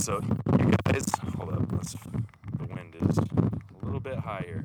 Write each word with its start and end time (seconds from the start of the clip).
So 0.00 0.20
you 0.58 0.70
guys, 0.86 1.04
hold 1.36 1.52
up. 1.52 1.70
Let's, 1.72 1.92
the 2.58 2.64
wind 2.66 2.96
is 3.08 3.18
a 3.18 3.84
little 3.84 4.00
bit 4.00 4.18
high 4.18 4.44
here. 4.46 4.64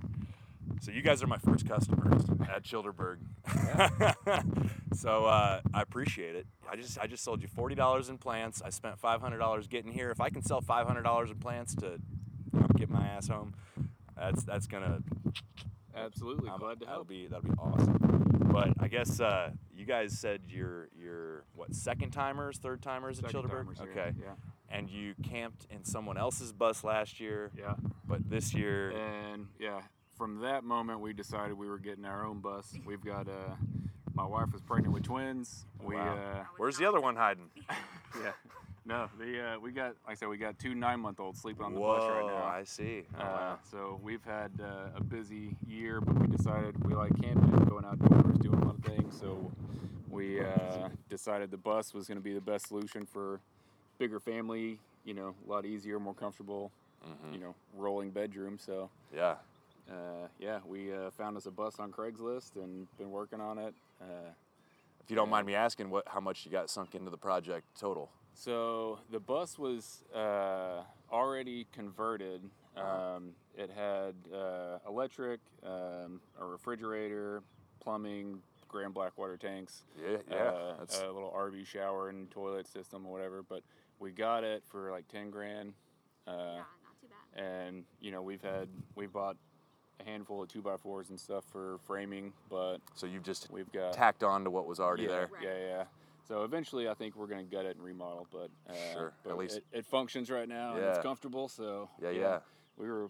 So 0.82 0.92
you 0.92 1.02
guys 1.02 1.22
are 1.24 1.28
my 1.28 1.38
first 1.38 1.68
customers 1.68 2.24
at 2.50 2.64
Chillderburg. 2.64 3.18
so 4.96 5.26
uh, 5.26 5.60
I 5.74 5.82
appreciate 5.82 6.36
it. 6.36 6.48
I 6.70 6.76
just 6.78 6.98
I 7.00 7.08
just 7.08 7.24
sold 7.24 7.42
you 7.42 7.48
forty 7.48 7.76
dollars 7.76 8.10
in 8.10 8.18
plants. 8.18 8.62
I 8.64 8.70
spent 8.70 8.98
five 9.00 9.20
hundred 9.22 9.40
dollars 9.40 9.68
getting 9.68 9.92
here. 9.92 10.10
If 10.10 10.22
I 10.22 10.30
can 10.30 10.42
sell 10.42 10.62
five 10.62 10.88
hundred 10.88 11.04
dollars 11.04 11.30
in 11.32 11.38
plants 11.38 11.76
to 11.76 11.98
get 12.78 12.90
my 12.90 13.06
ass 13.06 13.28
home, 13.28 13.56
that's 14.18 14.44
that's 14.44 14.68
gonna 14.68 15.02
Absolutely, 15.96 16.50
um, 16.50 16.60
glad 16.60 16.80
to 16.80 16.86
help. 16.86 16.88
that'll 16.88 17.04
be 17.06 17.28
that'll 17.28 17.44
be 17.44 17.58
awesome. 17.58 17.98
But 18.52 18.70
I 18.80 18.88
guess 18.88 19.20
uh, 19.20 19.52
you 19.76 19.86
guys 19.86 20.18
said 20.18 20.42
you're 20.48 20.88
you're 20.98 21.44
what 21.56 21.74
second 21.76 22.12
timers, 22.12 22.58
third 22.58 22.82
timers 22.82 23.20
at 23.20 23.26
Second 23.26 23.42
Chillderburg. 23.50 23.50
timers 23.66 23.80
here, 23.80 23.92
Okay, 23.92 24.12
Yeah. 24.22 24.32
And 24.76 24.90
you 24.90 25.14
camped 25.24 25.68
in 25.70 25.84
someone 25.84 26.18
else's 26.18 26.52
bus 26.52 26.84
last 26.84 27.20
year, 27.20 27.52
Yeah. 27.58 27.76
but 28.08 28.30
this 28.30 28.54
year, 28.54 28.92
And 28.92 29.48
yeah, 29.60 29.82
from 30.18 30.40
that 30.42 30.64
moment 30.64 31.00
we 31.00 31.14
decided 31.14 31.58
we 31.58 31.68
were 31.68 31.80
getting 31.80 32.06
our 32.06 32.26
own 32.26 32.40
bus. 32.40 32.74
We've 32.86 33.04
got 33.04 33.28
uh 33.28 33.56
my 34.14 34.26
wife 34.26 34.52
was 34.54 34.62
pregnant 34.62 34.94
with 34.94 35.04
twins. 35.04 35.66
We 35.82 35.96
Wow. 35.96 36.16
uh 36.18 36.44
where's 36.58 36.78
the 36.78 36.86
other 36.88 37.00
one 37.00 37.16
hiding? 37.16 37.50
yeah. 38.24 38.32
No, 38.88 39.10
the 39.18 39.42
uh, 39.56 39.60
we 39.60 39.72
got 39.72 39.96
like 40.06 40.12
I 40.12 40.14
said 40.14 40.28
we 40.30 40.38
got 40.38 40.60
two 40.60 40.74
9-month-olds 40.76 41.42
sleeping 41.42 41.66
on 41.66 41.74
the 41.74 41.80
Whoa, 41.80 41.98
bus 41.98 42.08
right 42.10 42.26
now. 42.28 42.44
I 42.46 42.64
see. 42.66 43.04
Oh, 43.18 43.20
Uh, 43.20 43.24
wow. 43.26 43.60
so 43.72 44.00
we've 44.04 44.24
had 44.24 44.52
uh, 44.62 44.90
a 44.96 45.04
busy 45.04 45.58
year, 45.66 46.00
but 46.02 46.14
we 46.20 46.28
decided 46.28 46.72
we 46.86 46.94
like 46.94 47.12
camping, 47.20 47.50
going 47.66 47.84
outdoors, 47.84 48.38
doing 48.38 48.60
a 48.62 48.66
lot 48.66 48.76
of 48.76 48.84
things. 48.86 49.18
So 49.20 49.52
we 50.08 50.40
uh, 50.40 50.90
decided 51.10 51.50
the 51.50 51.58
bus 51.58 51.96
was 51.96 52.08
going 52.08 52.20
to 52.20 52.24
be 52.24 52.34
the 52.36 52.42
best 52.42 52.68
solution 52.68 53.08
for 53.08 53.42
bigger 53.98 54.20
family. 54.20 54.80
You 55.04 55.14
know, 55.14 55.36
a 55.46 55.50
lot 55.50 55.66
easier, 55.66 56.00
more 56.00 56.14
comfortable. 56.14 56.72
Mhm. 57.06 57.34
You 57.34 57.40
know, 57.40 57.56
rolling 57.76 58.10
bedroom. 58.12 58.58
So 58.58 58.90
Yeah. 59.14 59.38
uh, 59.90 60.28
yeah, 60.40 60.60
we 60.66 60.92
uh, 60.92 61.12
found 61.12 61.38
us 61.38 61.46
a 61.46 61.52
bus 61.52 61.80
on 61.80 61.92
Craigslist 61.92 62.56
and 62.56 62.88
been 62.98 63.12
working 63.12 63.40
on 63.40 63.58
it. 63.60 63.76
Uh, 64.02 64.32
If 65.02 65.12
you 65.12 65.16
don't 65.16 65.30
mind 65.30 65.46
me 65.46 65.54
asking, 65.54 65.92
what 65.92 66.08
how 66.08 66.20
much 66.20 66.46
you 66.46 66.52
got 66.52 66.68
sunk 66.72 66.96
into 66.96 67.12
the 67.12 67.18
project 67.18 67.68
total? 67.80 68.10
So 68.34 68.98
the 69.12 69.20
bus 69.20 69.60
was 69.60 70.04
uh, 70.16 70.84
already 71.12 71.66
converted. 71.72 72.50
Um, 72.76 73.36
it 73.56 73.70
had 73.70 74.16
uh, 74.34 74.80
electric, 74.88 75.40
um, 75.64 76.20
a 76.40 76.44
refrigerator, 76.46 77.42
plumbing, 77.80 78.42
Grand 78.68 78.94
Blackwater 78.94 79.38
tanks, 79.38 79.86
Yeah, 79.98 80.18
yeah. 80.30 80.36
uh, 80.36 80.76
that's 80.80 81.00
a 81.00 81.06
little 81.12 81.32
RV 81.32 81.66
shower 81.68 82.10
and 82.10 82.30
toilet 82.32 82.68
system 82.68 83.06
or 83.06 83.12
whatever. 83.14 83.44
But 83.44 83.64
we 84.00 84.12
got 84.12 84.44
it 84.44 84.64
for 84.68 84.92
like 84.92 85.08
ten 85.08 85.30
grand, 85.30 85.74
uh, 86.28 86.32
yeah, 86.32 86.56
not 86.56 87.02
too 87.02 87.08
bad. 87.36 87.44
and 87.44 87.84
you 88.02 88.12
know 88.12 88.22
we've 88.22 88.42
had 88.42 88.68
we 88.96 89.08
bought 89.08 89.38
a 90.00 90.04
handful 90.04 90.44
of 90.44 90.50
two 90.50 90.62
by 90.62 90.78
fours 90.78 91.10
and 91.10 91.20
stuff 91.20 91.44
for 91.52 91.78
framing, 91.86 92.34
but 92.50 92.78
so 92.94 93.06
you've 93.08 93.24
just 93.24 93.50
we've 93.52 93.72
got 93.72 93.94
tacked 93.94 94.24
on 94.24 94.44
to 94.44 94.50
what 94.50 94.66
was 94.68 94.80
already 94.80 95.04
yeah, 95.04 95.10
there. 95.10 95.30
Right. 95.34 95.44
Yeah, 95.44 95.68
yeah. 95.68 95.84
So 96.28 96.44
eventually, 96.44 96.90
I 96.90 96.94
think 96.96 97.16
we're 97.16 97.28
gonna 97.28 97.44
gut 97.44 97.66
it 97.66 97.76
and 97.76 97.86
remodel, 97.86 98.28
but 98.32 98.50
uh, 98.70 98.74
Sure, 98.94 99.14
at 99.30 99.38
least- 99.38 99.58
it, 99.58 99.64
it 99.72 99.86
functions 99.86 100.30
right 100.32 100.50
now 100.50 100.76
and 100.76 100.84
it's 100.84 101.00
comfortable. 101.00 101.48
So 101.48 101.90
Yeah, 102.02 102.10
you 102.10 102.22
yeah. 102.22 102.24
know, 102.28 102.42
we 102.78 102.90
were 102.90 103.10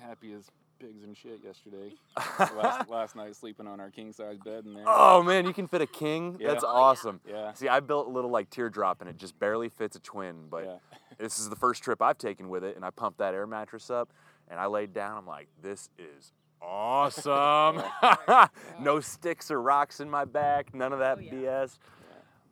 happy 0.00 0.32
as 0.32 0.50
pigs 0.82 1.04
and 1.04 1.16
shit 1.16 1.40
yesterday. 1.44 1.92
last, 2.56 2.88
last 2.90 3.16
night 3.16 3.36
sleeping 3.36 3.66
on 3.68 3.78
our 3.78 3.90
king 3.90 4.12
size 4.12 4.38
bed 4.44 4.64
in 4.66 4.74
there. 4.74 4.84
oh 4.86 5.22
man, 5.22 5.46
you 5.46 5.52
can 5.52 5.66
fit 5.68 5.80
a 5.80 5.86
king. 5.86 6.36
Yeah. 6.40 6.48
That's 6.48 6.64
Oh, 6.64 6.68
yeah. 6.74 6.80
awesome. 6.82 7.20
Yeah, 7.28 7.52
See, 7.52 7.68
I 7.68 7.80
built 7.80 8.08
a 8.08 8.10
little 8.10 8.30
like 8.30 8.50
teardrop 8.50 9.00
and 9.00 9.08
it 9.08 9.16
just 9.16 9.38
barely 9.38 9.68
fits 9.68 9.94
a 9.96 10.00
twin, 10.00 10.46
but 10.50 10.64
yeah, 10.64 10.76
this 11.18 11.38
is 11.38 11.48
the 11.48 11.56
first 11.56 11.82
trip 11.82 12.02
I've 12.02 12.18
taken 12.18 12.48
with 12.48 12.64
it, 12.64 12.74
and 12.76 12.84
I 12.84 12.90
pumped 12.90 13.18
that 13.18 13.32
air 13.34 13.46
mattress 13.46 13.90
up, 13.90 14.12
and 14.48 14.58
I 14.58 14.66
laid 14.66 14.92
down. 14.92 15.18
I'm 15.18 15.26
like, 15.26 15.48
this 15.62 15.88
is 15.98 16.32
awesome. 16.60 17.82
no 18.80 19.00
sticks 19.00 19.50
or 19.50 19.60
rocks 19.62 20.00
in 20.00 20.10
my 20.10 20.24
back, 20.24 20.74
none 20.74 20.92
of 20.92 20.98
that 20.98 21.18
Oh, 21.18 21.20
yeah. 21.20 21.32
BS. 21.32 21.78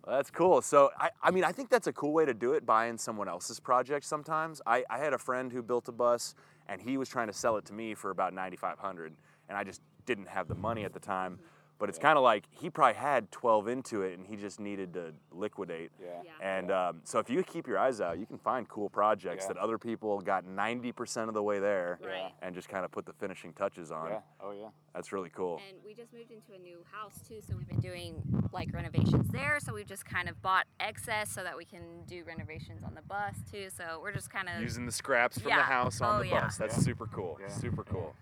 Well, 0.06 0.16
that's 0.16 0.30
cool. 0.30 0.62
So, 0.62 0.90
I, 0.98 1.10
I 1.22 1.30
mean, 1.30 1.44
I 1.44 1.52
think 1.52 1.68
that's 1.68 1.86
a 1.86 1.92
cool 1.92 2.12
way 2.12 2.24
to 2.24 2.32
do 2.32 2.54
it, 2.54 2.64
buying 2.64 2.96
someone 2.96 3.28
else's 3.28 3.60
project 3.60 4.06
sometimes. 4.06 4.62
I, 4.66 4.82
I 4.88 4.96
had 4.98 5.12
a 5.12 5.18
friend 5.18 5.52
who 5.52 5.62
built 5.62 5.88
a 5.88 5.92
bus, 5.92 6.34
and 6.70 6.80
he 6.80 6.96
was 6.96 7.08
trying 7.08 7.26
to 7.26 7.32
sell 7.32 7.56
it 7.56 7.64
to 7.66 7.74
me 7.74 7.94
for 7.94 8.10
about 8.10 8.32
9500 8.32 9.12
and 9.48 9.58
I 9.58 9.64
just 9.64 9.82
didn't 10.06 10.28
have 10.28 10.48
the 10.48 10.54
money 10.54 10.84
at 10.84 10.94
the 10.94 11.00
time. 11.00 11.40
But 11.80 11.88
it's 11.88 11.98
kind 11.98 12.18
of 12.18 12.22
like 12.22 12.44
he 12.50 12.68
probably 12.68 12.94
had 12.94 13.30
12 13.32 13.66
into 13.68 14.02
it, 14.02 14.18
and 14.18 14.26
he 14.26 14.36
just 14.36 14.60
needed 14.60 14.92
to 14.92 15.14
liquidate. 15.32 15.90
yeah, 15.98 16.08
Yeah. 16.22 16.30
And 16.58 16.70
um, 16.70 17.00
so 17.04 17.18
if 17.20 17.30
you 17.30 17.42
keep 17.42 17.66
your 17.66 17.78
eyes 17.78 18.02
out, 18.02 18.18
you 18.18 18.26
can 18.26 18.36
find 18.38 18.68
cool 18.68 18.90
projects 18.90 19.44
Yeah. 19.44 19.54
that 19.54 19.56
other 19.56 19.78
people 19.78 20.20
got 20.20 20.44
90% 20.44 21.28
of 21.28 21.34
the 21.34 21.42
way 21.42 21.58
there 21.58 21.98
Right. 22.04 22.32
and 22.42 22.54
just 22.54 22.68
kind 22.68 22.84
of 22.84 22.90
put 22.92 23.06
the 23.06 23.14
finishing 23.14 23.54
touches 23.54 23.90
on. 23.90 24.10
yeah. 24.10 24.20
Oh 24.42 24.52
yeah. 24.52 24.68
That's 24.94 25.10
really 25.12 25.30
cool. 25.30 25.58
And 25.68 25.78
we 25.84 25.94
just 25.94 26.12
moved 26.12 26.30
into 26.30 26.52
a 26.52 26.58
new 26.58 26.84
house 26.92 27.18
too, 27.26 27.40
so 27.40 27.54
we've 27.56 27.66
been 27.68 27.80
doing 27.80 28.22
like 28.52 28.68
renovations 28.74 29.28
there. 29.30 29.58
So 29.60 29.72
we've 29.72 29.86
just 29.86 30.04
kind 30.04 30.28
of 30.28 30.40
bought 30.42 30.66
excess 30.80 31.30
so 31.30 31.42
that 31.42 31.56
we 31.56 31.64
can 31.64 32.04
do 32.06 32.24
renovations 32.26 32.82
on 32.84 32.94
the 32.94 33.02
bus 33.02 33.36
too. 33.50 33.68
So 33.74 34.00
we're 34.02 34.12
just 34.12 34.28
kind 34.30 34.48
of 34.50 34.60
Using 34.60 34.84
the 34.84 34.92
scraps 34.92 35.38
from 35.38 35.48
the 35.50 35.62
house 35.62 36.02
on 36.02 36.16
Oh, 36.16 36.18
the 36.22 36.28
yeah. 36.28 36.40
bus. 36.42 36.58
That's 36.58 36.76
Yeah. 36.76 36.82
super 36.82 37.06
cool. 37.06 37.38
Yeah. 37.40 37.48
Super 37.48 37.84
Yeah. 37.86 37.92
cool. 37.92 38.14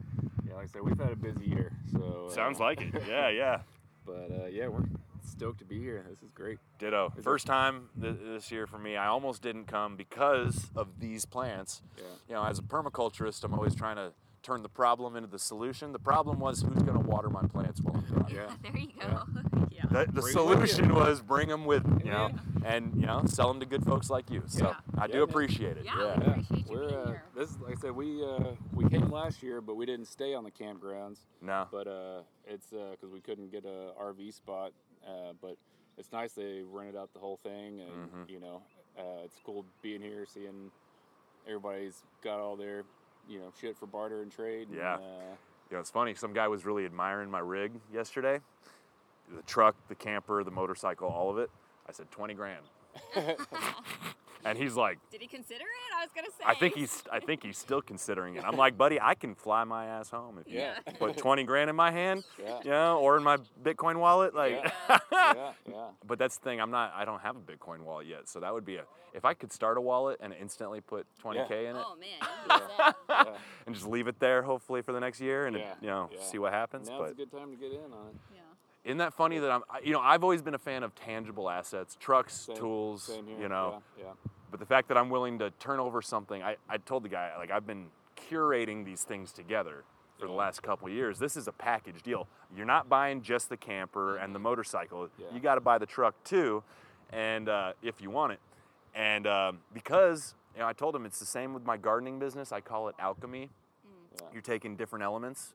Yeah, 0.59 0.63
like 0.63 0.71
I 0.71 0.73
said, 0.73 0.83
we've 0.83 0.99
had 0.99 1.13
a 1.13 1.17
busy 1.17 1.47
year. 1.47 1.73
So 1.93 2.31
Sounds 2.35 2.61
uh, 2.61 2.65
like 2.65 2.81
it. 2.81 3.03
Yeah, 3.09 3.29
yeah. 3.29 3.61
But 4.05 4.31
uh, 4.31 4.47
yeah, 4.47 4.69
we're 4.69 4.85
stoked 5.23 5.59
to 5.59 5.65
be 5.65 5.79
here. 5.79 6.05
This 6.09 6.23
is 6.23 6.31
great. 6.35 6.59
Ditto. 6.79 7.13
Is 7.13 7.19
it- 7.19 7.25
First 7.25 7.47
time 7.47 7.89
th- 8.01 8.17
this 8.23 8.51
year 8.51 8.67
for 8.67 8.79
me. 8.79 8.97
I 8.97 9.07
almost 9.09 9.43
didn't 9.43 9.67
come 9.67 9.97
because 9.97 10.71
of 10.75 10.99
these 10.99 11.25
plants. 11.25 11.83
Yeah. 11.97 12.05
You 12.29 12.35
know, 12.35 12.45
as 12.45 12.59
a 12.59 12.63
permaculturist, 12.63 13.45
I'm 13.45 13.55
always 13.55 13.75
trying 13.75 13.97
to 13.97 14.13
turn 14.43 14.63
the 14.63 14.69
problem 14.69 15.17
into 15.17 15.29
the 15.29 15.39
solution. 15.39 15.93
The 15.93 15.99
problem 15.99 16.39
was 16.41 16.63
who's 16.63 16.83
going 16.83 16.99
to 16.99 17.07
water 17.07 17.29
my 17.29 17.43
plants 17.43 17.81
while 17.83 17.97
I'm 17.97 18.15
gone. 18.15 18.33
Yeah. 18.35 18.51
there 18.63 18.81
you 18.81 18.89
go. 18.99 19.09
Yeah. 19.09 19.43
The, 19.93 20.05
the 20.13 20.21
Bring 20.21 20.37
'em 20.39 20.47
with 20.61 20.71
solution 20.71 20.95
was 20.95 21.23
bring 21.23 21.49
them 21.49 21.65
with, 21.65 21.85
you 22.05 22.11
know, 22.11 22.31
and 22.65 22.93
you 22.95 23.07
know, 23.07 23.23
sell 23.27 23.49
them 23.49 23.61
to 23.61 23.67
good 23.67 23.85
folks 23.85 24.11
like 24.11 24.31
you. 24.31 24.43
So 24.47 24.65
Yeah. 24.69 24.75
I 25.03 25.07
do 25.07 25.15
man. 25.15 25.23
appreciate 25.23 25.77
it. 25.79 25.85
Yeah. 25.85 25.95
Yeah. 25.99 26.05
I 26.05 26.13
appreciate 26.15 26.67
you 26.69 26.77
we're 26.77 26.89
being 26.89 26.95
uh, 27.01 27.07
here. 27.07 27.23
this 27.35 27.51
is- 27.51 27.59
like 27.59 27.77
I 27.79 27.81
said, 27.81 27.93
we 27.93 28.23
uh, 28.25 28.53
we 28.73 28.89
came 28.89 29.11
last 29.11 29.43
year, 29.43 29.61
but 29.61 29.77
we 29.77 29.87
didn't 29.87 30.07
stay 30.07 30.35
on 30.35 30.45
the 30.45 30.51
campgrounds. 30.51 31.19
No. 31.41 31.67
But 31.71 31.87
uh, 31.87 32.21
it's 32.47 32.69
because 32.71 33.11
we 33.13 33.21
couldn't 33.21 33.51
get 33.51 33.65
a 33.65 33.93
RV 34.01 34.35
spot. 34.35 34.73
Uh, 35.07 35.33
but 35.41 35.57
it's 35.97 36.13
nice 36.13 36.33
they 36.33 36.63
rented 36.71 36.97
out 36.97 37.13
the 37.15 37.19
whole 37.21 37.39
thing, 37.43 37.81
and 37.81 38.11
Mhm. 38.11 38.31
you 38.31 38.41
know, 38.41 38.63
uh, 38.99 39.23
it's 39.25 39.41
cool 39.45 39.65
being 39.83 40.03
here, 40.03 40.27
seeing 40.27 40.71
everybody's 41.47 42.03
got 42.23 42.39
all 42.41 42.57
their 42.57 42.85
you 43.29 43.39
know 43.39 43.53
shit 43.61 43.77
for 43.77 43.87
barter 43.87 44.23
and 44.23 44.31
trade. 44.33 44.69
Yeah. 44.75 44.97
Uh, 44.97 45.01
You 45.71 45.77
know, 45.77 45.81
it's 45.81 45.91
funny. 45.91 46.15
Some 46.15 46.33
guy 46.33 46.49
was 46.49 46.65
really 46.65 46.85
admiring 46.87 47.31
my 47.31 47.41
rig 47.41 47.73
yesterday. 47.93 48.41
The 49.35 49.43
truck, 49.43 49.77
the 49.89 49.95
camper, 49.95 50.43
the 50.45 50.51
motorcycle, 50.51 51.09
all 51.09 51.31
of 51.31 51.39
it. 51.39 51.51
I 51.89 51.93
said 51.93 52.11
twenty 52.11 52.35
grand, 52.35 52.65
and 54.45 54.57
he's 54.59 54.75
like, 54.77 54.99
Did 55.11 55.21
he 55.21 55.27
consider 55.27 55.63
it? 55.65 55.97
I 55.97 56.03
was 56.05 56.11
gonna 56.15 56.29
say. 56.29 56.45
I 56.47 56.55
think 56.55 56.75
he's, 56.75 57.03
I 57.11 57.19
think 57.21 57.43
he's 57.43 57.59
still 57.59 57.83
considering 57.83 58.37
it. 58.37 58.45
I'm 58.45 58.57
like, 58.57 58.77
buddy, 58.79 59.01
I 59.01 59.15
can 59.15 59.35
fly 59.35 59.65
my 59.65 59.87
ass 59.87 60.11
home 60.11 60.39
if 60.39 60.53
you 60.53 60.61
Yeah. 60.61 60.79
put 60.99 61.17
twenty 61.17 61.45
grand 61.45 61.71
in 61.71 61.77
my 61.77 61.91
hand, 61.91 62.25
yeah. 62.43 62.61
you 62.63 62.71
know, 62.71 62.99
or 63.01 63.17
in 63.17 63.23
my 63.23 63.39
Bitcoin 63.63 63.97
wallet. 63.99 64.35
Like, 64.35 64.53
yeah, 65.13 65.53
yeah, 65.69 65.87
but 66.07 66.19
that's 66.19 66.39
the 66.39 66.45
thing. 66.45 66.61
I'm 66.61 66.71
not. 66.71 66.93
I 66.95 67.05
don't 67.05 67.21
have 67.21 67.37
a 67.37 67.41
Bitcoin 67.41 67.81
wallet 67.81 68.07
yet, 68.07 68.29
so 68.29 68.41
that 68.41 68.53
would 68.53 68.65
be 68.65 68.77
a. 68.77 68.85
If 69.15 69.25
I 69.25 69.33
could 69.33 69.51
start 69.53 69.79
a 69.79 69.81
wallet 69.81 70.19
and 70.21 70.35
instantly 70.39 70.83
put 70.83 71.07
20k 71.25 71.51
in 71.71 71.77
it 71.77 71.83
Oh 71.85 71.97
man. 71.97 72.61
you 72.61 72.93
yeah. 73.09 73.25
and 73.67 73.75
just 73.75 73.87
leave 73.89 74.07
it 74.07 74.21
there, 74.21 74.43
hopefully 74.43 74.83
for 74.83 74.93
the 74.93 75.01
next 75.01 75.19
year, 75.21 75.47
and 75.47 75.57
Yeah, 75.57 75.73
you 75.81 75.87
know, 75.89 76.11
yeah. 76.13 76.23
see 76.23 76.39
what 76.39 76.53
happens. 76.53 76.89
Now's 76.91 77.01
but 77.01 77.11
a 77.13 77.15
good 77.15 77.33
time 77.33 77.51
to 77.51 77.57
get 77.57 77.73
in 77.73 77.91
on 77.93 78.09
it. 78.11 78.17
Yeah. 78.85 78.91
Isn't 78.91 78.99
that 78.99 79.15
funny 79.15 79.39
that 79.39 79.51
I'm, 79.51 79.63
you 79.83 79.93
know, 79.93 80.01
I've 80.01 80.23
always 80.23 80.43
been 80.43 80.55
a 80.55 80.59
fan 80.59 80.83
of 80.83 80.95
tangible 80.95 81.51
assets, 81.51 81.97
trucks, 82.01 82.35
Same- 82.35 82.57
tools, 82.57 83.03
Same 83.05 83.29
you 83.41 83.49
know. 83.49 83.83
Yeah, 83.99 84.05
yeah. 84.05 84.31
But 84.51 84.61
the 84.61 84.67
fact 84.67 84.89
that 84.89 84.97
I'm 84.97 85.11
willing 85.11 85.39
to 85.41 85.51
turn 85.59 85.79
over 85.79 86.01
something, 86.01 86.43
I, 86.43 86.57
I 86.69 86.79
told 86.79 87.05
the 87.05 87.09
guy, 87.11 87.37
like, 87.37 87.51
I've 87.51 87.67
been 87.67 87.89
curating 88.17 88.85
these 88.85 89.03
things 89.05 89.31
together 89.33 89.85
for 90.19 90.27
the 90.27 90.33
last 90.33 90.63
couple 90.63 90.89
of 90.89 90.95
years. 90.95 91.19
This 91.19 91.37
is 91.37 91.47
a 91.49 91.53
package 91.53 92.03
deal. 92.03 92.27
You're 92.57 92.67
not 92.67 92.89
buying 92.89 93.23
just 93.23 93.51
the 93.51 93.57
camper 93.57 94.17
and 94.17 94.35
the 94.35 94.39
motorcycle. 94.39 95.09
Yeah. 95.19 95.27
You 95.33 95.39
got 95.41 95.57
to 95.57 95.61
buy 95.61 95.79
the 95.79 95.87
truck 95.87 96.15
too, 96.25 96.65
and 97.13 97.49
uh, 97.49 97.73
if 97.83 98.01
you 98.01 98.11
want 98.11 98.33
it. 98.33 98.41
And 98.95 99.27
um, 99.27 99.59
because, 99.75 100.35
you 100.55 100.61
know, 100.61 100.67
I 100.67 100.73
told 100.73 100.97
him 100.97 101.05
it's 101.05 101.21
the 101.21 101.27
same 101.27 101.55
with 101.55 101.65
my 101.65 101.77
gardening 101.77 102.19
business. 102.19 102.51
I 102.51 102.61
call 102.61 102.89
it 102.89 102.97
alchemy. 102.99 103.51
Yeah. 104.21 104.27
You're 104.33 104.43
taking 104.43 104.75
different 104.75 105.05
elements, 105.05 105.55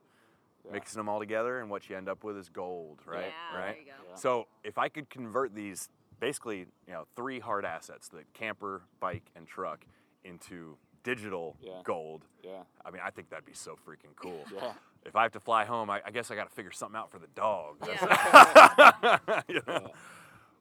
Yeah. 0.66 0.72
mixing 0.74 1.00
them 1.00 1.10
all 1.10 1.20
together, 1.20 1.60
and 1.60 1.70
what 1.70 1.90
you 1.90 1.98
end 1.98 2.08
up 2.08 2.24
with 2.24 2.38
is 2.38 2.50
gold, 2.50 3.00
right? 3.06 3.34
Yeah, 3.54 3.58
right. 3.60 3.72
There 3.76 3.80
you 3.80 3.86
go. 3.86 3.92
Yeah. 4.10 4.16
So 4.16 4.48
if 4.64 4.78
I 4.78 4.88
could 4.90 5.10
convert 5.10 5.54
these, 5.54 5.90
basically, 6.20 6.60
you 6.88 6.94
know, 6.94 7.06
three 7.16 7.40
hard 7.40 7.66
assets, 7.66 8.08
the 8.08 8.24
camper, 8.34 8.82
bike, 9.00 9.24
and 9.36 9.46
truck, 9.48 9.86
into 10.24 10.78
digital 11.04 11.58
Yeah. 11.60 11.82
gold, 11.84 12.24
Yeah. 12.44 12.64
I 12.86 12.92
mean, 12.92 13.02
I 13.06 13.10
think 13.10 13.30
that'd 13.30 13.46
be 13.46 13.54
so 13.54 13.76
freaking 13.86 14.16
cool. 14.16 14.46
Yeah. 14.54 14.72
If 15.06 15.18
I 15.18 15.24
have 15.24 15.34
to 15.34 15.42
fly 15.42 15.66
home, 15.66 15.90
I, 15.90 16.02
I 16.06 16.12
guess 16.12 16.32
I 16.32 16.36
got 16.36 16.48
to 16.50 16.56
figure 16.56 16.72
something 16.72 16.98
out 16.98 17.12
for 17.12 17.20
the 17.20 17.28
dog. 17.36 17.76
Yeah. 17.86 19.20
You 19.50 19.62
know? 19.68 19.92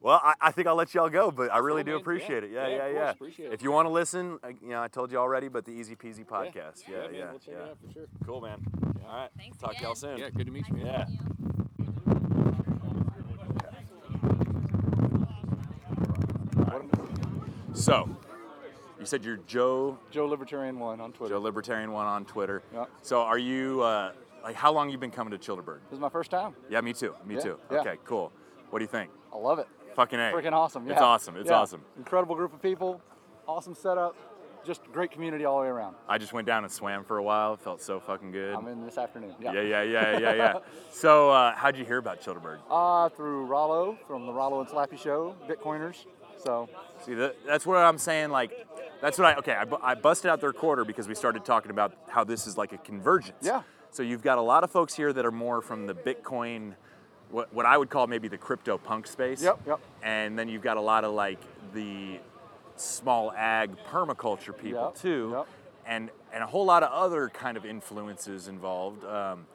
Yeah. 0.02 0.06
Well, 0.08 0.20
I, 0.22 0.34
I 0.40 0.50
think 0.50 0.66
I'll 0.66 0.74
let 0.74 0.92
y'all 0.94 1.08
go, 1.08 1.30
but 1.30 1.52
I 1.52 1.58
really 1.58 1.84
do 1.84 1.96
appreciate 1.96 2.42
Yeah. 2.42 2.48
it. 2.48 2.50
Yeah, 2.52 2.66
Yeah, 2.68 2.76
yeah, 2.76 2.86
of 2.86 2.94
yeah. 2.94 3.10
Appreciate 3.10 3.46
it. 3.46 3.52
If 3.54 3.62
you 3.62 3.70
want 3.70 3.86
to 3.86 3.90
listen, 3.90 4.38
I- 4.42 4.48
you 4.60 4.70
know, 4.70 4.82
I 4.82 4.88
told 4.88 5.12
you 5.12 5.18
already, 5.18 5.48
but 5.48 5.64
the 5.64 5.70
Easy 5.72 5.94
Peasy 5.96 6.24
podcast. 6.26 6.88
Yeah, 6.88 6.96
yeah, 6.96 7.00
man, 7.02 7.14
yeah. 7.14 7.30
we'll 7.30 7.38
check 7.38 7.54
it 7.54 7.60
out 7.62 7.78
for 7.86 7.92
sure. 7.92 8.06
Cool, 8.26 8.40
man. 8.40 8.58
All 9.08 9.16
right. 9.16 9.30
Thanks 9.36 9.58
Talk 9.58 9.76
to 9.76 9.82
y'all 9.82 9.94
soon. 9.94 10.18
Yeah, 10.18 10.30
good 10.30 10.46
to 10.46 10.52
meet 10.52 10.68
you, 10.68 10.76
man. 10.76 10.86
Yeah. 10.86 11.06
So, 17.74 18.08
you 19.00 19.06
said 19.06 19.24
you're 19.24 19.38
Joe 19.46 19.98
Joe 20.10 20.26
Libertarian 20.26 20.78
One 20.78 21.00
on 21.00 21.12
Twitter. 21.12 21.34
Joe 21.34 21.40
Libertarian 21.40 21.90
One 21.92 22.06
on 22.06 22.24
Twitter. 22.24 22.62
Yep. 22.72 22.90
So, 23.02 23.20
are 23.22 23.38
you 23.38 23.82
uh, 23.82 24.12
like 24.42 24.54
how 24.54 24.72
long 24.72 24.90
you 24.90 24.98
been 24.98 25.10
coming 25.10 25.36
to 25.36 25.38
Chillderburg? 25.38 25.80
This 25.88 25.94
is 25.94 26.00
my 26.00 26.08
first 26.10 26.30
time. 26.30 26.54
Yeah, 26.68 26.80
me 26.80 26.92
too. 26.92 27.14
Me 27.24 27.36
Yeah, 27.36 27.40
too. 27.40 27.58
yeah. 27.70 27.80
Okay, 27.80 27.96
cool. 28.04 28.30
What 28.70 28.78
do 28.78 28.84
you 28.84 28.88
think? 28.88 29.10
I 29.32 29.36
love 29.38 29.58
it. 29.58 29.68
Fucking 29.94 30.18
a. 30.18 30.32
Freaking 30.32 30.52
awesome. 30.52 30.86
Yeah. 30.86 30.92
It's 30.94 31.02
awesome. 31.02 31.36
It's 31.36 31.48
Yeah. 31.50 31.56
awesome. 31.58 31.82
Incredible 31.96 32.34
group 32.34 32.52
of 32.54 32.62
people. 32.62 33.00
Awesome 33.46 33.74
setup. 33.74 34.14
Just 34.64 34.80
great 34.92 35.10
community 35.10 35.44
all 35.44 35.56
the 35.58 35.62
way 35.62 35.68
around. 35.68 35.96
I 36.08 36.18
just 36.18 36.32
went 36.32 36.46
down 36.46 36.62
and 36.62 36.72
swam 36.72 37.02
for 37.02 37.18
a 37.18 37.22
while. 37.22 37.56
Felt 37.56 37.82
so 37.82 37.98
fucking 37.98 38.30
good. 38.30 38.54
I'm 38.54 38.68
in 38.68 38.84
this 38.84 38.96
afternoon. 38.96 39.34
Yeah. 39.40 39.52
yeah, 39.54 39.60
yeah, 39.62 39.82
yeah, 39.82 40.18
yeah, 40.18 40.34
yeah. 40.34 40.54
so, 40.92 41.30
uh, 41.30 41.54
how'd 41.56 41.76
you 41.76 41.84
hear 41.84 41.98
about 41.98 42.20
Chillderburg? 42.22 42.58
Uh, 42.70 43.08
through 43.08 43.46
Rollo 43.46 43.98
from 44.06 44.24
the 44.26 44.32
Rollo 44.32 44.60
and 44.60 44.68
Slappy 44.68 44.96
Show, 44.96 45.34
Bitcoiners. 45.48 46.04
So 46.44 46.68
See, 47.04 47.14
that, 47.14 47.36
that's 47.44 47.66
what 47.66 47.78
I'm 47.78 47.98
saying. 47.98 48.30
Like, 48.30 48.52
that's 49.00 49.18
what 49.18 49.26
I 49.26 49.34
okay. 49.38 49.54
I, 49.54 49.64
bu- 49.64 49.78
I 49.82 49.94
busted 49.96 50.30
out 50.30 50.40
their 50.40 50.52
quarter 50.52 50.84
because 50.84 51.08
we 51.08 51.14
started 51.16 51.44
talking 51.44 51.70
about 51.72 51.94
how 52.08 52.22
this 52.22 52.46
is 52.46 52.56
like 52.56 52.72
a 52.72 52.78
convergence. 52.78 53.38
Yeah. 53.42 53.62
So 53.90 54.02
you've 54.04 54.22
got 54.22 54.38
a 54.38 54.42
lot 54.42 54.62
of 54.64 54.70
folks 54.70 54.94
here 54.94 55.12
that 55.12 55.26
are 55.26 55.32
more 55.32 55.60
from 55.60 55.86
the 55.86 55.94
Bitcoin, 55.94 56.74
what 57.32 57.52
what 57.52 57.66
I 57.66 57.76
would 57.76 57.90
call 57.90 58.06
maybe 58.06 58.28
the 58.28 58.38
crypto 58.38 58.78
punk 58.78 59.06
space. 59.08 59.42
Yep, 59.42 59.60
yep. 59.66 59.80
And 60.02 60.38
then 60.38 60.48
you've 60.48 60.62
got 60.62 60.76
a 60.76 60.80
lot 60.80 61.04
of 61.04 61.12
like 61.14 61.40
the 61.74 62.20
small 62.76 63.32
ag 63.32 63.70
permaculture 63.90 64.56
people 64.56 64.92
Yep, 64.94 65.02
too, 65.02 65.32
yep. 65.36 65.46
and 65.86 66.10
and 66.32 66.42
a 66.44 66.46
whole 66.46 66.64
lot 66.64 66.82
of 66.82 66.90
other 66.92 67.28
kind 67.28 67.56
of 67.56 67.64
influences 67.66 68.46
involved. 68.48 69.04
Um, 69.04 69.46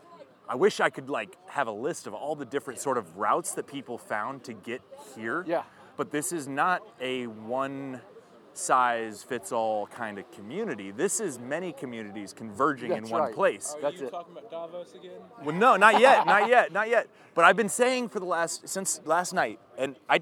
I 0.50 0.56
wish 0.56 0.80
I 0.80 0.90
could 0.90 1.10
like 1.10 1.38
have 1.48 1.68
a 1.68 1.72
list 1.72 2.08
of 2.08 2.14
all 2.14 2.36
the 2.36 2.46
different 2.46 2.80
sort 2.80 2.98
of 2.98 3.18
routes 3.18 3.52
that 3.54 3.68
people 3.68 3.98
found 3.98 4.44
to 4.46 4.54
get 4.54 4.82
here. 5.16 5.44
Yeah. 5.48 5.64
But 5.98 6.12
this 6.12 6.32
is 6.32 6.48
not 6.48 6.84
a 7.02 7.28
one 7.28 8.02
size 8.58 9.24
fits 9.24 9.52
all 9.52 9.88
kind 9.88 10.18
of 10.18 10.30
community. 10.32 10.92
This 10.92 11.20
is 11.20 11.40
many 11.40 11.72
communities 11.72 12.34
converging 12.34 12.92
in 12.92 13.08
one 13.10 13.22
right. 13.22 13.34
place. 13.34 13.76
That's 13.82 14.02
it. 14.02 14.10
talking 14.12 14.34
about 14.34 14.50
Davos 14.50 14.94
again? 14.96 15.12
Well, 15.44 15.56
no, 15.56 15.76
not 15.78 16.00
yet, 16.00 16.26
not 16.26 16.50
yet, 16.50 16.72
not 16.72 16.90
yet. 16.90 17.08
But 17.36 17.46
I've 17.46 17.56
been 17.56 17.70
saying 17.70 18.10
for 18.10 18.20
the 18.20 18.26
last 18.26 18.68
since 18.68 19.00
last 19.06 19.34
night, 19.34 19.60
and 19.78 19.96
I, 20.10 20.20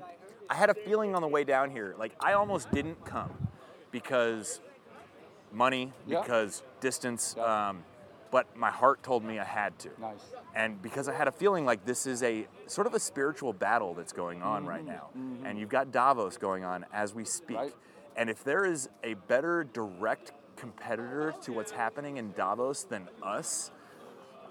I 0.49 0.55
had 0.55 0.69
a 0.69 0.73
feeling 0.73 1.15
on 1.15 1.21
the 1.21 1.27
way 1.27 1.43
down 1.43 1.71
here, 1.71 1.95
like 1.97 2.11
I 2.19 2.33
almost 2.33 2.69
didn't 2.71 3.03
come 3.05 3.31
because 3.91 4.59
money, 5.51 5.93
Yeah. 6.05 6.21
because 6.21 6.61
distance. 6.81 7.35
Yeah. 7.37 7.69
Um, 7.69 7.83
but 8.31 8.57
my 8.57 8.71
heart 8.71 9.01
told 9.01 9.23
me 9.23 9.39
I 9.39 9.45
had 9.45 9.79
to, 9.79 9.89
Nice. 9.97 10.19
and 10.55 10.81
because 10.81 11.07
I 11.07 11.13
had 11.13 11.29
a 11.29 11.31
feeling 11.31 11.63
like 11.63 11.85
this 11.85 12.05
is 12.05 12.21
a 12.21 12.47
sort 12.67 12.85
of 12.85 12.93
a 12.93 12.99
spiritual 12.99 13.53
battle 13.53 13.93
that's 13.93 14.11
going 14.11 14.41
on 14.41 14.61
Mm-hmm. 14.63 14.69
right 14.69 14.85
now, 14.85 15.09
and 15.45 15.57
you've 15.57 15.69
got 15.69 15.91
Davos 15.93 16.35
going 16.35 16.65
on 16.65 16.85
as 16.91 17.13
we 17.13 17.23
speak, 17.23 17.55
Right. 17.55 17.73
And 18.15 18.29
if 18.29 18.43
there 18.43 18.65
is 18.65 18.89
a 19.03 19.13
better 19.15 19.63
direct 19.63 20.31
competitor 20.55 21.33
to 21.43 21.51
what's 21.53 21.71
happening 21.71 22.17
in 22.17 22.31
Davos 22.33 22.83
than 22.83 23.07
us. 23.21 23.71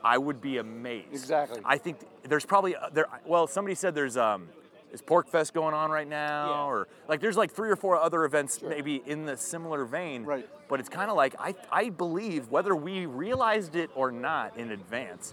I 0.04 0.18
would 0.18 0.40
be 0.42 0.58
amazed. 0.58 1.12
Exactly. 1.12 1.62
I 1.64 1.78
think 1.78 1.96
there's 2.24 2.44
probably 2.44 2.76
uh, 2.76 2.90
there. 2.92 3.06
Well, 3.26 3.46
somebody 3.46 3.74
said 3.74 3.94
there's 3.94 4.18
um, 4.18 4.48
is 4.92 5.00
PorcFest 5.00 5.54
going 5.54 5.72
on 5.74 5.90
right 5.90 6.06
now, 6.06 6.50
Yeah. 6.50 6.64
or 6.64 6.88
like 7.08 7.20
there's 7.20 7.38
like 7.38 7.50
three 7.50 7.70
or 7.70 7.76
four 7.76 7.96
other 7.96 8.26
events 8.26 8.60
maybe 8.60 9.02
in 9.06 9.24
the 9.24 9.34
similar 9.38 9.86
vein. 9.86 10.24
Right. 10.24 10.46
But 10.68 10.78
it's 10.80 10.90
kind 10.90 11.10
of 11.10 11.16
like 11.16 11.34
I 11.38 11.54
I 11.72 11.88
believe 11.88 12.50
whether 12.50 12.76
we 12.76 13.06
realized 13.06 13.76
it 13.76 13.88
or 13.94 14.12
not 14.12 14.58
in 14.58 14.72
advance, 14.72 15.32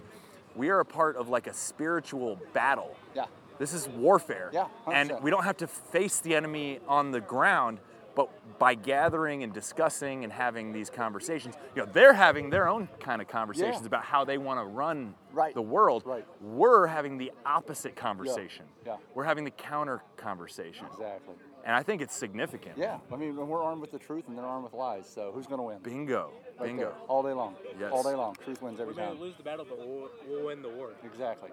we 0.56 0.70
are 0.70 0.80
a 0.80 0.86
part 0.86 1.16
of 1.16 1.28
like 1.28 1.46
a 1.48 1.52
spiritual 1.54 2.38
battle. 2.54 2.96
Yeah. 3.14 3.26
This 3.58 3.74
is 3.74 3.88
warfare. 3.88 4.48
Yeah, 4.54 4.68
And 4.90 5.10
100%. 5.10 5.22
we 5.22 5.30
don't 5.30 5.44
have 5.44 5.58
to 5.58 5.66
face 5.66 6.20
the 6.20 6.34
enemy 6.34 6.80
on 6.88 7.10
the 7.10 7.20
ground, 7.20 7.78
but 8.14 8.28
by 8.58 8.74
gathering 8.74 9.42
and 9.42 9.52
discussing 9.52 10.24
and 10.24 10.32
having 10.32 10.72
these 10.72 10.90
conversations, 10.90 11.54
you 11.74 11.82
know, 11.84 11.90
they're 11.92 12.12
having 12.12 12.50
their 12.50 12.68
own 12.68 12.88
kind 13.00 13.20
of 13.22 13.28
conversations 13.28 13.80
Yeah. 13.82 13.86
about 13.86 14.04
how 14.04 14.24
they 14.24 14.38
want 14.38 14.60
to 14.60 14.64
run 14.64 15.14
Right, 15.32 15.54
the 15.54 15.62
world. 15.62 16.02
right. 16.06 16.26
We're 16.40 16.86
having 16.86 17.18
the 17.18 17.32
opposite 17.46 17.96
conversation. 17.96 18.66
yeah. 18.86 18.96
We're 19.14 19.24
having 19.24 19.44
the 19.44 19.50
counter 19.50 20.02
conversation. 20.16 20.86
Exactly. 20.92 21.34
And 21.64 21.76
I 21.76 21.82
think 21.84 22.02
it's 22.02 22.14
significant. 22.16 22.76
Yeah. 22.76 22.98
I 23.12 23.16
mean, 23.16 23.36
we're 23.36 23.62
armed 23.62 23.80
with 23.80 23.92
the 23.92 23.98
truth 23.98 24.26
and 24.28 24.36
they're 24.36 24.44
armed 24.44 24.64
with 24.64 24.72
lies. 24.74 25.08
So 25.08 25.30
who's 25.32 25.46
going 25.46 25.58
to 25.58 25.62
win? 25.64 25.78
Bingo. 25.78 26.32
Right 26.58 26.66
Bingo. 26.66 26.82
there. 26.86 26.94
All 27.08 27.22
day 27.22 27.32
long. 27.32 27.54
Yes. 27.78 27.92
All 27.92 28.02
day 28.02 28.14
long. 28.16 28.34
Truth 28.44 28.62
wins 28.62 28.80
every 28.80 28.94
time. 28.94 29.16
We're 29.18 29.26
lose 29.26 29.36
the 29.36 29.44
battle, 29.44 29.64
but 29.68 29.78
we'll, 29.78 30.10
we'll 30.28 30.46
win 30.46 30.60
the 30.60 30.68
war. 30.68 30.90
Exactly. 31.04 31.50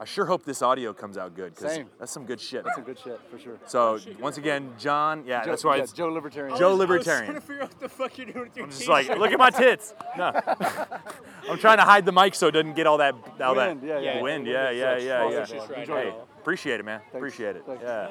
I 0.00 0.06
sure 0.06 0.24
hope 0.24 0.44
this 0.46 0.62
audio 0.62 0.94
comes 0.94 1.18
out 1.18 1.34
good 1.34 1.54
because 1.54 1.74
Same. 1.74 1.86
that's 1.98 2.10
some 2.10 2.24
good 2.24 2.40
shit. 2.40 2.64
That's 2.64 2.76
some 2.76 2.84
good 2.84 2.98
shit 2.98 3.20
for 3.30 3.38
sure. 3.38 3.58
So 3.66 3.98
once 4.18 4.38
again, 4.38 4.72
John, 4.78 5.24
yeah, 5.26 5.44
Joe, 5.44 5.50
that's 5.50 5.62
why 5.62 5.76
yeah, 5.76 5.82
it's 5.82 5.92
Joe 5.92 6.08
Libertarian. 6.08 6.56
Joe 6.56 6.74
Libertarian. 6.74 7.32
I 7.32 7.34
was 7.34 7.34
Libertarian. 7.34 7.34
trying 7.34 7.34
to 7.34 7.46
figure 7.46 7.62
out 7.64 7.68
what 7.68 7.80
the 7.80 7.88
fuck 7.90 8.16
you're 8.18 8.26
doing 8.28 8.44
with 8.48 8.56
your 8.56 8.64
I'm 8.64 8.70
just 8.70 8.88
like, 8.88 9.08
look 9.18 9.30
at 9.30 9.38
my 9.38 9.50
tits. 9.50 9.94
No. 10.16 10.32
I'm 11.50 11.58
trying 11.58 11.76
to 11.78 11.84
hide 11.84 12.06
the 12.06 12.12
mic 12.12 12.34
so 12.34 12.46
it 12.46 12.52
doesn't 12.52 12.76
get 12.76 12.86
all 12.86 12.96
that 12.96 13.14
all 13.42 13.54
Wind, 13.54 13.82
that 13.82 13.86
yeah, 13.86 13.98
yeah. 14.14 14.22
wind. 14.22 14.46
Yeah, 14.46 14.70
yeah, 14.70 14.94
Sucks. 14.94 15.04
yeah, 15.04 15.44
Sucks. 15.44 15.70
yeah. 15.70 15.80
Enjoy 15.80 15.94
Hey, 15.96 16.08
it. 16.08 16.14
Appreciate 16.40 16.80
it, 16.80 16.84
man. 16.84 17.00
Thanks. 17.00 17.14
Appreciate 17.16 17.56
it. 17.56 17.64
Thanks. 17.66 17.82
Yeah. 17.82 18.08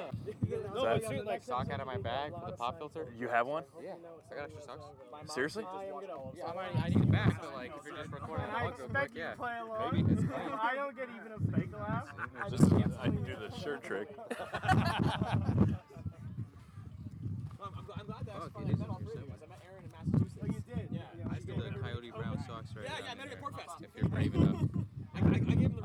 No, 0.74 0.84
That- 0.86 1.02
but 1.02 1.10
dude, 1.10 1.26
like, 1.26 1.44
sock 1.44 1.70
out 1.72 1.80
of 1.80 1.88
my 1.88 1.98
bag 1.98 2.32
with 2.34 2.54
a 2.54 2.58
pop 2.58 2.78
filter? 2.78 3.08
You 3.18 3.28
have 3.28 3.48
one? 3.48 3.64
Yeah. 3.84 3.94
I 4.32 4.36
got 4.36 4.44
extra 4.46 4.62
socks. 4.64 4.86
Seriously? 5.34 5.66
Yeah, 6.38 6.46
I, 6.46 6.86
I 6.86 6.90
need 6.90 7.02
it 7.04 7.12
back, 7.12 7.42
but 7.42 7.54
like 7.54 7.72
if 7.78 7.86
you're 7.86 7.96
just 7.98 8.12
recording 8.12 8.46
a 8.46 8.50
vlog 8.50 8.78
real 8.80 8.88
quick, 8.88 9.12
yeah. 9.14 9.34
Maybe. 9.92 10.12
It's 10.14 10.22
clean. 10.34 10.54
I 10.62 10.76
don't 10.76 10.96
get 10.96 11.10
even 11.20 11.32
a 11.34 11.58
fake 11.58 11.74
laugh. 11.78 12.08
Just 12.50 12.72
I 13.00 13.04
can 13.08 13.24
do 13.24 13.36
the 13.36 13.50
shirt 13.60 13.84
trick. 13.84 14.08
I'm 17.62 18.06
glad 18.06 18.26
that 18.26 18.36
Oh, 18.36 18.44
okay, 18.56 18.72
these 18.72 18.82
are 18.82 18.86
for 18.88 19.12
sale. 19.12 19.24
I 19.28 19.48
met 19.48 19.60
Aaron 19.68 19.84
in 19.84 19.92
Massachusetts. 19.92 20.42
Like 20.42 20.52
you 20.54 20.64
did, 20.74 20.88
yeah. 20.92 21.02
I 21.32 21.40
still 21.40 21.58
the 21.58 21.80
Coyote 21.80 22.12
Brown 22.12 22.38
socks 22.48 22.72
right 22.76 22.86
yeah, 22.86 22.92
yeah, 23.06 23.14
yeah, 23.18 23.84
If 23.84 23.90
you're 24.00 24.10
brave 24.10 24.36
enough. 24.36 24.62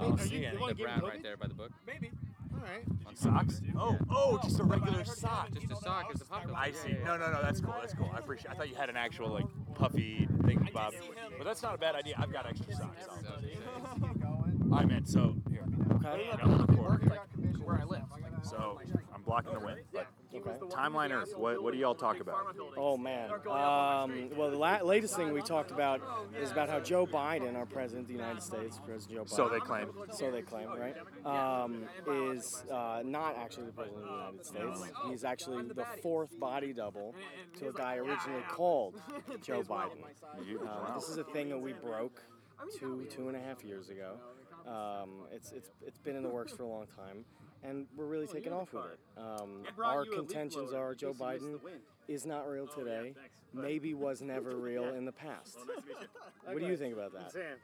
Oh, 0.01 0.17
see 0.17 0.47
any. 0.47 0.57
The 0.57 0.75
brown 0.75 1.03
right 1.03 1.23
there 1.23 1.37
by 1.37 1.47
the 1.49 1.55
book. 1.55 1.71
On 3.07 3.17
socks? 3.17 3.61
Oh, 3.79 3.97
oh, 4.11 4.41
just 4.43 4.59
a 4.61 4.65
regular 4.65 5.05
sock. 5.05 5.51
Just 5.53 5.71
a 5.71 5.77
sock 5.77 6.15
is 6.15 6.21
a 6.21 6.25
pop 6.25 6.45
filter. 6.45 6.59
I 6.59 6.71
see. 6.73 6.91
yeah, 6.91 6.97
yeah. 6.99 7.05
No, 7.05 7.17
no, 7.17 7.33
no. 7.33 7.43
That's 7.43 7.61
cool. 7.61 7.75
That's 7.81 7.95
cool. 7.95 8.11
I 8.15 8.19
appreciate. 8.19 8.51
I 8.51 8.55
thought 8.55 8.69
you 8.69 8.75
had 8.75 8.89
an 8.89 8.97
actual 8.97 9.29
like 9.29 9.47
puffy 9.75 10.29
thing, 10.45 10.69
Bob. 10.73 10.95
But 11.37 11.45
that's 11.45 11.63
not 11.63 11.75
a 11.75 11.79
bad 11.79 11.95
idea. 11.95 12.15
I've 12.19 12.33
got 12.33 12.47
extra 12.47 12.75
socks. 12.75 13.07
I 14.73 14.85
meant 14.85 15.09
so 15.09 15.37
here. 15.51 15.65
Okay. 15.97 16.31
Where 17.63 17.81
I 17.81 17.85
live. 17.85 18.03
So 18.43 18.81
I'm 19.15 19.23
blocking 19.23 19.53
the 19.53 19.61
wind. 19.61 19.81
But 19.93 20.07
Timeline 20.43 21.11
Earth. 21.11 21.37
What, 21.37 21.63
what 21.63 21.73
do 21.73 21.79
y'all 21.79 21.95
talk 21.95 22.21
about? 22.21 22.57
Oh 22.77 22.97
man. 22.97 23.31
Um, 23.31 24.31
well, 24.37 24.51
the 24.51 24.57
la- 24.59 24.83
latest 24.83 25.17
thing 25.17 25.33
we 25.33 25.41
talked 25.43 25.71
about 25.71 26.01
is 26.41 26.51
about 26.51 26.69
how 26.69 26.81
Joe 26.81 27.07
Biden, 27.07 27.57
our 27.57 27.67
president 27.67 28.03
of 28.03 28.09
the 28.09 28.15
United 28.15 28.43
States, 28.43 28.79
President 28.85 29.19
Joe 29.19 29.25
Biden. 29.25 29.37
So 29.37 29.49
they 29.49 29.61
claim. 29.61 29.89
So 30.13 30.31
they 30.31 30.43
claim, 30.43 30.69
right? 30.69 30.97
Um, 31.25 31.85
is 32.09 32.65
uh, 32.71 33.03
not 33.05 33.37
actually 33.37 33.67
the 33.67 33.73
president 33.73 34.05
of 34.05 34.09
the 34.09 34.15
United 34.15 34.45
States. 34.45 34.93
He's 35.09 35.25
actually 35.25 35.63
the 35.63 35.85
fourth 36.03 36.39
body 36.39 36.73
double 36.73 37.15
to 37.59 37.69
a 37.69 37.73
guy 37.73 37.97
originally 37.97 38.43
called 38.49 38.95
Joe 39.43 39.63
Biden. 39.63 40.03
Um, 40.63 40.95
this 40.95 41.09
is 41.09 41.17
a 41.19 41.25
thing 41.25 41.49
that 41.51 41.59
we 41.59 41.73
broke 41.73 42.23
two 42.79 43.07
two 43.11 43.29
and 43.29 43.37
a 43.37 43.41
half 43.41 43.65
years 43.65 43.89
ago. 43.91 44.15
Um, 44.67 45.27
it's 45.33 45.53
it's 45.53 45.71
it's 45.87 45.99
been 45.99 46.17
in 46.17 46.23
the 46.23 46.29
works 46.29 46.53
for 46.53 46.63
a 46.63 46.67
long 46.69 46.87
time, 46.87 47.25
and 47.65 47.87
we're 47.97 48.07
really 48.07 48.27
taking 48.27 48.53
off 48.53 48.73
with 48.73 48.85
it. 48.85 49.21
Um, 49.21 49.63
our 49.83 50.05
contentions 50.05 50.73
are 50.73 50.95
Joe 50.95 51.15
Biden 51.15 51.59
is 52.09 52.27
not 52.27 52.49
real 52.49 52.67
today. 52.67 53.15
Maybe 53.53 53.95
was 53.95 54.21
never 54.21 54.51
real 54.57 54.85
in 54.95 55.05
the 55.05 55.13
past. 55.13 55.59
What 56.47 56.61
do 56.61 56.67
you 56.67 56.77
think 56.77 56.93
about 56.93 57.15
that? 57.15 57.33
Sam. 57.33 57.57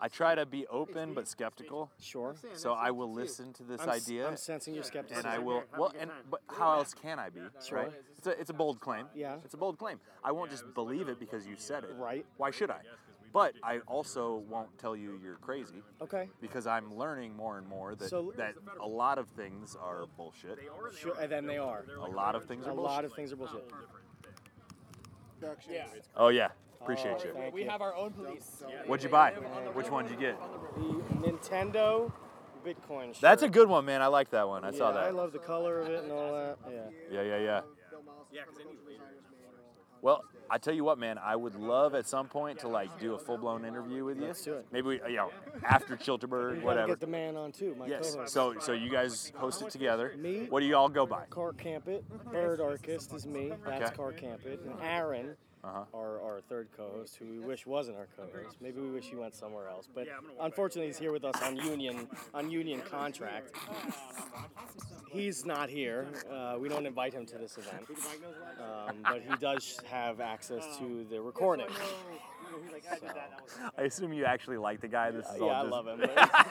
I 0.00 0.06
try 0.06 0.36
to 0.36 0.46
be 0.46 0.68
open 0.68 1.14
but 1.14 1.26
skeptical. 1.26 1.90
Sure. 2.00 2.36
So 2.54 2.72
I 2.72 2.92
will 2.92 3.12
listen 3.12 3.52
to 3.54 3.64
this 3.64 3.80
I'm, 3.80 3.90
idea. 3.90 4.28
I'm 4.28 4.36
sensing 4.36 4.72
your 4.72 4.84
skepticism. 4.84 5.26
and 5.26 5.34
I 5.34 5.40
will. 5.40 5.64
Well, 5.76 5.92
and 5.98 6.12
but 6.30 6.42
how 6.48 6.74
else 6.74 6.94
can 6.94 7.18
I 7.18 7.28
be? 7.30 7.40
Sure. 7.66 7.78
Right? 7.78 7.92
It's 8.16 8.26
a 8.28 8.40
it's 8.40 8.50
a 8.50 8.54
bold 8.54 8.78
claim. 8.78 9.06
Yeah. 9.16 9.38
It's 9.44 9.54
a 9.54 9.56
bold 9.56 9.78
claim. 9.78 9.98
I 10.22 10.30
won't 10.30 10.52
just 10.52 10.62
believe 10.74 11.08
it 11.08 11.18
because 11.18 11.44
you 11.44 11.56
said 11.56 11.82
it. 11.82 11.90
Right. 11.96 12.24
Why 12.36 12.52
should 12.52 12.70
I? 12.70 12.82
But 13.32 13.54
I 13.62 13.78
also 13.86 14.36
won't 14.48 14.76
tell 14.78 14.96
you 14.96 15.18
you're 15.22 15.36
crazy 15.36 15.82
Okay. 16.00 16.28
because 16.40 16.66
I'm 16.66 16.94
learning 16.96 17.36
more 17.36 17.58
and 17.58 17.66
more 17.68 17.94
that 17.94 18.08
So- 18.08 18.32
that 18.36 18.54
a 18.80 18.86
lot 18.86 19.18
of 19.18 19.28
things 19.28 19.76
are 19.76 20.06
bullshit. 20.16 20.58
Sure. 20.96 21.14
And 21.20 21.30
then 21.30 21.46
they 21.46 21.58
are. 21.58 21.84
A 22.00 22.08
lot 22.08 22.34
of 22.34 22.44
things 22.46 22.66
are 22.66 22.70
A 22.70 22.74
bullshit. 22.74 22.90
lot 22.92 23.04
of 23.04 23.12
things 23.12 23.32
are 23.32 23.36
bullshit. 23.36 23.64
Yeah. 25.70 25.86
Oh 26.16 26.28
yeah. 26.28 26.48
Appreciate 26.80 27.16
Oh, 27.20 27.24
you. 27.24 27.32
thank 27.34 27.54
We 27.54 27.64
you. 27.64 27.70
have 27.70 27.82
our 27.82 27.94
own 27.94 28.12
police. 28.12 28.62
What'd 28.86 29.04
you 29.04 29.10
buy? 29.10 29.32
Which 29.74 29.90
one 29.90 30.04
did 30.04 30.12
you 30.12 30.18
get? 30.18 30.40
The 30.74 31.30
Nintendo 31.30 32.10
Bitcoin. 32.64 33.14
Shirt. 33.14 33.20
That's 33.20 33.42
a 33.42 33.48
good 33.48 33.68
one, 33.68 33.84
man. 33.84 34.00
I 34.02 34.06
like 34.06 34.30
that 34.30 34.48
one. 34.48 34.64
I 34.64 34.70
saw 34.70 34.90
Yeah, 34.92 34.98
I 35.00 35.04
that. 35.04 35.14
love 35.14 35.32
the 35.32 35.38
color 35.38 35.80
of 35.80 35.88
it 35.88 36.02
and 36.04 36.12
all 36.12 36.32
that. 36.32 36.58
Yeah. 36.70 36.90
Yeah, 37.10 37.22
yeah, 37.22 37.38
yeah. 37.38 37.60
Well, 40.02 40.24
I 40.50 40.58
tell 40.58 40.74
you 40.74 40.84
what, 40.84 40.98
man. 40.98 41.18
I 41.18 41.36
would 41.36 41.54
love 41.54 41.94
at 41.94 42.06
some 42.06 42.26
point 42.28 42.58
to 42.60 42.68
like 42.68 42.98
do 42.98 43.14
a 43.14 43.18
full 43.18 43.36
blown 43.38 43.64
interview 43.64 44.04
with 44.04 44.18
you. 44.18 44.26
Let's 44.26 44.42
do 44.42 44.54
it. 44.54 44.66
Maybe 44.72 44.86
we, 44.88 45.00
you 45.08 45.16
know, 45.16 45.30
after 45.64 45.96
Chillderburg, 45.96 46.62
whatever. 46.62 46.88
get 46.88 47.00
the 47.00 47.06
man 47.06 47.36
on 47.36 47.52
too. 47.52 47.74
My 47.78 47.86
Yes. 47.86 48.14
co-host. 48.14 48.32
So, 48.32 48.54
so 48.58 48.72
you 48.72 48.90
guys 48.90 49.32
host 49.36 49.62
it 49.62 49.70
together. 49.70 50.14
Me? 50.18 50.46
What 50.48 50.60
do 50.60 50.66
you 50.66 50.76
all 50.76 50.88
go 50.88 51.06
by? 51.06 51.24
Car 51.30 51.52
Campit, 51.52 52.04
Bird 52.30 52.60
Archist 52.60 53.12
is 53.14 53.26
me. 53.26 53.52
That's 53.64 53.86
Okay. 53.90 53.96
Car 53.96 54.12
Campit, 54.12 54.60
and 54.64 54.74
Aaron, 54.82 55.36
Uh-huh. 55.64 55.84
our, 55.92 56.20
our 56.20 56.40
third 56.48 56.68
co-host, 56.76 57.16
who 57.16 57.26
we 57.26 57.38
wish 57.40 57.66
wasn't 57.66 57.96
our 57.96 58.06
co-host. 58.16 58.56
Maybe 58.60 58.80
we 58.80 58.90
wish 58.90 59.06
he 59.06 59.16
went 59.16 59.34
somewhere 59.34 59.68
else, 59.68 59.88
but 59.92 60.06
unfortunately 60.40 60.86
he's 60.86 60.98
here 60.98 61.12
with 61.12 61.24
us 61.24 61.40
on 61.42 61.56
union 61.56 62.08
on 62.32 62.50
union 62.50 62.80
contract. 62.80 63.50
He's 65.10 65.44
not 65.44 65.68
here. 65.68 66.06
Uh, 66.30 66.56
we 66.60 66.68
don't 66.68 66.86
invite 66.86 67.12
him 67.12 67.26
to 67.26 67.38
this 67.38 67.58
event, 67.58 67.86
um, 68.60 68.96
but 69.02 69.22
he 69.22 69.36
does 69.40 69.80
have 69.90 70.20
access 70.20 70.64
to 70.78 71.04
the 71.10 71.20
recording. 71.20 71.66
I 73.78 73.82
assume 73.82 74.12
you 74.12 74.24
actually 74.24 74.56
like 74.56 74.80
the 74.80 74.88
guy. 74.88 75.10
This 75.10 75.26
is 75.26 75.40
all 75.40 75.48
Yeah, 75.48 75.60
I 75.60 75.62
love 75.62 75.86
him. 75.86 76.00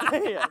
But, 0.09 0.29
yeah, 0.29 0.45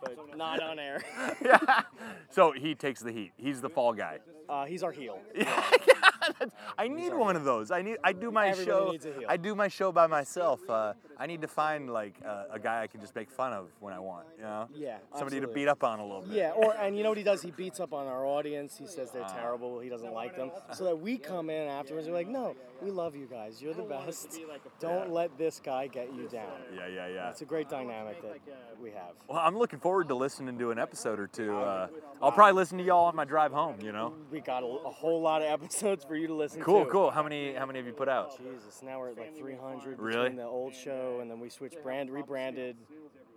but 0.00 0.36
not 0.36 0.62
on 0.62 0.78
air. 0.78 1.02
yeah. 1.44 1.82
So 2.30 2.52
he 2.52 2.74
takes 2.74 3.00
the 3.00 3.12
heat. 3.12 3.32
He's 3.36 3.60
the 3.60 3.68
fall 3.68 3.92
guy. 3.92 4.18
Uh, 4.48 4.64
he's 4.66 4.82
our 4.82 4.92
heel. 4.92 5.18
Yeah, 5.34 6.48
I 6.78 6.88
need 6.88 7.12
one 7.14 7.34
of 7.34 7.44
those. 7.44 7.70
I 7.70 7.82
need. 7.82 7.96
I 8.04 8.12
do 8.12 8.30
my 8.30 8.48
Everybody 8.48 8.70
show. 8.70 8.90
needs 8.92 9.06
a 9.06 9.12
heel. 9.12 9.24
I 9.28 9.36
do 9.36 9.54
my 9.54 9.68
show 9.68 9.90
by 9.90 10.06
myself. 10.06 10.60
Uh, 10.68 10.92
I 11.18 11.26
need 11.26 11.42
to 11.42 11.48
find 11.48 11.90
like 11.90 12.14
uh, 12.24 12.44
a 12.52 12.58
guy 12.60 12.82
I 12.82 12.86
can 12.86 13.00
just 13.00 13.14
make 13.14 13.30
fun 13.30 13.52
of 13.52 13.70
when 13.80 13.92
I 13.92 13.98
want. 13.98 14.26
You 14.36 14.44
know. 14.44 14.68
Yeah, 14.74 14.98
Somebody 15.16 15.40
to 15.40 15.48
beat 15.48 15.68
up 15.68 15.82
on 15.82 15.98
a 15.98 16.02
little 16.04 16.22
bit. 16.22 16.32
Yeah, 16.36 16.50
or 16.52 16.74
and 16.76 16.96
you 16.96 17.02
know 17.02 17.08
what 17.10 17.18
he 17.18 17.24
does? 17.24 17.42
He 17.42 17.50
beats 17.50 17.80
up 17.80 17.92
on 17.92 18.06
our 18.06 18.24
audience. 18.24 18.78
He 18.78 18.86
says 18.86 19.10
they're 19.10 19.24
terrible. 19.24 19.80
He 19.80 19.88
doesn't 19.88 20.12
like 20.12 20.36
them. 20.36 20.50
So 20.74 20.84
that 20.84 20.96
we 20.96 21.18
come 21.18 21.50
in 21.50 21.68
afterwards. 21.68 22.06
And 22.06 22.14
we're 22.14 22.20
like, 22.20 22.28
no, 22.28 22.54
we 22.80 22.90
love 22.90 23.16
you 23.16 23.26
guys. 23.26 23.60
You're 23.60 23.74
the 23.74 23.82
best. 23.82 24.38
Don't 24.80 25.10
let 25.10 25.36
this 25.38 25.60
guy 25.62 25.86
get 25.86 26.14
you 26.14 26.28
down. 26.28 26.52
Yeah, 26.74 26.86
yeah, 26.86 27.08
yeah. 27.08 27.30
It's 27.30 27.42
a 27.42 27.46
great 27.46 27.68
dynamic 27.68 28.22
that 28.22 28.40
we 28.80 28.90
have. 28.90 29.14
Well, 29.28 29.38
I'm 29.38 29.58
looking 29.58 29.80
forward 29.80 30.08
to 30.08 30.14
listening 30.14 30.58
to 30.58 30.70
an 30.70 30.78
episode 30.78 31.18
or 31.18 31.26
two. 31.26 31.56
Uh, 31.56 31.88
I'll 32.20 32.32
probably 32.32 32.54
listen 32.54 32.78
to 32.78 32.84
y'all 32.84 33.06
on 33.06 33.16
my 33.16 33.24
drive 33.24 33.52
home. 33.52 33.76
You 33.82 33.92
know. 33.92 34.14
We 34.32 34.40
got 34.40 34.62
a, 34.62 34.66
a 34.66 34.90
whole 34.90 35.20
lot 35.20 35.42
of 35.42 35.48
episodes 35.48 36.04
for 36.04 36.16
you 36.16 36.26
to 36.26 36.34
listen 36.34 36.62
Cool, 36.62 36.86
to. 36.86 36.90
cool. 36.90 37.10
How 37.10 37.22
many? 37.22 37.52
How 37.52 37.66
many 37.66 37.78
have 37.78 37.86
you 37.86 37.92
put 37.92 38.08
out? 38.08 38.30
Jesus, 38.38 38.82
now 38.82 38.98
we're 38.98 39.10
at 39.10 39.18
like 39.18 39.36
300 39.38 39.98
Really? 39.98 40.20
between 40.22 40.36
the 40.36 40.44
old 40.44 40.74
show 40.74 41.18
and 41.20 41.30
then 41.30 41.38
we 41.38 41.50
switched 41.50 41.82
brand, 41.82 42.10
rebranded, 42.10 42.76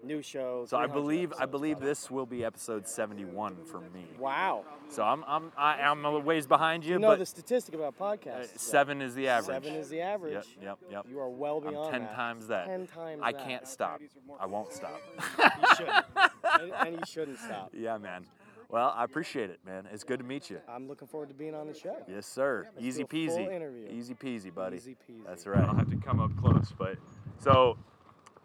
new 0.03 0.21
show. 0.21 0.65
So 0.69 0.77
I 0.77 0.87
believe 0.87 1.31
I 1.33 1.35
episodes. 1.43 1.51
believe 1.51 1.79
this 1.79 2.09
will 2.09 2.25
be 2.25 2.45
episode 2.45 2.87
71 2.87 3.65
for 3.65 3.81
me. 3.81 4.05
Wow. 4.17 4.63
So 4.87 5.03
I'm 5.03 5.25
I'm 5.27 5.51
I, 5.57 5.81
I'm 5.81 6.05
a 6.05 6.17
ways 6.17 6.47
behind 6.47 6.85
you, 6.85 6.93
You 6.93 6.99
know 6.99 7.09
but 7.09 7.19
the 7.19 7.25
statistic 7.25 7.75
about 7.75 7.95
uh, 7.99 8.03
podcasts. 8.15 8.51
though. 8.53 8.57
seven 8.57 9.01
is 9.01 9.15
the 9.15 9.27
average. 9.27 9.63
Seven 9.63 9.75
is 9.75 9.89
the 9.89 9.99
average. 9.99 10.33
Yep, 10.33 10.45
yep, 10.61 10.77
yep. 10.91 11.05
You 11.09 11.19
are 11.19 11.29
well 11.29 11.59
beyond. 11.59 11.77
I'm 11.87 11.91
ten 11.91 12.01
that. 12.03 12.15
times 12.15 12.47
that. 12.47 12.67
Ten 12.67 12.87
times 12.87 13.19
I 13.21 13.33
that. 13.33 13.45
can't 13.45 13.67
stop. 13.67 13.99
I 14.39 14.45
won't 14.45 14.71
stop. 14.71 15.01
You 15.39 15.67
shouldn't. 15.75 16.05
and, 16.61 16.71
and 16.87 16.95
you 16.95 17.03
shouldn't 17.05 17.39
stop. 17.39 17.71
yeah, 17.73 17.97
man. 17.97 18.25
Well, 18.69 18.93
I 18.97 19.03
appreciate 19.03 19.49
it, 19.51 19.59
man. 19.65 19.87
It's 19.93 20.03
good 20.03 20.19
to 20.19 20.25
meet 20.25 20.49
you. 20.49 20.59
I'm 20.67 20.87
looking 20.87 21.07
forward 21.07 21.29
to 21.29 21.35
being 21.35 21.53
on 21.53 21.67
the 21.67 21.73
show. 21.73 21.95
Yes, 22.09 22.25
sir. 22.25 22.67
Let's 22.75 22.85
Easy 22.85 23.03
do 23.03 23.05
a 23.05 23.27
full 23.27 23.37
peasy. 23.37 23.55
interview. 23.55 23.87
Easy 23.91 24.13
peasy, 24.15 24.53
buddy. 24.53 24.77
Easy 24.77 24.95
peasy. 25.09 25.25
That's 25.25 25.45
right. 25.45 25.63
I'll 25.63 25.75
have 25.75 25.89
to 25.91 25.97
come 25.97 26.19
up 26.19 26.35
close, 26.37 26.73
but 26.77 26.97
so 27.39 27.77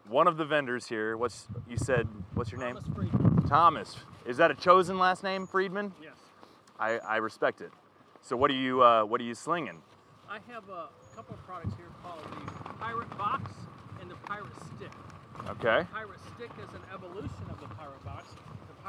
one 0.09 0.27
of 0.29 0.37
the 0.37 0.45
vendors 0.45 0.87
here. 0.87 1.17
What's 1.17 1.49
you 1.69 1.79
said? 1.79 2.07
What's 2.35 2.53
your 2.53 2.61
name? 2.61 2.75
Thomas 2.77 2.95
Friedman. 2.95 3.49
Thomas. 3.49 3.97
Is 4.27 4.37
that 4.37 4.51
a 4.51 4.55
chosen 4.55 4.99
last 4.99 5.23
name, 5.25 5.47
Friedman? 5.47 5.93
Yes. 6.03 6.13
I, 6.79 6.99
I 6.99 7.17
respect 7.17 7.61
it. 7.61 7.71
So 8.23 8.37
what 8.37 8.51
are 8.51 8.55
you 8.55 8.83
uh, 8.83 9.05
what 9.05 9.21
are 9.21 9.25
you 9.25 9.35
slinging? 9.35 9.81
I 10.29 10.39
have 10.53 10.69
a 10.69 10.89
couple 11.17 11.35
of 11.35 11.45
products 11.47 11.75
here 11.77 11.87
called 12.03 12.23
the 12.23 12.75
Pirate 12.75 13.19
Box 13.19 13.51
and 14.01 14.11
the 14.11 14.15
Pirate 14.27 14.53
Stick. 14.77 14.91
Okay. 15.49 15.81
The 15.81 15.85
Pirate 15.93 16.21
Stick 16.37 16.51
is 16.63 16.75
an 16.75 16.83
evolution 16.95 17.47
of 17.51 17.59
the 17.61 17.75
Pirate 17.75 18.05
Box. 18.05 18.29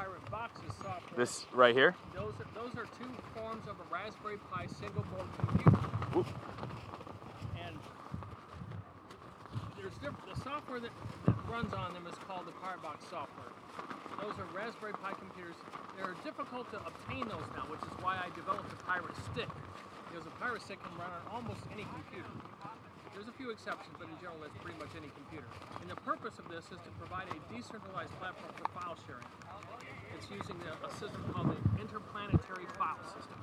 The 0.02 0.08
Pirate 0.08 0.32
Box 0.32 0.60
is 0.68 0.74
software. 0.82 1.14
This 1.16 1.46
right 1.54 1.76
here. 1.76 1.94
Those 2.16 2.34
are, 2.42 2.50
those 2.58 2.74
are 2.74 2.90
two 2.98 3.12
forms 3.38 3.62
of 3.70 3.78
a 3.78 3.86
Raspberry 3.94 4.38
Pi 4.50 4.66
single 4.82 5.06
board 5.14 5.30
computer. 5.38 5.78
Oop. 6.18 6.26
And 7.62 7.78
there's 9.78 9.94
the 10.02 10.42
software 10.42 10.80
that, 10.80 10.90
that 11.26 11.36
runs 11.46 11.74
on 11.76 11.94
them 11.94 12.08
is 12.10 12.18
called 12.26 12.48
the 12.48 12.56
Pirate 12.66 12.82
Box 12.82 13.06
software. 13.12 13.54
Those 14.18 14.34
are 14.42 14.50
Raspberry 14.58 14.94
Pi 14.94 15.14
computers. 15.14 15.56
They're 15.94 16.18
difficult 16.26 16.72
to 16.74 16.82
obtain 16.82 17.30
those 17.30 17.46
now, 17.54 17.70
which 17.70 17.86
is 17.86 17.94
why 18.02 18.18
I 18.18 18.34
developed 18.34 18.74
the 18.74 18.82
Pirate 18.82 19.14
Stick. 19.30 19.50
Because 20.10 20.26
a 20.26 20.34
Pirate 20.42 20.64
Stick 20.66 20.82
can 20.82 20.98
run 20.98 21.14
on 21.14 21.22
almost 21.30 21.62
any 21.70 21.86
computer. 21.86 22.26
There's 23.22 23.30
a 23.30 23.38
few 23.38 23.54
exceptions, 23.54 23.94
but 24.02 24.10
in 24.10 24.18
general, 24.18 24.42
that's 24.42 24.58
pretty 24.66 24.82
much 24.82 24.90
any 24.98 25.14
computer. 25.14 25.46
And 25.78 25.86
the 25.86 26.00
purpose 26.02 26.42
of 26.42 26.50
this 26.50 26.66
is 26.74 26.82
to 26.82 26.92
provide 26.98 27.30
a 27.30 27.38
decentralized 27.54 28.10
platform 28.18 28.50
for 28.58 28.66
file 28.74 28.98
sharing. 29.06 29.30
It's 30.18 30.26
using 30.26 30.58
the, 30.66 30.74
a 30.74 30.90
system 30.98 31.22
called 31.30 31.54
the 31.54 31.62
Interplanetary 31.78 32.66
File 32.82 32.98
System. 33.14 33.38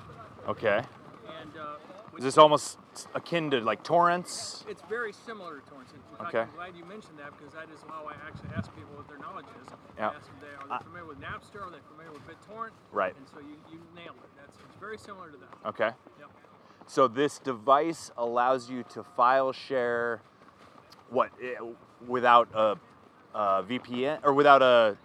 Okay. 0.50 0.82
And 1.30 1.54
uh, 1.54 2.18
Is 2.18 2.26
this 2.26 2.38
almost 2.42 2.82
akin 3.14 3.54
to 3.54 3.62
like 3.62 3.86
torrents? 3.86 4.66
It's 4.66 4.82
very 4.90 5.14
similar 5.14 5.62
to 5.62 5.70
torrents. 5.70 5.94
In 5.94 6.02
fact, 6.18 6.34
Okay. 6.34 6.50
I'm 6.50 6.58
glad 6.58 6.74
you 6.74 6.82
mentioned 6.82 7.22
that 7.22 7.30
because 7.38 7.54
that 7.54 7.70
is 7.70 7.78
how 7.86 8.02
I 8.02 8.18
actually 8.26 8.50
ask 8.58 8.74
people 8.74 8.98
what 8.98 9.06
their 9.06 9.22
knowledge 9.22 9.46
is. 9.62 9.70
Yeah. 9.94 10.10
Ask 10.10 10.26
them, 10.26 10.42
they, 10.42 10.50
are 10.58 10.66
they 10.66 10.82
familiar 10.90 11.06
with 11.06 11.22
Napster? 11.22 11.62
Are 11.62 11.70
they 11.70 11.86
familiar 11.86 12.10
with 12.10 12.26
BitTorrent? 12.26 12.74
Right. 12.90 13.14
And 13.14 13.30
so 13.30 13.38
you, 13.38 13.54
you 13.70 13.78
nailed 13.94 14.18
it. 14.26 14.30
That's 14.42 14.58
it's 14.58 14.80
very 14.82 14.98
similar 14.98 15.30
to 15.30 15.38
that. 15.38 15.54
Okay. 15.70 15.94
Yep. 16.18 16.34
So 16.88 17.06
this 17.06 17.38
device 17.38 18.10
allows 18.16 18.70
you 18.70 18.82
to 18.96 19.04
file 19.04 19.52
share 19.52 20.22
what 21.10 21.28
eh, 21.36 21.52
without 22.08 22.48
a, 22.56 22.80
a 23.36 23.62
VPN 23.62 24.24
or 24.24 24.32
without 24.32 24.62
a 24.62 24.96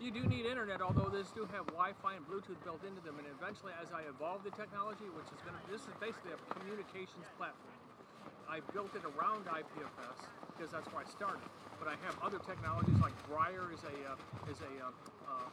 You 0.00 0.10
do 0.10 0.24
need 0.24 0.46
internet, 0.46 0.80
although 0.80 1.12
these 1.12 1.28
do 1.36 1.44
have 1.52 1.68
Wi-Fi 1.76 2.16
and 2.16 2.24
Bluetooth 2.24 2.56
built 2.64 2.80
into 2.88 3.04
them. 3.04 3.20
And 3.20 3.28
eventually, 3.36 3.76
as 3.76 3.92
I 3.92 4.08
evolve 4.08 4.44
the 4.44 4.50
technology, 4.56 5.04
which 5.12 5.28
is 5.28 5.40
going 5.44 5.52
to, 5.52 5.62
this 5.68 5.84
is 5.84 5.92
basically 6.00 6.32
a 6.32 6.40
communications 6.56 7.28
platform. 7.36 7.76
I 8.48 8.64
built 8.72 8.96
it 8.96 9.04
around 9.04 9.44
IPFS 9.44 10.18
because 10.56 10.72
that's 10.72 10.88
where 10.88 11.04
I 11.04 11.08
started. 11.12 11.44
But 11.76 11.92
I 11.92 12.00
have 12.08 12.16
other 12.24 12.40
technologies 12.48 12.96
like 13.04 13.12
Briar 13.28 13.68
is 13.76 13.84
a 13.84 13.96
uh, 14.08 14.50
is 14.50 14.56
a 14.64 14.72
uh, 14.80 14.88
uh, 15.28 15.52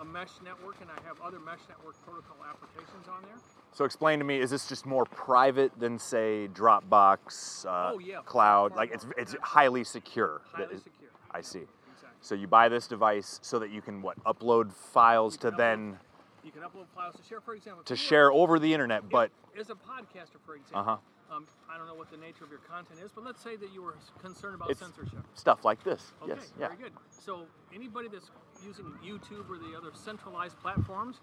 a 0.00 0.04
mesh 0.04 0.30
network, 0.44 0.76
and 0.80 0.90
I 0.90 1.06
have 1.06 1.20
other 1.22 1.38
mesh 1.40 1.60
network 1.68 1.94
protocol 2.04 2.36
applications 2.48 3.08
on 3.08 3.22
there. 3.22 3.38
So 3.72 3.84
explain 3.84 4.18
to 4.20 4.24
me, 4.24 4.38
is 4.38 4.50
this 4.50 4.66
just 4.68 4.86
more 4.86 5.04
private 5.04 5.78
than 5.78 5.98
say 5.98 6.48
Dropbox, 6.52 7.66
uh, 7.66 7.92
Oh, 7.94 7.98
yeah. 7.98 8.20
cloud? 8.24 8.74
Like 8.74 8.92
it's 8.92 9.06
it's 9.16 9.34
highly 9.42 9.84
secure. 9.84 10.40
Highly 10.52 10.78
secure. 10.78 11.10
I 11.30 11.40
see. 11.42 11.60
Exactly. 11.60 12.08
So 12.22 12.34
you 12.34 12.46
buy 12.46 12.68
this 12.68 12.86
device 12.86 13.38
so 13.42 13.58
that 13.58 13.70
you 13.70 13.82
can 13.82 14.02
what 14.02 14.22
upload 14.24 14.72
files 14.72 15.36
to 15.38 15.48
can 15.50 15.56
then 15.58 15.98
You 16.44 16.52
can 16.52 16.62
upload 16.62 16.86
files 16.94 17.16
to 17.16 17.22
share, 17.24 17.40
for 17.40 17.54
example. 17.54 17.82
to 17.84 17.96
share 17.96 18.30
over 18.32 18.58
the 18.58 18.72
internet, 18.72 19.08
but 19.10 19.30
as 19.58 19.68
a 19.70 19.74
podcaster, 19.74 20.38
for 20.44 20.54
example, 20.54 20.80
Uh-huh. 20.80 21.34
um, 21.36 21.46
I 21.68 21.76
don't 21.76 21.86
know 21.86 21.94
what 21.94 22.10
the 22.10 22.16
nature 22.16 22.44
of 22.44 22.50
your 22.50 22.60
content 22.60 23.00
is, 23.00 23.10
but 23.12 23.24
let's 23.24 23.42
say 23.42 23.56
that 23.56 23.70
you 23.72 23.82
were 23.82 23.96
concerned 24.22 24.54
about 24.54 24.70
It's- 24.70 24.78
censorship. 24.78 25.24
stuff 25.34 25.64
like 25.64 25.82
this. 25.82 26.12
Okay, 26.22 26.34
yes. 26.34 26.52
Yeah. 26.58 26.68
very 26.68 26.78
good. 26.78 26.92
So 27.10 27.46
anybody 27.74 28.08
that's 28.08 28.30
using 28.64 28.86
YouTube 29.04 29.48
or 29.50 29.58
the 29.58 29.76
other 29.76 29.90
centralized 29.94 30.58
platforms, 30.60 31.20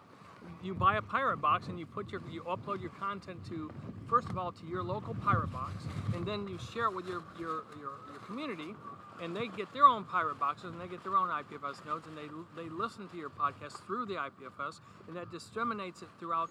you 0.62 0.74
buy 0.74 0.98
a 0.98 1.02
pirate 1.02 1.38
box 1.38 1.68
and 1.68 1.80
you 1.80 1.86
put 1.86 2.12
your 2.12 2.22
you 2.30 2.42
upload 2.42 2.82
your 2.82 2.92
content 2.92 3.40
to 3.48 3.72
first 4.08 4.30
of 4.30 4.38
all 4.38 4.52
to 4.52 4.66
your 4.66 4.84
local 4.84 5.14
pirate 5.16 5.52
box, 5.52 5.74
and 6.14 6.26
then 6.26 6.48
you 6.48 6.60
share 6.74 6.86
it 6.86 6.96
with 6.96 7.06
your 7.06 7.24
your 7.40 7.64
your, 7.80 7.94
your 8.12 8.22
community. 8.26 8.76
And 9.22 9.36
they 9.36 9.48
get 9.48 9.72
their 9.74 9.86
own 9.86 10.04
pirate 10.06 10.40
boxes 10.40 10.72
and 10.72 10.82
they 10.82 10.88
get 10.88 11.04
their 11.04 11.16
own 11.16 11.30
IPFS 11.30 11.86
nodes 11.86 12.08
and 12.08 12.18
they 12.18 12.28
they 12.62 12.68
listen 12.70 13.08
to 13.10 13.18
your 13.18 13.30
podcast 13.30 13.86
through 13.86 14.08
the 14.08 14.16
IPFS 14.16 14.82
and 15.08 15.16
that 15.16 15.32
disseminates 15.32 16.02
it 16.02 16.10
throughout 16.20 16.50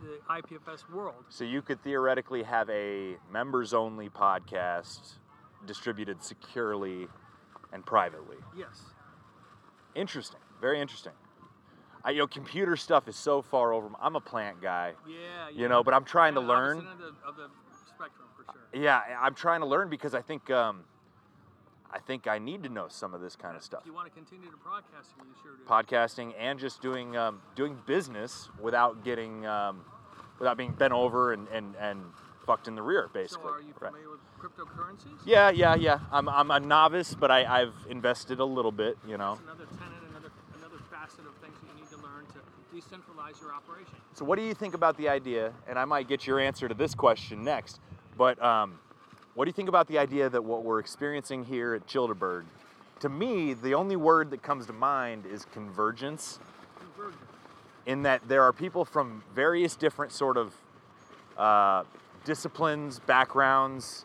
the 0.00 0.20
IPFS 0.30 0.88
world. 0.90 1.24
So 1.28 1.44
you 1.44 1.60
could 1.60 1.82
theoretically 1.82 2.44
have 2.44 2.70
a 2.70 3.16
members 3.30 3.74
only 3.74 4.08
podcast 4.08 5.18
distributed 5.66 6.22
securely 6.22 7.08
and 7.72 7.84
privately. 7.84 8.36
Yes. 8.56 8.93
Interesting. 9.94 10.40
Very 10.60 10.80
interesting. 10.80 11.12
I, 12.04 12.10
you 12.10 12.18
know, 12.18 12.26
computer 12.26 12.76
stuff 12.76 13.08
is 13.08 13.16
so 13.16 13.40
far 13.42 13.72
over. 13.72 13.88
my- 13.88 13.98
I'm 14.00 14.16
a 14.16 14.20
plant 14.20 14.60
guy. 14.60 14.92
Yeah. 15.06 15.14
yeah. 15.52 15.62
You 15.62 15.68
know, 15.68 15.82
but 15.82 15.94
I'm 15.94 16.04
trying 16.04 16.34
to 16.34 16.40
learn. 16.40 16.78
of 16.78 16.98
the, 16.98 17.04
of 17.26 17.36
the 17.36 17.48
spectrum 17.88 18.28
for 18.36 18.44
sure. 18.52 18.62
Yeah, 18.82 19.00
I'm 19.20 19.34
trying 19.34 19.60
to 19.60 19.66
learn 19.66 19.88
because 19.88 20.14
I 20.14 20.20
think 20.20 20.50
um, 20.50 20.84
I 21.90 21.98
think 22.00 22.26
I 22.26 22.38
need 22.38 22.62
to 22.64 22.68
know 22.68 22.88
some 22.88 23.14
of 23.14 23.20
this 23.20 23.36
kind 23.36 23.56
of 23.56 23.62
stuff. 23.62 23.80
If 23.82 23.86
you 23.86 23.94
want 23.94 24.06
to 24.12 24.18
continue 24.18 24.50
to 24.50 24.56
broadcasting, 24.58 25.16
you 25.24 25.34
sure 25.42 25.52
do. 25.56 25.64
Podcasting 25.64 26.34
and 26.38 26.58
just 26.58 26.82
doing 26.82 27.16
um, 27.16 27.40
doing 27.54 27.78
business 27.86 28.50
without 28.60 29.02
getting 29.04 29.46
um, 29.46 29.80
without 30.38 30.56
being 30.58 30.72
bent 30.72 30.92
over 30.92 31.32
and, 31.32 31.46
and, 31.48 31.74
and 31.80 32.00
fucked 32.44 32.66
in 32.68 32.74
the 32.74 32.82
rear, 32.82 33.04
so 33.08 33.14
basically. 33.14 33.50
are 33.52 33.60
you 33.60 33.72
Right. 33.80 33.92
with 34.10 34.13
cryptocurrencies? 34.44 35.18
Yeah, 35.24 35.50
yeah, 35.50 35.74
yeah. 35.74 36.00
I'm, 36.12 36.28
I'm 36.28 36.50
a 36.50 36.60
novice, 36.60 37.14
but 37.14 37.30
I, 37.30 37.62
I've 37.62 37.74
invested 37.88 38.40
a 38.40 38.44
little 38.44 38.72
bit, 38.72 38.98
you 39.06 39.16
know. 39.16 39.38
That's 39.46 39.58
another 39.58 39.66
tenet, 39.78 40.32
another 40.58 40.82
facet 40.90 41.20
of 41.20 41.34
things 41.42 41.56
that 41.60 41.68
you 41.74 41.80
need 41.80 41.90
to 41.90 41.96
learn 41.96 42.26
to 42.26 42.40
decentralize 42.74 43.40
your 43.40 43.54
operation. 43.54 43.94
So, 44.14 44.24
what 44.24 44.38
do 44.38 44.44
you 44.44 44.54
think 44.54 44.74
about 44.74 44.96
the 44.96 45.08
idea? 45.08 45.52
And 45.66 45.78
I 45.78 45.84
might 45.84 46.08
get 46.08 46.26
your 46.26 46.38
answer 46.38 46.68
to 46.68 46.74
this 46.74 46.94
question 46.94 47.42
next. 47.42 47.80
But 48.16 48.40
um, 48.42 48.78
what 49.34 49.46
do 49.46 49.48
you 49.48 49.54
think 49.54 49.68
about 49.68 49.88
the 49.88 49.98
idea 49.98 50.28
that 50.28 50.44
what 50.44 50.62
we're 50.62 50.78
experiencing 50.78 51.44
here 51.44 51.74
at 51.74 51.86
Chillderburg, 51.86 52.44
to 53.00 53.08
me, 53.08 53.54
the 53.54 53.74
only 53.74 53.96
word 53.96 54.30
that 54.30 54.42
comes 54.42 54.66
to 54.66 54.72
mind 54.72 55.26
is 55.26 55.46
convergence. 55.46 56.38
Convergence. 56.78 57.20
In 57.86 58.02
that 58.02 58.26
there 58.28 58.42
are 58.42 58.52
people 58.52 58.84
from 58.84 59.24
various 59.34 59.74
different 59.74 60.12
sort 60.12 60.36
of 60.36 60.54
uh, 61.36 61.82
disciplines, 62.24 63.00
backgrounds. 63.00 64.04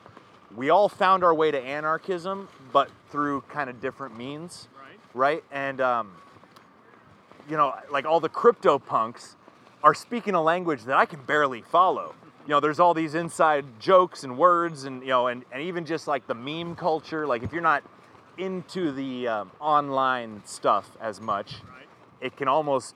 We 0.56 0.70
all 0.70 0.90
found 0.90 1.24
our 1.24 1.34
way 1.34 1.52
to 1.52 1.60
anarchism, 1.60 2.48
but 2.74 2.90
through 3.12 3.42
kind 3.50 3.70
of 3.70 3.80
different 3.82 4.18
means, 4.18 4.68
Right. 4.76 5.00
right? 5.14 5.44
And 5.52 5.80
um, 5.82 6.12
you 7.50 7.58
know, 7.58 7.74
like 7.92 8.06
all 8.06 8.20
the 8.20 8.30
crypto 8.30 8.80
punks 8.80 9.36
are 9.84 9.94
speaking 9.94 10.36
a 10.36 10.42
language 10.42 10.84
that 10.84 10.98
I 10.98 11.06
can 11.06 11.22
barely 11.24 11.62
follow. 11.62 12.14
You 12.46 12.52
know, 12.56 12.60
there's 12.60 12.80
all 12.80 12.94
these 12.94 13.16
inside 13.16 13.66
jokes 13.80 14.24
and 14.24 14.38
words, 14.38 14.84
and 14.86 15.02
you 15.02 15.10
know, 15.10 15.28
and, 15.28 15.46
and 15.52 15.62
even 15.64 15.86
just 15.86 16.08
like 16.08 16.26
the 16.28 16.34
meme 16.36 16.76
culture. 16.76 17.28
Like 17.28 17.44
if 17.44 17.52
you're 17.54 17.62
not 17.62 17.84
into 18.38 18.92
the 18.92 19.28
um, 19.28 19.52
online 19.60 20.42
stuff 20.46 20.90
as 21.00 21.22
much, 21.22 21.54
Right. 21.76 21.88
it 22.22 22.36
can 22.38 22.48
almost 22.48 22.96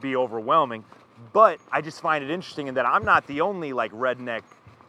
be 0.00 0.14
overwhelming. 0.16 0.84
But 1.32 1.58
I 1.70 1.80
just 1.80 2.00
find 2.02 2.22
it 2.24 2.30
interesting 2.30 2.66
in 2.66 2.74
that 2.74 2.84
I'm 2.86 3.04
not 3.04 3.26
the 3.26 3.40
only 3.42 3.72
like 3.72 3.92
redneck 3.92 4.42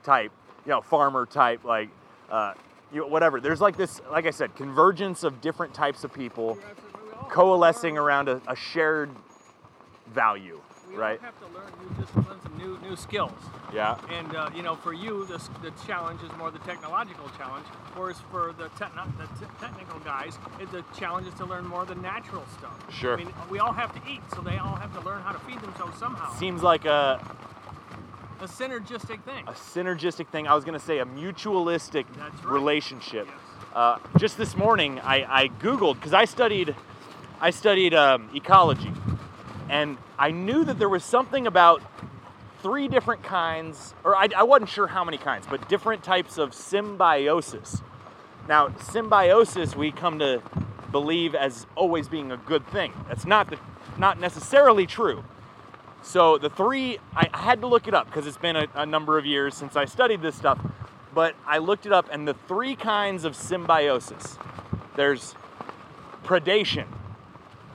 type, 0.03 0.31
you 0.65 0.71
know, 0.71 0.81
farmer 0.81 1.25
type, 1.25 1.63
like, 1.63 1.89
uh, 2.29 2.53
you 2.93 3.01
know, 3.01 3.07
whatever. 3.07 3.39
There's 3.39 3.61
like 3.61 3.75
this, 3.77 4.01
like 4.11 4.25
I 4.25 4.31
said, 4.31 4.55
convergence 4.55 5.23
of 5.23 5.41
different 5.41 5.73
types 5.73 6.03
of 6.03 6.13
people 6.13 6.55
You're 6.59 6.69
absolutely- 6.69 7.01
we 7.03 7.11
all 7.11 7.19
have 7.19 7.29
to 7.29 7.33
coalescing 7.35 7.97
around 7.97 8.29
a, 8.29 8.41
a 8.47 8.55
shared 8.55 9.09
value, 10.13 10.59
We 10.89 10.95
right? 10.95 11.19
all 11.19 11.25
have 11.25 11.39
to 11.39 11.47
learn 11.57 11.71
new 11.81 12.01
disciplines 12.05 12.45
and 12.45 12.57
new 12.57 12.77
new 12.87 12.95
skills. 12.95 13.31
Yeah. 13.73 13.97
And 14.09 14.35
uh, 14.35 14.49
you 14.55 14.61
know, 14.61 14.75
for 14.75 14.93
you, 14.93 15.25
this, 15.25 15.49
the 15.63 15.71
challenge 15.87 16.21
is 16.21 16.29
more 16.37 16.51
the 16.51 16.59
technological 16.59 17.29
challenge, 17.37 17.65
whereas 17.95 18.17
for 18.31 18.53
the, 18.57 18.67
techno- 18.77 19.11
the 19.17 19.25
t- 19.45 19.51
technical 19.59 19.99
guys, 19.99 20.37
it, 20.59 20.71
the 20.71 20.83
challenge 20.97 21.27
is 21.27 21.33
to 21.35 21.45
learn 21.45 21.65
more 21.65 21.85
the 21.85 21.95
natural 21.95 22.43
stuff. 22.57 22.75
Sure. 22.93 23.13
I 23.13 23.17
mean, 23.23 23.33
we 23.49 23.59
all 23.59 23.71
have 23.73 23.93
to 23.95 24.01
eat, 24.11 24.21
so 24.35 24.41
they 24.41 24.57
all 24.57 24.75
have 24.75 24.93
to 24.93 24.99
learn 25.01 25.21
how 25.23 25.31
to 25.31 25.39
feed 25.39 25.59
themselves 25.61 25.97
somehow. 25.97 26.31
Seems 26.35 26.61
like 26.61 26.85
a, 26.85 27.19
a 28.43 28.47
synergistic 28.47 29.23
thing. 29.23 29.47
a 29.47 29.53
synergistic 29.53 30.27
thing. 30.27 30.47
I 30.47 30.53
was 30.53 30.65
going 30.65 30.77
to 30.77 30.85
say 30.85 30.99
a 30.99 31.05
mutualistic 31.05 32.05
right. 32.17 32.45
relationship. 32.45 33.27
Yes. 33.27 33.37
Uh, 33.73 33.99
just 34.17 34.37
this 34.37 34.57
morning, 34.57 34.99
I, 34.99 35.43
I 35.43 35.47
Googled 35.47 35.95
because 35.95 36.13
I 36.13 36.25
studied, 36.25 36.75
I 37.39 37.51
studied 37.51 37.93
um, 37.93 38.29
ecology, 38.35 38.91
and 39.69 39.97
I 40.19 40.31
knew 40.31 40.65
that 40.65 40.77
there 40.77 40.89
was 40.89 41.05
something 41.05 41.47
about 41.47 41.81
three 42.61 42.89
different 42.89 43.23
kinds, 43.23 43.93
or 44.03 44.13
I, 44.15 44.27
I 44.35 44.43
wasn't 44.43 44.69
sure 44.69 44.87
how 44.87 45.05
many 45.05 45.17
kinds, 45.17 45.47
but 45.49 45.69
different 45.69 46.03
types 46.03 46.37
of 46.37 46.53
symbiosis. 46.53 47.81
Now, 48.49 48.75
symbiosis 48.77 49.73
we 49.73 49.91
come 49.91 50.19
to 50.19 50.41
believe 50.91 51.33
as 51.33 51.65
always 51.75 52.09
being 52.09 52.31
a 52.31 52.37
good 52.37 52.67
thing. 52.67 52.93
That's 53.07 53.25
not 53.25 53.49
the, 53.49 53.57
not 53.97 54.19
necessarily 54.19 54.85
true. 54.85 55.23
So 56.03 56.37
the 56.37 56.49
three, 56.49 56.99
I, 57.15 57.29
had 57.33 57.61
to 57.61 57.67
look 57.67 57.87
it 57.87 57.93
up 57.93 58.07
because 58.07 58.27
it's 58.27 58.37
been 58.37 58.57
a, 58.57 58.67
a 58.75 58.85
number 58.85 59.17
of 59.17 59.25
years 59.25 59.55
since 59.55 59.77
I 59.77 59.85
studied 59.85 60.21
this 60.21 60.35
stuff. 60.35 60.59
But 61.15 61.35
I 61.47 61.59
looked 61.59 61.85
it 61.85 61.93
up, 61.93 62.09
and 62.11 62.27
the 62.27 62.33
three 62.33 62.75
kinds 62.75 63.23
of 63.23 63.35
symbiosis. 63.35 64.37
There's 64.95 65.35
predation, 66.23 66.87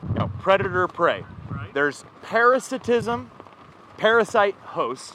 you 0.08 0.14
know, 0.14 0.30
predator 0.40 0.86
prey. 0.88 1.24
Right. 1.48 1.72
There's 1.72 2.04
parasitism, 2.22 3.30
parasite 3.96 4.56
host, 4.56 5.14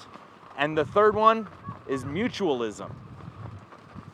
and 0.58 0.78
the 0.78 0.86
third 0.86 1.16
one 1.16 1.48
is 1.88 2.06
mutualism. 2.06 2.92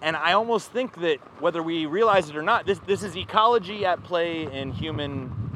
And 0.01 0.15
I 0.15 0.33
almost 0.33 0.71
think 0.71 0.99
that 1.01 1.19
whether 1.39 1.61
we 1.61 1.85
realize 1.85 2.29
it 2.29 2.35
or 2.35 2.41
not, 2.41 2.65
this 2.65 2.79
this 2.79 3.03
is 3.03 3.15
ecology 3.15 3.85
at 3.85 4.03
play 4.03 4.43
in 4.51 4.71
human 4.71 5.48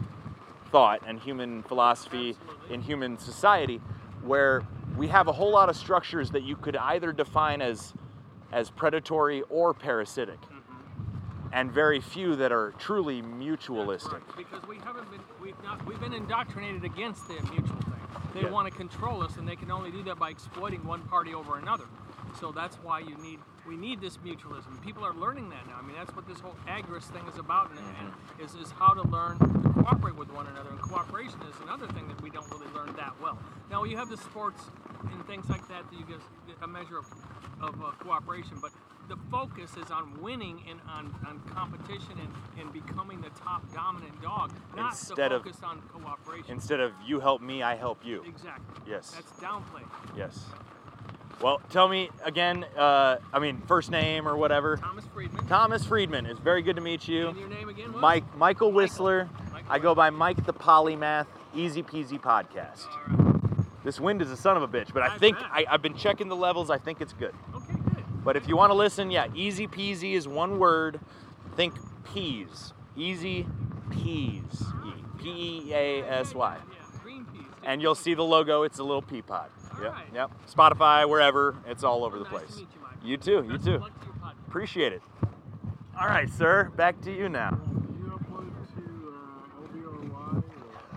thought 0.73 1.01
and 1.07 1.19
human 1.19 1.61
philosophy 1.63 2.31
Absolutely. 2.31 2.73
in 2.73 2.81
human 2.81 3.17
society 3.19 3.79
where 4.23 4.63
we 4.97 5.07
have 5.07 5.27
a 5.27 5.31
whole 5.31 5.51
lot 5.51 5.69
of 5.69 5.77
structures 5.77 6.31
that 6.31 6.41
you 6.43 6.55
could 6.55 6.75
either 6.75 7.13
define 7.13 7.61
as 7.61 7.93
as 8.51 8.69
predatory 8.71 9.43
or 9.49 9.73
parasitic 9.73 10.41
mm-hmm. 10.41 11.53
and 11.53 11.71
very 11.71 12.01
few 12.01 12.35
that 12.35 12.51
are 12.51 12.73
truly 12.79 13.21
mutualistic 13.21 14.21
because 14.35 14.67
we 14.67 14.77
haven't 14.79 15.09
been 15.11 15.21
we've 15.41 15.63
not 15.63 15.85
we've 15.85 15.99
been 16.01 16.13
indoctrinated 16.13 16.83
against 16.83 17.27
the 17.27 17.35
mutual 17.51 17.77
thing. 17.77 17.93
They 18.33 18.41
Yeah. 18.41 18.49
want 18.49 18.67
to 18.71 18.75
control 18.75 19.21
us, 19.21 19.37
and 19.37 19.47
they 19.47 19.55
can 19.55 19.69
only 19.69 19.91
do 19.91 20.01
that 20.03 20.17
by 20.17 20.31
exploiting 20.31 20.83
one 20.83 21.01
party 21.03 21.35
over 21.35 21.57
another. 21.59 21.85
So 22.39 22.51
that's 22.51 22.77
why 22.77 22.99
you 22.99 23.15
need 23.17 23.39
we 23.67 23.75
need 23.77 24.01
this 24.01 24.17
mutualism. 24.17 24.81
People 24.81 25.03
are 25.05 25.13
learning 25.13 25.49
that 25.49 25.65
now. 25.67 25.77
I 25.79 25.81
mean, 25.81 25.95
that's 25.95 26.15
what 26.15 26.27
this 26.27 26.39
whole 26.39 26.55
agorist 26.67 27.11
thing 27.13 27.25
is 27.27 27.37
about, 27.37 27.71
and, 27.71 27.79
and 27.79 28.13
is 28.45 28.55
is 28.55 28.71
how 28.71 28.93
to 28.93 29.07
learn 29.07 29.37
to 29.39 29.69
cooperate 29.69 30.15
with 30.15 30.31
one 30.31 30.47
another. 30.47 30.69
And 30.69 30.81
cooperation 30.81 31.39
is 31.49 31.55
another 31.63 31.87
thing 31.87 32.07
that 32.07 32.21
we 32.21 32.29
don't 32.29 32.49
really 32.51 32.67
learn 32.73 32.93
that 32.97 33.13
well. 33.21 33.37
Now 33.69 33.83
you 33.83 33.97
have 33.97 34.09
the 34.09 34.17
sports 34.17 34.63
and 35.11 35.25
things 35.27 35.49
like 35.49 35.67
that 35.69 35.89
that 35.89 35.97
you 35.97 36.05
get 36.05 36.19
a 36.61 36.67
measure 36.67 36.97
of 36.97 37.05
of 37.61 37.81
uh, 37.81 37.91
cooperation, 37.99 38.57
but 38.61 38.71
the 39.07 39.17
focus 39.29 39.71
is 39.77 39.91
on 39.91 40.21
winning 40.21 40.63
and 40.69 40.79
on, 40.89 41.13
on 41.27 41.39
competition 41.53 42.13
and, 42.19 42.29
and 42.61 42.73
becoming 42.73 43.21
the 43.21 43.29
top 43.41 43.61
dominant 43.73 44.21
dog, 44.21 44.51
not 44.75 44.91
Instead 44.93 45.31
the 45.31 45.35
of- 45.35 45.63
on 45.63 45.81
cooperation. 45.93 46.45
instead 46.49 46.79
of 46.79 46.93
you 47.05 47.19
help 47.19 47.41
me 47.41 47.61
i 47.61 47.75
help 47.75 48.03
you 48.05 48.23
exactly. 48.25 48.81
Yes. 48.87 49.11
That's 49.11 49.31
downplay. 49.39 49.83
yes 50.17 50.45
well 51.41 51.61
tell 51.69 51.87
me 51.87 52.09
again 52.23 52.65
uh, 52.77 53.17
i 53.33 53.39
mean 53.39 53.61
first 53.67 53.91
name 53.91 54.27
or 54.27 54.35
whatever 54.37 54.77
Thomas 54.77 55.05
Friedman. 55.13 55.47
thomas 55.47 55.85
friedman 55.85 56.25
it's 56.25 56.39
very 56.39 56.61
good 56.61 56.75
to 56.75 56.81
meet 56.81 57.07
you 57.07 57.29
And 57.29 57.37
your 57.37 57.49
name 57.49 57.69
again 57.69 57.91
was? 57.93 58.01
mike 58.01 58.37
michael 58.37 58.71
whistler 58.71 59.29
Michael. 59.51 59.67
i 59.71 59.79
go 59.79 59.95
by 59.95 60.09
mike 60.09 60.45
the 60.45 60.53
polymath 60.53 61.27
easy 61.55 61.83
peasy 61.83 62.19
podcast 62.21 62.85
right. 63.07 63.83
this 63.83 63.99
wind 63.99 64.21
is 64.21 64.31
a 64.31 64.37
son 64.37 64.57
of 64.57 64.63
a 64.63 64.67
bitch 64.67 64.93
but 64.93 65.03
i 65.03 65.13
I 65.13 65.17
think 65.17 65.37
bet. 65.37 65.47
I, 65.51 65.65
i've 65.69 65.81
been 65.81 65.95
checking 65.95 66.29
the 66.29 66.35
levels 66.35 66.69
i 66.69 66.77
think 66.77 67.01
it's 67.01 67.13
good 67.13 67.33
Okay, 67.55 67.73
good. 67.73 68.03
But 68.23 68.37
if 68.37 68.47
you 68.47 68.55
want 68.55 68.69
to 68.69 68.73
listen, 68.75 69.11
yeah, 69.11 69.27
easy 69.35 69.67
peasy 69.67 70.13
is 70.13 70.29
one 70.29 70.57
word. 70.57 71.01
Think 71.57 71.73
peas. 72.13 72.71
Easy 72.95 73.45
peas. 73.91 74.43
P 75.19 75.29
E 75.67 75.73
A 75.73 76.03
S 76.03 76.33
Y. 76.33 76.55
Yeah, 76.57 76.99
green 77.01 77.25
peas. 77.25 77.41
And 77.65 77.81
you'll 77.81 77.95
see 77.95 78.13
the 78.13 78.23
logo. 78.23 78.63
It's 78.63 78.79
a 78.79 78.83
little 78.83 79.01
pea 79.01 79.21
pod. 79.21 79.49
Yep. 79.81 79.85
Alright. 79.91 80.05
Yep. 80.13 80.31
Spotify, 80.49 81.07
wherever. 81.09 81.55
It's 81.67 81.83
all 81.83 82.03
over 82.05 82.17
the 82.17 82.23
Nice 82.25 82.31
place. 82.33 82.51
to 82.55 82.59
meet 82.59 82.67
you, 83.03 83.09
You 83.11 83.17
too. 83.17 83.31
You 83.31 83.41
Best 83.43 83.53
of 83.53 83.63
too. 83.65 83.77
luck 83.79 83.99
to 83.99 84.05
your 84.05 84.15
podcast. 84.15 84.47
Appreciate 84.47 84.93
it. 84.93 85.01
All 85.99 86.07
right, 86.07 86.29
sir. 86.29 86.71
Back 86.75 87.01
to 87.01 87.11
you 87.15 87.29
now. 87.29 87.51
Do 87.51 87.57
you 87.99 88.11
upload 88.11 88.51
to 88.75 88.81
uh, 89.09 89.67
LBRY 89.67 90.13
or 90.15 90.43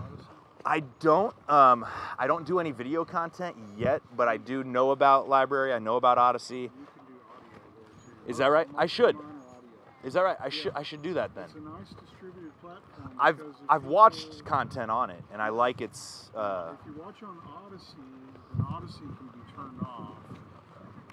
Odysee? 0.03 0.25
I 0.65 0.79
don't. 0.99 1.33
Um, 1.49 1.85
I 2.17 2.27
don't 2.27 2.45
do 2.45 2.59
any 2.59 2.71
video 2.71 3.05
content 3.05 3.55
yet, 3.77 4.01
but 4.15 4.27
I 4.27 4.37
do 4.37 4.63
know 4.63 4.91
about 4.91 5.27
LBRY. 5.27 5.75
I 5.75 5.79
know 5.79 5.95
about 5.97 6.17
Odysee. 6.17 6.63
You 6.63 6.69
can 6.69 6.75
do 7.07 7.13
audio 7.29 7.59
there 7.75 8.25
too. 8.25 8.31
Is 8.31 8.37
that 8.37 8.47
right? 8.47 8.67
I 8.77 8.85
should. 8.85 9.15
of 9.15 9.21
mine 9.21 9.25
are 9.25 9.57
audio. 9.57 10.07
Is 10.07 10.13
that 10.13 10.21
right? 10.21 10.37
I 10.41 10.49
should. 10.49 10.71
I 10.75 10.83
should 10.83 11.01
do 11.01 11.13
that 11.15 11.35
then. 11.35 11.45
It's 11.45 11.55
a 11.55 11.59
nice 11.59 11.89
distributed 12.01 12.51
platform. 12.61 13.11
I've 13.19 13.39
I've 13.69 13.85
watched 13.85 14.45
content 14.45 14.89
on 14.91 15.09
it, 15.09 15.23
and 15.31 15.41
I 15.41 15.49
like 15.49 15.81
its. 15.81 16.31
Uh, 16.35 16.73
If 16.81 16.87
you 16.87 17.01
watch 17.03 17.21
on 17.23 17.37
Odysee, 17.67 17.93
then 18.57 18.65
Odysee 18.73 18.99
can 19.17 19.27
be 19.27 19.41
turned 19.55 19.81
off. 19.81 20.15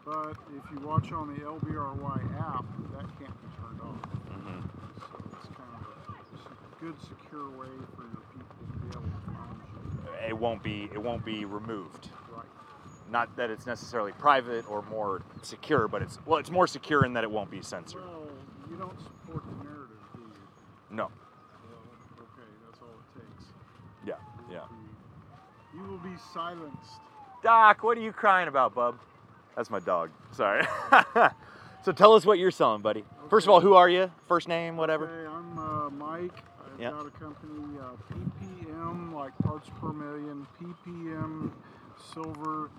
But 0.04 0.37
if 0.57 0.70
you 0.72 0.87
watch 0.87 1.12
on 1.12 1.28
the 1.35 1.40
LBRY 1.40 2.38
app, 2.38 2.64
that 2.92 3.07
can't 3.18 3.35
be 3.42 3.48
turned 3.61 3.80
off. 3.80 3.96
mhm. 4.28 4.62
So 5.11 5.22
it's 5.33 5.46
kind 5.46 5.70
of 5.74 6.14
a 6.14 6.85
good, 6.85 7.00
secure 7.00 7.48
way 7.50 7.68
for 7.96 8.02
your 8.02 8.22
people 8.33 8.66
to 8.72 8.78
be 8.78 8.88
able 8.88 9.00
to 9.02 9.30
find 9.33 9.61
you. 10.04 10.28
it 10.28 10.37
won't 10.38 10.62
be 10.62 10.90
it 10.92 11.02
won't 11.02 11.24
be 11.24 11.44
removed. 11.46 12.11
Right. 12.30 12.44
Not 13.11 13.35
that 13.37 13.50
it's 13.50 13.64
necessarily 13.66 14.12
private 14.12 14.68
or 14.70 14.83
more 14.83 15.22
secure, 15.42 15.88
but 15.88 16.02
it's 16.02 16.18
well, 16.26 16.38
it's 16.38 16.50
more 16.50 16.66
secure 16.66 17.04
in 17.07 17.14
that 17.14 17.24
it 17.24 17.30
won't 17.30 17.50
be 17.50 17.62
censored. 17.62 18.02
Well, 18.04 18.28
you 18.70 18.76
don't 18.76 18.98
support 19.00 19.42
the 19.46 19.64
narrative, 19.64 19.96
do 20.14 20.20
you? 20.20 20.33
No. 20.96 21.04
Well, 21.04 21.80
okay, 22.20 22.48
that's 22.66 22.80
all 22.83 22.88
it 22.88 23.20
takes. 23.20 23.44
Yeah. 24.04 24.16
You 24.48 24.54
Yeah. 24.57 24.64
be- 24.68 25.78
You 25.78 25.85
will 25.90 25.98
be 25.98 26.14
silenced. 26.35 27.00
Doc, 27.44 27.83
what 27.83 27.98
are 27.98 28.00
you 28.00 28.11
crying 28.11 28.48
about, 28.48 28.74
bub? 28.74 28.98
That's 29.54 29.68
my 29.68 29.78
dog. 29.78 30.11
Sorry. 30.33 30.66
so 31.85 31.92
tell 31.92 32.14
us 32.14 32.24
what 32.24 32.38
you're 32.38 32.50
selling, 32.50 32.80
buddy. 32.80 33.04
First 33.28 33.46
of 33.46 33.50
all, 33.50 33.61
who 33.61 33.74
are 33.74 33.88
you? 33.88 34.11
First 34.26 34.48
name, 34.48 34.78
whatever. 34.78 35.07
Okay, 35.09 35.28
I'm 35.28 35.59
uh, 35.59 35.90
Mike. 35.90 36.33
I've 36.64 36.80
Yeah. 36.80 36.92
got 36.92 37.07
a 37.07 37.11
company, 37.11 37.78
uh, 37.78 38.14
PPM, 38.14 39.12
like 39.12 39.37
parts 39.42 39.68
per 39.78 39.92
million, 39.92 40.46
PPM 40.59 41.52
Silver 42.14 42.70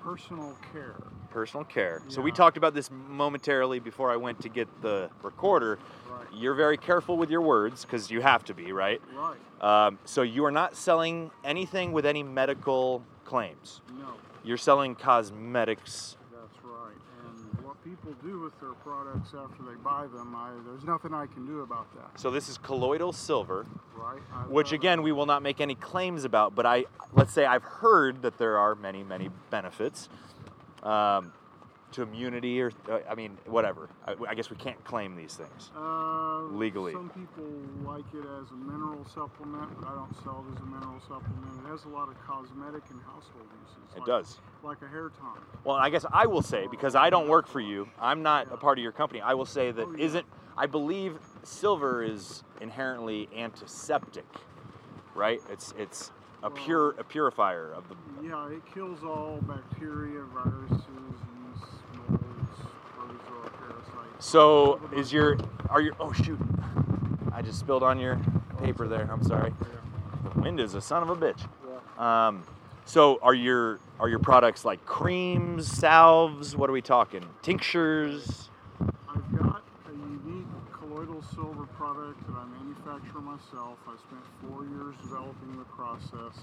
personal 0.00 0.56
care. 0.72 0.94
Personal 1.30 1.64
care. 1.64 2.00
So 2.06 2.22
we 2.22 2.30
talked 2.30 2.56
about 2.56 2.74
this 2.74 2.90
momentarily 2.92 3.80
before 3.80 4.12
I 4.12 4.16
went 4.16 4.40
to 4.42 4.48
get 4.48 4.68
the 4.82 5.10
recorder. 5.24 5.80
Right. 6.08 6.26
You're 6.32 6.54
very 6.54 6.76
careful 6.76 7.16
with 7.16 7.28
your 7.28 7.42
words 7.42 7.84
because 7.84 8.08
you 8.08 8.20
have 8.20 8.44
to 8.44 8.54
be, 8.54 8.72
right? 8.72 9.00
Right. 9.16 9.86
Um, 9.86 9.98
so 10.04 10.22
you 10.22 10.44
are 10.44 10.52
not 10.52 10.76
selling 10.76 11.32
anything 11.44 11.90
with 11.90 12.06
any 12.06 12.22
medical 12.22 13.02
claims. 13.36 13.80
No, 13.98 14.08
You're 14.44 14.58
selling 14.58 14.94
cosmetics. 14.94 16.18
that's 16.30 16.62
right. 16.64 16.92
And 17.24 17.64
what 17.64 17.82
people 17.82 18.12
do 18.22 18.40
with 18.40 18.52
their 18.60 18.74
products 18.84 19.30
after 19.34 19.62
they 19.62 19.74
buy 19.82 20.06
them, 20.14 20.34
I, 20.36 20.50
there's 20.66 20.84
nothing 20.84 21.14
I 21.14 21.24
can 21.24 21.46
do 21.46 21.62
about 21.62 21.86
that. 21.96 22.20
So 22.20 22.30
this 22.30 22.50
is 22.50 22.58
colloidal 22.58 23.10
silver, 23.14 23.64
Right. 23.96 24.20
I've 24.34 24.48
which 24.50 24.72
again 24.72 25.00
we 25.02 25.12
will 25.12 25.24
not 25.24 25.42
make 25.42 25.62
any 25.62 25.74
claims 25.74 26.24
about. 26.24 26.54
But 26.54 26.66
I, 26.66 26.84
let's 27.14 27.32
say 27.32 27.46
I've 27.46 27.62
heard 27.62 28.20
that 28.20 28.36
there 28.36 28.58
are 28.58 28.74
many, 28.74 29.02
many 29.02 29.30
benefits 29.48 30.10
um, 30.82 31.32
to 31.92 32.02
immunity, 32.02 32.60
or 32.60 32.72
uh, 32.90 32.98
I 33.08 33.14
mean, 33.14 33.38
whatever. 33.46 33.88
I, 34.06 34.14
I 34.28 34.34
guess 34.34 34.50
we 34.50 34.56
can't 34.56 34.82
claim 34.84 35.16
these 35.16 35.34
things. 35.34 35.70
Uh, 35.76 36.42
legally. 36.50 36.92
Some 36.92 37.10
people 37.10 37.48
like 37.84 38.04
it 38.12 38.26
as 38.40 38.50
a 38.50 38.54
mineral 38.54 39.04
supplement, 39.14 39.70
but 39.80 39.88
I 39.88 39.94
don't 39.94 40.14
sell 40.22 40.44
it 40.48 40.54
as 40.56 40.62
a 40.62 40.66
mineral 40.66 41.00
supplement. 41.00 41.64
It 41.64 41.70
has 41.70 41.84
a 41.84 41.88
lot 41.88 42.08
of 42.08 42.20
cosmetic 42.26 42.82
and 42.90 43.00
household 43.02 43.46
uses. 43.62 43.94
It 43.94 43.98
like, 44.00 44.06
does. 44.06 44.40
Like 44.62 44.82
a 44.82 44.88
hair 44.88 45.10
tonic. 45.18 45.42
Well, 45.64 45.76
I 45.76 45.90
guess 45.90 46.04
I 46.12 46.26
will 46.26 46.42
say 46.42 46.66
because 46.70 46.94
I 46.94 47.10
don't 47.10 47.28
work 47.28 47.46
for 47.46 47.60
you. 47.60 47.88
I'm 48.00 48.22
not 48.22 48.52
a 48.52 48.56
part 48.56 48.78
of 48.78 48.82
your 48.82 48.92
company. 48.92 49.20
I 49.20 49.34
will 49.34 49.46
say 49.46 49.70
that 49.70 49.86
Oh, 49.86 49.94
yeah. 49.96 50.04
isn't. 50.04 50.26
I 50.56 50.66
believe 50.66 51.18
silver 51.42 52.02
is 52.02 52.44
inherently 52.60 53.28
antiseptic, 53.36 54.26
right? 55.14 55.40
It's 55.50 55.72
it's 55.78 56.10
a 56.42 56.50
pure 56.50 56.90
a 56.98 57.04
purifier 57.04 57.72
of 57.72 57.88
the. 57.88 57.96
Yeah, 58.22 58.50
it 58.50 58.62
kills 58.72 59.02
all 59.02 59.38
bacteria, 59.42 60.22
viruses, 60.32 61.11
So 64.22 64.80
is 64.94 65.12
your 65.12 65.36
are 65.68 65.80
your 65.80 65.94
oh 65.98 66.12
shoot? 66.12 66.38
I 67.32 67.42
just 67.42 67.58
spilled 67.58 67.82
on 67.82 67.98
your 67.98 68.20
paper 68.62 68.86
there. 68.86 69.08
I'm 69.10 69.24
sorry. 69.24 69.52
The 70.22 70.40
wind 70.40 70.60
is 70.60 70.74
a 70.74 70.80
son 70.80 71.02
of 71.02 71.10
a 71.10 71.16
bitch. 71.16 71.42
Um, 72.00 72.44
so 72.84 73.18
are 73.20 73.34
your 73.34 73.80
are 73.98 74.08
your 74.08 74.20
products 74.20 74.64
like 74.64 74.86
creams, 74.86 75.66
salves? 75.66 76.56
What 76.56 76.70
are 76.70 76.72
we 76.72 76.80
talking? 76.80 77.26
Tinctures? 77.42 78.48
I've 79.08 79.36
got 79.36 79.64
a 79.88 79.92
unique 79.92 80.46
colloidal 80.72 81.20
silver 81.34 81.66
product 81.66 82.24
that 82.28 82.36
I 82.36 82.46
manufacture 82.62 83.20
myself. 83.20 83.76
I 83.88 83.96
spent 83.96 84.22
four 84.40 84.64
years 84.64 84.94
developing 85.02 85.58
the 85.58 85.64
process. 85.64 86.38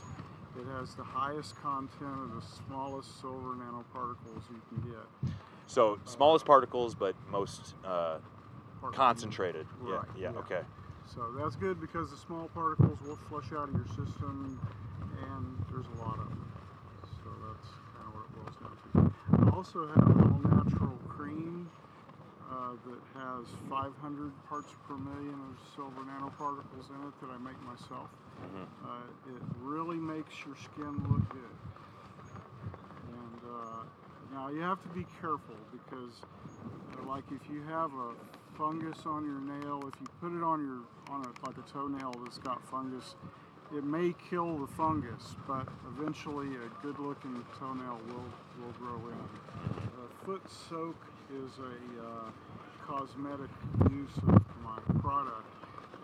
It 0.59 0.67
has 0.77 0.95
the 0.95 1.03
highest 1.03 1.55
content 1.61 2.19
of 2.23 2.35
the 2.35 2.45
smallest 2.67 3.21
silver 3.21 3.55
nanoparticles 3.55 4.43
you 4.51 4.61
can 4.67 4.91
get. 4.91 5.33
So 5.69 5.99
smallest 6.05 6.45
particles, 6.45 6.95
but 6.95 7.13
most 7.29 7.75
uh, 7.85 8.17
concentrated. 8.91 9.67
Yeah, 9.85 9.97
Right, 9.97 10.07
yeah, 10.17 10.31
yeah. 10.33 10.39
okay. 10.39 10.61
So 11.05 11.21
that's 11.37 11.55
good 11.55 11.79
because 11.79 12.09
the 12.09 12.17
small 12.17 12.49
particles 12.55 12.97
will 13.05 13.19
flush 13.29 13.53
out 13.53 13.69
of 13.69 13.75
your 13.75 13.85
system, 13.93 14.59
and 15.29 15.45
there's 15.71 15.85
a 15.85 16.03
lot 16.03 16.17
of 16.17 16.25
them. 16.25 16.51
So 17.21 17.29
that's 17.45 17.69
kind 17.93 18.05
of 18.09 18.13
what 18.17 18.25
it 18.25 18.33
boils 18.33 18.57
down 18.57 18.73
to. 18.81 19.45
I 19.45 19.55
also 19.55 19.85
have 19.85 20.09
an 20.09 20.19
all-natural 20.33 20.97
cream 21.07 21.69
uh, 22.49 22.73
that 22.89 23.01
has 23.21 23.45
500 23.69 23.93
parts 24.49 24.73
per 24.87 24.97
million 24.97 25.37
of 25.37 25.53
silver 25.75 26.01
nanoparticles 26.01 26.89
in 26.89 26.97
it 27.05 27.13
that 27.21 27.29
I 27.29 27.37
make 27.37 27.61
myself. 27.61 28.09
Uh, 28.81 29.05
it 29.29 29.41
really 29.61 29.97
makes 29.97 30.33
your 30.45 30.55
skin 30.57 30.97
look 31.13 31.21
good. 31.29 31.57
And 33.05 33.41
uh, 33.45 33.83
now 34.33 34.49
you 34.49 34.61
have 34.61 34.81
to 34.83 34.89
be 34.89 35.05
careful 35.19 35.55
because, 35.71 36.13
uh, 36.97 37.09
like, 37.09 37.23
if 37.31 37.49
you 37.49 37.61
have 37.63 37.91
a 37.93 38.13
fungus 38.57 39.05
on 39.05 39.25
your 39.25 39.39
nail, 39.39 39.87
if 39.87 39.99
you 40.01 40.07
put 40.21 40.35
it 40.35 40.43
on 40.43 40.61
your 40.61 40.81
on 41.13 41.21
a 41.25 41.45
like 41.45 41.55
a 41.57 41.71
toenail 41.71 42.19
that's 42.23 42.37
got 42.39 42.61
fungus, 42.69 43.15
it 43.75 43.83
may 43.83 44.13
kill 44.29 44.57
the 44.59 44.67
fungus, 44.67 45.35
but 45.47 45.67
eventually 45.95 46.47
a 46.55 46.69
good-looking 46.85 47.43
toenail 47.59 47.99
will 48.09 48.29
will 48.61 48.73
grow 48.79 48.99
in. 49.09 49.15
Uh, 49.15 50.25
foot 50.25 50.41
soak 50.49 50.95
is 51.31 51.57
a 51.59 52.03
uh, 52.03 52.29
cosmetic 52.85 53.49
use 53.91 54.17
of 54.27 54.41
my 54.63 54.79
product, 54.99 55.45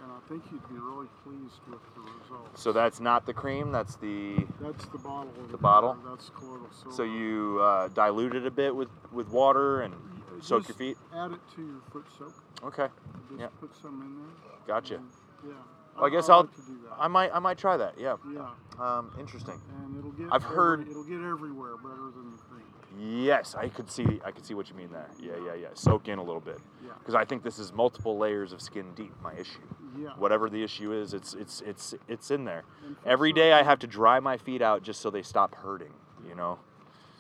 and 0.06 0.14
I 0.14 0.20
think 0.30 0.44
you'd 0.52 0.68
be 0.70 0.76
really 0.76 1.08
pleased 1.24 1.60
with 1.68 1.80
the 1.96 2.02
results. 2.02 2.62
So 2.62 2.72
that's 2.72 3.00
not 3.00 3.26
the 3.26 3.34
cream. 3.34 3.72
That's 3.72 3.96
the. 3.96 4.46
That's 4.62 4.86
the 4.86 5.00
bottle. 5.00 5.32
The 5.50 5.58
bottle? 5.58 5.98
That's 6.08 6.30
colloidal 6.30 6.68
silver. 6.72 6.96
So 6.96 7.04
you 7.04 7.60
uh, 7.62 7.88
dilute 7.90 8.36
it 8.36 8.46
a 8.46 8.52
bit 8.52 8.76
with 8.76 8.90
with 9.12 9.30
water 9.30 9.82
and 9.82 9.96
soak 10.42 10.68
your 10.68 10.78
feet. 10.78 10.98
Add 11.16 11.32
it 11.32 11.40
to 11.56 11.66
your 11.66 11.82
foot 11.92 12.06
soak. 12.20 12.34
Okay. 12.64 12.88
Just 13.30 13.40
Yeah. 13.42 13.48
put 13.60 13.76
some 13.76 14.02
in 14.02 14.18
there. 14.18 14.58
Gotcha. 14.68 14.96
and- 14.98 15.10
yeah. 15.44 15.54
Well, 15.96 16.06
I 16.06 16.10
guess 16.10 16.30
I'll. 16.30 16.42
like 16.42 16.56
to 16.56 16.62
do 16.62 16.78
that. 16.90 16.96
I 17.00 17.08
might. 17.08 17.32
I 17.34 17.40
might 17.40 17.58
try 17.58 17.78
that. 17.78 17.96
Yeah. 17.98 18.18
Yeah. 18.32 18.50
Um, 18.80 19.12
interesting. 19.20 19.60
And 19.82 19.98
it'll 19.98 20.12
get. 20.12 20.28
I've 20.32 20.44
every- 20.44 20.56
heard- 20.56 20.88
It'll 20.90 21.04
get 21.04 21.22
everywhere 21.22 21.78
better 21.78 22.12
than 22.16 22.32
the 22.32 22.38
cream. 22.50 22.55
Yes, 22.98 23.56
I 23.56 23.68
could 23.70 23.90
see. 23.90 24.22
I 24.24 24.32
could 24.32 24.46
see 24.46 24.54
what 24.54 24.70
you 24.70 24.76
mean 24.76 24.90
there. 24.92 25.08
Yeah, 25.20 25.34
yeah, 25.46 25.54
yeah. 25.54 25.68
Soak 25.74 26.08
in 26.08 26.18
a 26.20 26.24
little 26.24 26.42
bit. 26.42 26.60
Yeah. 26.86 26.92
Because 27.00 27.16
I 27.16 27.26
think 27.26 27.44
this 27.44 27.60
is 27.60 27.74
multiple 27.74 28.18
layers 28.18 28.54
of 28.54 28.62
skin 28.62 28.94
deep. 28.96 29.14
My 29.22 29.34
issue. 29.34 29.60
Yeah. 30.00 30.10
Whatever 30.18 30.50
the 30.50 30.64
issue 30.64 30.94
is, 30.94 31.14
it's 31.14 31.34
it's 31.34 31.62
it's 31.62 31.94
it's 32.08 32.32
in 32.32 32.46
there. 32.46 32.64
Every 33.06 33.34
day 33.34 33.54
I 33.54 33.64
have 33.64 33.80
to 33.80 33.88
dry 33.88 34.20
my 34.20 34.38
feet 34.38 34.62
out 34.62 34.84
just 34.84 35.02
so 35.02 35.10
they 35.10 35.22
stop 35.24 35.56
hurting. 35.56 35.94
You 36.28 36.36
know. 36.36 36.60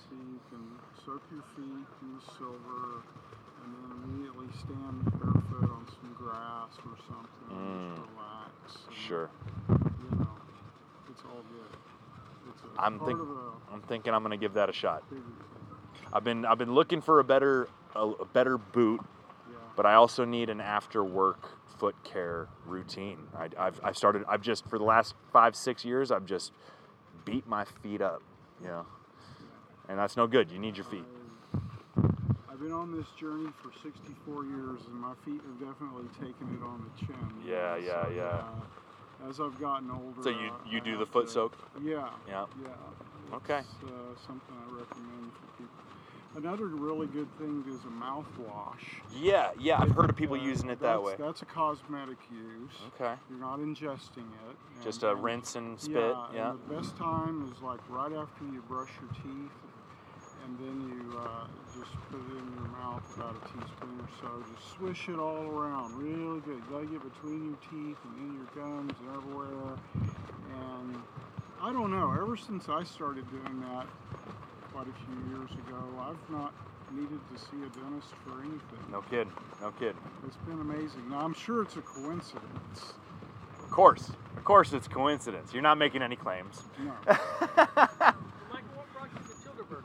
So 0.09 0.15
you 0.15 0.39
can 0.49 0.79
soak 1.05 1.21
your 1.31 1.43
feet, 1.55 1.87
use 2.03 2.23
silver, 2.37 3.03
and 3.63 3.75
then 3.75 4.03
immediately 4.03 4.47
stand 4.59 5.03
barefoot 5.19 5.71
on 5.71 5.85
some 5.87 6.15
grass 6.17 6.71
or 6.85 6.95
something. 7.07 7.27
Just 7.49 8.07
relax. 8.09 8.87
and, 8.87 8.95
Mm. 8.95 9.07
Sure. 9.07 9.29
You 9.69 10.17
know, 10.19 10.27
it's 11.11 11.21
all 11.25 11.43
good. 11.51 11.77
It's 12.53 12.61
a 12.63 12.81
I'm 12.81 12.99
think, 12.99 13.19
I'm 13.71 13.81
thinking 13.81 14.13
I'm 14.13 14.23
gonna 14.23 14.37
give 14.37 14.53
that 14.53 14.69
a 14.69 14.73
shot. 14.73 15.03
I've 16.13 16.23
been 16.23 16.45
I've 16.45 16.57
been 16.57 16.73
looking 16.73 17.01
for 17.01 17.19
a 17.19 17.23
better 17.23 17.67
a, 17.95 18.07
a 18.07 18.25
better 18.25 18.57
boot, 18.57 19.01
yeah. 19.49 19.55
but 19.75 19.85
I 19.85 19.95
also 19.95 20.25
need 20.25 20.49
an 20.49 20.61
after 20.61 21.03
work 21.03 21.49
foot 21.79 21.95
care 22.03 22.47
routine. 22.65 23.17
I, 23.37 23.49
I've 23.57 23.79
I've 23.83 23.97
started 23.97 24.23
I've 24.27 24.41
just 24.41 24.67
for 24.69 24.77
the 24.77 24.85
last 24.85 25.13
five 25.33 25.55
six 25.55 25.83
years 25.83 26.11
I've 26.11 26.25
just 26.25 26.51
beat 27.25 27.47
my 27.47 27.65
feet 27.81 28.01
up, 28.01 28.21
you 28.61 28.67
know, 28.67 28.85
and 29.89 29.97
that's 29.99 30.15
no 30.15 30.27
good. 30.27 30.51
You 30.51 30.59
need 30.59 30.77
your 30.77 30.85
feet. 30.85 31.03
I- 31.03 31.21
I've 32.51 32.61
been 32.61 32.71
on 32.71 32.95
this 32.95 33.07
journey 33.19 33.49
for 33.61 33.69
64 33.83 34.45
years, 34.45 34.79
and 34.87 34.95
my 34.95 35.13
feet 35.25 35.41
have 35.43 35.59
definitely 35.59 36.07
taken 36.13 36.55
it 36.55 36.63
on 36.63 36.85
the 36.87 37.05
chin. 37.05 37.17
Yeah, 37.45 37.75
yeah, 37.75 38.03
so, 38.05 38.09
yeah. 38.15 38.23
uh, 38.23 39.29
as 39.29 39.41
I've 39.41 39.59
gotten 39.59 39.91
older. 39.91 40.23
So 40.23 40.29
you 40.29 40.51
you 40.65 40.77
I 40.79 40.83
do 40.85 40.97
the 40.97 41.05
foot 41.05 41.27
to- 41.27 41.33
soak? 41.33 41.57
Yeah. 41.83 42.07
Yeah. 42.25 42.45
Yeah. 42.63 43.35
Okay. 43.35 43.59
Uh, 43.59 43.89
something 44.25 44.55
I 44.55 44.71
recommend 44.79 45.33
for 45.33 45.47
people. 45.57 45.84
Another 46.35 46.65
really 46.67 47.07
good 47.07 47.29
thing 47.37 47.63
is 47.67 47.85
a 47.85 47.87
mouthwash. 47.87 49.01
Yeah, 49.17 49.51
yeah. 49.57 49.79
I've 49.79 49.91
heard 49.91 50.09
of 50.09 50.17
people 50.17 50.35
Uh, 50.35 50.43
using 50.43 50.69
it 50.69 50.79
that 50.81 51.01
way. 51.01 51.15
That's 51.17 51.41
a 51.41 51.45
cosmetic 51.45 52.17
use. 52.29 52.73
Okay. 52.95 53.15
You're 53.29 53.39
not 53.39 53.59
ingesting 53.59 54.27
it. 54.49 54.57
Just 54.83 55.03
a 55.03 55.11
and- 55.11 55.23
rinse 55.23 55.55
and 55.55 55.79
spit. 55.79 55.95
Yeah, 55.95 56.27
Yeah. 56.33 56.49
And 56.51 56.59
the 56.69 56.75
best 56.75 56.97
time 56.97 57.49
is 57.53 57.61
like 57.61 57.79
right 57.89 58.11
after 58.11 58.43
you 58.43 58.61
brush 58.67 58.89
your 58.99 59.09
teeth, 59.23 59.51
and 60.43 60.59
then 60.59 60.89
you 60.89 61.17
uh, 61.17 61.47
just 61.73 61.91
put 62.11 62.19
it 62.19 62.37
in 62.37 62.53
your 62.53 62.67
mouth 62.67 63.01
about 63.15 63.35
a 63.37 63.39
teaspoon 63.47 63.97
or 64.01 64.09
so. 64.19 64.43
Just 64.53 64.73
swish 64.75 65.07
it 65.07 65.17
all 65.17 65.41
around, 65.47 65.95
really 65.97 66.41
good. 66.41 66.57
You 66.57 66.63
gotta 66.69 66.85
get 66.85 67.01
between 67.13 67.45
your 67.45 67.57
teeth 67.71 67.97
and 68.03 68.17
in 68.19 68.35
your 68.35 68.47
gums 68.65 68.93
and 68.99 69.15
everywhere. 69.15 69.77
And 70.53 71.01
I 71.61 71.71
don't 71.71 71.91
know. 71.91 72.11
Ever 72.11 72.35
since 72.35 72.67
I 72.67 72.83
started 72.83 73.25
doing 73.31 73.61
that 73.61 73.87
quite 74.75 74.87
a 74.87 75.05
few 75.05 75.37
years 75.37 75.49
ago, 75.51 75.77
I've 76.01 76.29
not 76.29 76.53
needed 76.91 77.19
to 77.33 77.39
see 77.39 77.63
a 77.65 77.69
dentist 77.79 78.13
for 78.25 78.41
anything. 78.41 78.91
No 78.91 79.01
kid. 79.09 79.25
No 79.61 79.71
kid. 79.71 79.95
It's 80.27 80.35
been 80.37 80.59
amazing. 80.59 81.09
Now 81.09 81.19
I'm 81.19 81.33
sure 81.33 81.61
it's 81.61 81.77
a 81.77 81.81
coincidence. 81.81 82.93
Of 83.63 83.71
course. 83.71 84.11
Of 84.35 84.43
course, 84.43 84.73
it's 84.73 84.89
coincidence. 84.89 85.53
You're 85.53 85.63
not 85.63 85.77
making 85.77 86.01
any 86.01 86.17
claims. 86.17 86.63
No. 86.77 86.91
Michael, 87.07 87.23
what 88.75 88.93
brought 88.93 89.09
you 89.13 89.19
to 89.19 89.63
Chillderburg? 89.63 89.83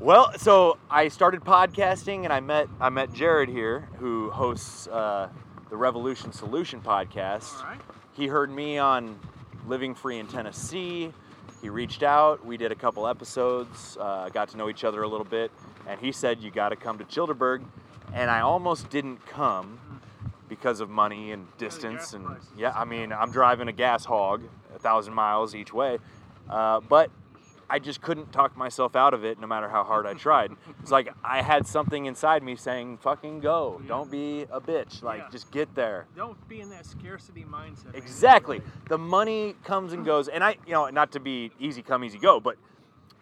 Well, 0.00 0.32
so 0.36 0.76
I 0.90 1.06
started 1.06 1.42
podcasting, 1.42 2.24
and 2.24 2.32
I 2.32 2.40
met 2.40 2.68
I 2.80 2.88
met 2.88 3.12
Jared 3.12 3.48
here, 3.48 3.88
who 4.00 4.30
hosts 4.30 4.88
uh, 4.88 5.28
the 5.70 5.76
Revolution 5.76 6.32
Solution 6.32 6.80
podcast. 6.80 7.62
Right. 7.62 7.80
He 8.12 8.26
heard 8.26 8.50
me 8.50 8.78
on 8.78 9.20
Living 9.68 9.94
Free 9.94 10.18
in 10.18 10.26
Tennessee. 10.26 11.12
He 11.62 11.68
reached 11.68 12.02
out. 12.02 12.44
We 12.44 12.56
did 12.56 12.72
a 12.72 12.74
couple 12.74 13.06
episodes. 13.06 13.96
Uh, 13.98 14.28
got 14.30 14.48
to 14.48 14.56
know 14.56 14.68
each 14.68 14.82
other 14.82 15.04
a 15.04 15.08
little 15.08 15.24
bit, 15.24 15.52
and 15.88 16.00
he 16.00 16.10
said 16.10 16.42
you 16.42 16.50
got 16.50 16.70
to 16.70 16.76
come 16.76 16.98
to 16.98 17.04
Chillderburg, 17.04 17.62
and 18.12 18.28
I 18.28 18.40
almost 18.40 18.90
didn't 18.90 19.24
come 19.26 19.78
because 20.48 20.80
of 20.80 20.90
money 20.90 21.30
and 21.30 21.46
distance 21.58 22.12
and 22.12 22.26
yeah. 22.58 22.72
I 22.76 22.84
mean, 22.84 23.12
I'm 23.12 23.30
driving 23.30 23.68
a 23.68 23.72
gas 23.72 24.04
hog, 24.04 24.42
a 24.74 24.78
thousand 24.80 25.14
miles 25.14 25.54
each 25.54 25.72
way, 25.72 25.98
uh, 26.50 26.80
but 26.80 27.10
I 27.72 27.78
just 27.78 28.02
couldn't 28.02 28.32
talk 28.34 28.54
myself 28.54 28.94
out 28.94 29.14
of 29.14 29.24
it 29.24 29.40
no 29.40 29.46
matter 29.46 29.66
how 29.66 29.82
hard 29.82 30.06
I 30.06 30.12
tried. 30.12 30.52
It's 30.80 30.90
like 30.90 31.08
I 31.24 31.40
had 31.40 31.66
something 31.66 32.04
inside 32.04 32.42
me 32.42 32.54
saying, 32.54 32.98
fucking 32.98 33.40
go. 33.40 33.80
Don't 33.88 34.10
be 34.10 34.42
a 34.42 34.60
bitch. 34.60 35.02
Like, 35.02 35.20
Yeah. 35.20 35.30
just 35.30 35.50
get 35.50 35.74
there. 35.74 36.06
Don't 36.14 36.36
be 36.48 36.60
in 36.60 36.68
that 36.68 36.84
scarcity 36.84 37.44
mindset. 37.44 37.86
man. 37.86 37.94
Exactly. 37.94 38.60
The 38.90 38.98
money 38.98 39.56
comes 39.64 39.94
and 39.94 40.04
goes. 40.04 40.28
And 40.28 40.44
I, 40.44 40.58
you 40.66 40.74
know, 40.74 40.90
not 40.90 41.12
to 41.12 41.20
be 41.20 41.50
easy 41.58 41.80
come, 41.80 42.04
easy 42.04 42.18
go, 42.18 42.40
but 42.40 42.56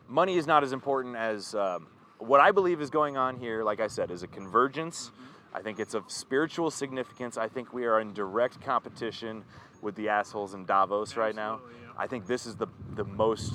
money 0.08 0.36
is 0.36 0.48
not 0.48 0.64
as 0.64 0.72
important 0.72 1.14
as 1.14 1.54
um, 1.54 1.86
what 2.18 2.40
I 2.40 2.50
believe 2.50 2.80
is 2.80 2.90
going 2.90 3.16
on 3.16 3.36
here, 3.36 3.62
like 3.62 3.78
I 3.78 3.86
said, 3.86 4.10
is 4.10 4.24
a 4.24 4.26
convergence. 4.26 5.12
I 5.54 5.62
think 5.62 5.78
it's 5.78 5.94
of 5.94 6.10
spiritual 6.10 6.72
significance. 6.72 7.38
I 7.38 7.46
think 7.46 7.72
we 7.72 7.84
are 7.86 8.00
in 8.00 8.12
direct 8.14 8.60
competition 8.60 9.44
with 9.80 9.94
the 9.94 10.08
assholes 10.08 10.54
in 10.54 10.64
Davos 10.66 11.16
right 11.16 11.36
now. 11.36 11.60
Yeah. 11.70 11.92
I 11.96 12.08
think 12.08 12.26
this 12.26 12.46
is 12.46 12.56
the, 12.56 12.66
the 12.96 13.04
most 13.04 13.52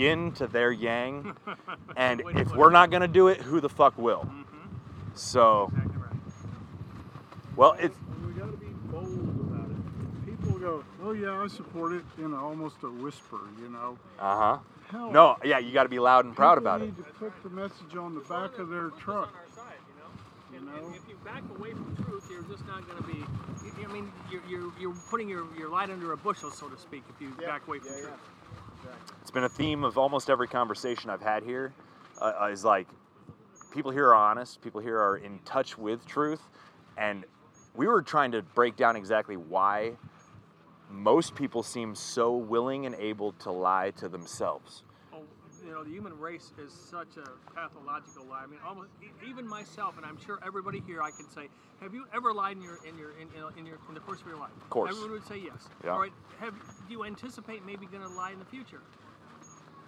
yin 0.00 0.32
to 0.32 0.46
their 0.46 0.72
yang. 0.72 1.36
and 1.96 2.22
if 2.34 2.54
we're 2.56 2.70
not 2.70 2.90
going 2.90 3.02
to 3.02 3.08
do 3.08 3.28
it, 3.28 3.40
who 3.40 3.60
the 3.60 3.68
fuck 3.68 3.96
will? 3.98 4.28
So, 5.14 5.70
Exactly 5.74 5.96
right. 6.02 6.16
well, 7.56 7.76
it's. 7.78 7.96
We 8.26 8.32
got 8.32 8.46
to 8.50 8.56
be 8.56 8.66
bold 8.90 9.06
about 9.40 9.70
it. 9.70 10.26
People 10.38 10.58
go, 10.58 10.84
"Oh 11.02 11.12
yeah, 11.12 11.42
I 11.42 11.48
support 11.48 11.92
it," 11.92 12.04
in 12.18 12.32
almost 12.32 12.76
a 12.84 12.88
whisper, 12.90 13.40
you 13.60 13.68
know. 13.68 13.98
Uh 14.18 14.36
huh. 14.36 14.58
Hell, 14.90 15.10
No, 15.12 15.36
yeah, 15.44 15.58
you 15.58 15.72
got 15.72 15.82
to 15.84 15.88
be 15.88 15.98
loud 15.98 16.24
and 16.24 16.34
proud 16.34 16.58
about 16.58 16.80
it. 16.80 16.86
need 16.86 16.96
to 16.96 17.02
put 17.18 17.32
the 17.42 17.50
message 17.50 17.94
on 17.96 18.14
the 18.14 18.20
back 18.22 18.58
of 18.58 18.70
their 18.70 18.90
truck. 18.90 19.28
on 19.28 19.34
our 19.34 19.54
side, 19.54 19.78
you 20.52 20.58
know. 20.60 20.74
And, 20.74 20.82
You 20.82 20.90
know? 20.90 20.96
if 20.96 21.08
you 21.08 21.16
back 21.24 21.42
away 21.58 21.72
from 21.72 21.94
truth, 22.04 22.26
you're 22.30 22.42
just 22.44 22.66
not 22.66 22.86
going 22.88 22.98
to 22.98 23.04
be. 23.04 23.18
you- 23.18 23.88
I 23.88 23.92
mean, 23.92 24.10
you're, 24.30 24.42
you're, 24.48 24.72
you're 24.80 24.94
putting 25.10 25.28
your, 25.28 25.44
your 25.58 25.68
light 25.68 25.90
under 25.90 26.12
a 26.12 26.16
bushel, 26.16 26.50
so 26.50 26.68
to 26.68 26.76
speak, 26.78 27.02
if 27.08 27.20
you 27.20 27.30
back 27.46 27.66
away 27.66 27.78
from 27.78 27.88
truth. 27.90 28.10
It's 29.20 29.30
been 29.30 29.44
a 29.44 29.48
theme 29.48 29.84
of 29.84 29.98
almost 29.98 30.28
every 30.28 30.48
conversation 30.48 31.10
I've 31.10 31.22
had 31.22 31.42
here. 31.42 31.72
Uh, 32.20 32.32
uh, 32.42 32.48
is 32.48 32.64
like 32.64 32.88
people 33.72 33.90
here 33.90 34.08
are 34.08 34.14
honest. 34.14 34.60
People 34.60 34.80
here 34.80 34.98
are 34.98 35.16
in 35.16 35.38
touch 35.44 35.78
with 35.78 36.04
truth, 36.06 36.42
and 36.98 37.24
we 37.74 37.86
were 37.86 38.02
trying 38.02 38.32
to 38.32 38.42
break 38.42 38.76
down 38.76 38.96
exactly 38.96 39.36
why 39.36 39.92
most 40.90 41.34
people 41.34 41.62
seem 41.62 41.94
so 41.94 42.36
willing 42.36 42.86
and 42.86 42.94
able 42.96 43.32
to 43.32 43.50
lie 43.50 43.92
to 43.92 44.08
themselves. 44.08 44.82
You 45.64 45.72
know, 45.72 45.84
the 45.84 45.90
human 45.90 46.18
race 46.18 46.52
is 46.58 46.72
such 46.72 47.16
a 47.16 47.28
pathological 47.54 48.24
lie. 48.26 48.42
I 48.44 48.46
mean, 48.46 48.60
almost 48.66 48.90
even 49.28 49.46
myself, 49.46 49.96
and 49.96 50.06
I'm 50.06 50.18
sure 50.24 50.38
everybody 50.44 50.82
here, 50.86 51.02
I 51.02 51.10
can 51.10 51.28
say, 51.30 51.48
have 51.80 51.94
you 51.94 52.06
ever 52.14 52.32
lied 52.32 52.56
in 52.56 52.62
your 52.62 52.78
in 52.86 52.96
your 52.98 53.12
in, 53.12 53.28
in, 53.36 53.58
in 53.58 53.66
your 53.66 53.78
in 53.88 53.94
the 53.94 54.00
course 54.00 54.20
of 54.20 54.26
your 54.26 54.38
life? 54.38 54.52
Of 54.56 54.70
course. 54.70 54.90
Everyone 54.90 55.12
would 55.12 55.26
say 55.26 55.38
yes. 55.38 55.68
Yeah. 55.84 55.92
All 55.92 56.00
right. 56.00 56.12
Have 56.38 56.54
do 56.54 56.92
you 56.92 57.04
anticipate 57.04 57.64
maybe 57.64 57.86
going 57.86 58.02
to 58.02 58.08
lie 58.08 58.32
in 58.32 58.38
the 58.38 58.44
future? 58.44 58.80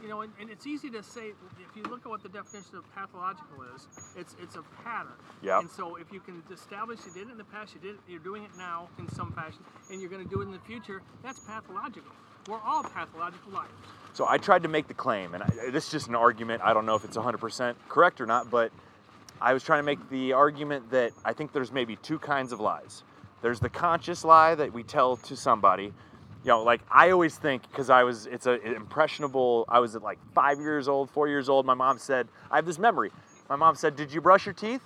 You 0.03 0.09
know, 0.09 0.23
and, 0.23 0.33
and 0.41 0.51
it's 0.51 0.67
easy 0.67 0.91
to 0.91 1.03
say 1.03 1.29
if 1.29 1.77
you 1.77 1.85
look 1.85 2.01
at 2.01 2.09
what 2.09 2.25
the 2.25 2.29
definition 2.29 2.75
of 2.77 2.85
pathological 2.93 3.63
is, 3.75 3.87
it's 4.17 4.35
it's 4.43 4.57
a 4.57 4.63
pattern. 4.83 5.15
Yeah. 5.43 5.61
And 5.61 5.71
so 5.71 5.97
if 5.97 6.13
you 6.13 6.21
can 6.21 6.43
establish 6.53 6.99
you 7.07 7.13
did 7.13 7.29
it 7.29 7.33
in 7.33 7.39
the 7.39 7.45
past, 7.45 7.75
you 7.75 7.81
did 7.81 7.95
it, 7.95 8.01
you're 8.09 8.19
doing 8.19 8.43
it 8.43 8.51
now 8.59 8.89
in 8.99 9.09
some 9.15 9.33
fashion, 9.33 9.65
and 9.91 10.01
you're 10.01 10.11
going 10.11 10.25
to 10.25 10.29
do 10.29 10.41
it 10.41 10.47
in 10.47 10.53
the 10.53 10.59
future, 10.61 11.03
that's 11.23 11.41
pathological. 11.41 12.11
We're 12.49 12.61
all 12.65 12.83
pathological 12.83 13.53
liars. 13.53 13.71
So 14.15 14.27
I 14.29 14.37
tried 14.39 14.65
to 14.65 14.69
make 14.69 14.89
the 14.89 14.95
claim, 14.95 15.35
and 15.35 15.43
I, 15.43 15.71
this 15.71 15.87
is 15.87 15.91
just 15.91 16.09
an 16.09 16.15
argument. 16.15 16.63
I 16.63 16.75
don't 16.75 16.85
know 16.85 16.97
if 16.97 17.05
it's 17.05 17.17
100% 17.17 17.75
correct 17.89 18.21
or 18.21 18.27
not, 18.27 18.51
but 18.51 18.73
I 19.41 19.55
was 19.55 19.63
trying 19.63 19.79
to 19.79 19.85
make 19.85 20.11
the 20.11 20.35
argument 20.35 20.91
that 20.91 21.13
I 21.25 21.33
think 21.33 21.53
there's 21.53 21.73
maybe 21.73 21.97
two 21.97 22.19
kinds 22.19 22.53
of 22.53 22.61
lies. 22.61 23.05
There's 23.41 23.61
the 23.61 23.71
conscious 23.71 24.25
lie 24.25 24.55
that 24.55 24.73
we 24.73 24.83
tell 24.83 25.17
to 25.17 25.37
somebody. 25.37 25.93
You 26.45 26.49
know, 26.49 26.63
like 26.63 26.81
I 26.91 27.11
always 27.11 27.37
think 27.37 27.63
because 27.63 27.91
I 27.91 28.03
was, 28.03 28.27
it's 28.27 28.47
a 28.47 28.61
impressionable. 28.61 29.65
I 29.69 29.79
was 29.79 29.97
at 29.97 30.03
like 30.03 30.19
five 30.35 30.59
years 30.59 30.89
old, 30.89 31.11
four 31.11 31.29
years 31.29 31.49
old. 31.49 31.65
My 31.67 31.75
mom 31.75 31.99
said, 31.99 32.29
I 32.51 32.57
have 32.57 32.67
this 32.67 32.79
memory. 32.79 33.11
My 33.49 33.57
mom 33.57 33.75
said, 33.77 33.97
"Did 33.97 34.13
you 34.13 34.21
brush 34.21 34.47
your 34.47 34.53
teeth?" 34.53 34.83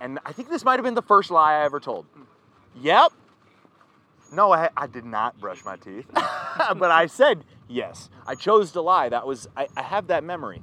And 0.00 0.18
I 0.24 0.32
think 0.32 0.48
this 0.48 0.64
might 0.64 0.76
have 0.76 0.84
been 0.84 0.94
the 0.94 1.02
first 1.02 1.30
lie 1.30 1.60
I 1.60 1.64
ever 1.64 1.80
told. 1.80 2.06
Yep. 2.80 3.12
No, 4.32 4.52
I, 4.52 4.70
I 4.76 4.86
did 4.86 5.04
not 5.04 5.38
brush 5.40 5.64
my 5.64 5.76
teeth, 5.76 6.06
but 6.14 6.90
I 6.90 7.06
said 7.06 7.44
yes. 7.68 8.08
I 8.26 8.34
chose 8.34 8.72
to 8.72 8.80
lie. 8.80 9.08
That 9.08 9.26
was 9.26 9.48
I, 9.56 9.66
I 9.76 9.82
have 9.82 10.06
that 10.08 10.24
memory. 10.24 10.62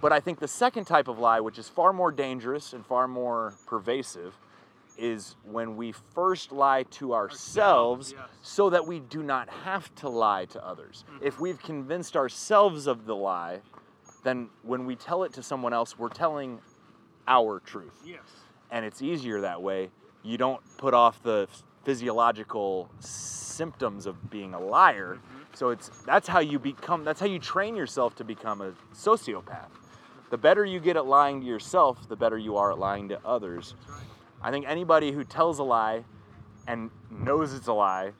But 0.00 0.12
I 0.12 0.20
think 0.20 0.38
the 0.38 0.48
second 0.48 0.84
type 0.84 1.08
of 1.08 1.18
lie, 1.18 1.40
which 1.40 1.58
is 1.58 1.68
far 1.68 1.92
more 1.92 2.12
dangerous 2.12 2.72
and 2.74 2.84
far 2.84 3.08
more 3.08 3.54
pervasive, 3.66 4.34
is 4.98 5.34
when 5.44 5.76
we 5.76 5.92
first 6.14 6.52
lie 6.52 6.84
to 6.84 7.14
ourselves 7.14 8.12
yes. 8.16 8.28
so 8.42 8.70
that 8.70 8.86
we 8.86 9.00
do 9.00 9.22
not 9.22 9.48
have 9.48 9.92
to 9.96 10.08
lie 10.08 10.44
to 10.46 10.64
others. 10.64 11.04
Mm-hmm. 11.10 11.26
If 11.26 11.40
we've 11.40 11.60
convinced 11.60 12.16
ourselves 12.16 12.86
of 12.86 13.06
the 13.06 13.16
lie, 13.16 13.60
then 14.24 14.50
when 14.62 14.84
we 14.86 14.94
tell 14.94 15.24
it 15.24 15.32
to 15.32 15.42
someone 15.42 15.72
else, 15.72 15.98
we're 15.98 16.08
telling 16.10 16.60
our 17.26 17.58
truth 17.60 17.94
Yes. 18.04 18.20
and 18.70 18.84
it's 18.84 19.00
easier 19.00 19.40
that 19.40 19.62
way. 19.62 19.90
You 20.22 20.36
don't 20.36 20.60
put 20.76 20.92
off 20.94 21.22
the 21.22 21.48
physiological 21.84 22.90
symptoms 23.00 24.06
of 24.06 24.30
being 24.30 24.54
a 24.54 24.60
liar. 24.60 25.18
Mm-hmm. 25.18 25.38
So 25.54 25.70
it's 25.70 25.88
that's 26.04 26.26
how 26.26 26.40
you 26.40 26.58
become 26.58 27.04
that's 27.04 27.20
how 27.20 27.26
you 27.26 27.38
train 27.38 27.76
yourself 27.76 28.14
to 28.16 28.24
become 28.24 28.60
a 28.60 28.72
sociopath. 28.94 29.68
The 30.30 30.38
better 30.38 30.64
you 30.64 30.80
get 30.80 30.96
at 30.96 31.06
lying 31.06 31.40
to 31.42 31.46
yourself, 31.46 32.08
the 32.08 32.16
better 32.16 32.36
you 32.36 32.56
are 32.56 32.72
at 32.72 32.78
lying 32.78 33.08
to 33.10 33.20
others. 33.24 33.74
I 34.42 34.50
think 34.50 34.66
anybody 34.66 35.12
who 35.12 35.22
tells 35.24 35.58
a 35.58 35.62
lie 35.62 36.04
and 36.66 36.90
knows 37.10 37.54
it's 37.54 37.68
a 37.68 37.72
lie, 37.72 38.12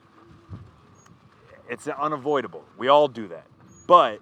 it's 1.69 1.87
unavoidable. 1.87 2.63
We 2.77 2.87
all 2.87 3.07
do 3.07 3.27
that. 3.27 3.47
But 3.87 4.21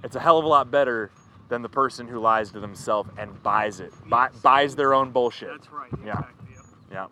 it's 0.04 0.16
a 0.16 0.20
hell 0.20 0.38
of 0.38 0.44
a 0.44 0.48
lot 0.48 0.70
better 0.70 1.10
than 1.48 1.62
the 1.62 1.68
person 1.68 2.08
who 2.08 2.20
lies 2.20 2.52
to 2.52 2.60
themselves 2.60 3.10
and 3.18 3.42
buys 3.42 3.80
it, 3.80 3.92
buy, 4.08 4.30
buys 4.42 4.76
their 4.76 4.94
own 4.94 5.10
bullshit. 5.10 5.50
That's 5.50 5.72
right. 5.72 5.90
Yeah. 6.04 6.12
Exactly. 6.12 6.39
Yep. 6.39 6.39
Yeah. 6.90 7.06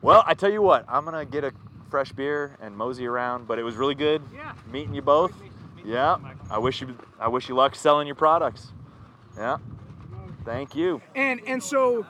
Well, 0.00 0.24
I 0.26 0.34
tell 0.34 0.50
you 0.50 0.62
what, 0.62 0.84
I'm 0.88 1.04
gonna 1.04 1.24
get 1.24 1.44
a 1.44 1.52
fresh 1.90 2.12
beer 2.12 2.56
and 2.60 2.76
mosey 2.76 3.06
around, 3.06 3.46
but 3.46 3.58
it 3.58 3.62
was 3.62 3.76
really 3.76 3.94
good 3.94 4.22
Yeah. 4.34 4.52
meeting 4.70 4.94
you 4.94 5.02
both. 5.02 5.30
Great 5.38 5.52
meeting- 5.52 5.68
meeting 5.76 5.86
you, 5.90 5.94
Yeah. 5.94 6.16
I 6.50 6.58
wish 6.58 6.80
you 6.80 6.96
I 7.20 7.28
wish 7.28 7.48
you 7.48 7.54
luck 7.54 7.74
selling 7.74 8.06
your 8.06 8.16
products. 8.16 8.72
Yeah. 9.36 9.58
Thank 10.44 10.74
you. 10.74 11.00
and 11.14 11.40
and 11.46 11.62
so 11.62 12.04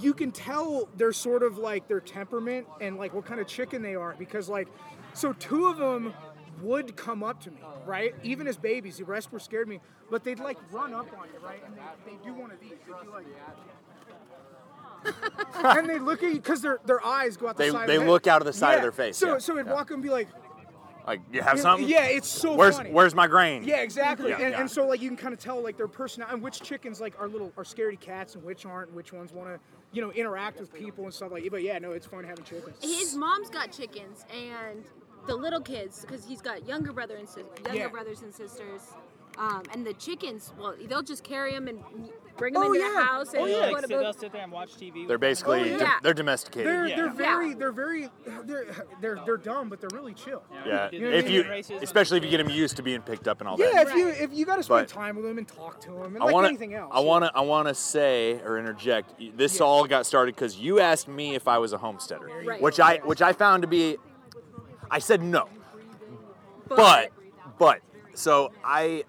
you 0.00 0.12
can 0.12 0.32
tell 0.32 0.88
their 0.96 1.12
sort 1.12 1.42
of 1.42 1.58
like 1.58 1.86
their 1.88 2.00
temperament 2.00 2.66
and 2.80 2.98
like 2.98 3.14
what 3.14 3.24
kind 3.24 3.40
of 3.40 3.46
chicken 3.46 3.82
they 3.82 3.94
are 3.94 4.14
because 4.18 4.48
like 4.48 4.68
so 5.14 5.32
two 5.34 5.68
of 5.68 5.76
them 5.78 6.12
would 6.60 6.96
come 6.96 7.22
up 7.22 7.40
to 7.42 7.50
me 7.50 7.58
right 7.86 8.14
even 8.22 8.46
as 8.48 8.56
babies 8.56 8.98
the 8.98 9.04
rest 9.04 9.30
were 9.32 9.38
scared 9.38 9.62
of 9.62 9.68
me 9.68 9.80
but 10.10 10.24
they'd 10.24 10.40
like 10.40 10.58
run 10.72 10.92
up 10.92 11.06
on 11.18 11.28
you 11.32 11.38
right 11.46 11.62
and 11.64 11.74
they, 11.76 12.10
they 12.10 12.16
do 12.24 12.34
one 12.34 12.50
of 12.50 12.58
these 12.60 12.70
they 12.70 12.92
do 13.04 13.10
like 13.10 13.26
and 15.54 15.88
they 15.88 15.98
look 15.98 16.22
at 16.22 16.30
you 16.30 16.36
because 16.36 16.62
their 16.62 16.78
their 16.84 17.04
eyes 17.04 17.36
go 17.36 17.48
out 17.48 17.56
the 17.56 17.64
They- 17.64 17.70
side 17.70 17.88
they 17.88 17.96
of 17.96 18.04
look 18.06 18.24
head. 18.26 18.32
out 18.32 18.42
of 18.42 18.46
the 18.46 18.52
side 18.52 18.74
of 18.76 18.82
their 18.82 18.92
face, 18.92 19.16
so 19.16 19.32
yeah, 19.32 19.38
so 19.38 19.54
it'd 19.54 19.66
yeah. 19.66 19.72
walk 19.72 19.90
and 19.90 20.02
be 20.02 20.10
like 20.10 20.28
Like 21.06 21.20
you 21.32 21.40
have 21.42 21.58
something? 21.60 21.88
yeah 21.88 22.04
it's 22.06 22.28
so 22.28 22.54
Where's 22.54 22.76
funny 22.76 22.90
where's 22.90 23.14
my 23.14 23.26
grain? 23.26 23.64
yeah, 23.64 23.76
exactly. 23.82 24.30
Yeah, 24.30 24.40
and, 24.40 24.50
yeah. 24.52 24.60
and 24.60 24.70
so 24.70 24.86
like 24.86 25.00
you 25.00 25.08
can 25.08 25.16
kind 25.16 25.32
of 25.34 25.40
tell 25.40 25.62
like 25.62 25.76
their 25.76 25.88
personality 25.88 26.34
and 26.34 26.42
which 26.42 26.60
chickens 26.62 27.00
like 27.00 27.18
are 27.20 27.28
little 27.28 27.52
are 27.56 27.64
scaredy 27.64 27.98
cats 28.00 28.34
and 28.34 28.44
which 28.44 28.66
aren't, 28.66 28.88
and 28.88 28.96
which 28.96 29.12
ones 29.12 29.32
want 29.32 29.48
to 29.48 29.58
you 29.92 30.02
know 30.02 30.10
interact 30.12 30.58
with 30.60 30.72
people 30.74 31.04
and 31.04 31.14
stuff 31.14 31.30
like. 31.32 31.42
that. 31.44 31.50
But 31.52 31.62
yeah, 31.62 31.78
no, 31.78 31.92
it's 31.92 32.06
fun 32.06 32.24
having 32.24 32.44
chickens. 32.44 32.76
His 32.82 33.14
mom's 33.16 33.50
got 33.50 33.70
chickens 33.72 34.24
and 34.34 34.84
the 35.26 35.34
little 35.34 35.60
kids 35.60 36.00
because 36.02 36.24
he's 36.24 36.40
got 36.42 36.66
younger 36.68 36.92
brother 36.92 37.16
and 37.16 37.28
sis- 37.28 37.44
younger 37.64 37.78
Yeah. 37.78 37.88
brothers 37.88 38.22
and 38.22 38.32
sisters. 38.34 38.82
Um, 39.38 39.62
and 39.72 39.86
the 39.86 39.92
chickens, 39.94 40.52
well, 40.58 40.74
they'll 40.88 41.02
just 41.02 41.22
carry 41.22 41.52
them 41.52 41.68
and 41.68 41.78
bring 42.38 42.54
them 42.54 42.62
Oh, 42.62 42.66
into 42.72 42.78
yeah. 42.80 42.90
the 42.92 43.02
house 43.04 43.32
and 43.34 43.42
Oh, 43.42 43.46
yeah. 43.46 43.70
put 43.70 43.80
Sit, 43.82 43.92
'em- 43.92 44.00
they'll 44.02 44.12
sit 44.14 44.32
there 44.32 44.42
and 44.42 44.52
watch 44.52 44.74
TV. 44.76 45.06
They're 45.06 45.18
basically 45.18 45.60
Oh, 45.60 45.64
yeah. 45.64 45.76
de- 45.78 46.02
they're 46.02 46.14
domesticated. 46.14 46.66
They're 46.66 46.86
Yeah. 46.86 46.96
they're 46.96 47.06
Yeah. 47.06 47.12
very 47.12 47.54
they're 47.54 47.72
very 47.72 48.08
they're 48.44 48.66
they're 49.00 49.18
they're 49.26 49.36
dumb, 49.36 49.68
but 49.68 49.80
they're 49.80 49.90
really 49.92 50.14
chill. 50.14 50.42
yeah. 50.66 50.88
You 50.90 51.00
know 51.00 51.08
If 51.08 51.28
you 51.30 51.44
Races. 51.48 51.82
especially 51.82 52.18
if 52.18 52.24
you 52.24 52.30
get 52.30 52.38
them 52.38 52.48
used 52.50 52.76
to 52.76 52.82
being 52.82 53.02
picked 53.02 53.28
up 53.28 53.40
and 53.40 53.48
all 53.48 53.56
that. 53.58 53.70
Yeah, 53.74 53.84
that. 53.84 53.88
if 53.92 53.94
you 53.98 54.08
if 54.08 54.32
you 54.32 54.46
got 54.46 54.56
to 54.56 54.62
spend 54.62 54.86
But- 54.86 54.94
time 54.94 55.16
with 55.16 55.24
them 55.26 55.38
and 55.38 55.46
talk 55.48 55.80
to 55.82 55.90
them 55.90 56.14
and 56.14 56.22
I 56.22 56.26
like 56.26 56.34
want 56.34 56.46
anything 56.46 56.74
else. 56.74 56.90
I 56.94 57.00
want 57.00 57.24
to. 57.24 57.32
I 57.34 57.40
want 57.42 57.68
to 57.68 57.74
say 57.74 58.40
or 58.42 58.58
interject. 58.58 59.14
This 59.36 59.58
Yeah. 59.60 59.66
all 59.66 59.86
got 59.86 60.06
started 60.06 60.34
because 60.34 60.56
you 60.58 60.80
asked 60.80 61.08
me 61.08 61.34
if 61.34 61.46
I 61.48 61.58
was 61.58 61.72
a 61.74 61.78
homesteader, 61.78 62.30
Right. 62.46 62.60
which 62.60 62.80
I 62.80 62.98
which 63.04 63.20
I 63.22 63.32
found 63.34 63.62
to 63.62 63.68
be. 63.68 63.96
I 64.90 64.98
said 65.00 65.22
no, 65.22 65.48
but 66.68 67.10
but 67.58 67.80
so 68.14 68.52
I 68.64 69.04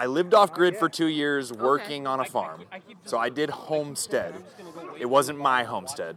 I 0.00 0.06
lived 0.06 0.32
off 0.32 0.54
grid 0.54 0.78
for 0.78 0.88
two 0.88 1.08
years 1.08 1.52
working 1.52 2.06
on 2.06 2.20
a 2.20 2.24
farm. 2.24 2.62
So 3.04 3.18
I 3.18 3.28
did 3.28 3.50
homestead. 3.50 4.34
It 4.98 5.04
wasn't 5.04 5.38
my 5.38 5.62
homestead, 5.64 6.16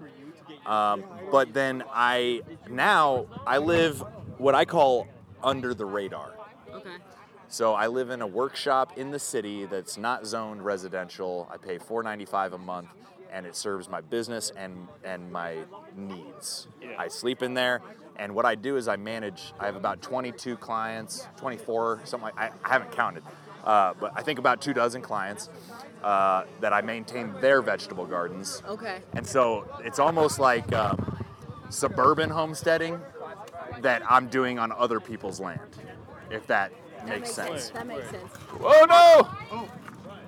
um, 0.66 1.04
but 1.30 1.54
then 1.54 1.84
I 1.94 2.44
now 2.70 3.26
I 3.46 3.58
live 3.58 4.02
what 4.38 4.56
I 4.56 4.64
call 4.64 5.10
under 5.44 5.74
the 5.74 5.84
radar. 5.84 6.32
Okay. 6.74 6.92
So 7.50 7.74
I 7.74 7.88
live 7.88 8.10
in 8.10 8.22
a 8.22 8.28
workshop 8.28 8.98
in 8.98 9.12
the 9.12 9.20
city 9.20 9.66
that's 9.66 9.98
not 9.98 10.26
zoned 10.26 10.64
residential. 10.64 11.50
I 11.54 11.58
pay 11.58 11.78
$4.95 11.78 12.54
a 12.54 12.58
month, 12.58 12.88
and 13.34 13.46
it 13.46 13.54
serves 13.54 13.90
my 13.90 14.00
business 14.00 14.50
and 14.56 14.88
and 15.04 15.30
my 15.30 15.58
needs. 15.98 16.70
Yeah. 16.82 16.96
I 16.98 17.10
sleep 17.10 17.44
in 17.44 17.54
there, 17.54 17.82
And 18.16 18.34
what 18.34 18.46
I 18.46 18.56
do 18.56 18.78
is 18.78 18.88
I 18.88 18.96
manage. 18.96 19.54
I 19.60 19.66
have 19.66 19.76
about 19.76 20.02
22 20.02 20.56
clients, 20.56 21.28
24, 21.36 22.02
something 22.06 22.30
like. 22.34 22.38
I, 22.38 22.52
I 22.64 22.70
haven't 22.70 22.94
counted, 22.94 23.24
uh, 23.64 23.94
but 24.00 24.12
I 24.16 24.22
think 24.22 24.40
about 24.40 24.62
two 24.62 24.74
dozen 24.74 25.02
clients 25.02 25.50
uh, 26.04 26.44
that 26.60 26.74
I 26.74 26.82
maintain 26.82 27.34
their 27.42 27.62
vegetable 27.62 28.06
gardens. 28.06 28.62
Okay. 28.68 29.00
And 29.14 29.26
so 29.26 29.66
it's 29.84 30.00
almost 30.00 30.40
like 30.40 30.72
um, 30.74 31.24
suburban 31.70 32.30
homesteading 32.30 33.00
that 33.82 34.02
I'm 34.10 34.28
doing 34.28 34.60
on 34.60 34.72
other 34.72 35.00
people's 35.00 35.40
land, 35.40 35.62
if 36.30 36.46
that, 36.48 36.72
That 36.98 37.08
makes 37.08 37.32
sense. 37.32 37.70
That 37.70 37.88
makes 37.88 38.10
sense. 38.10 38.32
Oh 38.62 38.86
no! 38.90 39.66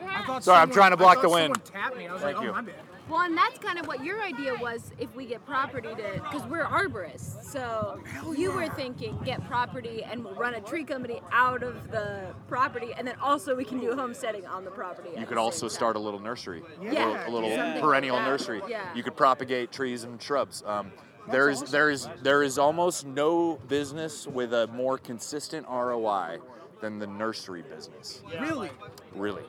I 0.07 0.25
thought 0.25 0.43
Sorry, 0.43 0.59
I'm 0.61 0.71
trying 0.71 0.91
to 0.91 0.97
block 0.97 1.15
thought 1.15 1.23
the 1.23 1.29
wind. 1.29 1.55
someone 1.55 1.83
tapped 1.83 1.97
me. 1.97 2.07
I 2.07 2.13
was 2.13 2.21
Thank 2.21 2.37
like, 2.37 2.43
you. 2.45 2.51
oh, 2.51 2.53
my 2.53 2.61
bad. 2.61 2.75
Well, 3.09 3.21
and 3.21 3.37
that's 3.37 3.59
kind 3.59 3.77
of 3.77 3.87
what 3.87 4.03
your 4.03 4.21
idea 4.21 4.55
was 4.55 4.91
if 4.97 5.15
we 5.15 5.25
get 5.25 5.45
property 5.45 5.89
to, 5.89 6.13
because 6.23 6.43
we're 6.47 6.65
arborists. 6.65 7.43
So 7.43 8.01
you 8.35 8.51
were 8.51 8.67
thinking 8.69 9.19
get 9.23 9.45
property 9.47 10.03
and 10.03 10.23
we'll 10.23 10.33
run 10.33 10.55
a 10.55 10.61
tree 10.61 10.83
company 10.83 11.21
out 11.31 11.61
of 11.61 11.91
the 11.91 12.33
property, 12.47 12.93
and 12.97 13.07
then 13.07 13.15
also 13.21 13.55
we 13.55 13.63
can 13.63 13.79
do 13.79 13.95
homesteading 13.95 14.47
on 14.47 14.65
the 14.65 14.71
property. 14.71 15.09
You 15.17 15.25
could 15.25 15.37
also 15.37 15.67
start 15.67 15.95
a 15.95 15.99
little 15.99 16.19
nursery, 16.19 16.63
a 16.79 16.83
little, 16.83 17.15
a 17.15 17.29
little 17.29 17.49
something 17.49 17.73
like 17.73 17.81
perennial 17.81 18.15
that. 18.17 18.27
nursery. 18.27 18.61
Yeah. 18.67 18.93
You 18.95 19.03
could 19.03 19.15
propagate 19.15 19.71
trees 19.71 20.03
and 20.03 20.21
shrubs. 20.21 20.63
Um, 20.65 20.91
there 21.31 21.49
is 21.49 21.61
there 21.63 21.89
is 21.89 22.07
there 22.21 22.43
is 22.43 22.57
almost 22.57 23.05
no 23.05 23.59
business 23.67 24.27
with 24.27 24.53
a 24.53 24.67
more 24.67 24.97
consistent 24.97 25.67
ROI 25.67 26.39
than 26.81 26.99
the 26.99 27.07
nursery 27.07 27.63
business. 27.63 28.21
Really? 28.39 28.69
Really. 29.15 29.43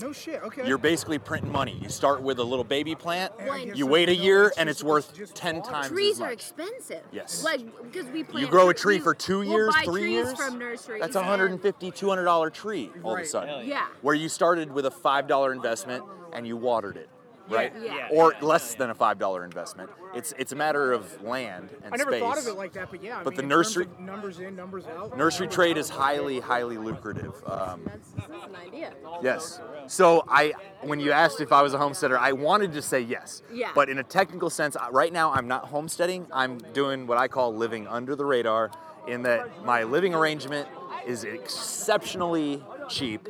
No 0.00 0.12
shit. 0.12 0.42
Okay. 0.42 0.66
You're 0.66 0.78
basically 0.78 1.18
printing 1.18 1.52
money. 1.52 1.78
You 1.82 1.88
start 1.88 2.22
with 2.22 2.38
a 2.38 2.44
little 2.44 2.64
baby 2.64 2.94
plant, 2.94 3.32
Yeah, 3.38 3.56
you 3.74 3.86
wait 3.86 4.08
a 4.08 4.14
year, 4.14 4.52
and 4.56 4.68
it's 4.68 4.82
worth 4.82 5.12
10 5.34 5.56
water. 5.56 5.70
times 5.70 5.86
as 5.86 5.92
Trees 5.92 6.20
are 6.20 6.30
expensive. 6.30 7.02
Yes. 7.12 7.44
Like 7.44 7.60
because 7.82 8.06
we 8.06 8.24
plant. 8.24 8.40
You 8.44 8.50
grow 8.50 8.68
a 8.70 8.74
tree 8.74 8.96
we- 8.96 9.00
for 9.02 9.14
2 9.14 9.40
we'll 9.40 9.48
years, 9.48 9.74
buy 9.74 9.84
3 9.84 10.00
trees 10.02 10.12
years. 10.12 10.34
from 10.34 10.58
nurseries. 10.58 11.00
That's 11.02 11.16
a 11.16 11.20
and- 11.20 11.28
150 11.28 11.90
$200 11.90 12.50
tree 12.50 12.90
all 13.04 13.12
of 13.12 13.16
a 13.18 13.20
Right. 13.22 13.26
sudden. 13.26 13.66
Yeah. 13.66 13.86
Where 14.02 14.14
you 14.14 14.28
started 14.28 14.72
with 14.72 14.86
a 14.86 14.90
$5 14.90 15.52
investment 15.52 16.04
and 16.32 16.46
you 16.46 16.56
watered 16.56 16.96
it. 16.96 17.08
Right, 17.50 17.72
Yeah. 17.82 18.08
or 18.12 18.34
less 18.40 18.74
than 18.74 18.90
a 18.90 18.94
five 18.94 19.18
dollar 19.18 19.44
investment. 19.44 19.90
It's 20.14 20.32
it's 20.38 20.52
a 20.52 20.56
matter 20.56 20.92
of 20.92 21.22
land 21.22 21.70
and 21.84 21.92
I 21.92 21.96
never 21.96 22.10
space. 22.12 22.22
thought 22.22 22.38
of 22.38 22.46
it 22.46 22.54
like 22.56 22.72
that, 22.74 22.90
but 22.90 23.02
yeah. 23.02 23.18
I 23.20 23.22
But 23.24 23.30
mean, 23.32 23.36
the 23.38 23.42
in 23.44 23.48
terms 23.50 23.66
nursery- 23.76 23.84
of 23.84 24.00
numbers 24.00 24.38
in, 24.40 24.56
numbers 24.56 24.84
out. 24.86 25.16
Nursery 25.16 25.48
trade 25.48 25.76
is 25.76 25.88
highly, 25.88 26.40
highly 26.40 26.78
lucrative. 26.78 27.34
Um, 27.46 27.82
That's, 27.84 28.10
that's 28.12 28.44
an 28.46 28.56
idea. 28.56 28.92
yes. 29.22 29.60
So 29.86 30.24
I, 30.28 30.52
when 30.82 31.00
you 31.00 31.10
asked 31.12 31.40
if 31.40 31.52
I 31.52 31.62
was 31.62 31.74
a 31.74 31.78
homesteader, 31.78 32.18
I 32.18 32.32
wanted 32.32 32.72
to 32.74 32.82
say 32.82 33.00
yes. 33.00 33.42
Yeah. 33.52 33.70
But 33.74 33.88
in 33.88 33.98
a 33.98 34.04
technical 34.04 34.50
sense, 34.50 34.76
right 34.92 35.12
now 35.12 35.32
I'm 35.32 35.48
not 35.48 35.66
homesteading. 35.66 36.26
I'm 36.32 36.58
doing 36.58 37.06
what 37.06 37.18
I 37.18 37.28
call 37.28 37.54
living 37.54 37.86
under 37.88 38.14
the 38.14 38.24
radar, 38.24 38.70
in 39.08 39.22
that 39.22 39.64
my 39.64 39.82
living 39.82 40.14
arrangement 40.14 40.68
is 41.06 41.24
exceptionally 41.24 42.62
cheap 42.88 43.28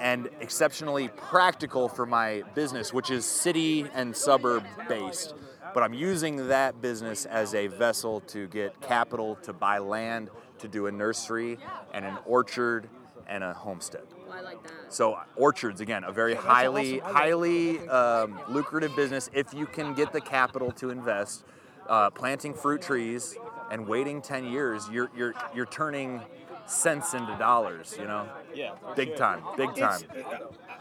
and 0.00 0.28
exceptionally 0.40 1.08
practical 1.08 1.88
for 1.88 2.06
my 2.06 2.42
business, 2.54 2.92
which 2.92 3.10
is 3.10 3.24
city 3.24 3.86
and 3.94 4.16
suburb 4.16 4.64
based. 4.88 5.34
But 5.74 5.82
I'm 5.82 5.94
using 5.94 6.48
that 6.48 6.80
business 6.80 7.26
as 7.26 7.54
a 7.54 7.66
vessel 7.66 8.20
to 8.28 8.46
get 8.48 8.80
capital 8.80 9.36
to 9.42 9.52
buy 9.52 9.78
land, 9.78 10.30
to 10.58 10.68
do 10.68 10.86
a 10.86 10.92
nursery 10.92 11.58
and 11.92 12.04
an 12.04 12.16
orchard 12.24 12.88
and 13.28 13.44
a 13.44 13.52
homestead. 13.52 14.02
I 14.30 14.40
like 14.40 14.62
that. 14.62 14.92
So 14.92 15.18
orchards 15.36 15.80
again, 15.80 16.04
a 16.04 16.12
very 16.12 16.34
highly, 16.34 17.00
awesome. 17.00 17.16
I 17.16 17.32
like 17.34 17.80
highly 17.80 17.88
um, 17.88 18.40
lucrative 18.48 18.94
business 18.96 19.30
if 19.32 19.52
you 19.52 19.66
can 19.66 19.94
get 19.94 20.12
the 20.12 20.20
capital 20.20 20.70
to 20.72 20.90
invest. 20.90 21.44
Uh, 21.88 22.10
planting 22.10 22.52
fruit 22.52 22.82
trees 22.82 23.36
and 23.70 23.86
waiting 23.86 24.20
10 24.20 24.46
years, 24.46 24.88
you're 24.90 25.08
you're 25.16 25.34
you're 25.54 25.66
turning 25.66 26.20
cents 26.66 27.14
into 27.14 27.36
dollars. 27.36 27.96
You 27.98 28.06
know, 28.06 28.28
Yeah. 28.56 28.72
big 28.94 29.16
time, 29.16 29.42
big 29.56 29.74
time. 29.76 30.00
It's, 30.14 30.26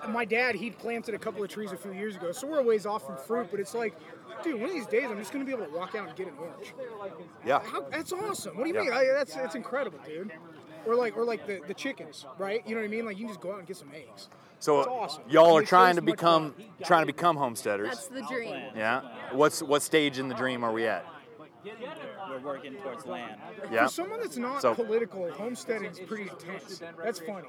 uh, 0.04 0.08
my 0.10 0.26
dad, 0.26 0.56
he 0.56 0.70
planted 0.72 1.14
a 1.16 1.20
couple 1.20 1.44
of 1.44 1.50
trees 1.50 1.72
a 1.72 1.78
few 1.78 1.92
years 1.92 2.16
ago, 2.16 2.32
so 2.32 2.48
we're 2.48 2.60
a 2.60 2.64
ways 2.64 2.86
off 2.86 3.06
from 3.06 3.18
fruit. 3.18 3.48
But 3.52 3.60
it's 3.60 3.74
like, 3.76 3.96
dude, 4.44 4.56
one 4.62 4.70
of 4.70 4.76
these 4.76 4.86
days 4.88 5.06
I'm 5.10 5.18
just 5.18 5.32
gonna 5.34 5.46
be 5.46 5.52
able 5.52 5.66
to 5.66 5.72
walk 5.78 5.96
out 5.96 6.08
and 6.08 6.16
get 6.16 6.28
an 6.28 6.34
orange. 6.40 6.74
Yeah. 7.46 7.60
How, 7.60 7.82
that's 7.92 8.14
awesome. 8.14 8.58
What 8.58 8.64
do 8.64 8.70
you 8.70 8.76
Yeah. 8.76 8.82
mean? 8.82 8.94
I, 8.94 9.06
that's 9.14 9.34
that's 9.36 9.56
incredible, 9.56 10.00
dude. 10.06 10.32
Or 10.86 10.96
like, 10.96 11.18
or 11.18 11.26
like 11.26 11.48
the, 11.48 11.62
the 11.68 11.74
chickens, 11.74 12.26
right? 12.38 12.62
You 12.68 12.76
know 12.76 12.82
what 12.82 12.86
I 12.86 12.90
mean? 12.90 13.06
Like 13.06 13.18
you 13.18 13.26
can 13.26 13.30
just 13.30 13.42
go 13.42 13.54
out 13.54 13.60
and 13.60 13.68
get 13.68 13.78
some 13.78 13.90
eggs. 13.94 14.30
So 14.60 14.78
awesome. 14.82 15.24
y'all 15.28 15.58
are 15.58 15.64
trying 15.64 15.96
to 15.96 16.02
become 16.02 16.54
trying 16.84 17.02
to 17.02 17.08
become 17.08 17.36
homesteaders. 17.38 17.90
That's 17.90 18.08
the 18.08 18.22
dream. 18.22 18.56
Yeah. 18.76 19.02
What's 19.32 19.62
what 19.62 19.82
stage 19.82 20.18
in 20.20 20.28
the 20.30 20.36
dream 20.36 20.64
are 20.64 20.72
we 20.72 20.88
at? 20.88 21.06
We're 22.43 22.54
working 22.54 22.74
towards 22.76 23.06
land. 23.06 23.36
Yeah. 23.71 23.86
For 23.86 23.91
someone 23.91 24.19
that's 24.19 24.38
not 24.38 24.62
So- 24.62 24.76
political, 24.76 25.32
homesteading's 25.32 26.00
pretty 26.00 26.24
intense. 26.24 26.82
That's 27.04 27.19
funny. 27.19 27.48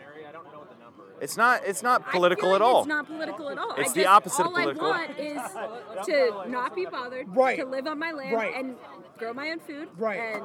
It's 1.21 1.37
not 1.37 1.63
it's 1.65 1.83
not 1.83 2.05
I 2.07 2.13
political 2.13 2.49
feel 2.49 2.57
at 2.57 2.63
all. 2.63 2.81
It's 2.81 2.89
not 2.89 3.07
political 3.07 3.49
at 3.49 3.59
all. 3.59 3.75
It's 3.77 3.91
I 3.91 3.95
the 3.95 4.01
just, 4.03 4.09
opposite 4.15 4.47
of 4.47 4.53
political. 4.53 4.87
all. 4.87 4.93
I 4.93 5.07
want 5.07 5.19
is 5.19 6.07
to 6.07 6.45
not 6.51 6.75
be 6.75 6.85
bothered, 6.85 7.35
Right. 7.35 7.59
to 7.59 7.65
live 7.65 7.87
on 7.87 7.99
my 7.99 8.13
land 8.13 8.35
Right. 8.35 8.55
and 8.55 8.77
grow 9.19 9.33
my 9.33 9.51
own 9.51 9.61
food, 9.61 9.89
Right. 9.97 10.19
and 10.21 10.43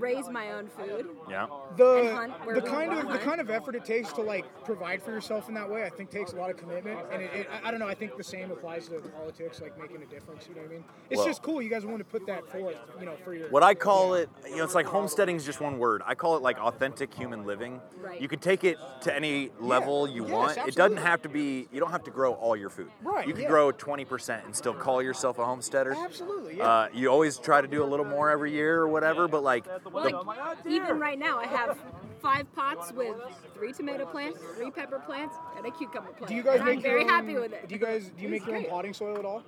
raise 0.00 0.28
my 0.28 0.52
own 0.52 0.68
food. 0.68 1.06
Yeah. 1.28 1.44
And 1.44 1.76
The 1.76 2.14
hunt 2.14 2.46
where 2.46 2.54
the 2.56 2.62
we 2.62 2.68
kind 2.70 2.88
wanna 2.88 3.06
of 3.06 3.12
the 3.12 3.18
kind 3.18 3.40
of 3.40 3.50
effort 3.50 3.74
it 3.74 3.84
takes 3.84 4.12
to 4.14 4.22
like 4.22 4.44
provide 4.64 5.02
for 5.02 5.10
yourself 5.10 5.48
in 5.48 5.54
that 5.54 5.68
way, 5.70 5.84
I 5.84 5.90
think 5.90 6.10
takes 6.10 6.32
a 6.32 6.36
lot 6.36 6.50
of 6.50 6.56
commitment. 6.56 6.98
And 7.12 7.22
it, 7.22 7.30
it, 7.34 7.48
I- 7.52 7.68
I 7.68 7.70
don't 7.70 7.78
know. 7.80 7.86
I 7.88 7.94
think 7.94 8.16
the 8.16 8.24
same 8.24 8.50
applies 8.50 8.88
to 8.88 8.98
politics, 9.00 9.60
like 9.60 9.78
making 9.78 10.02
a 10.02 10.06
difference. 10.06 10.46
You 10.48 10.54
know 10.56 10.62
what 10.62 10.70
I 10.70 10.74
mean? 10.74 10.84
It's 11.10 11.18
Well- 11.18 11.26
just 11.26 11.42
cool. 11.42 11.62
You 11.62 11.68
guys 11.70 11.84
want 11.86 11.98
to 11.98 12.04
put 12.04 12.26
that 12.26 12.46
forth, 12.50 12.76
you 12.98 13.06
know, 13.06 13.14
for 13.24 13.34
your. 13.34 13.48
What 13.50 13.62
I 13.62 13.74
call 13.74 14.14
it, 14.14 14.28
you 14.48 14.56
know, 14.56 14.64
it's 14.64 14.74
like 14.74 14.86
homesteading 14.86 15.36
is 15.36 15.44
just 15.44 15.60
one 15.60 15.78
word. 15.78 16.02
I 16.06 16.14
call 16.14 16.36
it 16.36 16.42
like 16.42 16.58
authentic 16.58 17.12
human 17.14 17.44
living. 17.44 17.80
Right. 18.00 18.20
You 18.20 18.28
can 18.28 18.38
take 18.40 18.64
it 18.64 18.78
to 19.02 19.14
any 19.14 19.50
level 19.60 20.08
you 20.08 20.22
yes, 20.24 20.32
want. 20.32 20.58
It 20.68 20.74
doesn't 20.74 20.96
have 20.98 21.22
to 21.22 21.28
be. 21.28 21.68
You 21.72 21.80
don't 21.80 21.90
have 21.92 22.04
to 22.04 22.10
grow 22.10 22.32
all 22.34 22.56
your 22.56 22.70
food. 22.70 22.90
Right, 23.02 23.26
You 23.26 23.32
can 23.34 23.42
yeah. 23.42 23.48
grow 23.48 23.70
20% 23.72 24.44
and 24.44 24.54
still 24.56 24.74
call 24.74 25.02
yourself 25.02 25.38
a 25.38 25.44
homesteader. 25.44 25.94
Absolutely, 25.96 26.56
yeah. 26.58 26.68
Uh, 26.68 26.88
you 26.92 27.08
always 27.08 27.38
try 27.38 27.60
to 27.60 27.68
do 27.68 27.82
a 27.82 27.86
little 27.86 28.06
more 28.06 28.30
every 28.30 28.52
year 28.52 28.80
or 28.80 28.88
whatever, 28.88 29.28
but 29.28 29.42
like, 29.42 29.64
Well, 29.92 30.04
the- 30.04 30.16
like, 30.22 30.58
even 30.66 30.98
right 30.98 31.18
now, 31.18 31.38
I 31.38 31.46
have 31.46 31.78
five 32.20 32.52
pots 32.54 32.92
with 32.92 33.16
three 33.54 33.72
tomato 33.72 34.06
plants, 34.06 34.38
three 34.56 34.70
pepper 34.70 34.98
plants, 34.98 35.36
and 35.56 35.66
a 35.66 35.70
cucumber 35.70 36.12
plant. 36.12 36.28
do 36.28 36.34
you 36.34 36.42
guys 36.42 36.56
and 36.56 36.66
make 36.66 36.76
I'm 36.76 36.82
very 36.82 37.00
your 37.02 37.10
own, 37.10 37.16
happy 37.16 37.34
with 37.34 37.52
it. 37.52 37.68
Do 37.68 37.74
you 37.74 37.80
guys 37.80 38.10
do 38.16 38.22
you 38.22 38.28
make 38.28 38.46
your 38.46 38.56
own 38.56 38.64
potting 38.64 38.94
soil 38.94 39.18
at 39.18 39.24
all? 39.24 39.42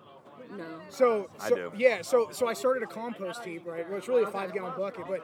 No. 0.51 0.65
So, 0.91 1.31
I 1.41 1.49
so 1.49 1.55
do. 1.55 1.73
yeah, 1.77 2.03
so 2.03 2.29
so 2.31 2.47
I 2.47 2.53
started 2.53 2.83
a 2.83 2.87
compost 2.87 3.45
heap, 3.45 3.67
right? 3.67 3.89
Well, 3.89 3.99
it's 3.99 4.09
really 4.09 4.25
a 4.25 4.27
five 4.27 4.53
gallon 4.53 4.75
bucket, 4.77 5.07
but 5.09 5.23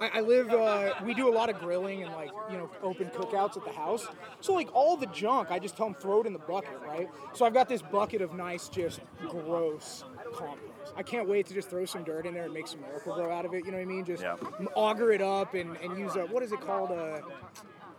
I, 0.00 0.18
I 0.18 0.20
live. 0.20 0.50
Uh, 0.50 0.94
we 1.04 1.12
do 1.12 1.28
a 1.28 1.34
lot 1.34 1.50
of 1.50 1.58
grilling 1.58 2.02
and 2.02 2.12
like 2.12 2.30
you 2.50 2.56
know 2.56 2.70
open 2.82 3.08
cookouts 3.08 3.56
at 3.56 3.64
the 3.64 3.72
house. 3.72 4.06
So 4.40 4.54
like 4.54 4.74
all 4.74 4.96
the 4.96 5.06
junk, 5.06 5.50
I 5.50 5.58
just 5.58 5.76
tell 5.76 5.86
them 5.86 5.94
throw 5.94 6.22
it 6.22 6.26
in 6.26 6.32
the 6.32 6.38
bucket, 6.38 6.78
right? 6.86 7.08
So 7.34 7.44
I've 7.44 7.52
got 7.52 7.68
this 7.68 7.82
bucket 7.82 8.22
of 8.22 8.32
nice, 8.32 8.68
just 8.68 9.00
gross 9.28 10.04
compost. 10.32 10.92
I 10.96 11.02
can't 11.02 11.28
wait 11.28 11.46
to 11.46 11.54
just 11.54 11.70
throw 11.70 11.84
some 11.84 12.02
dirt 12.04 12.26
in 12.26 12.34
there 12.34 12.44
and 12.44 12.52
make 12.52 12.66
some 12.66 12.80
Miracle-Gro 12.82 13.30
out 13.32 13.44
of 13.44 13.54
it. 13.54 13.64
You 13.64 13.70
know 13.72 13.78
what 13.78 13.82
I 13.82 13.86
mean? 13.86 14.04
Just 14.04 14.22
Yeah. 14.22 14.36
auger 14.74 15.12
it 15.12 15.22
up 15.22 15.54
and, 15.54 15.76
and 15.78 15.98
use 15.98 16.16
a 16.16 16.26
what 16.26 16.42
is 16.42 16.52
it 16.52 16.60
called? 16.60 16.90
Uh, 16.90 17.20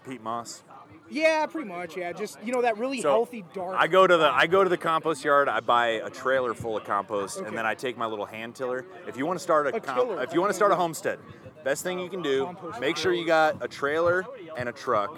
peat 0.06 0.22
moss. 0.22 0.64
yeah, 1.10 1.46
pretty 1.46 1.68
much. 1.70 1.96
Yeah, 1.98 2.12
just 2.12 2.38
you 2.44 2.52
know 2.54 2.62
that 2.62 2.78
really 2.78 3.02
So, 3.02 3.10
healthy 3.10 3.46
dark. 3.54 3.76
I 3.78 3.88
go 3.88 4.06
to 4.06 4.18
the 4.18 4.30
I 4.30 4.48
go 4.48 4.64
to 4.64 4.70
the 4.70 4.78
compost 4.78 5.24
yard. 5.24 5.48
I 5.50 5.60
buy 5.62 5.88
a 5.88 6.10
trailer 6.10 6.54
full 6.54 6.76
of 6.78 6.84
compost, 6.84 7.38
Okay. 7.40 7.48
and 7.48 7.58
then 7.58 7.66
I 7.66 7.74
take 7.74 7.98
my 7.98 8.06
little 8.06 8.26
hand 8.26 8.54
tiller. 8.56 8.86
If 9.08 9.18
you 9.18 9.26
want 9.26 9.40
to 9.40 9.44
start 9.44 9.68
a, 9.68 9.76
A 9.76 9.80
com- 9.80 10.20
if 10.20 10.34
you 10.34 10.42
want 10.42 10.50
to 10.52 10.56
start 10.56 10.72
a 10.72 10.76
homestead, 10.76 11.20
best 11.64 11.84
thing 11.84 12.00
you 12.00 12.10
can 12.10 12.22
do, 12.22 12.56
make 12.80 12.98
sure 12.98 13.14
you 13.14 13.26
got 13.26 13.64
a 13.64 13.68
trailer 13.68 14.26
and 14.58 14.68
a 14.68 14.72
truck, 14.74 15.18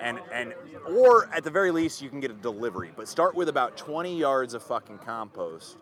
and 0.00 0.20
and 0.32 0.54
or 0.88 1.28
at 1.34 1.44
the 1.44 1.50
very 1.50 1.70
least 1.72 2.00
you 2.00 2.08
can 2.08 2.20
get 2.20 2.30
a 2.30 2.34
delivery. 2.34 2.92
But 2.96 3.08
start 3.08 3.34
with 3.34 3.48
about 3.48 3.76
20 3.76 4.16
yards 4.16 4.54
of 4.54 4.62
fucking 4.62 4.98
compost. 4.98 5.76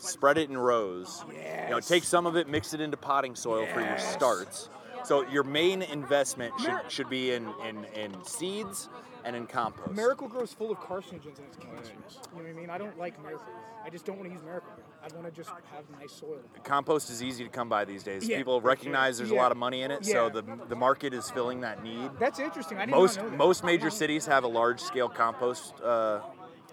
Spread 0.00 0.38
it 0.38 0.48
in 0.48 0.56
rows. 0.56 1.24
You 1.64 1.70
know, 1.70 1.80
take 1.80 2.04
some 2.04 2.26
of 2.26 2.36
it, 2.36 2.48
mix 2.48 2.74
it 2.74 2.80
into 2.80 2.96
potting 2.96 3.34
soil 3.34 3.66
for 3.66 3.80
your 3.80 3.98
starts. 3.98 4.68
So 5.04 5.26
your 5.28 5.44
main 5.44 5.82
investment 5.82 6.52
should, 6.60 6.78
should 6.88 7.10
be 7.10 7.32
in, 7.32 7.48
in, 7.66 7.84
in 7.94 8.24
seeds 8.24 8.88
and 9.24 9.34
in 9.36 9.46
compost. 9.46 9.94
Miracle 9.94 10.28
Grow's 10.28 10.52
full 10.52 10.70
of 10.70 10.78
carcinogens 10.78 11.38
and 11.38 11.46
it's 11.48 11.56
cancerous. 11.56 12.18
You 12.34 12.42
know 12.42 12.44
what 12.44 12.46
I 12.48 12.52
mean? 12.52 12.70
I 12.70 12.78
don't 12.78 12.98
like 12.98 13.22
Miracle. 13.22 13.46
I 13.84 13.90
just 13.90 14.04
don't 14.04 14.18
want 14.18 14.28
to 14.28 14.34
use 14.34 14.42
Miracle 14.42 14.68
Grow. 14.74 14.84
I 15.02 15.14
want 15.14 15.26
to 15.26 15.32
just 15.32 15.48
have 15.48 15.84
nice 15.98 16.12
soil. 16.12 16.38
compost 16.64 17.08
is 17.10 17.22
easy 17.22 17.44
to 17.44 17.50
come 17.50 17.68
by 17.68 17.84
these 17.86 18.02
days. 18.02 18.28
Yeah. 18.28 18.36
People 18.36 18.60
recognize 18.60 19.16
there's 19.16 19.30
a 19.30 19.34
lot 19.34 19.52
of 19.52 19.58
money 19.58 19.82
in 19.82 19.90
it, 19.90 20.04
so 20.04 20.28
the 20.28 20.42
the 20.68 20.76
market 20.76 21.14
is 21.14 21.30
filling 21.30 21.62
that 21.62 21.82
need. 21.82 22.10
That's 22.18 22.38
interesting. 22.38 22.76
I 22.76 22.82
didn't 22.84 22.98
Most 22.98 23.16
know 23.16 23.30
that. 23.30 23.36
most 23.38 23.64
major 23.64 23.88
cities 23.88 24.26
have 24.26 24.44
a 24.44 24.48
large 24.48 24.80
scale 24.80 25.08
compost 25.08 25.72
uh, 25.82 26.20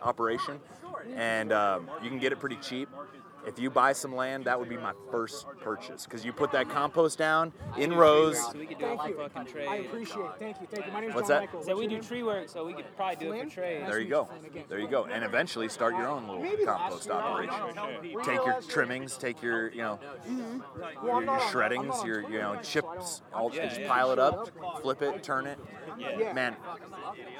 operation, 0.02 0.60
and 1.16 1.52
um, 1.52 1.90
you 2.04 2.10
can 2.10 2.20
get 2.20 2.32
it 2.32 2.40
pretty 2.40 2.58
cheap. 2.58 2.90
If 3.48 3.58
you 3.58 3.70
buy 3.70 3.94
some 3.94 4.14
land, 4.16 4.46
that 4.46 4.60
would 4.60 4.70
be 4.70 4.78
my 4.78 4.94
first 5.10 5.48
purchase 5.62 6.06
because 6.06 6.26
you 6.26 6.34
put 6.34 6.52
that 6.52 6.70
compost 6.70 7.18
down 7.18 7.54
in 7.78 7.94
rows. 7.94 8.38
So 8.38 8.52
we 8.60 8.66
could 8.66 8.78
do 8.78 8.86
Thank 8.86 9.02
it 9.06 9.10
you. 9.10 9.16
fucking 9.34 9.52
trade. 9.52 9.68
I 9.68 9.76
appreciate 9.78 10.20
it. 10.20 10.32
Thank 10.40 10.62
you. 10.62 10.68
Thank 10.70 10.86
you. 10.86 10.92
My 10.92 11.00
name 11.00 11.10
is 11.10 11.16
What's 11.16 11.30
John 11.30 11.42
that? 11.42 11.46
Michael. 11.54 11.64
So 11.64 11.78
we 11.78 11.88
do 11.88 11.96
your 11.96 12.04
tree 12.04 12.24
work, 12.24 12.50
so 12.50 12.66
we 12.66 12.74
could 12.74 12.86
probably 12.96 13.16
do 13.16 13.32
it 13.32 13.36
Flynn? 13.38 13.50
for 13.50 13.56
trade. 13.56 13.84
There 13.88 14.00
you 14.00 14.10
go. 14.10 14.30
There 14.68 14.80
you 14.80 14.88
go. 14.88 15.06
And 15.06 15.24
eventually 15.24 15.70
start 15.70 15.96
your 15.96 16.08
own 16.08 16.28
little 16.28 16.44
Maybe 16.44 16.66
compost 16.66 17.06
year, 17.06 17.16
I 17.16 17.46
don't 17.46 17.78
operation. 17.78 18.20
Take 18.24 18.46
your 18.46 18.62
trimmings, 18.68 19.18
take 19.18 19.42
your, 19.42 19.72
you 19.72 19.82
know, 19.82 20.00
mm-hmm. 20.30 20.60
Well, 21.06 21.22
your, 21.22 21.32
I'm 21.32 21.40
your 21.40 21.40
shreddings, 21.50 22.06
your, 22.06 22.22
you 22.30 22.40
know, 22.40 22.54
Twitter, 22.56 22.64
so 22.64 22.80
I 22.90 22.94
don't- 22.96 23.04
chips, 23.04 23.22
all, 23.34 23.52
Yeah, 23.54 23.66
just 23.68 23.80
yeah. 23.80 23.88
pile 23.88 24.12
it 24.12 24.20
up, 24.20 24.50
flip 24.82 25.02
it, 25.02 25.24
turn 25.24 25.48
it. 25.48 25.58
Yeah. 25.98 26.34
Man, 26.34 26.56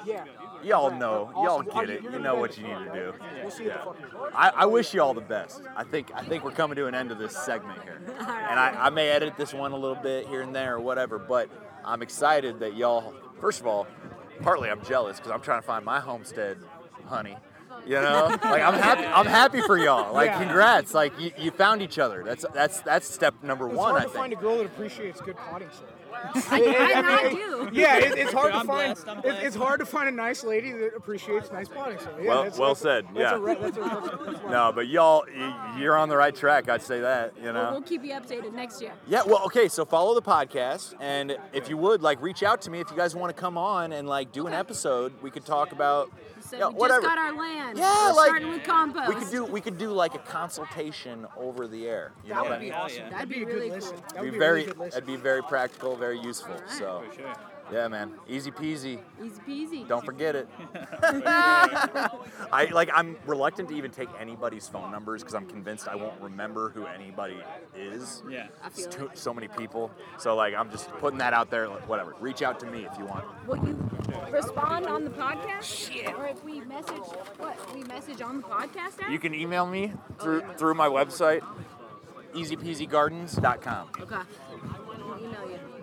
Yeah. 0.04 0.24
y'all 0.62 0.90
know, 0.90 1.30
y'all 1.34 1.62
get 1.62 1.90
it. 1.90 2.02
you're 2.02 2.12
You 2.12 2.18
gonna 2.18 2.24
know 2.24 2.34
what 2.36 2.56
you 2.56 2.66
need 2.66 2.78
to 2.86 2.92
do. 2.92 3.14
We'll 3.42 3.50
see 3.50 3.64
you 3.64 3.70
at 3.70 3.84
the 3.84 3.92
fucking 3.92 4.34
I, 4.34 4.52
I 4.56 4.66
wish 4.66 4.94
you 4.94 5.02
all 5.02 5.14
the 5.14 5.20
best. 5.20 5.62
I 5.76 5.84
think 5.84 5.97
I 6.14 6.22
think 6.24 6.44
we're 6.44 6.50
coming 6.52 6.76
to 6.76 6.86
an 6.86 6.94
end 6.94 7.10
of 7.10 7.18
this 7.18 7.36
segment 7.36 7.82
here, 7.82 8.00
and 8.18 8.58
I, 8.60 8.74
I 8.86 8.90
may 8.90 9.08
edit 9.08 9.36
this 9.36 9.52
one 9.54 9.72
a 9.72 9.76
little 9.76 9.96
bit 10.02 10.26
here 10.28 10.42
and 10.42 10.54
there 10.54 10.76
or 10.76 10.80
whatever. 10.80 11.18
But 11.18 11.50
I'm 11.84 12.02
excited 12.02 12.60
that 12.60 12.76
y'all. 12.76 13.14
First 13.40 13.60
of 13.60 13.66
all, 13.66 13.86
partly 14.42 14.68
I'm 14.70 14.82
jealous 14.84 15.16
because 15.18 15.30
I'm 15.32 15.40
trying 15.40 15.60
to 15.60 15.66
find 15.66 15.84
my 15.84 16.00
homestead, 16.00 16.58
honey. 17.06 17.36
You 17.86 17.94
know, 17.94 18.26
like 18.44 18.62
I'm 18.62 18.74
happy. 18.74 19.04
I'm 19.06 19.26
happy 19.26 19.60
for 19.62 19.78
y'all. 19.78 20.12
Like, 20.12 20.30
Yeah. 20.30 20.38
congrats. 20.44 20.92
Like 20.94 21.18
you, 21.20 21.30
you 21.38 21.50
found 21.50 21.80
each 21.80 21.98
other. 21.98 22.22
That's 22.24 22.44
that's 22.52 22.80
that's 22.80 23.08
step 23.12 23.34
number 23.42 23.66
It's 23.68 23.76
one. 23.76 23.90
hard 23.90 24.02
I 24.02 24.04
to 24.06 24.10
find 24.10 24.32
a 24.32 24.36
girl 24.36 24.58
that 24.58 24.66
appreciates 24.66 25.20
good 25.20 25.36
potting 25.36 25.68
soil. 25.70 25.88
I, 26.50 26.60
and 26.96 27.06
I 27.06 27.30
do. 27.30 27.68
Yeah, 27.72 27.98
it, 27.98 28.18
it's 28.18 28.32
hard 28.32 28.52
to 28.52 28.64
find. 28.64 28.92
It, 29.24 29.44
it's 29.44 29.56
hard 29.56 29.80
to 29.80 29.86
find 29.86 30.08
a 30.08 30.12
nice 30.12 30.42
lady 30.44 30.72
that 30.72 30.92
appreciates 30.96 31.50
nice 31.52 31.68
potting 31.68 31.98
soil. 31.98 32.14
Yeah, 32.20 32.28
Well- 32.28 32.42
that's- 32.44 32.58
well 32.58 32.74
that's- 32.74 32.82
said, 32.82 33.06
that's 33.14 33.18
yeah. 33.18 33.36
a 33.36 33.60
that's 33.70 33.76
a- 33.76 34.46
a- 34.46 34.50
No, 34.50 34.72
but 34.74 34.88
y'all, 34.88 35.24
you're 35.78 35.96
on 35.96 36.08
the 36.08 36.16
right 36.16 36.34
track. 36.34 36.68
I'd 36.68 36.82
say 36.82 37.00
that. 37.00 37.34
You 37.38 37.52
know. 37.52 37.54
Well, 37.54 37.72
we'll 37.72 37.82
keep 37.82 38.04
you 38.04 38.12
updated 38.12 38.52
next 38.54 38.80
year. 38.80 38.92
Yeah, 39.06 39.22
well, 39.26 39.42
okay, 39.46 39.68
so 39.68 39.84
follow 39.84 40.14
the 40.14 40.22
podcast, 40.22 40.94
and 41.00 41.36
if 41.52 41.68
you 41.68 41.76
would, 41.76 42.02
like, 42.02 42.20
reach 42.22 42.42
out 42.42 42.62
to 42.62 42.70
me 42.70 42.80
if 42.80 42.90
you 42.90 42.96
guys 42.96 43.14
want 43.14 43.34
to 43.34 43.40
come 43.40 43.56
on 43.58 43.92
and 43.92 44.08
like 44.08 44.32
do 44.32 44.46
an 44.46 44.52
episode. 44.54 45.12
We 45.22 45.30
could 45.30 45.44
talk 45.44 45.72
about, 45.72 46.10
So 46.48 46.56
yeah, 46.58 46.68
we 46.68 46.74
whatever. 46.74 47.02
just 47.02 47.14
got 47.14 47.18
our 47.18 47.36
land. 47.38 47.78
yeah, 47.78 48.08
We're 48.08 48.14
like 48.16 48.26
starting 48.28 48.48
with 48.48 48.64
compost. 48.64 49.08
we 49.08 49.14
could 49.16 49.30
do 49.30 49.44
we 49.44 49.60
could 49.60 49.78
do 49.78 49.90
like 49.90 50.14
a 50.14 50.18
consultation 50.18 51.26
over 51.36 51.66
the 51.68 51.86
air. 51.86 52.12
You 52.24 52.30
know 52.30 52.34
That 52.36 52.42
what 52.44 52.52
I 52.52 52.54
would 52.56 52.60
be 52.60 52.66
mean? 52.66 52.74
awesome. 52.74 52.98
yeah. 53.04 53.10
That'd 53.10 53.28
be 53.28 53.42
a 53.42 53.46
really 53.46 53.68
good 53.70 53.82
cool. 53.82 53.92
That 53.92 54.16
It'd 54.16 54.22
be 54.22 54.22
be 54.22 54.28
a 54.28 54.30
really 54.30 54.38
very, 54.38 54.64
good 54.64 54.78
listen. 54.78 54.96
it'd 54.98 55.06
be 55.06 55.16
very 55.16 55.42
practical, 55.42 55.96
very 55.96 56.18
useful. 56.20 56.54
Alright. 56.54 56.70
So, 56.70 57.02
For 57.10 57.14
sure. 57.16 57.34
Yeah, 57.72 57.88
man, 57.88 58.12
easy 58.28 58.50
peasy. 58.50 58.98
Easy 59.22 59.40
peasy. 59.46 59.88
Don't 59.88 60.04
forget 60.04 60.34
it. 60.36 60.48
I 62.52 62.68
like. 62.72 62.90
I'm 62.94 63.16
reluctant 63.26 63.68
to 63.70 63.74
even 63.76 63.90
take 63.90 64.08
anybody's 64.18 64.68
phone 64.68 64.90
numbers 64.90 65.22
because 65.22 65.34
I'm 65.34 65.46
convinced 65.46 65.88
I 65.88 65.94
won't 65.96 66.20
remember 66.20 66.70
who 66.70 66.86
anybody 66.86 67.36
is. 67.76 68.22
Yeah. 68.28 68.46
I 68.62 68.66
It's 68.68 68.82
feel 68.82 69.08
too, 69.08 69.10
so 69.14 69.34
many 69.34 69.48
people. 69.48 69.90
So 70.18 70.34
like, 70.34 70.54
I'm 70.54 70.70
just 70.70 70.88
putting 70.98 71.18
that 71.18 71.32
out 71.32 71.50
there. 71.50 71.68
Like, 71.68 71.88
whatever. 71.88 72.14
Reach 72.20 72.42
out 72.42 72.58
to 72.60 72.66
me 72.66 72.86
if 72.86 72.98
you 72.98 73.04
want. 73.04 73.24
Will 73.46 73.56
you 73.66 73.90
respond 74.30 74.86
on 74.86 75.04
the 75.04 75.10
podcast? 75.10 76.18
Or 76.18 76.26
if 76.26 76.42
we 76.44 76.60
message, 76.62 76.94
what? 77.38 77.74
We 77.74 77.82
message 77.84 78.22
on 78.22 78.38
the 78.38 78.42
podcast 78.44 79.00
app? 79.02 79.10
You 79.10 79.18
can 79.18 79.34
email 79.34 79.66
me 79.66 79.92
through 80.20 80.42
through 80.56 80.74
my 80.74 80.88
website, 80.88 81.42
easypeasygardens.com. 82.34 83.88
Okay. 84.00 84.16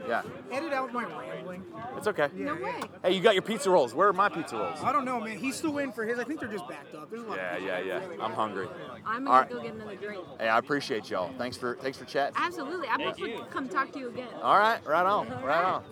We'll 0.08 0.16
email 0.18 0.24
you. 0.26 0.32
Yeah, 0.52 0.58
Edit 0.58 0.74
out 0.74 0.94
my 0.94 1.04
rambling. 1.04 1.64
it's 1.98 2.08
okay. 2.08 2.30
No 2.36 2.56
way. 2.56 2.80
Hey, 3.04 3.14
you 3.14 3.22
got 3.22 3.34
your 3.36 3.42
pizza 3.42 3.70
rolls. 3.70 3.94
Where 3.94 4.08
are 4.08 4.14
my 4.14 4.30
pizza 4.30 4.56
rolls? 4.58 4.80
I 4.84 4.92
don't 4.92 5.06
know, 5.06 5.20
man. 5.20 5.38
He's 5.38 5.56
still 5.56 5.74
waiting 5.74 5.92
for 5.92 6.06
his. 6.06 6.20
I 6.20 6.24
think 6.24 6.40
they're 6.40 6.50
just 6.52 6.68
backed 6.68 6.94
up. 6.96 7.10
There's 7.10 7.24
a 7.24 7.26
lot 7.26 7.38
Yeah, 7.38 7.56
of 7.58 7.64
yeah, 7.64 7.80
yeah. 7.80 8.02
I'm 8.22 8.34
hungry. 8.34 8.68
I'm 9.06 9.28
All 9.28 9.34
gonna 9.34 9.40
right. 9.42 9.50
go 9.50 9.62
get 9.62 9.74
another 9.74 9.96
drink. 9.96 10.24
Hey, 10.40 10.48
I 10.48 10.58
appreciate 10.58 11.10
y'all. 11.10 11.32
Thanks 11.38 11.58
for 11.58 11.76
thanks 11.82 11.98
for 11.98 12.06
chatting. 12.06 12.36
Absolutely. 12.38 12.88
I'm 12.88 13.00
supposed 13.02 13.20
to 13.20 13.46
come 13.52 13.68
talk 13.70 13.92
to 13.94 14.00
you 14.00 14.10
again. 14.10 14.28
All 14.42 14.58
right, 14.58 14.86
right 14.86 15.06
on, 15.06 15.30
right 15.44 15.64
on. 15.64 15.84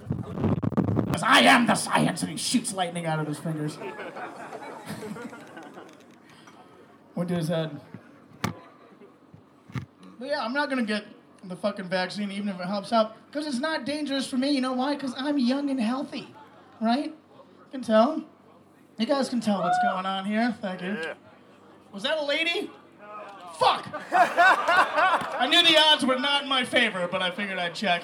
Because 1.05 1.24
I 1.24 1.41
am 1.41 1.68
the 1.68 1.76
science, 1.76 2.22
and 2.24 2.32
he 2.32 2.38
shoots 2.38 2.74
lightning 2.74 3.05
out 3.05 3.20
of 3.20 3.28
his 3.28 3.38
fingers. 3.38 3.78
Went 7.16 7.30
to 7.30 7.36
his 7.36 7.47
head. 7.47 7.80
But 10.20 10.28
yeah, 10.28 10.43
I'm 10.43 10.53
not 10.53 10.70
gonna 10.70 10.84
get 10.84 11.05
the 11.50 11.56
fucking 11.56 11.89
vaccine, 11.89 12.32
even 12.32 12.50
if 12.50 12.60
it 12.60 12.66
helps 12.66 12.91
out, 12.94 13.16
because 13.28 13.46
it's 13.48 13.60
not 13.60 13.86
dangerous 13.86 14.28
for 14.28 14.38
me. 14.38 14.52
You 14.52 14.62
know 14.62 14.74
why? 14.74 14.96
Because 14.96 15.14
I'm 15.18 15.38
young 15.38 15.70
and 15.70 15.80
healthy, 15.80 16.34
right? 16.82 17.06
You 17.06 17.72
can 17.72 17.82
tell. 17.82 18.24
You 18.98 19.06
guys 19.06 19.30
can 19.30 19.41
tell 19.41 19.62
what's 19.62 19.78
going 19.84 20.06
on 20.06 20.26
here. 20.26 20.56
Thank 20.62 20.82
you. 20.82 20.98
Was 21.91 22.04
that 22.04 22.18
a 22.18 22.24
lady? 22.24 22.72
Fuck! 23.60 23.88
I 24.12 25.48
knew 25.50 25.62
the 25.62 25.78
odds 25.78 26.06
were 26.06 26.18
not 26.18 26.44
in 26.44 26.50
my 26.50 26.64
favor, 26.64 27.08
but 27.12 27.22
I 27.22 27.30
figured 27.32 27.60
I'd 27.60 27.76
check. 27.76 28.04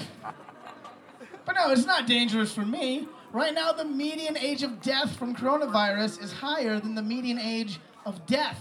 But 1.46 1.56
no, 1.56 1.72
it's 1.72 1.86
not 1.86 2.06
dangerous 2.06 2.54
for 2.54 2.66
me. 2.66 3.08
Right 3.32 3.54
now, 3.54 3.72
the 3.72 3.86
median 3.86 4.38
age 4.38 4.64
of 4.64 4.82
death 4.82 5.16
from 5.16 5.36
coronavirus 5.36 6.22
is 6.22 6.32
higher 6.32 6.80
than 6.80 6.96
the 6.96 7.02
median 7.02 7.40
age 7.40 7.80
of 8.06 8.26
death. 8.26 8.60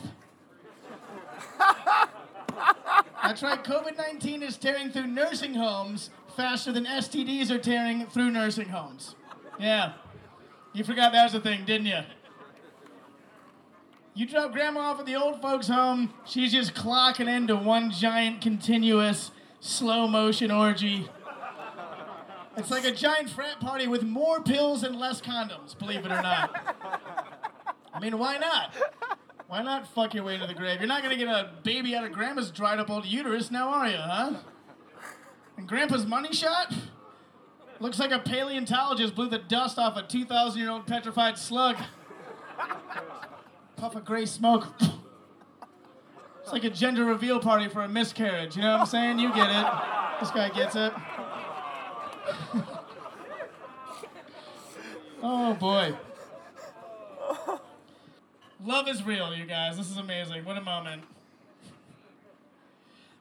That's 3.28 3.42
right, 3.42 3.62
COVID 3.62 3.98
19 3.98 4.42
is 4.42 4.56
tearing 4.56 4.90
through 4.90 5.08
nursing 5.08 5.52
homes 5.52 6.08
faster 6.34 6.72
than 6.72 6.86
STDs 6.86 7.50
are 7.50 7.58
tearing 7.58 8.06
through 8.06 8.30
nursing 8.30 8.70
homes. 8.70 9.16
Yeah. 9.60 9.92
You 10.72 10.82
forgot 10.82 11.12
that 11.12 11.24
was 11.24 11.34
a 11.34 11.40
thing, 11.40 11.66
didn't 11.66 11.88
you? 11.88 12.00
You 14.14 14.26
drop 14.26 14.52
grandma 14.52 14.80
off 14.80 15.00
at 15.00 15.04
the 15.04 15.14
old 15.14 15.42
folks' 15.42 15.68
home, 15.68 16.14
she's 16.24 16.52
just 16.52 16.72
clocking 16.72 17.28
into 17.28 17.54
one 17.54 17.90
giant, 17.90 18.40
continuous, 18.40 19.30
slow 19.60 20.08
motion 20.08 20.50
orgy. 20.50 21.06
It's 22.56 22.70
like 22.70 22.86
a 22.86 22.92
giant 22.92 23.28
frat 23.28 23.60
party 23.60 23.88
with 23.88 24.04
more 24.04 24.40
pills 24.40 24.82
and 24.82 24.98
less 24.98 25.20
condoms, 25.20 25.78
believe 25.78 26.06
it 26.06 26.10
or 26.12 26.22
not. 26.22 26.58
I 27.92 28.00
mean, 28.00 28.18
why 28.18 28.38
not? 28.38 28.72
Why 29.48 29.62
not 29.62 29.88
fuck 29.88 30.12
your 30.12 30.24
way 30.24 30.36
to 30.36 30.46
the 30.46 30.52
grave? 30.52 30.78
You're 30.78 30.88
not 30.88 31.02
gonna 31.02 31.16
get 31.16 31.26
a 31.26 31.50
baby 31.62 31.96
out 31.96 32.04
of 32.04 32.12
grandma's 32.12 32.50
dried 32.50 32.78
up 32.78 32.90
old 32.90 33.06
uterus 33.06 33.50
now, 33.50 33.70
are 33.70 33.88
you, 33.88 33.96
huh? 33.96 34.34
And 35.56 35.66
grandpa's 35.66 36.04
money 36.04 36.34
shot? 36.34 36.74
Looks 37.80 37.98
like 37.98 38.12
a 38.12 38.18
paleontologist 38.18 39.14
blew 39.14 39.28
the 39.28 39.38
dust 39.38 39.78
off 39.78 39.96
a 39.96 40.02
2,000 40.02 40.60
year 40.60 40.70
old 40.70 40.86
petrified 40.86 41.38
slug. 41.38 41.76
Puff 43.76 43.96
of 43.96 44.04
gray 44.04 44.26
smoke. 44.26 44.66
It's 46.42 46.52
like 46.52 46.64
a 46.64 46.70
gender 46.70 47.06
reveal 47.06 47.40
party 47.40 47.68
for 47.68 47.82
a 47.82 47.88
miscarriage, 47.88 48.54
you 48.54 48.62
know 48.62 48.72
what 48.72 48.80
I'm 48.80 48.86
saying? 48.86 49.18
You 49.18 49.32
get 49.32 49.48
it. 49.48 49.66
This 50.20 50.30
guy 50.30 50.50
gets 50.50 50.76
it. 50.76 50.92
Oh 55.20 55.52
boy. 55.54 55.96
Love 58.64 58.88
is 58.88 59.04
real, 59.04 59.32
you 59.34 59.44
guys. 59.44 59.76
This 59.76 59.88
is 59.88 59.98
amazing. 59.98 60.44
What 60.44 60.56
a 60.56 60.60
moment. 60.60 61.04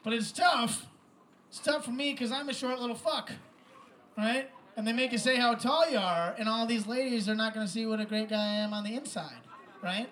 But 0.03 0.13
it's 0.13 0.31
tough. 0.31 0.87
It's 1.49 1.59
tough 1.59 1.85
for 1.85 1.91
me 1.91 2.13
because 2.13 2.31
I'm 2.31 2.49
a 2.49 2.53
short 2.53 2.79
little 2.79 2.95
fuck. 2.95 3.31
Right? 4.17 4.49
And 4.75 4.87
they 4.87 4.93
make 4.93 5.11
you 5.11 5.19
say 5.19 5.35
how 5.37 5.53
tall 5.53 5.89
you 5.89 5.97
are, 5.97 6.35
and 6.39 6.49
all 6.49 6.65
these 6.65 6.87
ladies 6.87 7.29
are 7.29 7.35
not 7.35 7.53
going 7.53 7.65
to 7.65 7.71
see 7.71 7.85
what 7.85 7.99
a 7.99 8.05
great 8.05 8.29
guy 8.29 8.35
I 8.35 8.55
am 8.57 8.73
on 8.73 8.83
the 8.83 8.95
inside. 8.95 9.37
Right? 9.83 10.09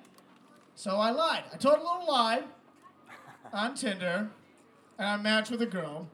So 0.75 0.97
I 0.97 1.09
lied. 1.09 1.45
I 1.51 1.57
told 1.57 1.77
a 1.77 1.81
little 1.81 2.05
lie 2.07 2.43
on 3.51 3.73
Tinder, 3.73 4.29
and 4.99 5.07
I 5.07 5.17
matched 5.17 5.49
with 5.49 5.61
a 5.61 5.67
girl. 5.67 6.07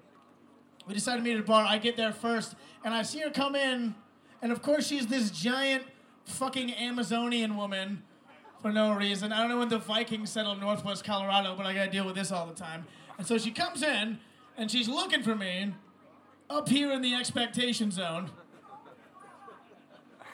We 0.87 0.93
decided 0.93 1.17
to 1.17 1.23
meet 1.23 1.33
at 1.33 1.41
a 1.41 1.43
bar. 1.43 1.65
I 1.65 1.79
get 1.79 1.97
there 1.97 2.13
first, 2.13 2.55
and 2.85 2.93
I 2.93 3.03
see 3.03 3.19
her 3.19 3.29
come 3.29 3.55
in, 3.55 3.93
and 4.41 4.51
of 4.53 4.61
course 4.61 4.87
she's 4.87 5.07
this 5.07 5.31
giant 5.31 5.83
fucking 6.25 6.73
Amazonian 6.73 7.57
woman 7.57 8.03
for 8.61 8.71
no 8.71 8.93
reason. 8.93 9.31
I 9.31 9.39
don't 9.39 9.49
know 9.49 9.59
when 9.59 9.69
the 9.69 9.79
Vikings 9.79 10.29
settled 10.29 10.59
northwest 10.59 11.03
Colorado, 11.03 11.55
but 11.55 11.65
I 11.65 11.73
gotta 11.73 11.91
deal 11.91 12.05
with 12.05 12.15
this 12.15 12.31
all 12.31 12.45
the 12.45 12.53
time. 12.53 12.85
And 13.17 13.25
so 13.25 13.37
she 13.37 13.51
comes 13.51 13.83
in, 13.83 14.19
and 14.57 14.69
she's 14.69 14.87
looking 14.87 15.23
for 15.23 15.35
me 15.35 15.73
up 16.49 16.69
here 16.69 16.91
in 16.91 17.01
the 17.01 17.13
expectation 17.13 17.91
zone. 17.91 18.29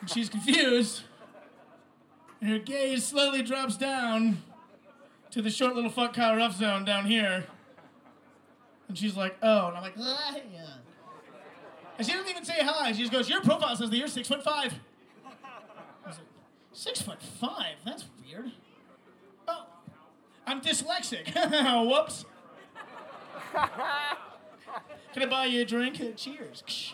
And 0.01 0.09
she's 0.09 0.29
confused, 0.29 1.03
and 2.41 2.49
her 2.49 2.59
gaze 2.59 3.05
slowly 3.05 3.41
drops 3.41 3.77
down 3.77 4.43
to 5.31 5.41
the 5.41 5.49
short 5.49 5.75
little 5.75 5.89
fuck 5.89 6.13
Kyle 6.13 6.35
Ruff 6.35 6.55
zone 6.55 6.85
down 6.85 7.05
here. 7.05 7.45
And 8.87 8.97
she's 8.97 9.17
like, 9.17 9.35
oh, 9.41 9.67
and 9.67 9.77
I'm 9.77 9.83
like, 9.83 9.95
ah, 9.99 10.35
yeah. 10.53 10.65
And 11.97 12.05
she 12.05 12.13
doesn't 12.13 12.29
even 12.29 12.45
say 12.45 12.59
hi. 12.59 12.91
She 12.91 12.99
just 12.99 13.11
goes, 13.11 13.27
your 13.29 13.41
profile 13.41 13.75
says 13.75 13.89
that 13.89 13.97
you're 13.97 14.07
six 14.07 14.27
foot 14.27 14.43
five. 14.43 14.73
Like, 16.05 16.15
six 16.71 17.01
foot 17.01 17.21
five? 17.21 17.75
That's 17.83 18.05
weird. 18.37 18.51
Oh, 19.47 19.65
I'm 20.45 20.61
dyslexic. 20.61 21.33
Whoops. 21.89 22.25
Can 25.13 25.23
I 25.23 25.25
buy 25.25 25.45
you 25.45 25.61
a 25.61 25.65
drink? 25.65 26.01
Cheers. 26.15 26.93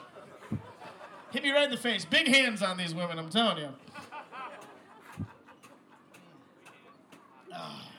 Hit 1.31 1.43
me 1.43 1.51
right 1.51 1.65
in 1.65 1.71
the 1.71 1.77
face. 1.77 2.05
Big 2.05 2.27
hands 2.27 2.61
on 2.61 2.77
these 2.77 2.93
women, 2.93 3.17
I'm 3.17 3.29
telling 3.29 3.57
you. 3.57 3.69
Ah. 7.53 7.79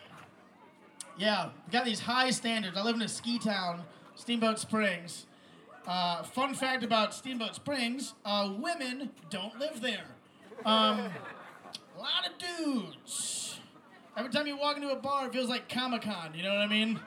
Yeah, 1.17 1.51
we 1.65 1.71
got 1.71 1.85
these 1.85 2.01
high 2.01 2.31
standards. 2.31 2.77
I 2.77 2.83
live 2.83 2.97
in 2.97 3.03
a 3.03 3.07
ski 3.07 3.39
town, 3.39 3.85
Steamboat 4.17 4.59
Springs. 4.59 5.27
Uh, 5.87 6.25
fun 6.25 6.55
fact 6.55 6.83
about 6.83 7.15
Steamboat 7.15 7.55
Springs: 7.55 8.15
uh, 8.25 8.53
women 8.59 9.11
don't 9.31 9.57
live 9.61 9.81
there. 9.81 10.07
Um, 10.65 11.09
lot 12.05 12.27
of 12.27 12.39
dudes. 12.39 13.59
Every 14.17 14.31
time 14.31 14.47
you 14.47 14.57
walk 14.57 14.77
into 14.77 14.91
a 14.91 14.97
bar, 14.97 15.27
it 15.27 15.33
feels 15.33 15.49
like 15.49 15.69
Comic 15.69 16.03
Con. 16.03 16.33
You 16.35 16.43
know 16.43 16.51
what 16.51 16.59
I 16.59 16.69
mean? 16.69 17.01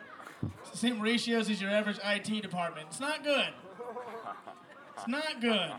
It's 0.62 0.72
the 0.72 0.78
same 0.78 1.00
ratios 1.00 1.50
as 1.50 1.62
your 1.62 1.70
average 1.70 2.00
IT 2.04 2.42
department. 2.42 2.88
It's 2.90 3.00
not 3.00 3.24
good. 3.24 3.54
It's 4.98 5.08
not 5.08 5.40
good. 5.40 5.72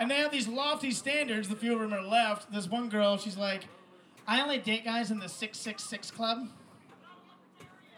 And 0.00 0.10
they 0.10 0.16
have 0.16 0.32
these 0.32 0.48
lofty 0.48 0.90
standards. 0.90 1.48
The 1.48 1.56
few 1.56 1.74
of 1.74 1.80
them 1.80 1.94
are 1.94 2.02
left. 2.02 2.50
There's 2.50 2.68
one 2.68 2.88
girl. 2.88 3.16
She's 3.16 3.36
like, 3.36 3.64
I 4.26 4.40
only 4.42 4.58
date 4.58 4.84
guys 4.84 5.10
in 5.10 5.20
the 5.20 5.28
six 5.28 5.58
six 5.58 5.84
six 5.84 6.10
club. 6.10 6.48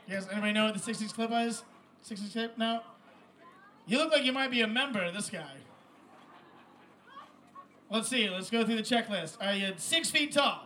You 0.06 0.14
guys, 0.14 0.28
anybody 0.30 0.52
know 0.52 0.66
what 0.66 0.74
the 0.74 0.80
six 0.80 0.98
six 0.98 1.12
club 1.12 1.32
is? 1.32 1.64
Six 2.02 2.20
six 2.20 2.32
six? 2.32 2.58
No. 2.58 2.80
You 3.86 3.98
look 3.98 4.12
like 4.12 4.24
you 4.24 4.32
might 4.32 4.50
be 4.50 4.60
a 4.60 4.68
member 4.68 5.02
of 5.02 5.14
this 5.14 5.30
guy. 5.30 5.56
Let's 7.90 8.08
see. 8.08 8.30
Let's 8.30 8.50
go 8.50 8.64
through 8.64 8.76
the 8.76 8.82
checklist. 8.82 9.36
Are 9.40 9.52
you 9.52 9.72
six 9.76 10.10
feet 10.10 10.32
tall? 10.32 10.64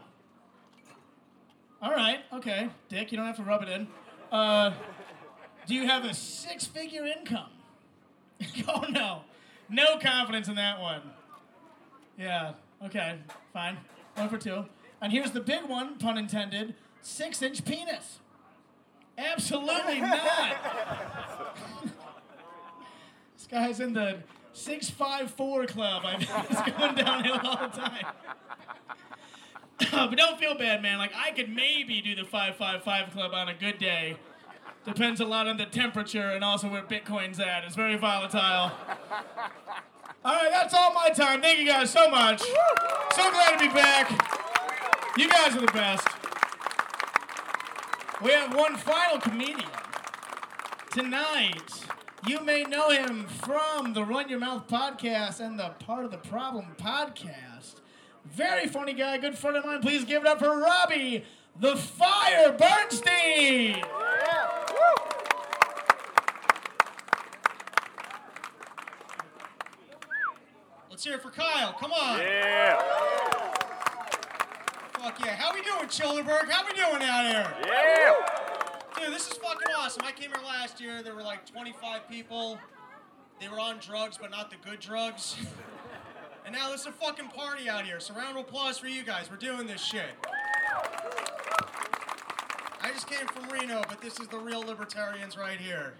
All 1.81 1.91
right. 1.91 2.19
Okay. 2.35 2.69
Dick, 2.91 3.11
you 3.13 3.17
don't 3.17 3.27
have 3.27 3.37
to 3.37 3.43
rub 3.43 3.63
it 3.63 3.69
in. 3.71 3.89
Uh, 4.31 4.73
do 5.67 5.75
you 5.75 5.87
have 5.87 6.05
a 6.05 6.13
six-figure 6.13 7.07
income? 7.07 7.51
oh 8.69 8.85
no, 8.91 9.23
no 9.71 9.99
confidence 9.99 10.49
in 10.49 10.57
that 10.57 10.79
one. 10.81 11.01
Yeah. 12.19 12.53
Okay. 12.85 13.19
Fine. 13.55 13.79
One 14.17 14.29
for 14.29 14.37
two. 14.37 14.67
And 15.01 15.11
here's 15.11 15.31
the 15.31 15.41
big 15.41 15.65
one, 15.65 15.97
pun 15.97 16.19
intended. 16.19 16.75
Six-inch 17.01 17.65
penis. 17.65 18.19
Absolutely 19.17 20.01
not. 20.01 20.57
this 23.37 23.47
guy's 23.47 23.81
in 23.81 23.95
the 23.95 24.19
654 24.55 25.67
club. 25.67 26.03
I 26.05 26.19
mean, 26.19 26.29
he's 26.49 26.73
going 26.73 26.95
downhill 26.95 27.41
all 27.43 27.69
the 27.69 27.77
time. 27.77 28.07
Uh, 29.93 30.07
but 30.09 30.17
don't 30.17 30.39
feel 30.39 30.57
bad, 30.57 30.83
man. 30.83 30.99
Like, 30.99 31.13
I 31.15 31.33
could 31.33 31.55
maybe 31.55 32.01
do 32.01 32.15
the 32.15 32.25
555 32.25 33.13
club 33.13 33.33
on 33.35 33.49
a 33.49 33.55
good 33.55 33.79
day. 33.79 34.17
Depends 34.85 35.21
a 35.21 35.25
lot 35.25 35.47
on 35.47 35.57
the 35.57 35.65
temperature 35.65 36.31
and 36.31 36.45
also 36.45 36.69
where 36.69 36.83
Bitcoin's 36.83 37.41
at. 37.41 37.65
It's 37.65 37.75
very 37.75 37.97
volatile. 37.97 38.71
All 40.25 40.35
right, 40.35 40.51
that's 40.51 40.75
all 40.75 40.93
my 40.93 41.11
time. 41.11 41.41
Thank 41.43 41.59
you 41.59 41.67
guys 41.67 41.91
so 41.91 42.09
much. 42.09 42.41
So 42.41 43.31
glad 43.31 43.59
to 43.59 43.69
be 43.69 43.75
back. 43.75 44.11
You 45.17 45.29
guys 45.29 45.57
are 45.57 45.61
the 45.61 45.73
best. 45.73 46.07
We 48.23 48.31
have 48.33 48.55
one 48.55 48.77
final 48.77 49.19
comedian 49.21 49.69
tonight. 50.91 51.87
You 52.27 52.41
may 52.43 52.63
know 52.65 52.89
him 52.89 53.27
from 53.27 53.93
the 53.93 54.03
Run 54.03 54.31
Your 54.31 54.39
Mouth 54.39 54.67
podcast 54.67 55.41
and 55.41 55.59
the 55.59 55.71
Part 55.81 56.07
of 56.07 56.11
the 56.11 56.17
Problem 56.17 56.67
podcast. 56.79 57.75
Very 58.25 58.67
funny 58.67 58.95
guy, 58.95 59.19
good 59.19 59.37
friend 59.37 59.59
of 59.59 59.67
mine. 59.67 59.83
Please 59.83 60.05
give 60.05 60.23
it 60.23 60.29
up 60.29 60.39
for 60.39 60.59
Robbie 60.59 61.25
the 61.61 61.77
Fire 61.77 62.53
Bernstein. 62.53 63.85
Let's 70.91 71.05
hear 71.05 71.15
it 71.15 71.23
for 71.23 71.31
Kyle. 71.31 71.75
Come 71.75 71.93
on. 71.93 72.21
Yeah. 72.21 72.81
Fuck 74.93 75.21
yeah. 75.21 75.37
How 75.37 75.53
we 75.53 75.61
doing, 75.63 75.89
Chillderburg? 75.89 76.49
How 76.49 76.65
we 76.65 76.73
doing 76.73 77.03
out 77.03 77.27
here? 77.27 77.55
Yeah. 77.67 78.34
Dude, 79.01 79.13
this 79.13 79.29
is 79.29 79.37
fucking 79.39 79.69
awesome. 79.77 80.03
I 80.05 80.13
came 80.13 80.31
here 80.31 80.45
last 80.47 80.81
year. 80.81 81.03
There 81.03 81.15
were 81.15 81.23
like 81.23 81.47
25 81.47 82.09
people. 82.09 82.59
They 83.41 83.49
were 83.49 83.59
on 83.59 83.79
drugs, 83.79 84.19
but 84.21 84.31
not 84.31 84.51
the 84.51 84.57
good 84.69 84.81
drugs. 84.81 85.37
And 86.47 86.55
now 86.55 86.69
there's 86.69 86.87
a 86.87 86.93
fucking 86.93 87.29
party 87.29 87.69
out 87.69 87.85
here. 87.85 87.99
So 88.01 88.15
round 88.15 88.39
of 88.39 88.45
applause 88.47 88.79
for 88.79 88.87
you 88.87 89.03
guys. 89.03 89.31
We're 89.31 89.37
doing 89.37 89.67
this 89.67 89.83
shit. 89.83 90.11
I 92.83 92.91
just 92.93 93.09
came 93.09 93.27
from 93.27 93.49
Reno, 93.49 93.83
but 93.89 94.01
this 94.01 94.21
is 94.21 94.29
the 94.29 94.39
real 94.39 94.61
libertarians 94.61 95.37
right 95.37 95.59
here. 95.59 95.95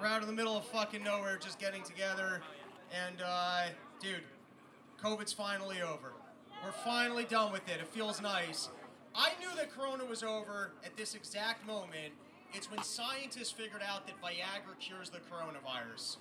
We're 0.00 0.06
out 0.06 0.22
in 0.22 0.26
the 0.26 0.34
middle 0.34 0.56
of 0.56 0.64
fucking 0.66 1.04
nowhere, 1.04 1.36
just 1.36 1.58
getting 1.58 1.82
together. 1.82 2.40
And, 3.06 3.22
uh, 3.24 3.66
dude, 4.00 4.22
COVID's 5.02 5.32
finally 5.32 5.82
over. 5.82 6.12
We're 6.64 6.72
finally 6.72 7.24
done 7.24 7.52
with 7.52 7.68
it. 7.68 7.80
It 7.80 7.88
feels 7.88 8.20
nice. 8.20 8.70
I 9.14 9.30
knew 9.40 9.54
that 9.56 9.72
Corona 9.72 10.04
was 10.04 10.22
over 10.22 10.72
at 10.84 10.96
this 10.96 11.14
exact 11.14 11.66
moment. 11.66 12.12
It's 12.52 12.70
when 12.70 12.82
scientists 12.82 13.50
figured 13.50 13.82
out 13.86 14.06
that 14.06 14.20
Viagra 14.22 14.78
cures 14.78 15.10
the 15.10 15.18
coronavirus. 15.18 16.16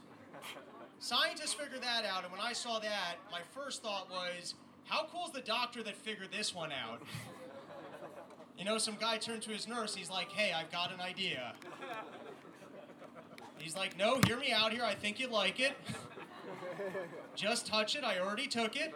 Scientists 0.99 1.53
figured 1.53 1.81
that 1.81 2.05
out, 2.05 2.23
and 2.23 2.31
when 2.31 2.41
I 2.41 2.53
saw 2.53 2.79
that, 2.79 3.15
my 3.31 3.41
first 3.53 3.83
thought 3.83 4.09
was, 4.09 4.55
how 4.85 5.07
cool 5.11 5.25
is 5.25 5.31
the 5.31 5.41
doctor 5.41 5.83
that 5.83 5.95
figured 5.95 6.29
this 6.31 6.55
one 6.55 6.71
out? 6.71 7.01
You 8.57 8.65
know, 8.65 8.77
some 8.77 8.95
guy 8.99 9.17
turned 9.17 9.43
to 9.43 9.51
his 9.51 9.67
nurse, 9.67 9.93
he's 9.95 10.09
like, 10.09 10.31
hey, 10.31 10.53
I've 10.53 10.71
got 10.71 10.91
an 10.91 10.99
idea. 10.99 11.53
He's 13.59 13.75
like, 13.75 13.97
no, 13.97 14.19
hear 14.25 14.37
me 14.37 14.51
out 14.51 14.71
here, 14.71 14.83
I 14.83 14.95
think 14.95 15.19
you'd 15.19 15.31
like 15.31 15.59
it. 15.59 15.73
Just 17.35 17.67
touch 17.67 17.95
it, 17.95 18.03
I 18.03 18.19
already 18.19 18.47
took 18.47 18.75
it. 18.75 18.93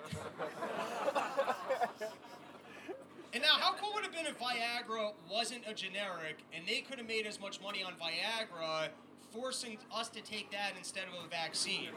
And 3.34 3.42
now, 3.42 3.54
how 3.60 3.74
cool 3.76 3.94
would 3.94 4.04
it 4.04 4.08
have 4.08 4.14
been 4.14 4.26
if 4.26 4.31
Viagra 4.42 5.12
wasn't 5.30 5.62
a 5.68 5.74
generic 5.74 6.40
and 6.54 6.66
they 6.68 6.82
could 6.82 6.98
have 6.98 7.08
made 7.08 7.28
as 7.28 7.40
much 7.40 7.62
money 7.62 7.84
on 7.84 7.94
Viagra, 7.94 8.90
forcing 9.32 9.78
us 9.94 10.10
to 10.10 10.22
take 10.22 10.52
that 10.52 10.74
instead 10.78 11.04
of 11.04 11.26
a 11.26 11.30
vaccine? 11.30 11.90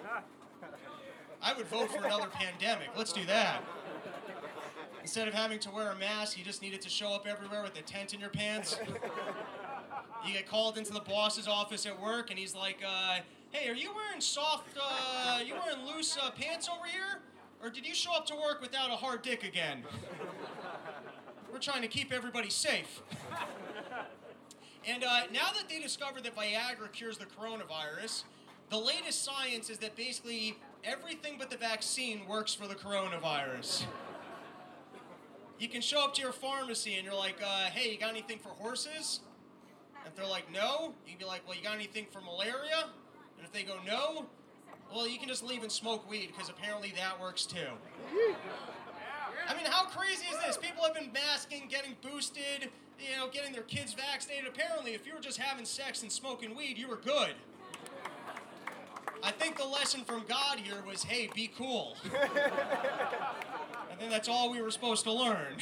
I 1.42 1.54
would 1.54 1.66
vote 1.66 1.90
for 1.90 2.04
another 2.04 2.28
pandemic. 2.28 2.88
Let's 2.96 3.12
do 3.12 3.24
that. 3.26 3.62
Instead 5.00 5.28
of 5.28 5.34
having 5.34 5.58
to 5.60 5.70
wear 5.70 5.90
a 5.90 5.96
mask, 5.96 6.38
you 6.38 6.44
just 6.44 6.62
needed 6.62 6.80
to 6.82 6.88
show 6.88 7.12
up 7.12 7.26
everywhere 7.26 7.62
with 7.62 7.78
a 7.78 7.82
tent 7.82 8.14
in 8.14 8.20
your 8.20 8.30
pants. 8.30 8.78
You 10.26 10.32
get 10.32 10.48
called 10.48 10.78
into 10.78 10.92
the 10.92 11.00
boss's 11.00 11.46
office 11.46 11.84
at 11.84 12.00
work, 12.00 12.30
and 12.30 12.38
he's 12.38 12.54
like, 12.54 12.78
uh, 12.86 13.18
"Hey, 13.50 13.68
are 13.68 13.74
you 13.74 13.94
wearing 13.94 14.22
soft? 14.22 14.68
Uh, 14.80 15.40
you 15.44 15.54
wearing 15.54 15.84
loose 15.84 16.16
uh, 16.16 16.30
pants 16.30 16.66
over 16.66 16.86
here, 16.86 17.20
or 17.62 17.68
did 17.68 17.86
you 17.86 17.94
show 17.94 18.14
up 18.14 18.24
to 18.26 18.34
work 18.34 18.62
without 18.62 18.90
a 18.90 18.96
hard 18.96 19.20
dick 19.20 19.44
again?" 19.44 19.84
We're 21.54 21.60
trying 21.60 21.82
to 21.82 21.88
keep 21.88 22.12
everybody 22.12 22.50
safe. 22.50 23.00
And 24.86 25.02
uh, 25.02 25.20
now 25.32 25.48
that 25.54 25.66
they 25.70 25.80
discovered 25.80 26.24
that 26.24 26.36
Viagra 26.36 26.92
cures 26.92 27.16
the 27.16 27.24
coronavirus, 27.24 28.24
the 28.68 28.76
latest 28.76 29.24
science 29.24 29.70
is 29.70 29.78
that 29.78 29.96
basically 29.96 30.58
everything 30.84 31.36
but 31.38 31.48
the 31.48 31.56
vaccine 31.56 32.28
works 32.28 32.52
for 32.52 32.66
the 32.66 32.74
coronavirus. 32.74 33.86
You 35.58 35.68
can 35.70 35.80
show 35.80 36.04
up 36.04 36.12
to 36.16 36.20
your 36.20 36.32
pharmacy 36.32 36.96
and 36.96 37.04
you're 37.06 37.14
like, 37.14 37.40
uh, 37.42 37.70
hey, 37.70 37.92
you 37.92 37.98
got 37.98 38.10
anything 38.10 38.38
for 38.40 38.50
horses? 38.50 39.20
And 40.00 40.08
if 40.08 40.14
they're 40.14 40.26
like, 40.26 40.52
no, 40.52 40.92
you 41.06 41.12
can 41.12 41.18
be 41.18 41.24
like, 41.24 41.48
well, 41.48 41.56
you 41.56 41.62
got 41.62 41.76
anything 41.76 42.04
for 42.12 42.20
malaria? 42.20 42.84
And 43.38 43.46
if 43.46 43.52
they 43.52 43.62
go, 43.62 43.78
no, 43.86 44.26
well, 44.94 45.08
you 45.08 45.18
can 45.18 45.30
just 45.30 45.42
leave 45.42 45.62
and 45.62 45.72
smoke 45.72 46.06
weed 46.10 46.26
because 46.26 46.50
apparently 46.50 46.92
that 46.98 47.18
works 47.18 47.46
too. 47.46 47.70
I 49.48 49.54
mean, 49.54 49.66
how 49.66 49.86
crazy 49.86 50.26
is 50.32 50.38
this? 50.46 50.56
People 50.56 50.84
have 50.84 50.94
been 50.94 51.12
masking, 51.12 51.68
getting 51.68 51.96
boosted, 52.02 52.70
you 52.98 53.16
know, 53.16 53.28
getting 53.30 53.52
their 53.52 53.62
kids 53.62 53.94
vaccinated. 53.94 54.46
Apparently, 54.46 54.94
if 54.94 55.06
you 55.06 55.14
were 55.14 55.20
just 55.20 55.38
having 55.38 55.64
sex 55.64 56.02
and 56.02 56.10
smoking 56.10 56.54
weed, 56.56 56.78
you 56.78 56.88
were 56.88 56.96
good. 56.96 57.34
I 59.22 59.30
think 59.30 59.56
the 59.56 59.64
lesson 59.64 60.04
from 60.04 60.24
God 60.28 60.58
here 60.58 60.82
was, 60.86 61.02
hey, 61.02 61.30
be 61.34 61.50
cool. 61.56 61.96
I 62.14 63.94
think 63.98 64.10
that's 64.10 64.28
all 64.28 64.50
we 64.50 64.60
were 64.60 64.70
supposed 64.70 65.04
to 65.04 65.12
learn. 65.12 65.56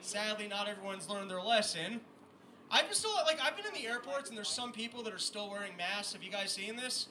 Sadly, 0.00 0.48
not 0.48 0.68
everyone's 0.68 1.08
learned 1.08 1.30
their 1.30 1.42
lesson. 1.42 2.00
I've 2.70 2.86
been 2.86 2.94
still 2.94 3.12
like 3.24 3.38
I've 3.40 3.56
been 3.56 3.66
in 3.66 3.74
the 3.74 3.86
airports 3.86 4.28
and 4.28 4.36
there's 4.36 4.48
some 4.48 4.72
people 4.72 5.02
that 5.04 5.12
are 5.12 5.18
still 5.18 5.48
wearing 5.50 5.76
masks. 5.76 6.12
Have 6.12 6.22
you 6.22 6.30
guys 6.30 6.50
seen 6.50 6.74
this? 6.76 7.08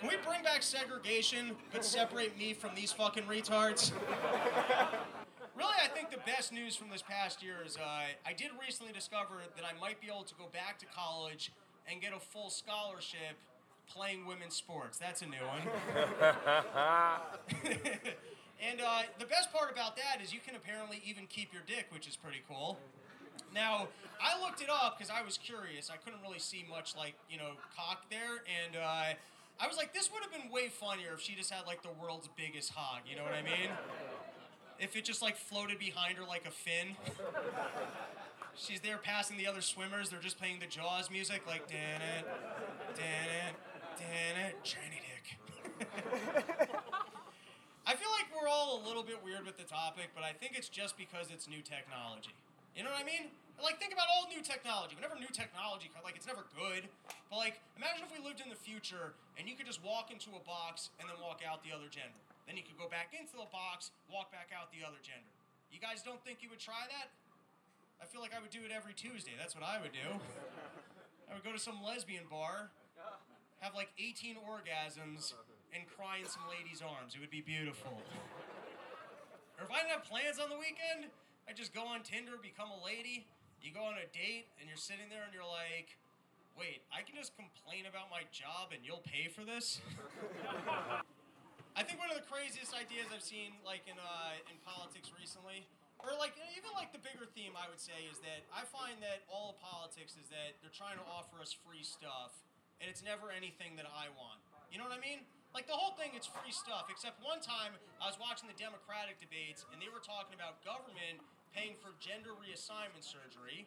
Can 0.00 0.08
we 0.08 0.16
bring 0.26 0.42
back 0.42 0.62
segregation 0.62 1.54
but 1.72 1.84
separate 1.84 2.38
me 2.38 2.54
from 2.54 2.70
these 2.74 2.90
fucking 2.90 3.24
retards? 3.24 3.92
Really, 5.54 5.74
I 5.84 5.88
think 5.88 6.10
the 6.10 6.16
best 6.24 6.54
news 6.54 6.74
from 6.74 6.88
this 6.88 7.02
past 7.02 7.42
year 7.42 7.56
is 7.66 7.76
uh, 7.76 7.80
I 8.26 8.32
did 8.34 8.48
recently 8.64 8.94
discover 8.94 9.34
that 9.54 9.64
I 9.64 9.78
might 9.78 10.00
be 10.00 10.06
able 10.06 10.22
to 10.22 10.34
go 10.36 10.46
back 10.54 10.78
to 10.78 10.86
college 10.86 11.52
and 11.86 12.00
get 12.00 12.14
a 12.14 12.18
full 12.18 12.48
scholarship 12.48 13.36
playing 13.86 14.26
women's 14.26 14.54
sports. 14.54 14.96
That's 14.96 15.20
a 15.20 15.26
new 15.26 15.36
one. 15.36 15.68
and 17.62 18.80
uh, 18.80 19.02
the 19.18 19.26
best 19.26 19.52
part 19.52 19.70
about 19.70 19.96
that 19.96 20.22
is 20.24 20.32
you 20.32 20.40
can 20.40 20.56
apparently 20.56 21.02
even 21.04 21.26
keep 21.26 21.52
your 21.52 21.62
dick, 21.66 21.88
which 21.92 22.08
is 22.08 22.16
pretty 22.16 22.40
cool. 22.48 22.78
Now, 23.54 23.88
I 24.22 24.40
looked 24.40 24.62
it 24.62 24.70
up 24.70 24.96
because 24.96 25.12
I 25.14 25.22
was 25.22 25.36
curious. 25.36 25.90
I 25.90 25.96
couldn't 25.96 26.22
really 26.22 26.38
see 26.38 26.64
much 26.70 26.96
like, 26.96 27.14
you 27.28 27.36
know, 27.36 27.50
cock 27.76 28.04
there. 28.08 28.44
And 28.46 28.76
uh, 28.76 29.14
I 29.62 29.66
was 29.66 29.76
like, 29.76 29.92
this 29.92 30.10
would 30.12 30.22
have 30.22 30.32
been 30.32 30.50
way 30.50 30.68
funnier 30.68 31.12
if 31.14 31.20
she 31.20 31.34
just 31.34 31.52
had 31.52 31.66
like 31.66 31.82
the 31.82 31.92
world's 32.00 32.28
biggest 32.36 32.72
hog. 32.72 33.02
You 33.08 33.16
know 33.16 33.24
what 33.24 33.34
I 33.34 33.42
mean? 33.42 33.70
if 34.80 34.96
it 34.96 35.04
just 35.04 35.22
like 35.22 35.36
floated 35.36 35.78
behind 35.78 36.16
her 36.16 36.24
like 36.24 36.46
a 36.46 36.50
fin. 36.50 36.96
She's 38.56 38.80
there 38.80 38.96
passing 38.96 39.36
the 39.36 39.46
other 39.46 39.60
swimmers. 39.60 40.08
They're 40.10 40.20
just 40.20 40.38
playing 40.38 40.58
the 40.58 40.66
Jaws 40.66 41.10
music, 41.10 41.42
like 41.46 41.68
dan 41.68 42.00
it, 42.00 42.26
dan 42.96 43.28
it, 43.46 43.54
dan 43.98 44.46
it, 44.46 44.56
shiny 44.62 45.00
dick. 45.04 45.38
I 47.86 47.94
feel 47.94 48.10
like 48.10 48.26
we're 48.34 48.48
all 48.48 48.82
a 48.82 48.86
little 48.86 49.02
bit 49.02 49.22
weird 49.24 49.46
with 49.46 49.56
the 49.56 49.64
topic, 49.64 50.10
but 50.14 50.24
I 50.24 50.32
think 50.32 50.56
it's 50.56 50.68
just 50.68 50.96
because 50.96 51.28
it's 51.30 51.48
new 51.48 51.62
technology. 51.62 52.34
You 52.76 52.84
know 52.84 52.90
what 52.90 53.00
I 53.00 53.04
mean? 53.04 53.30
Like, 53.60 53.76
think 53.78 53.92
about 53.92 54.08
all 54.08 54.24
new 54.26 54.40
technology. 54.40 54.96
Whenever 54.96 55.20
new 55.20 55.30
technology, 55.30 55.92
co- 55.92 56.00
like, 56.00 56.16
it's 56.16 56.26
never 56.26 56.48
good. 56.56 56.88
But, 57.28 57.36
like, 57.36 57.60
imagine 57.76 58.08
if 58.08 58.10
we 58.10 58.18
lived 58.24 58.40
in 58.40 58.48
the 58.48 58.58
future 58.58 59.12
and 59.36 59.44
you 59.44 59.54
could 59.54 59.68
just 59.68 59.84
walk 59.84 60.08
into 60.08 60.32
a 60.32 60.42
box 60.42 60.88
and 60.96 61.04
then 61.04 61.16
walk 61.20 61.44
out 61.44 61.60
the 61.60 61.70
other 61.70 61.92
gender. 61.92 62.16
Then 62.48 62.56
you 62.56 62.64
could 62.64 62.80
go 62.80 62.88
back 62.88 63.12
into 63.12 63.36
the 63.36 63.46
box, 63.52 63.92
walk 64.08 64.32
back 64.32 64.50
out 64.50 64.72
the 64.72 64.82
other 64.82 64.98
gender. 65.04 65.28
You 65.70 65.78
guys 65.78 66.02
don't 66.02 66.18
think 66.24 66.42
you 66.42 66.50
would 66.50 66.58
try 66.58 66.88
that? 66.90 67.12
I 68.02 68.08
feel 68.08 68.24
like 68.24 68.32
I 68.32 68.40
would 68.40 68.50
do 68.50 68.64
it 68.64 68.72
every 68.72 68.96
Tuesday. 68.96 69.36
That's 69.36 69.54
what 69.54 69.62
I 69.62 69.76
would 69.78 69.92
do. 69.92 70.08
I 71.28 71.36
would 71.36 71.44
go 71.44 71.52
to 71.52 71.60
some 71.60 71.78
lesbian 71.84 72.24
bar, 72.26 72.72
have 73.60 73.76
like 73.76 73.92
18 74.00 74.40
orgasms, 74.40 75.36
and 75.70 75.86
cry 75.86 76.18
in 76.18 76.26
some 76.26 76.42
lady's 76.50 76.82
arms. 76.82 77.14
It 77.14 77.20
would 77.20 77.30
be 77.30 77.44
beautiful. 77.44 78.02
Or 79.60 79.62
if 79.62 79.70
I 79.70 79.84
didn't 79.84 80.00
have 80.00 80.04
plans 80.08 80.40
on 80.40 80.48
the 80.48 80.58
weekend, 80.58 81.12
I'd 81.46 81.54
just 81.54 81.74
go 81.76 81.86
on 81.86 82.02
Tinder, 82.02 82.40
become 82.40 82.72
a 82.72 82.80
lady. 82.82 83.28
You 83.60 83.76
go 83.76 83.84
on 83.84 84.00
a 84.00 84.08
date, 84.10 84.48
and 84.56 84.64
you're 84.68 84.80
sitting 84.80 85.12
there 85.12 85.20
and 85.22 85.32
you're 85.36 85.46
like, 85.46 86.00
wait, 86.56 86.80
I 86.88 87.04
can 87.04 87.16
just 87.16 87.36
complain 87.36 87.84
about 87.84 88.08
my 88.08 88.24
job 88.32 88.72
and 88.72 88.80
you'll 88.84 89.04
pay 89.04 89.28
for 89.28 89.44
this? 89.44 89.80
I 91.78 91.86
think 91.86 92.02
one 92.02 92.10
of 92.10 92.18
the 92.18 92.26
craziest 92.26 92.74
ideas 92.74 93.08
I've 93.14 93.24
seen, 93.24 93.56
like 93.62 93.86
in 93.86 93.96
uh, 93.96 94.36
in 94.50 94.58
politics 94.66 95.14
recently, 95.14 95.64
or 96.02 96.12
like 96.18 96.34
even 96.56 96.72
like 96.74 96.90
the 96.90 97.00
bigger 97.00 97.24
theme, 97.30 97.54
I 97.54 97.70
would 97.70 97.80
say, 97.80 98.10
is 98.10 98.18
that 98.26 98.42
I 98.50 98.66
find 98.68 98.98
that 99.00 99.22
all 99.30 99.56
politics 99.62 100.18
is 100.18 100.26
that 100.34 100.58
they're 100.60 100.74
trying 100.74 100.98
to 100.98 101.06
offer 101.06 101.38
us 101.38 101.54
free 101.54 101.86
stuff, 101.86 102.36
and 102.82 102.90
it's 102.90 103.00
never 103.06 103.30
anything 103.30 103.78
that 103.78 103.86
I 103.86 104.10
want. 104.18 104.42
You 104.68 104.82
know 104.82 104.86
what 104.86 104.96
I 104.96 105.02
mean? 105.02 105.22
Like 105.54 105.66
the 105.66 105.78
whole 105.78 105.94
thing, 105.98 106.14
it's 106.14 106.28
free 106.28 106.54
stuff. 106.54 106.90
Except 106.90 107.18
one 107.22 107.42
time, 107.42 107.74
I 108.02 108.06
was 108.10 108.18
watching 108.18 108.50
the 108.50 108.58
Democratic 108.58 109.22
debates, 109.22 109.66
and 109.70 109.78
they 109.78 109.90
were 109.90 110.02
talking 110.02 110.34
about 110.34 110.62
government 110.66 111.22
paying 111.54 111.74
for 111.78 111.94
gender 111.98 112.34
reassignment 112.38 113.02
surgery. 113.02 113.66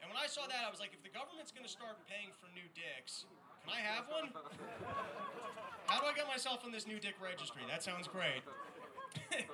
And 0.00 0.12
when 0.12 0.20
I 0.20 0.28
saw 0.28 0.44
that, 0.44 0.62
I 0.64 0.70
was 0.70 0.80
like, 0.80 0.92
if 0.92 1.00
the 1.00 1.12
government's 1.12 1.48
going 1.48 1.64
to 1.64 1.72
start 1.72 1.96
paying 2.04 2.28
for 2.36 2.48
new 2.52 2.66
dicks, 2.76 3.24
can 3.64 3.72
I 3.72 3.80
have 3.80 4.04
one? 4.12 4.28
How 5.88 6.00
do 6.00 6.06
I 6.08 6.12
get 6.12 6.28
myself 6.28 6.60
on 6.64 6.72
this 6.72 6.84
new 6.84 7.00
dick 7.00 7.16
registry? 7.20 7.64
That 7.64 7.80
sounds 7.80 8.04
great. 8.04 8.44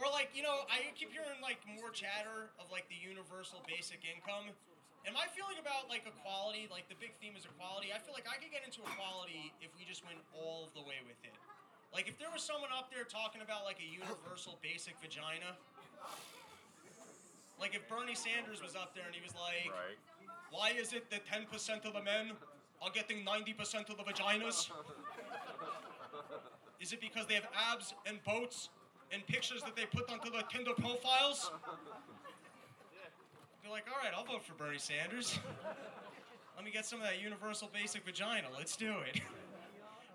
or 0.00 0.06
like, 0.12 0.32
you 0.36 0.44
know, 0.44 0.68
I 0.68 0.92
keep 0.92 1.12
hearing 1.12 1.40
like 1.40 1.60
more 1.64 1.88
chatter 1.88 2.52
of 2.60 2.68
like 2.68 2.84
the 2.92 3.00
universal 3.00 3.64
basic 3.64 4.04
income. 4.04 4.52
And 5.08 5.14
my 5.14 5.24
feeling 5.32 5.56
about 5.56 5.88
like 5.88 6.04
equality, 6.04 6.68
like 6.68 6.90
the 6.92 6.98
big 7.00 7.16
theme 7.22 7.38
is 7.38 7.48
equality, 7.48 7.94
I 7.94 8.02
feel 8.02 8.12
like 8.12 8.28
I 8.28 8.36
could 8.36 8.52
get 8.52 8.66
into 8.66 8.84
equality 8.84 9.54
if 9.64 9.72
we 9.78 9.88
just 9.88 10.04
went 10.04 10.20
all 10.36 10.68
of 10.68 10.74
the 10.76 10.84
way 10.84 11.00
with 11.08 11.20
it. 11.24 11.36
Like 11.94 12.10
if 12.10 12.20
there 12.20 12.28
was 12.28 12.44
someone 12.44 12.74
up 12.74 12.92
there 12.92 13.08
talking 13.08 13.40
about 13.40 13.64
like 13.64 13.80
a 13.80 13.88
universal 13.88 14.60
basic 14.60 14.98
vagina, 15.00 15.56
like 17.60 17.74
if 17.74 17.88
Bernie 17.88 18.14
Sanders 18.14 18.62
was 18.62 18.74
up 18.76 18.94
there 18.94 19.04
and 19.06 19.14
he 19.14 19.22
was 19.22 19.34
like, 19.34 19.72
why 20.50 20.72
is 20.78 20.92
it 20.92 21.10
that 21.10 21.26
10% 21.26 21.84
of 21.84 21.92
the 21.94 22.02
men 22.02 22.32
are 22.82 22.90
getting 22.90 23.24
90% 23.24 23.90
of 23.90 23.96
the 23.96 24.02
vaginas? 24.04 24.70
Is 26.80 26.92
it 26.92 27.00
because 27.00 27.26
they 27.26 27.34
have 27.34 27.48
abs 27.72 27.94
and 28.04 28.22
boats 28.24 28.68
and 29.12 29.26
pictures 29.26 29.62
that 29.62 29.74
they 29.76 29.86
put 29.86 30.10
onto 30.10 30.30
their 30.30 30.42
Tinder 30.42 30.74
profiles? 30.74 31.50
Be 33.62 33.70
like, 33.70 33.84
all 33.88 33.98
right, 34.02 34.12
I'll 34.16 34.24
vote 34.24 34.44
for 34.44 34.54
Bernie 34.54 34.78
Sanders. 34.78 35.38
Let 36.54 36.64
me 36.64 36.70
get 36.70 36.86
some 36.86 37.00
of 37.00 37.06
that 37.06 37.20
universal 37.20 37.68
basic 37.72 38.04
vagina. 38.04 38.46
Let's 38.56 38.76
do 38.76 38.94
it. 39.12 39.20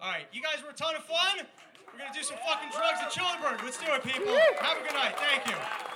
All 0.02 0.12
right, 0.12 0.26
you 0.32 0.42
guys 0.42 0.64
were 0.64 0.70
a 0.70 0.74
ton 0.74 0.96
of 0.96 1.04
fun. 1.04 1.46
We're 1.92 2.00
gonna 2.00 2.14
do 2.14 2.24
some 2.24 2.38
fucking 2.48 2.70
drugs 2.72 3.00
at 3.02 3.12
Chillderburg. 3.12 3.64
Let's 3.64 3.78
do 3.78 3.92
it, 3.94 4.04
people. 4.04 4.34
Have 4.62 4.78
a 4.78 4.84
good 4.84 4.94
night. 4.94 5.16
Thank 5.18 5.48
you. 5.48 5.91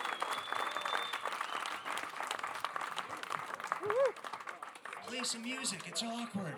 Play 5.15 5.23
some 5.23 5.43
music. 5.43 5.79
It's 5.87 6.03
awkward. 6.03 6.55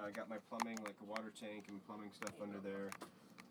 I 0.00 0.10
got 0.12 0.30
my 0.30 0.36
plumbing, 0.48 0.78
like 0.84 0.94
a 1.02 1.10
water 1.10 1.32
tank 1.40 1.64
and 1.66 1.84
plumbing 1.88 2.10
stuff 2.14 2.30
under 2.40 2.58
there. 2.62 2.90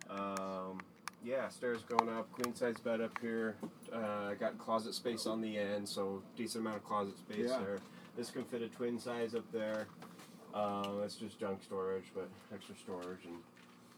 Um, 0.09 0.80
yeah, 1.21 1.49
stairs 1.49 1.82
going 1.84 2.07
up, 2.07 2.32
queen 2.32 2.55
size 2.55 2.78
bed 2.78 3.01
up 3.01 3.17
here. 3.19 3.57
Uh, 3.93 4.30
I 4.32 4.36
got 4.39 4.57
closet 4.57 4.93
space 4.93 5.26
on 5.26 5.41
the 5.41 5.57
end, 5.57 5.89
so 5.89 6.24
decent 6.38 6.61
amount 6.61 6.78
of 6.78 6.86
closet 6.86 7.17
space 7.17 7.49
Yeah. 7.49 7.59
there. 7.59 7.80
This 8.15 8.32
can 8.32 8.45
fit 8.45 8.61
a 8.61 8.69
twin 8.69 8.97
size 8.99 9.36
up 9.36 9.51
there. 9.51 9.88
Uh, 10.53 10.99
that's 11.01 11.15
just 11.15 11.38
junk 11.41 11.61
storage, 11.61 12.05
but 12.15 12.30
extra 12.53 12.76
storage. 12.78 13.26
And 13.26 13.39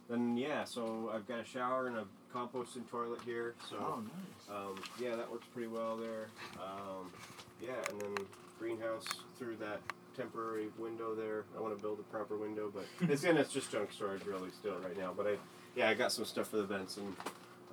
then 0.10 0.36
yeah, 0.36 0.64
so 0.64 1.12
I've 1.14 1.28
got 1.28 1.42
a 1.42 1.46
shower 1.46 1.86
and 1.88 1.98
a 1.98 2.06
composting 2.34 2.90
toilet 2.90 3.22
here. 3.24 3.54
So 3.70 3.76
Oh, 3.80 4.02
nice. 4.02 4.50
um, 4.58 4.76
yeah, 5.00 5.16
that 5.16 5.30
works 5.32 5.46
pretty 5.54 5.68
well 5.68 5.96
there. 5.96 6.30
Um, 6.60 7.12
yeah, 7.62 7.74
and 7.90 8.02
then 8.02 8.26
greenhouse 8.60 9.06
through 9.38 9.58
that 9.58 9.82
temporary 10.16 10.68
window 10.78 11.14
there. 11.14 11.44
I 11.58 11.62
want 11.62 11.76
to 11.76 11.82
build 11.82 12.00
a 12.00 12.04
proper 12.04 12.38
window, 12.38 12.72
but 12.74 12.86
it's 13.10 13.24
and 13.24 13.38
it's 13.38 13.54
just 13.54 13.72
junk 13.72 13.92
storage 13.92 14.26
really 14.26 14.52
still 14.52 14.78
right 14.80 14.98
now. 14.98 15.14
But 15.16 15.28
I, 15.28 15.38
yeah, 15.76 15.90
I 15.90 15.94
got 15.94 16.12
some 16.12 16.26
stuff 16.26 16.50
for 16.50 16.58
the 16.58 16.64
vents 16.64 16.98
and 16.98 17.16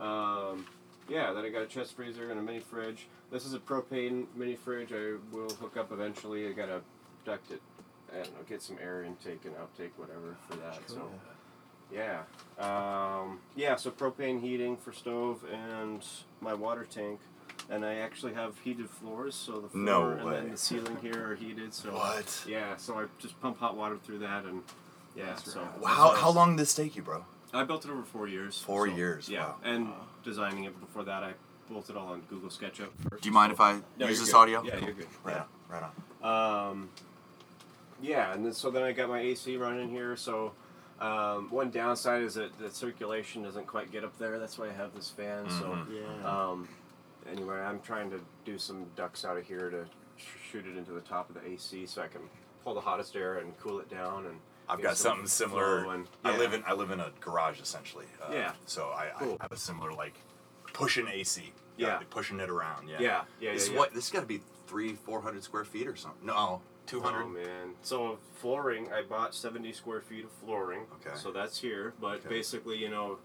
um, 0.00 0.66
yeah, 1.08 1.32
then 1.32 1.44
I 1.44 1.48
got 1.50 1.62
a 1.62 1.66
chest 1.66 1.94
freezer 1.94 2.30
and 2.30 2.38
a 2.38 2.42
mini 2.42 2.60
fridge. 2.60 3.06
This 3.30 3.46
is 3.46 3.54
a 3.54 3.58
propane 3.58 4.26
mini 4.34 4.56
fridge. 4.56 4.92
I 4.92 5.16
will 5.30 5.50
hook 5.50 5.76
up 5.76 5.92
eventually. 5.92 6.48
I 6.48 6.52
gotta 6.52 6.80
duct 7.24 7.50
it. 7.50 7.62
I 8.10 8.16
don't 8.16 8.34
know, 8.34 8.42
get 8.48 8.60
some 8.60 8.76
air 8.82 9.02
intake 9.04 9.44
and 9.44 9.54
outtake, 9.54 9.92
whatever 9.96 10.36
for 10.48 10.56
that. 10.56 10.78
So. 10.86 11.10
Yeah. 11.92 12.22
Um, 12.58 13.40
yeah, 13.54 13.76
so 13.76 13.90
propane 13.90 14.40
heating 14.40 14.76
for 14.76 14.92
stove 14.92 15.44
and 15.50 16.04
my 16.40 16.54
water 16.54 16.86
tank. 16.90 17.20
And 17.70 17.84
I 17.84 17.94
actually 17.96 18.34
have 18.34 18.58
heated 18.58 18.90
floors, 18.90 19.34
so 19.34 19.60
the 19.60 19.68
floor 19.68 19.82
No 19.84 20.08
and 20.10 20.24
way. 20.24 20.32
then 20.34 20.50
the 20.50 20.56
ceiling 20.56 20.96
here 21.00 21.30
are 21.30 21.34
heated. 21.34 21.72
So 21.72 21.90
What? 21.92 22.44
Yeah, 22.46 22.76
so 22.76 22.98
I 22.98 23.04
just 23.18 23.40
pump 23.40 23.58
hot 23.58 23.76
water 23.76 23.96
through 24.04 24.18
that, 24.18 24.44
and 24.44 24.62
yeah. 25.16 25.36
So 25.36 25.66
How, 25.84 26.10
how 26.14 26.30
long 26.30 26.56
did 26.56 26.62
this 26.62 26.74
take 26.74 26.96
you, 26.96 27.02
bro? 27.02 27.24
I 27.54 27.64
built 27.64 27.84
it 27.84 27.90
over 27.90 28.02
four 28.02 28.28
years. 28.28 28.58
Four 28.60 28.88
so, 28.88 28.94
years, 28.96 29.28
Yeah, 29.28 29.46
wow. 29.46 29.56
and 29.64 29.88
designing 30.24 30.64
it 30.64 30.78
before 30.80 31.04
that, 31.04 31.22
I 31.22 31.34
built 31.70 31.88
it 31.88 31.96
all 31.96 32.08
on 32.08 32.22
Google 32.28 32.48
SketchUp. 32.50 32.88
First, 33.10 33.22
Do 33.22 33.28
you 33.28 33.32
mind 33.32 33.52
if 33.52 33.60
I 33.60 33.80
No, 33.98 34.08
use 34.08 34.18
this 34.20 34.32
good. 34.32 34.36
audio? 34.38 34.62
Yeah, 34.64 34.78
you're 34.78 34.92
good. 34.94 35.06
Right 35.22 35.36
Yeah. 35.36 35.42
on. 35.42 35.46
Right 35.68 35.92
on. 36.22 36.70
Um, 36.70 36.88
yeah, 38.02 38.32
and 38.34 38.44
then, 38.44 38.52
so 38.52 38.70
then 38.70 38.82
I 38.82 38.92
got 38.92 39.08
my 39.08 39.20
AC 39.20 39.56
running 39.56 39.88
here. 39.90 40.16
So 40.16 40.52
um, 41.00 41.48
one 41.50 41.70
downside 41.70 42.22
is 42.22 42.34
that 42.34 42.58
the 42.58 42.70
circulation 42.70 43.42
doesn't 43.42 43.66
quite 43.66 43.90
get 43.92 44.04
up 44.04 44.16
there. 44.18 44.38
That's 44.38 44.58
why 44.58 44.68
I 44.68 44.72
have 44.72 44.94
this 44.94 45.10
fan. 45.10 45.46
Mhm. 45.46 45.58
So 45.58 45.78
Yeah. 45.90 46.28
um, 46.50 46.68
anyway, 47.30 47.56
I'm 47.60 47.80
trying 47.80 48.10
to 48.10 48.20
do 48.44 48.58
some 48.58 48.86
ducts 48.96 49.24
out 49.24 49.36
of 49.36 49.46
here 49.46 49.70
to 49.70 49.84
shoot 50.50 50.66
it 50.66 50.76
into 50.76 50.92
the 50.92 51.00
top 51.00 51.28
of 51.28 51.34
the 51.36 51.46
AC 51.48 51.86
so 51.86 52.02
I 52.02 52.08
can 52.08 52.22
pull 52.64 52.74
the 52.74 52.80
hottest 52.80 53.16
air 53.16 53.38
and 53.38 53.56
cool 53.58 53.80
it 53.80 53.90
down. 53.90 54.26
And 54.26 54.36
I've 54.68 54.82
got 54.82 54.96
some 54.96 55.10
something 55.12 55.26
similar. 55.26 55.92
And, 55.92 56.06
I 56.24 56.36
live 56.36 56.52
in 56.52 56.62
I 56.66 56.72
live 56.74 56.90
in 56.90 57.00
a 57.00 57.10
garage 57.20 57.60
essentially. 57.60 58.06
Uh, 58.22 58.32
Yeah. 58.32 58.52
So 58.66 58.84
I, 58.90 59.10
Cool. 59.18 59.36
I 59.40 59.44
have 59.44 59.52
a 59.52 59.56
similar 59.56 59.92
like 59.92 60.14
pushing 60.72 61.08
AC. 61.08 61.52
Yeah. 61.78 61.96
like, 61.96 62.10
pushing 62.10 62.38
it 62.38 62.50
around. 62.50 62.88
Yeah. 62.88 62.96
Yeah, 63.00 63.22
yeah, 63.40 63.52
This 63.54 63.62
yeah, 63.64 63.66
is 63.66 63.68
yeah. 63.70 63.78
what 63.78 63.94
this 63.94 64.10
got 64.10 64.20
to 64.20 64.26
be 64.26 64.40
three 64.66 64.94
four 64.94 65.20
hundred 65.22 65.42
square 65.42 65.64
feet 65.64 65.86
or 65.88 65.96
something. 65.96 66.24
No, 66.26 66.60
two 66.86 67.00
hundred. 67.00 67.22
Oh 67.24 67.28
man! 67.28 67.74
So 67.82 68.18
flooring, 68.36 68.92
I 68.92 69.02
bought 69.02 69.34
seventy 69.34 69.72
square 69.72 70.00
feet 70.02 70.24
of 70.24 70.30
flooring. 70.30 70.82
Okay. 71.04 71.16
So 71.16 71.32
that's 71.32 71.58
here, 71.58 71.94
but 72.00 72.18
Okay. 72.20 72.28
basically, 72.28 72.76
you 72.76 72.90
know, 72.90 73.18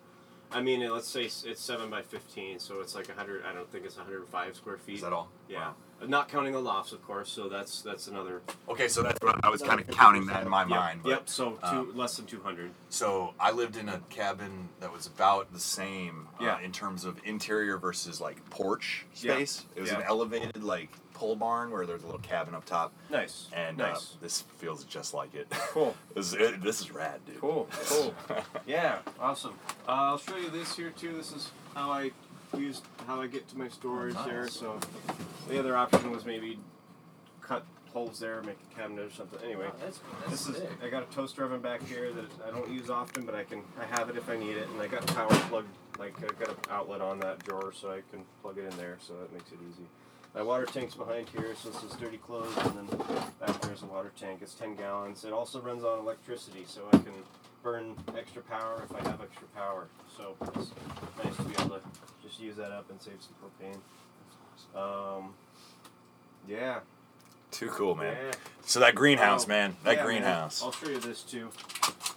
I 0.51 0.61
mean, 0.61 0.89
let's 0.91 1.07
say 1.09 1.25
it's 1.25 1.61
seven 1.61 1.89
by 1.89 2.01
fifteen, 2.01 2.59
so 2.59 2.79
it's 2.81 2.95
like 2.95 3.09
hundred. 3.11 3.43
I 3.45 3.53
don't 3.53 3.69
think 3.71 3.85
it's 3.85 3.97
one 3.97 4.05
hundred 4.05 4.27
five 4.29 4.55
square 4.55 4.77
feet. 4.77 4.95
Is 4.95 5.01
that 5.01 5.13
all? 5.13 5.29
Yeah. 5.49 5.71
Not 6.05 6.29
counting 6.29 6.53
the 6.53 6.59
lofts, 6.59 6.91
of 6.93 7.01
course. 7.01 7.29
So 7.29 7.49
that's 7.49 7.81
that's 7.81 8.07
another. 8.07 8.41
Okay, 8.69 8.87
so 8.87 9.01
that's 9.01 9.19
what 9.21 9.43
I 9.43 9.49
was 9.49 9.61
kind 9.61 9.79
of 9.79 9.87
counting 9.87 10.27
that 10.27 10.43
in 10.43 10.49
my 10.49 10.61
Yep, 10.61 10.69
mind. 10.69 10.99
But, 11.03 11.09
yep. 11.09 11.29
So 11.29 11.51
two 11.53 11.57
um, 11.67 11.97
less 11.97 12.17
than 12.17 12.27
two 12.27 12.39
hundred. 12.39 12.71
So 12.89 13.33
I 13.39 13.51
lived 13.51 13.77
in 13.77 13.89
a 13.89 13.99
cabin 14.09 14.69
that 14.79 14.93
was 14.93 15.07
about 15.07 15.51
the 15.51 15.59
same 15.59 16.27
uh, 16.39 16.43
Yeah. 16.45 16.59
in 16.61 16.71
terms 16.71 17.03
of 17.03 17.19
interior 17.25 17.77
versus 17.77 18.21
like 18.21 18.47
porch 18.51 19.05
Yeah. 19.15 19.33
space. 19.33 19.65
It 19.75 19.81
was 19.81 19.89
Yeah. 19.91 19.97
an 19.97 20.03
elevated 20.07 20.63
like 20.63 20.91
pole 21.17 21.35
barn 21.35 21.71
where 21.71 21.85
there's 21.87 22.03
a 22.03 22.05
little 22.05 22.21
cabin 22.21 22.53
up 22.53 22.63
top. 22.65 22.93
Nice. 23.09 23.47
And 23.51 23.77
Nice. 23.77 23.95
uh, 24.13 24.17
this 24.21 24.41
feels 24.57 24.83
just 24.83 25.15
like 25.15 25.33
it. 25.33 25.47
Cool. 25.49 25.95
this, 26.15 26.33
it, 26.33 26.61
this 26.61 26.79
is 26.79 26.91
rad, 26.91 27.19
dude. 27.25 27.41
Cool. 27.41 27.67
Cool. 27.87 28.13
yeah. 28.67 28.99
Awesome. 29.19 29.55
Uh, 29.87 29.91
I'll 29.91 30.17
show 30.19 30.37
you 30.37 30.49
this 30.51 30.75
here 30.75 30.91
too. 30.91 31.13
This 31.17 31.31
is 31.31 31.49
how 31.73 31.89
I 31.91 32.11
use 32.55 32.81
how 33.07 33.19
I 33.19 33.25
get 33.27 33.47
to 33.49 33.57
my 33.57 33.67
storage 33.67 34.13
Oh, 34.15 34.19
nice. 34.19 34.29
there. 34.29 34.47
So 34.47 34.79
the 35.49 35.57
other 35.57 35.75
option 35.75 36.11
was 36.11 36.23
maybe 36.23 36.59
cut 37.41 37.65
holes 37.93 38.19
there, 38.19 38.41
make 38.43 38.57
a 38.71 38.75
cabinet 38.79 39.05
or 39.05 39.11
something. 39.11 39.39
Anyway, 39.43 39.65
Oh, 39.69 39.75
that's- 39.79 39.99
that's 40.27 40.45
this 40.45 40.55
is. 40.57 40.63
I 40.83 40.89
got 40.89 41.01
a 41.01 41.07
toaster 41.07 41.43
oven 41.45 41.61
back 41.61 41.81
here 41.87 42.11
that 42.13 42.25
I 42.47 42.51
don't 42.51 42.69
use 42.69 42.91
often, 42.91 43.25
but 43.25 43.33
I 43.33 43.43
can 43.43 43.63
I 43.79 43.85
have 43.97 44.09
it 44.11 44.17
if 44.17 44.29
I 44.29 44.37
need 44.37 44.55
it, 44.55 44.67
and 44.69 44.79
I 44.79 44.85
got 44.87 45.05
power 45.07 45.29
plugged 45.49 45.67
like 45.97 46.15
I 46.19 46.27
got 46.39 46.49
an 46.49 46.55
outlet 46.69 47.01
on 47.01 47.17
that 47.21 47.43
drawer, 47.43 47.73
so 47.73 47.89
I 47.89 48.01
can 48.11 48.23
plug 48.43 48.59
it 48.59 48.71
in 48.71 48.77
there, 48.77 48.97
so 49.01 49.13
that 49.15 49.33
makes 49.33 49.51
it 49.51 49.57
easy. 49.67 49.87
My 50.37 50.43
water 50.43 50.67
tank's 50.67 50.93
behind 50.93 51.27
here, 51.29 51.55
so 51.59 51.71
this 51.71 51.81
is 51.81 51.93
dirty 51.93 52.17
clothes, 52.17 52.55
and 52.57 52.77
then 52.77 52.97
back 53.39 53.59
there's 53.61 53.81
a 53.81 53.87
water 53.87 54.11
tank. 54.15 54.37
It's 54.43 54.53
10 54.53 54.75
gallons. 54.75 55.25
It 55.25 55.33
also 55.33 55.59
runs 55.59 55.83
on 55.83 55.97
electricity, 55.97 56.63
so 56.67 56.83
I 56.93 56.97
can 56.97 57.13
burn 57.63 57.95
extra 58.15 58.43
power 58.43 58.83
if 58.87 58.95
I 58.95 59.09
have 59.09 59.19
extra 59.19 59.47
power. 59.55 59.87
So 60.15 60.35
it's 60.55 60.69
nice 61.23 61.35
to 61.37 61.41
be 61.41 61.55
able 61.55 61.77
to 61.77 61.81
just 62.21 62.39
use 62.39 62.55
that 62.57 62.71
up 62.71 62.87
and 62.91 63.01
save 63.01 63.15
some 63.19 63.33
propane. 63.41 63.79
Um, 64.79 65.33
yeah. 66.47 66.81
Too 67.51 67.69
cool, 67.69 67.95
man. 67.95 68.15
Yeah. 68.21 68.31
So 68.65 68.79
that 68.81 68.93
greenhouse, 68.95 69.45
Oh, 69.45 69.47
man. 69.47 69.75
That 69.83 69.97
yeah, 69.97 70.03
greenhouse. 70.05 70.61
I'll 70.61 70.71
show 70.73 70.89
you 70.89 70.99
this 70.99 71.23
too. 71.23 71.49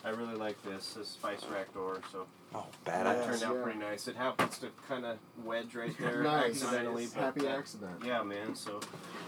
I 0.05 0.09
really 0.11 0.35
like 0.35 0.61
this. 0.63 0.95
This 0.95 1.09
spice 1.09 1.45
rack 1.53 1.73
door. 1.73 2.01
So. 2.11 2.27
Oh, 2.55 2.67
That 2.85 3.07
badass. 3.07 3.25
turned 3.27 3.43
out 3.45 3.57
Yeah. 3.57 3.63
pretty 3.63 3.79
nice. 3.79 4.09
It 4.09 4.17
happens 4.17 4.59
to 4.59 4.69
kind 4.89 5.05
of 5.07 5.19
wedge 5.45 5.75
right 5.75 5.97
there 6.01 6.23
Nice. 6.23 6.63
accidentally. 6.63 7.05
Nice. 7.05 7.13
But 7.15 7.23
Happy 7.23 7.47
uh, 7.47 7.57
accident. 7.59 8.03
Yeah, 8.05 8.23
man. 8.25 8.55
So, 8.57 8.81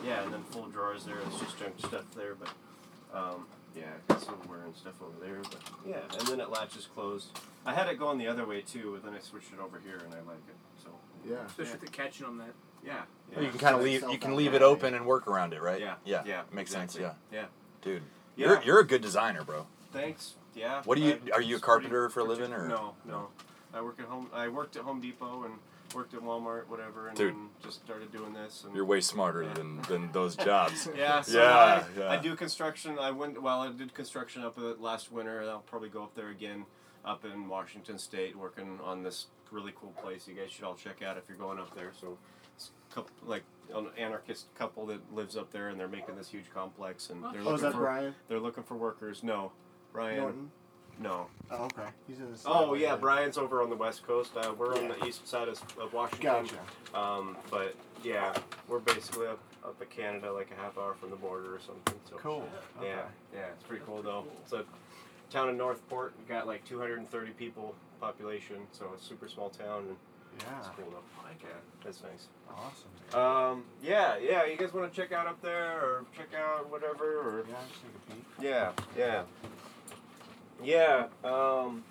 yeah, 0.05 0.23
and 0.25 0.33
then 0.33 0.43
full 0.51 0.67
drawers 0.67 1.05
there. 1.05 1.19
It's 1.27 1.39
just 1.39 1.59
junk 1.59 1.75
stuff 1.79 2.05
there, 2.17 2.35
but 2.35 2.49
um, 3.17 3.47
yeah, 3.77 3.83
got 4.09 4.21
silverware 4.21 4.65
and 4.65 4.75
stuff 4.75 4.95
over 5.01 5.25
there. 5.25 5.41
But 5.43 5.61
yeah, 5.87 5.99
and 6.19 6.27
then 6.27 6.41
it 6.41 6.51
latches 6.51 6.87
closed. 6.93 7.39
I 7.65 7.73
had 7.75 7.87
it 7.89 7.99
going 7.99 8.19
the 8.19 8.27
other 8.27 8.45
way 8.45 8.63
too, 8.63 8.93
but 8.95 9.05
then 9.05 9.15
I 9.17 9.23
switched 9.23 9.53
it 9.53 9.61
over 9.61 9.81
here, 9.85 9.99
and 10.05 10.13
I 10.13 10.19
like 10.29 10.43
it. 10.49 10.57
So 10.83 10.91
Yeah. 11.25 11.37
Especially 11.47 11.73
with 11.75 11.81
the 11.83 11.87
catching 11.89 12.27
on 12.27 12.39
that. 12.39 12.55
yeah, 12.85 12.93
yeah. 12.95 13.03
You 13.41 13.49
can 13.49 13.59
kind 13.59 13.75
of 13.77 13.83
leave. 13.83 14.03
You 14.11 14.19
can 14.19 14.37
leave 14.37 14.55
it 14.55 14.63
open 14.63 14.95
and 14.95 15.07
work 15.07 15.27
around 15.27 15.53
it, 15.55 15.63
right? 15.63 15.81
Yeah, 15.81 15.95
Yeah. 16.05 16.23
yeah, 16.27 16.43
Makes 16.53 16.73
exactly. 16.73 17.01
sense. 17.03 17.15
Yeah. 17.33 17.41
Yeah. 17.41 17.47
Dude, 17.83 18.03
Yeah. 18.37 18.47
you're 18.49 18.63
you're 18.63 18.81
a 18.81 18.87
good 18.87 19.01
designer, 19.03 19.43
bro. 19.43 19.67
Thanks. 19.93 20.35
Yeah. 20.55 20.83
What 20.85 20.99
do 20.99 21.05
you? 21.05 21.19
I- 21.33 21.37
Are 21.37 21.41
you 21.43 21.57
a 21.57 21.61
carpenter 21.61 22.09
for 22.11 22.21
a 22.21 22.25
living, 22.25 22.53
or 22.53 22.69
No, 22.69 22.95
no. 23.05 23.29
I 23.75 23.81
work 23.81 23.99
at 23.99 24.07
home. 24.07 24.29
I 24.35 24.49
worked 24.49 24.77
at 24.77 24.83
Home 24.83 25.01
Depot 25.01 25.45
and 25.45 25.55
worked 25.95 26.13
at 26.15 26.21
Walmart, 26.21 26.67
whatever, 26.69 27.09
and 27.09 27.17
Dude. 27.17 27.35
then 27.35 27.49
just 27.63 27.83
started 27.85 28.13
doing 28.13 28.33
this. 28.35 28.65
And 28.65 28.75
You're 28.75 28.85
way 28.85 29.01
smarter 29.01 29.47
than, 29.47 29.81
than 29.83 30.11
those 30.13 30.37
jobs. 30.37 30.89
Yeah, 30.97 31.21
so 31.23 31.39
yeah, 31.39 31.85
I, 31.97 31.99
yeah. 31.99 32.11
I 32.11 32.17
do 32.19 32.35
construction. 32.37 32.99
I 32.99 33.11
went 33.11 33.41
well. 33.43 33.61
I 33.63 33.71
did 33.73 33.95
construction 33.95 34.43
up 34.45 34.59
uh, 34.59 34.75
last 34.79 35.11
winter. 35.13 35.41
and 35.41 35.49
I'll 35.51 35.61
probably 35.61 35.89
go 35.91 36.03
up 36.03 36.15
there 36.15 36.29
again, 36.29 36.65
up 37.05 37.25
in 37.25 37.49
Washington 37.49 37.99
State, 37.99 38.37
working 38.37 38.79
on 38.85 39.03
this 39.03 39.27
really 39.51 39.73
cool 39.79 39.93
place. 40.03 40.27
You 40.29 40.35
guys 40.35 40.51
should 40.51 40.65
all 40.65 40.75
check 40.75 41.03
out 41.03 41.17
if 41.19 41.25
you're 41.29 41.37
going 41.39 41.59
up 41.59 41.75
there. 41.75 41.93
So, 41.99 42.17
it's 42.41 42.42
a 42.42 42.42
couple, 42.95 43.11
like 43.27 43.43
an 43.75 43.87
anarchist 43.99 44.47
couple 44.55 44.87
that 44.87 45.01
lives 45.15 45.37
up 45.37 45.51
there, 45.51 45.69
and 45.69 45.79
they're 45.81 45.89
making 45.89 46.17
this 46.17 46.29
huge 46.29 46.51
complex, 46.53 47.11
and 47.11 47.23
they're 47.25 47.31
Oh, 47.41 47.45
looking 47.45 47.55
is 47.55 47.61
that 47.63 47.73
for 47.73 47.79
Brian? 47.81 48.15
they're 48.29 48.41
looking 48.41 48.63
for 48.65 48.75
workers. 48.77 49.23
No, 49.23 49.53
Brian. 49.93 50.19
Norton? 50.19 50.51
No. 50.99 51.27
Oh, 51.51 51.65
okay. 51.65 51.89
He's 52.07 52.19
in 52.19 52.31
the 52.31 52.39
Oh 52.45 52.75
yeah, 52.75 52.97
Brian's 52.97 53.39
over 53.39 53.63
on 53.63 53.71
the 53.71 53.77
west 53.77 54.07
coast. 54.07 54.33
Uh, 54.37 54.53
we're 54.57 54.77
on 54.77 54.89
the 54.89 55.05
east 55.07 55.27
side 55.27 55.49
of, 55.49 55.61
of 55.81 55.93
Washington. 55.95 56.47
Gotcha. 56.93 56.99
Um, 56.99 57.37
but 57.51 57.75
yeah, 58.05 58.35
we're 58.69 58.79
basically 58.79 59.27
up, 59.27 59.41
up 59.65 59.81
in 59.81 59.89
Canada, 59.89 60.31
like 60.31 60.51
a 60.57 60.61
half 60.61 60.77
hour 60.77 60.95
from 60.95 61.09
the 61.11 61.17
border 61.17 61.55
or 61.55 61.61
something. 61.61 61.95
So 62.11 62.17
Cool. 62.17 62.47
Yeah, 62.77 62.83
Okay. 62.89 63.01
yeah, 63.35 63.47
it's 63.55 63.65
pretty 63.65 63.83
cool 63.87 64.03
though. 64.03 64.27
It's 64.43 64.53
a 64.53 64.65
town 65.31 65.49
in 65.49 65.57
Northport. 65.57 66.13
We 66.19 66.29
got 66.33 66.47
like 66.47 66.63
230 66.67 67.31
people 67.33 67.75
population, 67.99 68.57
so 68.73 68.91
a 68.97 69.03
super 69.03 69.29
small 69.29 69.49
town. 69.49 69.97
And 70.33 70.43
Yeah. 70.43 70.59
It's 70.59 70.69
cool 70.77 70.91
though. 70.91 71.23
Like 71.25 71.41
yeah, 71.43 71.49
that's 71.85 72.03
nice. 72.03 72.29
Awesome. 72.51 72.89
Um, 73.21 73.65
yeah, 73.83 74.17
yeah. 74.19 74.45
You 74.45 74.57
guys 74.57 74.73
want 74.73 74.93
to 74.93 74.97
check 75.01 75.13
out 75.13 75.27
up 75.27 75.41
there, 75.43 75.81
or 75.81 76.05
check 76.17 76.29
out 76.39 76.71
whatever, 76.71 77.21
or 77.21 77.45
Yeah, 77.49 77.55
just 77.69 77.83
take 77.83 77.93
a 77.95 78.15
peek. 78.15 78.25
yeah, 78.41 78.73
yeah, 78.97 79.23
yeah. 80.63 81.07
Um, 81.25 81.85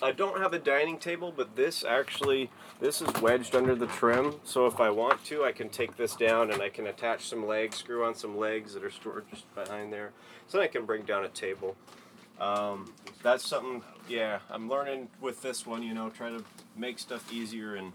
I 0.00 0.12
don't 0.12 0.40
have 0.40 0.52
a 0.52 0.58
dining 0.58 0.98
table, 0.98 1.32
but 1.36 1.56
this 1.56 1.84
actually 1.84 2.50
this 2.80 3.02
is 3.02 3.08
wedged 3.20 3.54
under 3.56 3.74
the 3.74 3.86
trim. 3.86 4.36
So 4.44 4.66
if 4.66 4.78
I 4.80 4.90
want 4.90 5.24
to, 5.24 5.44
I 5.44 5.52
can 5.52 5.68
take 5.68 5.96
this 5.96 6.14
down 6.14 6.50
and 6.52 6.62
I 6.62 6.68
can 6.68 6.86
attach 6.86 7.26
some 7.28 7.46
legs, 7.46 7.76
screw 7.76 8.04
on 8.04 8.14
some 8.14 8.36
legs 8.38 8.74
that 8.74 8.84
are 8.84 8.90
stored 8.90 9.24
just 9.30 9.52
behind 9.54 9.92
there. 9.92 10.12
So 10.46 10.58
then 10.58 10.64
I 10.64 10.68
can 10.68 10.84
bring 10.86 11.02
down 11.02 11.24
a 11.24 11.28
table. 11.28 11.76
Um, 12.40 12.92
that's 13.22 13.44
something. 13.44 13.82
Yeah, 14.08 14.38
I'm 14.48 14.68
learning 14.68 15.08
with 15.20 15.42
this 15.42 15.66
one. 15.66 15.82
You 15.82 15.92
know, 15.94 16.08
try 16.10 16.30
to 16.30 16.44
make 16.78 16.98
stuff 16.98 17.32
easier 17.32 17.74
and 17.76 17.92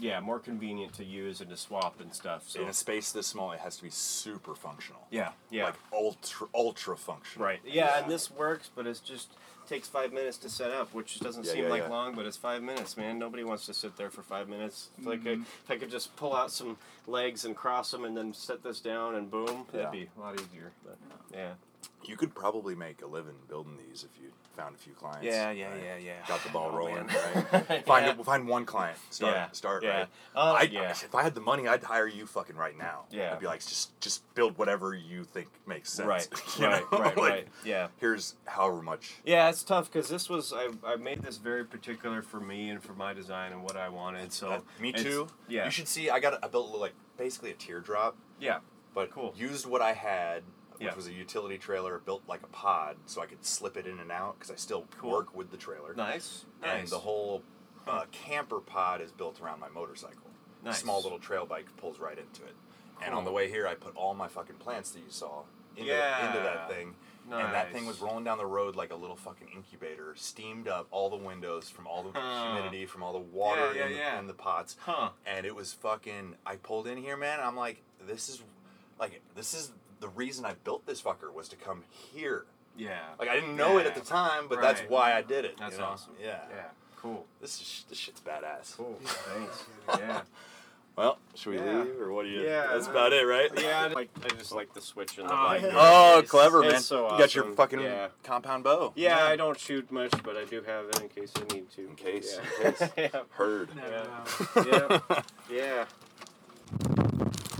yeah, 0.00 0.20
more 0.20 0.38
convenient 0.38 0.92
to 0.94 1.04
use 1.04 1.40
and 1.40 1.50
to 1.50 1.56
swap 1.56 2.00
and 2.00 2.14
stuff. 2.14 2.44
So 2.48 2.62
in 2.62 2.68
a 2.68 2.72
space 2.72 3.12
this 3.12 3.26
small, 3.26 3.52
it 3.52 3.60
has 3.60 3.76
to 3.76 3.82
be 3.82 3.90
super 3.90 4.54
functional. 4.54 5.02
Yeah, 5.10 5.30
yeah. 5.50 5.64
Like 5.66 5.74
ultra 5.92 6.46
ultra 6.54 6.96
functional. 6.96 7.46
Right. 7.46 7.60
Yeah, 7.64 8.00
and 8.00 8.10
this 8.10 8.30
works, 8.30 8.70
but 8.74 8.86
it's 8.86 9.00
just 9.00 9.30
takes 9.68 9.88
five 9.88 10.12
minutes 10.12 10.36
to 10.38 10.48
set 10.48 10.70
up, 10.70 10.92
which 10.94 11.20
doesn't 11.20 11.44
Yeah, 11.46 11.52
seem 11.52 11.64
yeah, 11.64 11.70
like 11.70 11.82
yeah. 11.82 11.88
long, 11.90 12.14
but 12.14 12.26
it's 12.26 12.36
five 12.36 12.62
minutes, 12.62 12.96
man. 12.96 13.18
Nobody 13.18 13.44
wants 13.44 13.66
to 13.66 13.74
sit 13.74 13.96
there 13.96 14.10
for 14.10 14.22
five 14.22 14.48
minutes. 14.48 14.88
It's 14.98 15.06
like 15.06 15.20
Mm-hmm. 15.20 15.42
I, 15.42 15.44
if 15.64 15.70
I 15.70 15.76
could 15.76 15.90
just 15.90 16.14
pull 16.16 16.34
out 16.34 16.50
some 16.50 16.76
legs 17.06 17.44
and 17.44 17.54
cross 17.54 17.90
them, 17.90 18.04
and 18.04 18.16
then 18.16 18.32
set 18.32 18.62
this 18.62 18.80
down, 18.80 19.14
and 19.16 19.30
boom, 19.30 19.66
that'd 19.72 19.92
be 19.92 20.08
a 20.16 20.20
lot 20.20 20.34
easier. 20.34 20.72
But 20.84 20.96
yeah. 21.32 21.52
You 22.04 22.16
could 22.16 22.34
probably 22.34 22.74
make 22.74 23.02
a 23.02 23.06
living 23.06 23.34
building 23.48 23.76
these 23.88 24.04
if 24.04 24.20
you 24.22 24.30
found 24.60 24.74
a 24.74 24.78
few 24.78 24.92
clients. 24.92 25.24
Yeah, 25.24 25.50
yeah, 25.50 25.70
right? 25.70 25.82
yeah, 25.82 25.96
yeah. 25.96 26.12
Got 26.28 26.42
the 26.42 26.50
ball 26.50 26.70
Oh, 26.72 26.76
rolling. 26.76 27.06
Right? 27.06 27.84
Find 27.86 28.06
Yeah. 28.06 28.22
find 28.22 28.46
one 28.46 28.66
client. 28.66 28.98
Start 29.10 29.34
Yeah, 29.34 29.50
start. 29.52 29.82
yeah. 29.82 29.98
Right? 30.00 30.08
Uh, 30.36 30.52
I, 30.58 30.62
yeah. 30.62 30.90
If 30.90 31.14
I 31.14 31.22
had 31.22 31.34
the 31.34 31.40
money, 31.40 31.66
I'd 31.66 31.82
hire 31.82 32.06
you 32.06 32.26
fucking 32.26 32.56
right 32.56 32.76
now. 32.76 33.04
Yeah. 33.10 33.32
I'd 33.32 33.40
be 33.40 33.46
like, 33.46 33.60
just 33.60 33.98
just 34.00 34.22
build 34.34 34.58
whatever 34.58 34.94
you 34.94 35.24
think 35.24 35.48
makes 35.66 35.90
sense. 35.92 36.06
Right, 36.06 36.28
right, 36.60 36.92
know? 36.92 36.98
right, 36.98 37.16
Like, 37.16 37.30
right. 37.32 37.48
Yeah. 37.64 37.88
Here's 37.98 38.34
however 38.44 38.82
much. 38.82 39.14
Yeah, 39.24 39.48
it's 39.48 39.62
tough 39.62 39.90
because 39.90 40.08
this 40.08 40.28
was 40.28 40.52
I, 40.52 40.68
I 40.84 40.96
made 40.96 41.22
this 41.22 41.38
very 41.38 41.64
particular 41.64 42.20
for 42.22 42.40
me 42.40 42.70
and 42.70 42.82
for 42.82 42.92
my 42.92 43.14
design 43.14 43.52
and 43.52 43.62
what 43.62 43.76
I 43.76 43.88
wanted. 43.88 44.32
So 44.32 44.48
Uh, 44.50 44.60
me 44.78 44.92
too. 44.92 45.28
Yeah. 45.48 45.64
You 45.64 45.70
should 45.70 45.88
see. 45.88 46.10
I 46.10 46.20
got. 46.20 46.42
I 46.44 46.48
built 46.48 46.76
like 46.78 46.94
basically 47.16 47.50
a 47.50 47.54
teardrop. 47.54 48.16
Yeah. 48.38 48.58
But 48.92 49.10
Cool. 49.12 49.32
used 49.36 49.66
what 49.66 49.80
I 49.80 49.92
had, 49.92 50.42
which 50.80 50.88
Yeah. 50.88 50.94
was 50.96 51.06
a 51.06 51.12
utility 51.12 51.58
trailer 51.58 51.98
built 51.98 52.22
like 52.26 52.42
a 52.42 52.46
pod, 52.48 52.96
so 53.06 53.20
I 53.20 53.26
could 53.26 53.44
slip 53.44 53.76
it 53.76 53.86
in 53.86 54.00
and 54.00 54.10
out 54.10 54.38
because 54.38 54.50
I 54.50 54.56
still 54.56 54.86
Cool. 54.98 55.10
work 55.10 55.34
with 55.34 55.50
the 55.50 55.56
trailer. 55.58 55.94
Nice. 55.94 56.46
And 56.62 56.80
Nice. 56.80 56.90
the 56.90 56.98
whole 57.00 57.42
uh, 57.86 58.04
camper 58.12 58.60
pod 58.60 59.00
is 59.00 59.10
built 59.10 59.40
around 59.40 59.58
my 59.60 59.68
motorcycle. 59.68 60.30
Nice. 60.62 60.78
Small 60.80 61.02
little 61.02 61.18
trail 61.18 61.44
bike 61.46 61.66
pulls 61.76 61.98
right 61.98 62.18
into 62.18 62.44
it. 62.44 62.54
And 63.00 63.14
on 63.14 63.22
Cool. 63.22 63.24
the 63.24 63.32
way 63.32 63.48
here, 63.48 63.66
I 63.66 63.74
put 63.74 63.96
all 63.96 64.14
my 64.14 64.28
fucking 64.28 64.56
plants 64.56 64.90
that 64.92 65.00
you 65.00 65.10
saw 65.10 65.44
into, 65.76 65.90
Yeah. 65.90 66.26
into 66.28 66.40
that 66.40 66.68
thing. 66.68 66.94
And 67.30 67.54
that 67.54 67.72
thing 67.72 67.84
Nice. 67.84 67.94
was 67.94 68.00
rolling 68.00 68.24
down 68.24 68.38
the 68.38 68.46
road 68.46 68.76
like 68.76 68.90
a 68.92 68.96
little 68.96 69.16
fucking 69.16 69.48
incubator, 69.48 70.14
steamed 70.16 70.66
up 70.68 70.88
all 70.90 71.08
the 71.10 71.16
windows 71.16 71.70
from 71.70 71.86
all 71.86 72.02
the 72.02 72.12
Huh. 72.18 72.52
humidity, 72.52 72.86
from 72.86 73.02
all 73.02 73.12
the 73.12 73.18
water 73.18 73.72
Yeah, 73.72 73.80
yeah, 73.80 73.84
in, 73.86 73.92
the, 73.92 73.98
yeah. 73.98 74.18
in 74.18 74.26
the 74.26 74.34
pots. 74.34 74.76
Huh. 74.80 75.10
And 75.26 75.46
it 75.46 75.54
was 75.54 75.72
fucking. 75.72 76.36
I 76.44 76.56
pulled 76.56 76.86
in 76.86 76.98
here, 76.98 77.16
man. 77.16 77.40
I'm 77.40 77.56
like, 77.56 77.82
this 78.00 78.28
is, 78.28 78.42
like, 78.98 79.22
this 79.34 79.54
is 79.54 79.72
the 80.00 80.08
reason 80.08 80.44
I 80.44 80.54
built 80.64 80.86
this 80.86 81.00
fucker 81.02 81.32
was 81.32 81.48
to 81.50 81.56
come 81.56 81.84
here. 82.12 82.44
Yeah. 82.76 83.00
Like 83.18 83.28
I 83.28 83.34
didn't 83.34 83.56
know 83.56 83.78
it 83.78 83.86
at 83.86 83.94
the 83.94 84.00
time, 84.00 84.46
but 84.48 84.60
that's 84.60 84.80
why 84.82 85.12
I 85.14 85.22
did 85.22 85.44
it. 85.44 85.56
That's 85.58 85.74
you 85.74 85.80
know? 85.80 85.86
awesome. 85.86 86.12
Yeah. 86.20 86.38
Yeah. 86.50 86.62
Cool. 86.96 87.26
This 87.40 87.60
is 87.60 87.84
this 87.88 87.98
shit's 87.98 88.20
badass. 88.20 88.76
Cool. 88.76 88.98
Thanks. 89.04 89.64
Yeah. 89.98 90.20
Well, 90.96 91.18
should 91.34 91.50
we 91.52 91.56
Yeah. 91.58 91.82
leave 91.84 92.00
or 92.00 92.12
what 92.12 92.24
do 92.24 92.28
you? 92.28 92.42
Yeah. 92.42 92.66
That's 92.72 92.86
about 92.88 93.12
it, 93.12 93.24
right? 93.26 93.50
Yeah, 93.58 93.84
I 93.84 93.86
like 93.94 94.10
I 94.24 94.28
just 94.28 94.52
like 94.52 94.74
the 94.74 94.80
switch 94.80 95.18
in 95.18 95.26
the 95.26 95.32
Oh, 95.32 95.36
bike. 95.36 95.62
Oh, 95.64 96.22
clever, 96.26 96.62
It's 96.64 96.72
man. 96.72 96.80
so 96.82 97.10
You 97.12 97.18
got 97.18 97.34
your 97.34 97.44
fucking 97.54 97.80
yeah. 97.80 98.08
compound 98.22 98.64
bow. 98.64 98.92
Yeah, 98.96 99.24
I 99.24 99.36
don't 99.36 99.58
shoot 99.58 99.90
much, 99.90 100.12
but 100.22 100.36
I 100.36 100.44
do 100.44 100.62
have 100.62 100.86
it 100.86 101.00
in 101.00 101.08
case 101.08 101.32
I 101.36 101.54
need 101.54 101.70
to. 101.72 101.88
In 101.88 101.94
case, 101.96 102.38
Yeah. 102.60 102.66
in 102.68 102.72
case. 102.74 102.90
yeah. 102.98 103.20
Heard. 103.30 103.70
Yeah. 103.76 104.60
yeah. 104.66 105.22
Yeah. 105.50 105.84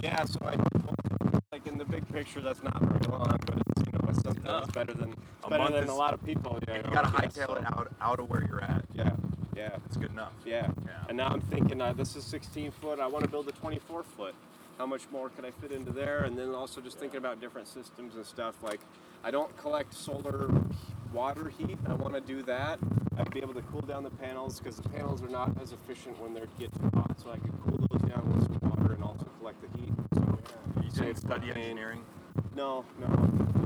Yeah. 0.03 0.25
So 0.25 0.41
I 0.45 0.57
like 1.53 1.67
in 1.67 1.77
the 1.79 1.85
big 1.85 2.07
picture, 2.13 2.41
that's 2.41 2.63
not 2.63 2.81
very 2.81 3.01
long, 3.11 3.37
but 3.45 3.57
it's 3.77 3.85
you 3.85 3.93
know 3.93 4.09
it's 4.09 4.23
something 4.23 4.45
that's 4.45 4.71
better 4.71 4.95
than 4.95 5.17
A 5.43 5.51
better 5.51 5.63
month 5.65 5.75
than 5.75 5.85
is- 5.85 5.91
a 5.91 5.95
lot 5.95 6.15
of 6.15 6.25
people. 6.25 6.57
You, 6.69 6.75
You 6.75 6.83
gotta 6.83 7.09
Yeah, 7.13 7.21
hightail 7.29 7.57
it 7.59 7.65
out 7.67 7.89
out 8.01 8.21
of 8.21 8.31
where 8.31 8.45
you're 8.49 8.63
at. 8.63 8.85
Yeah. 8.95 9.11
Yeah. 9.57 9.71
That's 9.71 9.97
good 9.97 10.13
enough. 10.13 10.33
Yeah. 10.45 10.69
Yeah. 10.87 10.93
And 11.09 11.17
now 11.17 11.27
I'm 11.27 11.41
thinking, 11.41 11.81
uh, 11.81 11.93
this 11.93 12.15
is 12.15 12.23
16 12.25 12.71
foot. 12.71 13.01
I 13.01 13.09
want 13.09 13.25
to 13.25 13.31
build 13.31 13.49
a 13.49 13.53
24 13.53 14.05
foot. 14.05 14.37
How 14.79 14.87
much 14.87 15.03
more 15.11 15.29
could 15.29 15.45
I 15.45 15.51
fit 15.51 15.73
into 15.73 15.91
there? 15.91 16.21
And 16.23 16.39
then 16.39 16.55
also 16.55 16.81
just 16.81 17.01
thinking 17.01 17.19
about 17.19 17.41
different 17.41 17.67
systems 17.67 18.15
and 18.15 18.25
stuff. 18.25 18.55
Like, 18.63 18.79
I 19.25 19.33
don't 19.33 19.55
collect 19.57 19.93
solar 19.93 20.51
water 21.13 21.49
heat. 21.59 21.79
I 21.89 21.95
want 21.95 22.15
to 22.15 22.21
do 22.21 22.43
that. 22.45 22.79
I'd 23.19 23.31
be 23.33 23.41
able 23.41 23.55
to 23.55 23.63
cool 23.63 23.81
down 23.81 24.05
the 24.05 24.11
panels 24.11 24.61
because 24.61 24.77
the 24.77 24.89
panels 24.89 25.21
are 25.25 25.29
not 25.29 25.51
as 25.61 25.73
efficient 25.73 26.17
when 26.21 26.33
they're 26.33 26.47
getting 26.61 26.91
hot. 26.95 27.21
So 27.21 27.31
I 27.33 27.39
could 27.39 27.53
cool 27.65 27.77
those 27.91 28.03
down 28.09 28.23
with 28.33 28.45
some 28.47 28.59
water 28.71 28.93
and 28.95 29.03
also 29.03 29.27
collect 29.41 29.61
the 29.61 29.79
heat. 29.79 29.93
So, 30.15 30.20
You 30.91 30.97
save 30.97 31.07
didn't 31.07 31.19
study 31.19 31.49
engineering? 31.51 32.05
No, 32.57 32.85
no. 33.01 33.07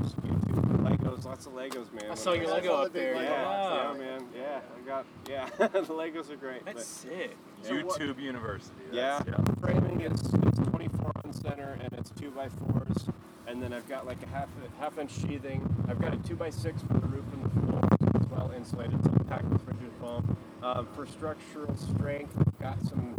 Just 0.03 0.21
YouTube. 0.21 0.77
Legos, 0.85 1.25
lots 1.25 1.45
of 1.47 1.53
Legos, 1.53 1.91
man. 1.93 2.11
I 2.11 2.15
saw 2.15 2.33
your 2.33 2.47
Lego 2.47 2.83
up 2.83 2.93
there. 2.93 3.15
Yeah, 3.15 3.21
Yeah. 3.23 3.91
yeah, 3.91 3.97
man. 3.97 4.25
Yeah, 4.35 4.59
I 4.77 4.87
got. 4.87 5.05
Yeah, 5.29 5.49
the 5.57 5.67
Legos 5.93 6.29
are 6.29 6.35
great. 6.35 6.63
That's 6.65 6.77
but- 6.77 6.85
sick. 6.85 7.35
So 7.63 7.75
what- 7.83 7.99
YouTube 7.99 8.19
University. 8.19 8.75
yeah, 8.91 9.21
That's- 9.25 9.55
framing 9.59 10.01
is, 10.01 10.21
is 10.21 10.67
24 10.69 11.11
on 11.23 11.33
center, 11.33 11.77
and 11.81 11.91
it's 11.93 12.11
two 12.11 12.29
by 12.31 12.47
fours. 12.49 13.07
And 13.47 13.61
then 13.61 13.73
I've 13.73 13.87
got 13.89 14.05
like 14.05 14.21
a 14.23 14.27
half 14.27 14.49
half 14.79 14.97
inch 14.99 15.11
sheathing. 15.11 15.67
I've 15.89 15.99
got 15.99 16.13
a 16.13 16.17
two 16.17 16.35
by 16.35 16.49
six 16.51 16.81
for 16.83 16.93
the 16.93 17.07
roof 17.07 17.25
and 17.33 17.43
the 17.45 17.49
floor, 17.49 17.81
so 18.01 18.11
it's 18.15 18.29
well 18.29 18.51
insulated. 18.55 19.03
So 19.03 19.11
it's 19.15 19.29
packed 19.29 19.45
with 19.45 19.61
rigid 19.67 19.91
foam. 19.99 20.37
Um, 20.61 20.87
for 20.95 21.05
structural 21.07 21.75
strength, 21.75 22.33
I've 22.39 22.59
got 22.59 22.81
some. 22.87 23.15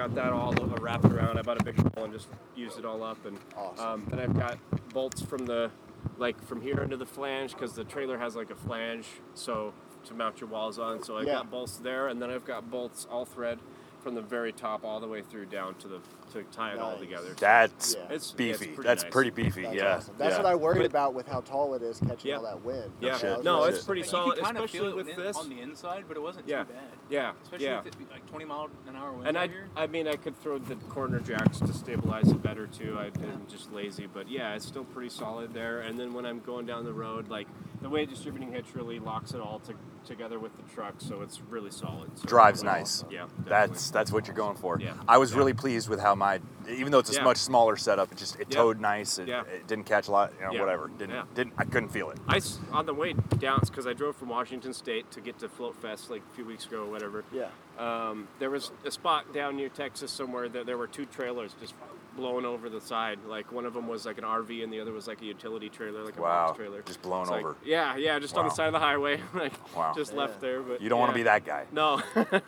Got 0.00 0.14
that 0.14 0.32
all 0.32 0.54
wrapped 0.80 1.04
around. 1.04 1.38
I 1.38 1.42
bought 1.42 1.60
a 1.60 1.62
big 1.64 1.76
roll 1.94 2.06
and 2.06 2.14
just 2.14 2.28
used 2.56 2.78
it 2.78 2.86
all 2.86 3.02
up. 3.02 3.18
And 3.26 3.36
um, 3.78 4.06
then 4.08 4.18
I've 4.18 4.32
got 4.32 4.56
bolts 4.94 5.20
from 5.20 5.44
the 5.44 5.70
like 6.16 6.42
from 6.42 6.62
here 6.62 6.80
into 6.82 6.96
the 6.96 7.04
flange 7.04 7.52
because 7.52 7.74
the 7.74 7.84
trailer 7.84 8.16
has 8.16 8.34
like 8.34 8.48
a 8.50 8.54
flange, 8.54 9.06
so 9.34 9.74
to 10.06 10.14
mount 10.14 10.40
your 10.40 10.48
walls 10.48 10.78
on. 10.78 11.02
So 11.04 11.18
I've 11.18 11.26
Yeah. 11.26 11.34
got 11.34 11.50
bolts 11.50 11.76
there, 11.76 12.08
and 12.08 12.22
then 12.22 12.30
I've 12.30 12.46
got 12.46 12.70
bolts 12.70 13.06
all 13.10 13.26
thread 13.26 13.58
from 14.02 14.14
the 14.14 14.22
very 14.22 14.52
top 14.52 14.86
all 14.86 15.00
the 15.00 15.06
way 15.06 15.20
through 15.20 15.44
down 15.44 15.74
to 15.74 15.88
the 15.88 16.00
to 16.32 16.42
tie 16.44 16.72
it 16.72 16.78
all 16.78 16.92
Nice. 16.92 17.00
together. 17.00 17.28
So 17.28 17.34
That's 17.38 17.94
Yeah. 17.94 18.14
it's, 18.14 18.32
beefy. 18.32 18.66
Yeah, 18.66 18.70
it's 18.72 18.82
That's 18.84 19.02
nice. 19.04 19.12
pretty 19.12 19.30
beefy. 19.30 19.62
That's 19.62 19.74
yeah. 19.76 19.96
awesome. 19.96 20.14
That's 20.18 20.32
yeah. 20.36 20.42
what 20.42 20.46
I 20.46 20.54
worried 20.54 20.78
But- 20.78 20.86
about 20.86 21.14
with 21.14 21.28
how 21.28 21.40
tall 21.40 21.74
it 21.74 21.82
is 21.82 22.00
catching 22.00 22.30
Yeah. 22.30 22.36
all 22.36 22.42
that 22.44 22.64
wind. 22.64 22.92
Yeah, 23.00 23.16
shit, 23.18 23.30
I 23.30 23.36
was 23.36 23.44
no, 23.44 23.60
like- 23.60 23.74
it's 23.74 23.84
pretty 23.84 24.00
You 24.02 24.06
solid, 24.06 24.34
can 24.36 24.44
kind 24.44 24.56
of 24.58 24.64
especially 24.64 24.80
feel 24.80 24.88
it 24.90 24.96
with 24.96 25.08
in- 25.08 25.16
this. 25.24 25.36
on 25.36 25.48
the 25.48 25.60
inside, 25.60 26.04
but 26.08 26.16
it 26.16 26.20
wasn't 26.20 26.48
Yeah. 26.48 26.64
too 26.64 26.72
bad. 26.72 26.82
Yeah, 27.08 27.32
Especially 27.42 27.66
yeah. 27.66 27.82
with 27.82 27.86
it, 28.00 28.10
like 28.10 28.26
20 28.26 28.44
mile 28.44 28.68
an 28.88 28.96
hour 28.96 29.10
winds 29.12 29.26
And 29.28 29.36
I, 29.38 29.48
here. 29.48 29.68
I 29.76 29.86
mean, 29.86 30.06
I 30.06 30.16
could 30.16 30.36
throw 30.40 30.58
the 30.58 30.76
corner 30.76 31.18
jacks 31.18 31.58
to 31.58 31.72
stabilize 31.72 32.28
it 32.30 32.42
better 32.42 32.66
too. 32.66 32.96
I 32.98 33.06
am 33.06 33.46
just 33.48 33.72
lazy, 33.72 34.06
but 34.06 34.28
yeah, 34.28 34.54
it's 34.54 34.66
still 34.66 34.84
pretty 34.84 35.08
solid 35.10 35.52
there. 35.52 35.80
And 35.80 35.98
then 35.98 36.14
when 36.14 36.24
I'm 36.26 36.40
going 36.40 36.66
down 36.66 36.84
the 36.84 36.92
road, 36.92 37.28
like 37.28 37.48
the 37.82 37.88
way 37.88 38.04
distributing 38.06 38.52
hitch 38.52 38.74
really 38.74 38.98
locks 39.00 39.32
it 39.32 39.40
all 39.40 39.58
to, 39.60 39.74
together 40.06 40.38
with 40.38 40.54
the 40.56 40.62
truck, 40.74 40.94
so 40.98 41.22
it's 41.22 41.40
really 41.48 41.70
solid. 41.70 42.16
So 42.18 42.26
Drives 42.26 42.62
like, 42.62 42.78
nice. 42.78 43.04
Yeah, 43.10 43.26
That's 43.46 43.90
that's 43.90 44.12
what 44.12 44.26
you're 44.26 44.36
going 44.36 44.56
for. 44.56 44.78
Yeah. 44.78 44.94
I 45.08 45.18
was 45.18 45.32
Yeah. 45.32 45.38
really 45.38 45.54
pleased 45.54 45.88
with 45.88 45.98
how 46.00 46.14
my, 46.20 46.38
even 46.68 46.92
though 46.92 46.98
it's 46.98 47.10
a 47.10 47.14
Yeah. 47.14 47.24
much 47.24 47.38
smaller 47.38 47.76
setup, 47.76 48.12
it 48.12 48.18
just 48.18 48.38
it 48.38 48.46
Yeah. 48.50 48.56
towed 48.58 48.78
nice. 48.78 49.18
It, 49.18 49.26
Yeah. 49.26 49.42
it 49.44 49.66
didn't 49.66 49.86
catch 49.86 50.06
a 50.06 50.12
lot, 50.12 50.32
you 50.38 50.44
know, 50.44 50.52
Yeah. 50.52 50.60
whatever. 50.60 50.88
Didn't 50.88 51.14
Yeah. 51.16 51.24
didn't 51.34 51.54
I 51.56 51.64
couldn't 51.64 51.88
feel 51.88 52.10
it. 52.10 52.18
I 52.28 52.36
s- 52.36 52.58
on 52.70 52.84
the 52.86 52.92
way 52.94 53.14
down 53.38 53.60
because 53.64 53.86
I 53.86 53.94
drove 53.94 54.14
from 54.16 54.28
Washington 54.28 54.74
State 54.74 55.10
to 55.12 55.20
get 55.22 55.38
to 55.38 55.48
Float 55.48 55.74
Fest 55.76 56.10
like 56.10 56.22
a 56.30 56.34
few 56.36 56.44
weeks 56.44 56.66
ago 56.66 56.82
or 56.84 56.90
whatever. 56.90 57.24
Yeah. 57.32 57.48
Um, 57.78 58.28
there 58.38 58.50
was 58.50 58.70
a 58.84 58.90
spot 58.90 59.32
down 59.32 59.56
near 59.56 59.70
Texas 59.70 60.12
somewhere 60.12 60.48
that 60.50 60.66
there 60.66 60.76
were 60.76 60.86
two 60.86 61.06
trailers 61.06 61.54
just 61.58 61.74
blowing 62.16 62.44
over 62.44 62.68
the 62.68 62.80
side. 62.80 63.18
Like 63.26 63.52
one 63.52 63.64
of 63.66 63.74
them 63.74 63.86
was 63.88 64.06
like 64.06 64.18
an 64.18 64.24
RV 64.24 64.62
and 64.64 64.72
the 64.72 64.80
other 64.80 64.92
was 64.92 65.06
like 65.06 65.20
a 65.22 65.24
utility 65.24 65.68
trailer, 65.68 66.02
like 66.04 66.18
a 66.18 66.22
Wow. 66.22 66.46
box 66.48 66.56
trailer. 66.58 66.82
Just 66.82 67.02
blown 67.02 67.22
It's 67.22 67.30
like- 67.30 67.44
over. 67.44 67.56
yeah, 67.64 67.96
yeah, 67.96 68.18
just 68.18 68.36
on 68.36 68.44
the 68.46 68.50
side 68.54 68.66
of 68.66 68.72
the 68.72 68.78
highway, 68.78 69.20
like 69.34 69.52
Wow. 69.76 69.92
just 69.94 70.12
left 70.14 70.40
there. 70.40 70.60
But 70.62 70.80
You 70.80 70.88
don't 70.88 70.98
want 71.00 71.10
to 71.10 71.14
be 71.16 71.22
that 71.24 71.44
guy. 71.44 71.66
No. 71.72 72.02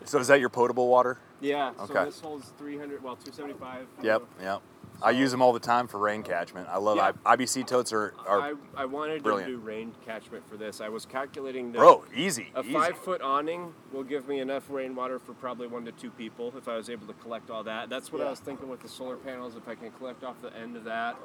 So 0.05 0.19
is 0.19 0.27
that 0.27 0.39
your 0.39 0.49
potable 0.49 0.87
water? 0.87 1.17
yeah. 1.41 1.71
So 1.77 1.83
Okay. 1.83 2.05
this 2.05 2.19
holds 2.19 2.51
300, 2.57 3.03
well, 3.03 3.15
275. 3.15 3.87
Yep, 4.03 4.21
know. 4.21 4.27
yep. 4.43 4.61
I 5.03 5.11
use 5.11 5.31
them 5.31 5.41
all 5.41 5.51
the 5.51 5.59
time 5.59 5.87
for 5.87 5.97
rain 5.99 6.23
catchment. 6.23 6.67
I 6.69 6.77
love 6.77 6.95
Yeah. 6.97 7.11
I, 7.25 7.35
IBC 7.35 7.67
totes 7.67 7.91
are, 7.91 8.13
are 8.25 8.39
I, 8.41 8.53
I 8.75 8.85
wanted 8.85 9.21
brilliant. 9.21 9.51
to 9.51 9.57
do 9.57 9.61
rain 9.61 9.93
catchment 10.05 10.47
for 10.49 10.55
this. 10.55 10.79
I 10.79 10.87
was 10.89 11.05
calculating 11.05 11.73
that 11.73 11.79
Bro, 11.79 12.05
easy, 12.15 12.51
A 12.55 12.61
easy. 12.61 12.71
five 12.73 12.97
foot 12.97 13.21
awning 13.21 13.73
will 13.91 14.03
give 14.03 14.27
me 14.27 14.39
enough 14.39 14.63
rainwater 14.69 15.19
for 15.19 15.33
probably 15.33 15.67
one 15.67 15.83
to 15.85 15.91
two 15.91 16.09
people 16.11 16.53
if 16.57 16.67
I 16.69 16.77
was 16.77 16.89
able 16.89 17.05
to 17.07 17.13
collect 17.13 17.49
all 17.49 17.63
that. 17.65 17.89
That's 17.89 18.11
what 18.13 18.21
I 18.21 18.29
was 18.29 18.39
thinking 18.39 18.69
with 18.69 18.81
the 18.81 18.87
solar 18.89 19.17
panels. 19.17 19.55
If 19.55 19.67
I 19.67 19.75
can 19.75 19.91
collect 19.91 20.23
off 20.23 20.41
the 20.41 20.55
end 20.55 20.77
of 20.77 20.85
that, 20.85 21.17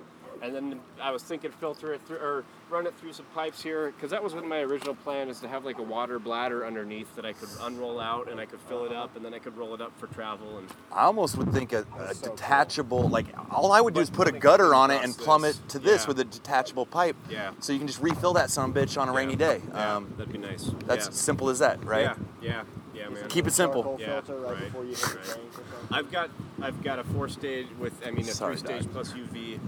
and 0.43 0.55
then 0.55 0.81
I 1.01 1.11
was 1.11 1.23
thinking 1.23 1.51
filter 1.51 1.93
it 1.95 2.01
through 2.07 2.19
or 2.19 2.45
run 2.71 2.87
it 2.87 2.95
through 2.99 3.13
some 3.13 3.25
pipes 3.35 3.63
here 3.63 3.93
because 3.93 4.11
that 4.11 4.23
was 4.23 4.35
what 4.35 4.45
my 4.47 4.61
original 4.61 4.95
plan 4.95 5.29
is 5.29 5.41
to 5.41 5.49
have 5.49 5.65
like 5.65 5.79
a 5.79 5.83
water 5.83 6.19
bladder 6.19 6.67
underneath 6.67 7.15
that 7.17 7.25
I 7.25 7.33
could 7.33 7.49
unroll 7.63 7.99
out 7.99 8.31
and 8.31 8.39
I 8.39 8.47
could 8.47 8.61
fill 8.61 8.85
it 8.85 8.93
up 8.93 9.17
and 9.17 9.25
then 9.25 9.33
I 9.35 9.39
could 9.39 9.57
roll 9.57 9.75
it 9.75 9.81
up 9.81 9.99
for 9.99 10.07
travel 10.09 10.59
and 10.59 10.69
I 10.93 11.05
almost 11.05 11.37
would 11.37 11.53
think 11.53 11.73
a, 11.73 11.87
a 11.99 12.15
detachable, 12.15 13.09
like 13.09 13.27
all 13.51 13.73
I 13.73 13.81
would 13.81 13.95
do 13.95 14.01
is 14.01 14.11
put 14.11 14.29
a 14.29 14.33
gutter 14.33 14.75
on 14.75 14.91
it 14.91 15.03
and 15.03 15.17
plumb 15.17 15.45
it 15.45 15.59
to 15.69 15.79
this 15.79 16.03
Yeah. 16.03 16.09
with 16.09 16.21
a 16.21 16.25
detachable 16.25 16.87
pipe. 16.87 17.17
Yeah. 17.31 17.53
So 17.61 17.73
you 17.73 17.79
can 17.79 17.89
just 17.89 18.01
refill 18.03 18.35
that 18.35 18.51
some 18.51 18.73
bitch 18.75 19.01
on 19.01 19.09
a 19.09 19.13
rainy 19.13 19.37
day. 19.37 19.63
Yeah, 19.73 19.97
Um, 19.97 20.13
that'd 20.17 20.33
be 20.33 20.39
nice. 20.39 20.71
That's 20.87 21.07
Yeah. 21.07 21.13
simple 21.13 21.49
as 21.49 21.59
that, 21.61 21.85
right? 21.85 22.03
Yeah, 22.03 22.15
yeah, 22.41 22.63
yeah, 22.95 23.09
man. 23.09 23.29
Keep 23.29 23.47
it 23.47 23.53
simple. 23.53 23.97
Yeah, 23.99 24.21
filter 24.21 24.37
right, 24.37 24.53
right, 24.55 24.65
before 24.65 24.85
you 24.85 24.91
hit 24.91 24.99
the 25.01 25.07
right. 25.07 25.19
or 25.19 25.25
something. 25.25 25.65
I've 25.91 26.11
got 26.13 26.31
I've 26.61 26.83
got 26.83 26.99
a 26.99 27.05
four 27.05 27.29
stage 27.29 27.69
with 27.79 27.95
I 28.07 28.11
mean 28.11 28.29
a 28.29 28.33
Sorry, 28.33 28.57
three 28.57 28.69
stage 28.69 28.83
Dad. 28.83 28.93
plus 28.93 29.13
UV 29.13 29.59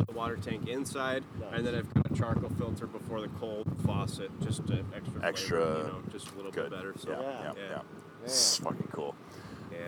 before 0.00 0.12
the 0.12 0.18
water 0.18 0.36
tank 0.36 0.68
inside, 0.68 1.24
and 1.52 1.66
then 1.66 1.74
I've 1.74 1.92
got 1.94 2.10
a 2.10 2.14
charcoal 2.14 2.50
filter 2.58 2.86
before 2.86 3.20
the 3.20 3.28
cold 3.40 3.66
faucet, 3.84 4.30
just 4.40 4.66
to 4.68 4.84
extra 4.94 5.20
flavor, 5.20 5.78
you 5.78 5.84
know, 5.84 6.02
just 6.12 6.30
a 6.32 6.36
little 6.36 6.50
good. 6.50 6.70
bit 6.70 6.78
better. 6.78 6.94
So 6.98 7.10
Yeah, 7.10 7.42
yeah, 7.42 7.52
yeah. 7.70 7.82
This 8.22 8.32
is 8.32 8.56
fucking 8.58 8.88
cool. 8.92 9.14
yeah. 9.72 9.78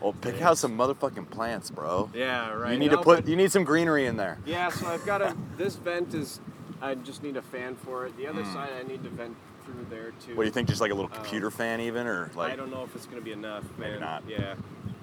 Well, 0.00 0.12
pick 0.14 0.40
out 0.42 0.58
some 0.58 0.76
motherfucking 0.76 1.30
plants, 1.30 1.70
bro. 1.70 2.10
Yeah, 2.14 2.52
right. 2.52 2.72
You 2.72 2.78
need 2.78 2.90
No, 2.92 2.98
to 2.98 3.02
put. 3.02 3.16
but- 3.24 3.28
You 3.28 3.36
need 3.36 3.52
some 3.52 3.64
greenery 3.64 4.06
in 4.06 4.16
there. 4.16 4.38
Yeah, 4.46 4.68
so 4.70 4.86
I've 4.86 5.04
got 5.06 5.22
a 5.22 5.36
this 5.56 5.76
vent 5.76 6.14
is 6.14 6.40
I 6.82 6.94
just 6.94 7.22
need 7.22 7.36
a 7.36 7.42
fan 7.42 7.76
for 7.76 8.06
it. 8.06 8.16
The 8.16 8.26
other 8.26 8.42
Mm. 8.42 8.52
side 8.54 8.70
I 8.78 8.82
need 8.88 9.02
to 9.04 9.10
vent 9.10 9.36
through 9.66 9.86
there 9.90 10.12
too. 10.24 10.34
What 10.34 10.44
do 10.44 10.46
you 10.46 10.52
think? 10.52 10.68
Just 10.68 10.80
like 10.80 10.90
a 10.90 10.94
little 10.94 11.10
Um, 11.10 11.16
computer 11.16 11.50
fan, 11.50 11.80
even, 11.80 12.06
or 12.06 12.30
like? 12.34 12.52
I 12.52 12.56
don't 12.56 12.70
know 12.70 12.84
if 12.84 12.96
it's 12.96 13.04
gonna 13.06 13.20
be 13.20 13.32
enough. 13.32 13.64
Maybe 13.78 13.98
not. 13.98 14.22
Yeah, 14.26 14.54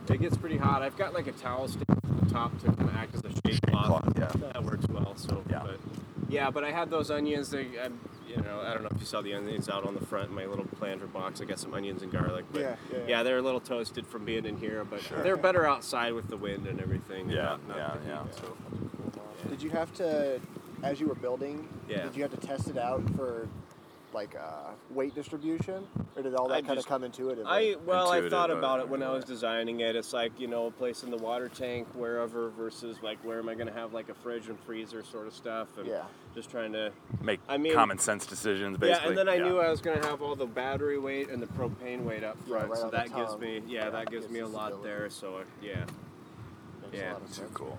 it 0.10 0.20
gets 0.20 0.38
pretty 0.38 0.58
hot. 0.58 0.82
I've 0.82 0.98
got 0.98 1.14
like 1.14 1.28
a 1.28 1.32
towel 1.34 1.68
stick 1.68 1.84
at 1.90 2.20
the 2.28 2.34
top 2.34 2.58
to 2.62 2.66
kind 2.68 2.82
of 2.90 2.96
act 2.96 3.14
as 3.16 3.22
a 3.26 3.30
shade 3.82 3.88
cloth. 3.88 4.14
yeah. 4.18 4.50
that 4.54 4.64
works 4.64 4.88
well. 4.88 5.16
So 5.16 5.44
Yeah. 5.50 5.64
but, 5.66 5.80
yeah, 6.30 6.50
but 6.50 6.64
I 6.64 6.72
had 6.72 6.90
those 6.90 7.10
onions. 7.12 7.50
They, 7.52 7.68
I, 7.80 7.90
you 8.28 8.36
know, 8.42 8.60
I 8.62 8.74
don't 8.74 8.84
know 8.84 8.90
if 8.92 9.00
you 9.00 9.06
saw 9.06 9.22
the 9.22 9.34
onions 9.34 9.70
out 9.70 9.86
on 9.86 9.94
the 9.96 10.06
front. 10.06 10.30
in 10.30 10.36
My 10.36 10.46
little 10.46 10.66
planter 10.78 11.08
box. 11.08 11.40
I 11.42 11.46
got 11.46 11.60
some 11.60 11.74
onions 11.74 12.02
and 12.02 12.12
garlic. 12.12 12.46
But 12.52 12.62
Yeah, 12.62 12.76
yeah, 12.92 12.98
yeah. 13.08 13.24
they're 13.24 13.38
a 13.38 13.42
little 13.42 13.62
toasted 13.62 14.06
from 14.06 14.26
being 14.26 14.46
in 14.46 14.58
here, 14.58 14.84
but 14.84 15.02
Sure. 15.02 15.24
they're 15.24 15.38
better 15.38 15.66
outside 15.66 16.14
with 16.14 16.28
the 16.28 16.38
wind 16.38 16.68
and 16.68 16.82
everything. 16.82 17.22
and 17.24 17.32
Yeah, 17.32 17.44
not- 17.44 17.68
not 17.70 17.78
yeah, 17.78 17.94
the 17.94 18.00
heat, 18.00 18.08
yeah. 18.08 18.24
So. 18.42 19.50
Did 19.50 19.62
you 19.64 19.70
have 19.70 19.94
to, 19.96 20.40
as 20.84 21.00
you 21.00 21.08
were 21.08 21.16
building, 21.16 21.68
Yeah. 21.88 22.04
did 22.04 22.16
you 22.18 22.22
have 22.24 22.32
to 22.32 22.48
test 22.48 22.68
it 22.68 22.78
out 22.78 23.02
for 23.16 23.48
like 24.18 24.36
uh, 24.36 24.72
weight 24.90 25.14
distribution, 25.14 25.86
or 26.16 26.24
did 26.24 26.34
all 26.34 26.48
that 26.48 26.56
I 26.56 26.62
kind 26.62 26.72
of 26.72 26.78
just- 26.78 26.88
come 26.88 27.04
intuitively? 27.04 27.46
I 27.46 27.76
well, 27.86 28.10
I 28.10 28.28
thought 28.28 28.50
about 28.50 28.80
it 28.80 28.90
when 28.90 29.04
I 29.04 29.12
was 29.12 29.24
designing 29.24 29.82
it. 29.82 29.96
It's 29.96 30.12
like 30.12 30.32
you 30.40 30.48
know, 30.48 30.72
placing 30.72 31.12
the 31.12 31.18
water 31.18 31.50
tank 31.50 31.88
wherever 31.94 32.50
versus 32.50 32.98
like 33.04 33.20
where 33.24 33.38
am 33.38 33.48
I 33.48 33.54
going 33.54 33.68
to 33.68 33.74
have 33.74 33.94
like 33.94 34.10
a 34.10 34.16
fridge 34.16 34.50
and 34.50 34.60
freezer 34.62 35.04
sort 35.04 35.28
of 35.28 35.36
stuff, 35.36 35.68
and 35.78 35.86
Yeah. 35.86 36.02
just 36.34 36.50
trying 36.50 36.74
to 36.74 36.92
Make 37.22 37.40
I 37.48 37.58
mean- 37.58 37.74
common 37.76 38.00
sense 38.00 38.26
decisions, 38.26 38.80
basically. 38.80 39.02
Yeah, 39.04 39.08
and 39.10 39.18
then 39.18 39.30
I 39.30 39.36
Yeah. 39.36 39.50
knew 39.50 39.60
I 39.60 39.70
was 39.70 39.82
going 39.82 40.02
to 40.02 40.08
have 40.08 40.24
all 40.24 40.36
the 40.36 40.48
battery 40.48 40.98
weight 40.98 41.30
and 41.30 41.40
the 41.40 41.48
propane 41.48 42.04
weight 42.04 42.24
up 42.24 42.38
Yeah, 42.48 42.58
front, 42.58 42.70
right 42.72 42.80
so 42.80 42.90
that 42.90 43.14
gives 43.16 43.38
me 43.38 43.62
yeah, 43.68 43.84
Yeah, 43.86 43.90
that 43.92 44.10
gives 44.10 44.26
gives 44.26 44.34
me 44.34 44.40
a 44.40 44.48
lot 44.48 44.72
stability. 44.72 44.90
there. 44.90 45.10
So 45.12 45.42
yeah, 45.62 45.86
Makes 46.82 46.94
a 46.94 46.98
yeah, 46.98 47.14
lot 47.14 47.22
of 47.22 47.34
sense. 47.34 47.52
cool. 47.54 47.78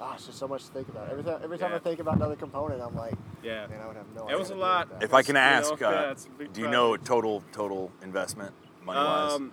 Ah, 0.00 0.14
it's 0.14 0.26
just 0.26 0.38
so 0.38 0.46
much 0.46 0.64
to 0.66 0.72
think 0.72 0.88
about. 0.88 1.10
Every 1.10 1.24
time, 1.24 1.40
every 1.42 1.58
time 1.58 1.70
Yeah. 1.70 1.76
I 1.76 1.80
think 1.80 1.98
about 2.00 2.16
another 2.16 2.36
component, 2.36 2.80
I'm 2.80 2.94
like, 2.94 3.14
yeah. 3.42 3.66
man, 3.66 3.80
I 3.82 3.86
would 3.88 3.96
have 3.96 4.06
no. 4.14 4.28
It 4.28 4.38
was 4.38 4.50
a 4.50 4.54
lot. 4.54 4.88
deal. 4.88 4.98
If 5.02 5.12
I 5.12 5.22
can 5.22 5.30
You 5.34 5.40
know, 5.40 5.46
ask, 5.46 5.80
yeah, 5.80 5.88
uh, 5.88 6.10
it's 6.12 6.26
a 6.26 6.30
big 6.30 6.52
do 6.52 6.60
you 6.60 6.68
know 6.68 6.96
total 6.96 7.42
total 7.52 7.90
investment 8.02 8.54
money 8.84 8.98
wise? 9.00 9.32
Um, 9.32 9.52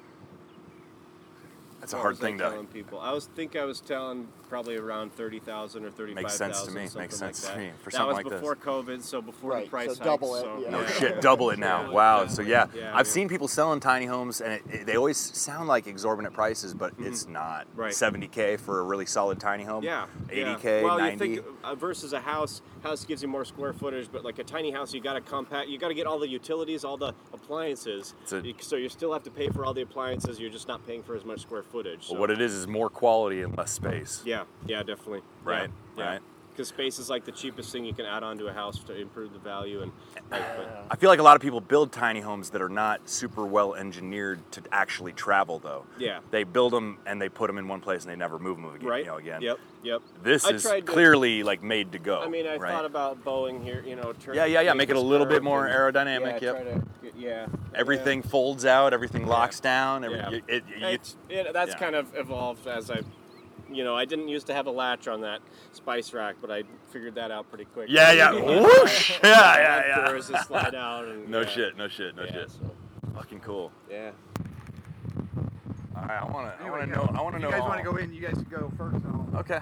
That's 1.79 1.93
a 1.93 1.95
what 1.95 2.01
hard 2.01 2.11
was 2.13 2.19
I 2.19 2.23
thing 2.23 2.37
to. 2.37 2.43
telling 2.43 2.67
people. 2.67 2.99
I 2.99 3.11
was 3.11 3.25
think 3.35 3.55
I 3.55 3.65
was 3.65 3.81
telling 3.81 4.27
probably 4.55 4.77
around 4.77 5.11
thirty 5.11 5.39
thousand 5.39 5.83
or 5.83 5.91
thirty-five 5.91 6.23
Makes 6.23 6.37
thousand. 6.37 6.53
sense 6.55 6.65
to 6.65 6.71
me. 6.71 7.01
Makes 7.01 7.17
sense 7.17 7.43
like 7.43 7.53
to 7.55 7.59
me 7.59 7.71
for 7.83 7.89
that 7.89 7.97
something 7.97 8.15
like 8.15 8.23
this. 8.23 8.39
That 8.39 8.41
was 8.41 8.55
before 8.57 8.83
COVID, 8.83 9.01
so 9.03 9.21
before 9.21 9.51
Right, 9.51 9.65
the 9.65 9.69
price 9.69 9.89
so 9.89 9.95
hike, 9.95 10.03
double 10.05 10.35
it, 10.35 10.41
so, 10.43 10.59
yeah. 10.63 10.69
No 10.69 10.79
Yeah. 10.79 10.87
shit, 10.91 11.19
double 11.21 11.49
it 11.49 11.59
now. 11.59 11.81
Yeah. 11.81 11.89
Wow. 11.89 12.27
So 12.27 12.41
yeah, 12.41 12.67
Yeah, 12.73 12.91
I've 12.95 13.05
yeah. 13.05 13.11
seen 13.11 13.27
people 13.27 13.49
selling 13.49 13.81
tiny 13.81 14.05
homes, 14.05 14.39
and 14.39 14.53
it, 14.53 14.61
it- 14.71 14.85
they 14.85 14.95
always 14.95 15.17
sound 15.17 15.67
like 15.67 15.87
exorbitant 15.87 16.33
prices, 16.33 16.73
but 16.73 16.93
it's 16.99 17.27
not. 17.27 17.67
Right. 17.75 17.91
70k 17.91 18.57
for 18.57 18.79
a 18.79 18.83
really 18.83 19.05
solid 19.05 19.41
tiny 19.41 19.65
home. 19.65 19.83
Yeah. 19.83 20.05
80k. 20.29 20.83
Well, 20.83 20.99
90. 20.99 21.11
you 21.27 21.35
think 21.41 21.47
uh, 21.65 21.75
versus 21.75 22.13
a 22.13 22.21
house, 22.21 22.61
house 22.81 23.03
gives 23.03 23.21
you 23.21 23.27
more 23.27 23.43
square 23.43 23.73
footage, 23.73 24.07
but 24.09 24.23
like 24.23 24.39
a 24.39 24.43
tiny 24.45 24.71
house, 24.71 24.93
you 24.93 25.01
got 25.01 25.13
to 25.15 25.21
compact. 25.21 25.67
You 25.67 25.77
got 25.77 25.89
to 25.89 25.93
get 25.95 26.07
all 26.07 26.17
the 26.19 26.29
utilities, 26.29 26.85
all 26.85 26.95
the 26.95 27.13
appliances. 27.33 28.13
A- 28.31 28.53
so 28.61 28.77
you 28.77 28.87
still 28.87 29.11
have 29.11 29.23
to 29.23 29.31
pay 29.31 29.49
for 29.49 29.65
all 29.65 29.73
the 29.73 29.81
appliances. 29.81 30.39
You're 30.39 30.49
just 30.49 30.69
not 30.69 30.87
paying 30.87 31.03
for 31.03 31.13
as 31.13 31.25
much 31.25 31.41
square 31.41 31.63
footage. 31.63 32.07
Well, 32.09 32.21
what 32.21 32.31
it 32.31 32.39
is 32.39 32.53
is 32.53 32.67
more 32.69 32.89
quality 32.89 33.41
and 33.41 33.57
less 33.57 33.71
space. 33.71 34.21
Yeah. 34.25 34.44
Yeah. 34.65 34.83
Definitely. 34.83 35.21
Right, 35.43 35.69
Yeah. 35.97 36.03
right. 36.11 36.21
Because 36.51 36.69
space 36.69 36.99
is 36.99 37.09
like 37.09 37.25
the 37.25 37.33
cheapest 37.33 37.69
thing 37.73 37.83
you 37.83 37.93
can 37.93 38.05
add 38.05 38.23
on 38.23 38.37
to 38.37 38.47
a 38.47 38.53
house 38.53 38.79
to 38.85 38.95
improve 38.97 39.33
the 39.33 39.39
value 39.39 39.81
and. 39.81 39.91
Like, 40.31 40.57
but, 40.57 40.85
I 40.89 40.95
feel 40.95 41.09
like 41.09 41.19
a 41.19 41.23
lot 41.23 41.35
of 41.35 41.41
people 41.41 41.59
build 41.59 41.91
tiny 41.91 42.21
homes 42.21 42.51
that 42.51 42.61
are 42.61 42.69
not 42.69 43.09
super 43.09 43.45
well 43.45 43.75
engineered 43.75 44.39
to 44.53 44.61
actually 44.71 45.11
travel, 45.11 45.59
though. 45.59 45.85
Yeah. 45.99 46.19
They 46.31 46.45
build 46.45 46.71
them 46.71 46.97
and 47.05 47.21
they 47.21 47.27
put 47.27 47.47
them 47.47 47.57
in 47.57 47.67
one 47.67 47.81
place 47.81 48.03
and 48.03 48.11
they 48.11 48.15
never 48.15 48.39
move 48.39 48.55
them 48.55 48.73
again. 48.73 48.87
Right. 48.87 49.03
You 49.03 49.11
know, 49.11 49.17
again. 49.17 49.41
Yep. 49.41 49.59
Yep. 49.83 50.01
This 50.23 50.45
I 50.45 50.51
is 50.51 50.63
tried 50.63 50.85
to- 50.85 50.91
clearly 50.93 51.43
like 51.43 51.61
made 51.61 51.91
to 51.91 51.99
go. 51.99 52.21
I 52.21 52.29
mean, 52.29 52.47
I 52.47 52.55
right? 52.55 52.71
thought 52.71 52.85
about 52.85 53.23
Boeing 53.25 53.61
here. 53.61 53.83
You 53.85 53.97
know, 53.97 54.13
turn, 54.13 54.35
Yeah, 54.35 54.45
yeah, 54.45 54.61
yeah, 54.61 54.73
make 54.73 54.89
it 54.89 54.95
a 54.95 54.99
little 55.01 55.27
bit 55.27 55.43
more 55.43 55.67
and- 55.67 55.75
aerodynamic, 55.75 56.41
Yeah. 56.41 56.53
yep. 56.53 56.63
Try 56.63 56.73
to, 56.73 56.81
get- 57.03 57.15
yeah. 57.17 57.45
Everything 57.75 58.21
folds 58.23 58.65
out. 58.65 58.93
Everything 58.93 59.27
locks 59.27 59.59
down. 59.59 60.05
Every, 60.05 60.17
Yeah. 60.19 60.29
you- 60.29 60.41
it, 60.47 60.63
you- 60.69 60.87
It's, 60.87 61.17
it, 61.27 61.51
that's 61.51 61.71
yeah. 61.73 61.77
kind 61.77 61.95
of 61.95 62.15
evolved 62.15 62.65
as 62.65 62.89
I, 62.89 63.01
you 63.71 63.83
know, 63.83 63.95
I 63.95 64.05
didn't 64.05 64.27
used 64.27 64.47
to 64.47 64.53
have 64.53 64.67
a 64.67 64.71
latch 64.71 65.07
on 65.07 65.21
that 65.21 65.41
spice 65.71 66.13
rack, 66.13 66.35
but 66.41 66.51
I 66.51 66.63
figured 66.91 67.15
that 67.15 67.31
out 67.31 67.49
pretty 67.49 67.65
quick. 67.65 67.87
Yeah, 67.89 68.11
yeah. 68.11 68.31
Whoosh! 68.61 69.11
Yeah, 69.23 69.57
yeah, 69.57 69.83
yeah. 69.87 70.05
Doors 70.07 70.29
just 70.29 70.47
slide 70.47 70.75
out. 70.75 71.05
And, 71.05 71.27
no 71.29 71.41
yeah. 71.41 71.47
shit. 71.49 71.77
No 71.77 71.87
shit. 71.87 72.15
No 72.15 72.23
Yeah, 72.23 72.31
shit. 72.31 72.51
so, 72.51 72.71
Fucking 73.15 73.39
cool. 73.39 73.71
yeah. 73.89 74.11
All 75.95 76.01
All 76.01 76.07
right, 76.07 76.21
I 76.21 76.25
want 76.25 76.59
to. 76.59 76.65
I 76.65 76.69
want 76.69 76.81
to 76.83 76.87
yeah. 76.89 76.95
know. 76.95 77.09
I 77.17 77.21
want 77.21 77.35
to 77.35 77.37
If 77.37 77.41
know. 77.43 77.47
You 77.47 77.51
guys 77.53 77.61
all. 77.61 77.67
want 77.69 77.83
to 77.83 77.91
go 77.91 77.97
in? 77.97 78.13
You 78.13 78.21
guys 78.21 78.33
can 78.33 78.43
go 78.43 78.71
first. 78.77 78.95
and 78.95 79.07
I'll- 79.07 79.39
Okay. 79.39 79.59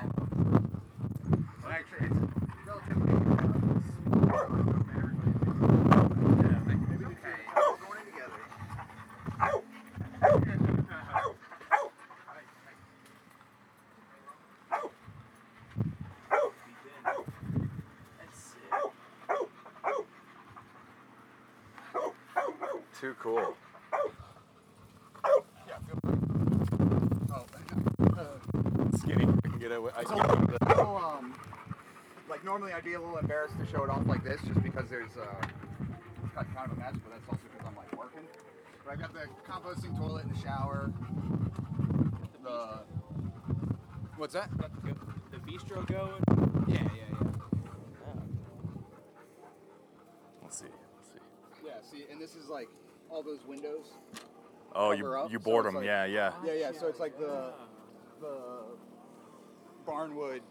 Well, 1.63 1.71
actually, 1.71 2.07
it's 2.07 2.67
relatively. 2.67 3.13
uh, 3.13 4.47
yeah, 6.41 6.59
maybe- 6.65 6.85
maybe 6.89 7.05
we 7.05 7.15
can- 7.15 7.39
we're 7.55 7.77
going 7.77 7.99
in 7.99 8.05
together. 8.13 8.41
Too 23.23 23.29
cool. 23.29 23.55
Skinny. 28.97 29.25
I 29.25 29.47
can 29.47 29.59
get 29.59 29.71
away. 29.71 29.91
I 29.95 30.03
can 30.03 30.17
get 30.17 30.29
away 30.29 30.41
with 30.41 30.57
so, 30.75 30.97
um, 30.97 31.33
like 32.29 32.43
normally 32.43 32.73
I'd 32.73 32.83
be 32.83 32.93
a 32.93 32.99
little 32.99 33.17
embarrassed 33.17 33.55
to 33.59 33.65
show 33.65 33.83
it 33.83 33.89
off 33.89 34.05
like 34.07 34.23
this, 34.23 34.41
just 34.45 34.61
because 34.61 34.89
there's 34.89 35.15
uh, 35.17 35.23
it's 36.23 36.33
got 36.33 36.53
kind 36.53 36.71
of 36.71 36.77
a 36.77 36.81
mess, 36.81 36.93
but 36.93 37.11
that's 37.11 37.27
also 37.29 37.41
because 37.51 37.67
I'm 37.67 37.75
like 37.75 37.97
working. 37.97 38.27
But 38.85 38.93
I've 38.93 38.99
got 38.99 39.13
the 39.13 39.27
composting 39.49 39.97
toilet 39.97 40.25
in 40.25 40.33
the 40.33 40.39
shower. 40.41 40.91
The 42.43 42.79
what's 44.17 44.33
that? 44.33 44.55
Got 44.57 44.71
the, 44.83 44.95
the 45.31 45.37
bistro 45.37 45.87
going. 45.87 46.23
Yeah, 46.67 46.81
yeah, 46.81 46.89
yeah. 47.11 47.27
Let's 50.41 50.59
see. 50.59 50.65
Let's 50.97 51.09
see. 51.13 51.65
Yeah. 51.65 51.81
See, 51.89 52.05
and 52.11 52.21
this 52.21 52.35
is 52.35 52.49
like 52.49 52.67
all 53.13 53.23
those 53.23 53.45
windows. 53.47 53.85
Oh, 54.75 54.91
you 54.91 55.05
up, 55.05 55.31
you 55.31 55.39
so 55.43 55.61
them. 55.61 55.75
like- 55.75 55.85
yeah, 55.85 56.05
yeah. 56.05 56.33
Yeah, 56.43 56.53
yeah. 56.53 56.71
So 56.71 56.87
it's 56.87 56.99
like 56.99 57.17
the 57.17 57.53
the 58.19 58.37
barnwood, 59.85 60.41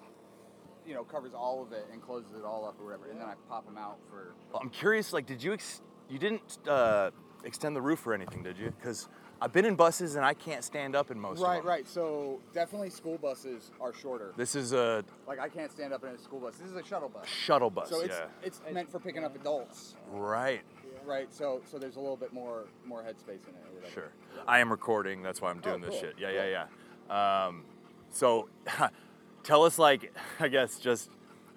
you 0.87 0.95
know, 0.95 1.03
covers 1.03 1.33
all 1.35 1.63
of 1.63 1.73
it 1.73 1.87
and 1.93 2.01
closes 2.01 2.33
it 2.33 2.45
all 2.45 2.65
up 2.65 2.79
or 2.81 2.85
whatever, 2.85 3.11
and 3.11 3.21
then 3.21 3.27
I 3.27 3.35
pop 3.49 3.67
them 3.67 3.77
out 3.77 3.99
for. 4.09 4.35
I'm 4.59 4.71
curious. 4.71 5.13
Like, 5.13 5.27
did 5.27 5.43
you 5.43 5.53
ex- 5.53 5.83
you 6.09 6.19
didn't 6.19 6.59
uh, 6.69 7.11
extend 7.45 7.75
the 7.75 7.83
roof 7.83 8.07
or 8.07 8.15
anything, 8.15 8.43
did 8.45 8.59
you? 8.59 8.71
Because 8.79 9.09
I've 9.41 9.53
been 9.53 9.65
in 9.65 9.75
buses 9.75 10.15
and 10.15 10.25
I 10.25 10.35
can't 10.35 10.63
stand 10.63 10.95
up 10.95 11.11
in 11.11 11.19
most 11.19 11.41
right, 11.41 11.57
of 11.57 11.65
them. 11.65 11.69
right. 11.69 11.89
So 11.89 12.41
definitely 12.55 12.91
school 12.91 13.19
buses 13.19 13.73
are 13.81 13.93
shorter. 13.93 14.33
This 14.37 14.55
is 14.55 14.73
a 14.73 15.05
Like 15.27 15.41
I 15.41 15.49
can't 15.49 15.73
stand 15.73 15.93
up 15.93 16.05
in 16.05 16.11
a 16.11 16.19
school 16.19 16.39
bus. 16.39 16.57
This 16.59 16.71
is 16.71 16.77
a 16.77 16.85
shuttle 16.85 17.09
bus. 17.09 17.27
Shuttle 17.27 17.71
bus, 17.71 17.89
So 17.89 18.01
it's 18.03 18.15
yeah. 18.15 18.27
it's 18.45 18.61
meant 18.71 18.89
for 18.89 19.01
picking 19.01 19.25
up 19.25 19.35
adults. 19.35 19.97
right. 20.13 20.63
Right. 21.05 21.33
So 21.33 21.61
so 21.71 21.79
there's 21.79 21.97
a 21.97 22.01
little 22.01 22.17
bit 22.17 22.33
more 22.33 22.65
more 22.85 23.03
headspace 23.03 23.47
in 23.49 23.55
it 23.55 23.85
or. 23.87 23.91
Sure. 23.91 24.13
I 24.47 24.61
am 24.61 24.71
recording. 24.71 25.23
That's 25.23 25.41
why 25.41 25.51
I'm 25.51 25.61
doing 25.61 25.83
Oh, 25.83 25.87
this 25.87 26.01
cool, 26.01 26.01
shit. 26.01 26.15
Yeah, 26.19 26.31
yeah, 26.31 26.67
yeah. 27.11 27.47
Um, 27.47 27.65
so, 28.11 28.49
tell 29.43 29.65
us, 29.65 29.79
like, 29.79 30.15
I 30.41 30.49
guess 30.49 30.79
just, 30.79 31.11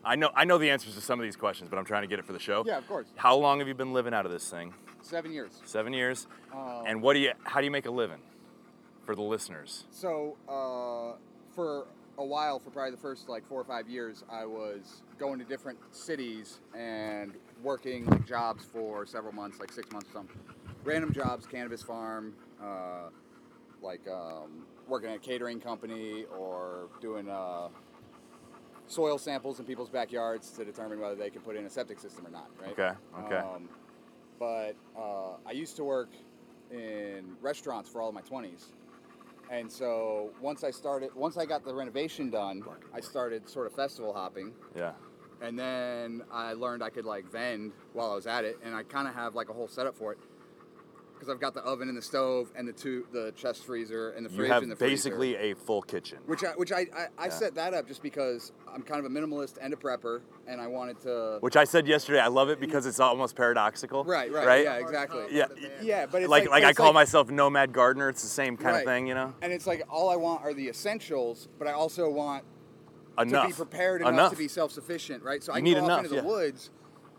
I 0.04 0.16
know, 0.16 0.30
I 0.36 0.44
know 0.46 0.58
the 0.58 0.70
answers 0.70 0.96
to 0.96 1.02
some 1.02 1.20
of 1.20 1.24
these 1.24 1.36
questions, 1.36 1.70
but 1.70 1.78
I'm 1.78 1.86
trying 1.86 2.02
to 2.04 2.08
get 2.08 2.20
it 2.20 2.26
for 2.26 2.34
the 2.34 2.40
show. 2.40 2.64
Yeah, 2.66 2.78
of 2.78 2.88
course. 2.88 3.08
How 3.16 3.36
long 3.36 3.60
have 3.60 3.68
you 3.68 3.74
been 3.74 3.94
living 3.94 4.14
out 4.14 4.26
of 4.26 4.32
this 4.32 4.50
thing? 4.50 4.74
Seven 5.02 5.32
years. 5.32 5.62
Seven 5.66 5.94
years. 5.94 6.28
Um, 6.54 6.84
and 6.86 7.02
what 7.02 7.14
do 7.14 7.20
you? 7.20 7.32
How 7.44 7.60
do 7.60 7.66
you 7.66 7.72
make 7.72 7.86
a 7.86 7.92
living? 7.92 8.20
For 9.06 9.16
the 9.16 9.22
listeners. 9.22 9.86
So 9.92 10.36
uh, 10.50 11.18
for 11.54 11.86
a 12.18 12.26
while, 12.26 12.60
for 12.60 12.70
probably 12.70 12.92
the 12.92 12.98
first 12.98 13.30
like 13.30 13.46
four 13.48 13.60
or 13.60 13.66
five 13.66 13.90
years, 13.90 14.24
I 14.30 14.46
was 14.46 15.04
going 15.18 15.40
to 15.40 15.46
different 15.46 15.78
cities 15.92 16.60
and 16.76 17.34
working 17.62 18.06
like 18.06 18.26
jobs 18.28 18.64
for 18.64 19.06
several 19.06 19.34
months, 19.34 19.60
like 19.60 19.72
six 19.72 19.92
months, 19.92 20.10
or 20.10 20.14
something. 20.14 20.40
Random 20.84 21.12
jobs, 21.12 21.46
cannabis 21.46 21.82
farm, 21.82 22.34
uh, 22.62 23.10
like 23.82 24.08
um, 24.08 24.66
working 24.88 25.10
at 25.10 25.18
a 25.18 25.20
catering 25.20 25.60
company 25.60 26.26
or 26.38 26.90
doing 27.02 27.30
uh, 27.30 27.68
soil 28.88 29.18
samples 29.18 29.60
in 29.60 29.66
people's 29.66 29.90
backyards 29.90 30.52
to 30.52 30.64
determine 30.64 31.00
whether 31.00 31.16
they 31.16 31.30
can 31.30 31.42
put 31.42 31.56
in 31.56 31.66
a 31.66 31.70
septic 31.70 32.00
system 32.00 32.26
or 32.26 32.30
not. 32.30 32.50
Right. 32.62 32.72
Okay, 32.72 32.92
okay. 33.26 33.38
Um, 33.38 33.70
but 34.40 34.76
uh, 34.98 35.38
I 35.46 35.52
used 35.52 35.76
to 35.78 35.84
work 35.84 36.10
in 36.72 37.36
restaurants 37.42 37.90
for 37.90 38.02
all 38.02 38.10
of 38.10 38.16
my 38.16 38.22
20s. 38.22 38.66
And 39.50 39.72
so 39.72 40.32
once 40.42 40.64
I 40.64 40.72
started, 40.72 41.10
once 41.16 41.38
I 41.38 41.46
got 41.46 41.64
the 41.64 41.74
renovation 41.74 42.30
done, 42.30 42.64
I 42.94 43.00
started 43.00 43.48
sort 43.48 43.68
of 43.68 43.74
festival 43.74 44.14
hopping. 44.14 44.54
Yeah. 44.76 44.94
And 45.42 45.58
then 45.60 46.24
I 46.32 46.54
learned 46.54 46.84
I 46.84 46.90
could 46.90 47.06
like 47.06 47.30
vend 47.32 47.74
while 47.94 48.12
I 48.12 48.16
was 48.16 48.26
at 48.26 48.46
it, 48.46 48.58
and 48.64 48.74
I 48.74 48.84
kind 48.84 49.08
of 49.08 49.14
have 49.14 49.36
like 49.36 49.50
a 49.50 49.54
whole 49.54 49.68
setup 49.68 49.96
for 49.96 50.14
it 50.14 50.20
because 51.26 51.36
I've 51.36 51.42
got 51.42 51.54
the 51.54 51.62
oven 51.68 51.90
and 51.90 51.98
the 51.98 52.02
stove 52.02 52.52
and 52.56 52.68
the 52.68 52.74
two, 52.74 53.08
the 53.12 53.32
chest 53.36 53.66
freezer 53.66 54.12
and 54.12 54.26
the 54.26 54.30
You 54.30 54.38
fridge 54.38 54.52
have 54.52 54.64
and 54.64 54.72
the 54.72 54.76
freezer. 54.76 55.10
basically 55.10 55.36
a 55.36 55.56
full 55.56 55.82
kitchen. 55.82 56.20
Which 56.26 56.44
I, 56.44 56.52
which 56.52 56.72
I, 56.72 56.82
I, 56.96 57.08
I 57.18 57.26
Yeah. 57.26 57.30
set 57.30 57.56
that 57.56 57.74
up 57.74 57.88
just 57.88 58.02
because 58.04 58.52
I'm 58.72 58.84
kind 58.84 59.04
of 59.04 59.12
a 59.12 59.14
minimalist 59.16 59.58
and 59.60 59.74
a 59.74 59.78
prepper, 59.78 60.22
and 60.48 60.62
I 60.62 60.68
wanted 60.68 61.00
to. 61.02 61.38
Which 61.42 61.56
I 61.58 61.64
said 61.64 61.88
yesterday. 61.88 62.20
I 62.20 62.28
love 62.28 62.50
it 62.50 62.60
because 62.60 62.86
it's 62.86 63.00
almost 63.00 63.36
paradoxical. 63.36 64.04
Right, 64.04 64.32
right, 64.32 64.46
Right. 64.46 64.64
yeah, 64.64 64.76
exactly. 64.76 65.26
Yeah. 65.32 65.46
yeah, 65.82 66.06
but 66.06 66.22
it's 66.22 66.30
like, 66.30 66.44
like, 66.44 66.50
like 66.52 66.64
but 66.64 66.70
I 66.70 66.74
call 66.74 66.86
like- 66.88 66.94
myself 66.96 67.30
nomad 67.32 67.74
gardener. 67.74 68.10
It's 68.10 68.22
the 68.22 68.28
same 68.30 68.56
kind 68.58 68.74
Right. 68.76 68.80
of 68.80 68.86
thing, 68.86 69.08
you 69.08 69.16
know. 69.16 69.34
And 69.42 69.52
it's 69.52 69.66
like 69.68 69.84
all 69.90 70.10
I 70.10 70.16
want 70.16 70.44
are 70.44 70.54
the 70.54 70.70
essentials, 70.70 71.48
but 71.58 71.68
I 71.68 71.72
also 71.72 72.10
want 72.10 72.44
to 73.18 73.26
be 73.26 73.54
prepared 73.54 74.02
enough, 74.02 74.14
Enough. 74.14 74.32
to 74.34 74.38
be 74.38 74.48
self-sufficient, 74.48 75.24
right? 75.24 75.42
So 75.42 75.54
I 75.54 75.58
You 75.58 75.60
can 75.62 75.64
need 75.66 75.74
go 75.80 75.86
enough, 75.86 76.00
off 76.00 76.04
into 76.06 76.16
the 76.18 76.22
yeah. 76.22 76.28
woods 76.28 76.70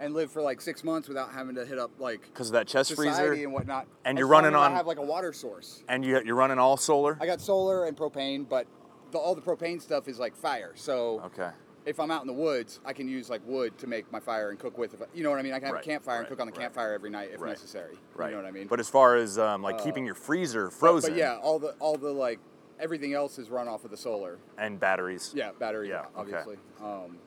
and 0.01 0.15
live 0.15 0.31
for 0.31 0.43
like 0.43 0.61
six 0.61 0.85
months 0.85 1.09
without 1.09 1.33
having 1.33 1.55
to 1.57 1.65
hit 1.65 1.79
up 1.79 1.91
like 1.99 2.23
Because 2.23 2.49
of 2.49 2.53
that 2.55 2.67
chest 2.67 2.95
freezer. 2.95 3.33
and 3.33 3.53
whatnot. 3.53 3.87
And 4.05 4.19
you're 4.19 4.27
running 4.27 4.55
on. 4.55 4.73
I 4.73 4.77
have 4.77 4.87
like 4.87 4.99
a 4.99 5.03
water 5.03 5.33
source. 5.33 5.83
and 5.89 6.05
you, 6.05 6.21
you're 6.25 6.35
running 6.37 6.59
all 6.59 6.77
solar. 6.77 7.17
I 7.21 7.27
got 7.27 7.41
solar 7.41 7.87
and 7.87 7.97
propane, 7.97 8.49
but 8.49 8.67
the, 9.13 9.19
all 9.19 9.35
the 9.35 9.41
propane 9.43 9.81
stuff 9.81 10.09
is 10.09 10.19
like 10.19 10.35
fire. 10.37 10.73
So 10.75 11.23
Okay. 11.27 11.51
if 11.87 11.99
I'm 12.01 12.11
out 12.11 12.21
in 12.21 12.27
the 12.27 12.33
woods, 12.33 12.81
I 12.85 12.93
can 12.93 13.09
use 13.09 13.31
like 13.31 13.41
wood 13.47 13.79
to 13.79 13.87
make 13.87 14.11
my 14.13 14.21
fire 14.21 14.51
and 14.51 14.59
cook 14.59 14.77
with. 14.77 14.95
If 14.95 15.03
I, 15.03 15.05
you 15.15 15.23
know 15.23 15.31
what 15.31 15.39
I 15.39 15.43
mean? 15.43 15.53
I 15.53 15.59
can 15.59 15.67
have 15.67 15.75
Right, 15.77 15.83
a 15.85 15.87
campfire 15.87 16.19
and 16.21 16.29
cook 16.29 16.41
on 16.41 16.47
the 16.47 16.53
right. 16.53 16.61
campfire 16.61 16.93
every 16.93 17.11
night 17.11 17.31
if 17.33 17.41
Right. 17.41 17.51
necessary. 17.51 17.99
Right. 18.15 18.31
You 18.31 18.37
know 18.37 18.43
what 18.43 18.49
I 18.49 18.53
mean? 18.53 18.67
But 18.67 18.81
as 18.81 18.89
far 18.89 19.17
as 19.17 19.39
um, 19.39 19.63
like 19.63 19.77
Uh, 19.77 19.85
keeping 19.85 20.05
your 20.05 20.15
freezer 20.15 20.71
frozen. 20.71 21.13
But, 21.13 21.19
yeah, 21.19 21.39
all 21.43 21.59
the 21.59 21.75
all 21.79 21.97
the 21.97 22.13
like 22.13 22.39
everything 22.79 23.15
else 23.15 23.39
is 23.39 23.49
run 23.49 23.69
off 23.69 23.85
of 23.87 23.91
the 23.91 23.97
solar. 23.97 24.39
And 24.59 24.79
batteries. 24.79 25.33
Yeah, 25.35 25.53
battery. 25.59 25.89
Yeah, 25.89 26.03
Yeah, 26.15 26.21
okay. 26.21 26.37
obviously. 26.37 26.57
Um, 26.83 27.19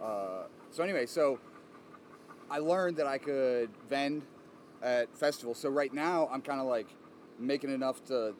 uh, 0.00 0.44
so 0.70 0.82
anyway, 0.82 1.04
so 1.06 1.38
I 2.50 2.58
learned 2.58 2.96
that 2.96 3.06
I 3.06 3.18
could 3.18 3.70
vend 3.88 4.22
at 4.82 5.14
festivals. 5.16 5.58
So 5.58 5.68
right 5.68 5.92
now, 5.92 6.28
I'm 6.32 6.42
kind 6.42 6.60
of 6.60 6.66
like 6.66 6.88
making 7.38 7.72
enough 7.72 8.04
to 8.06 8.34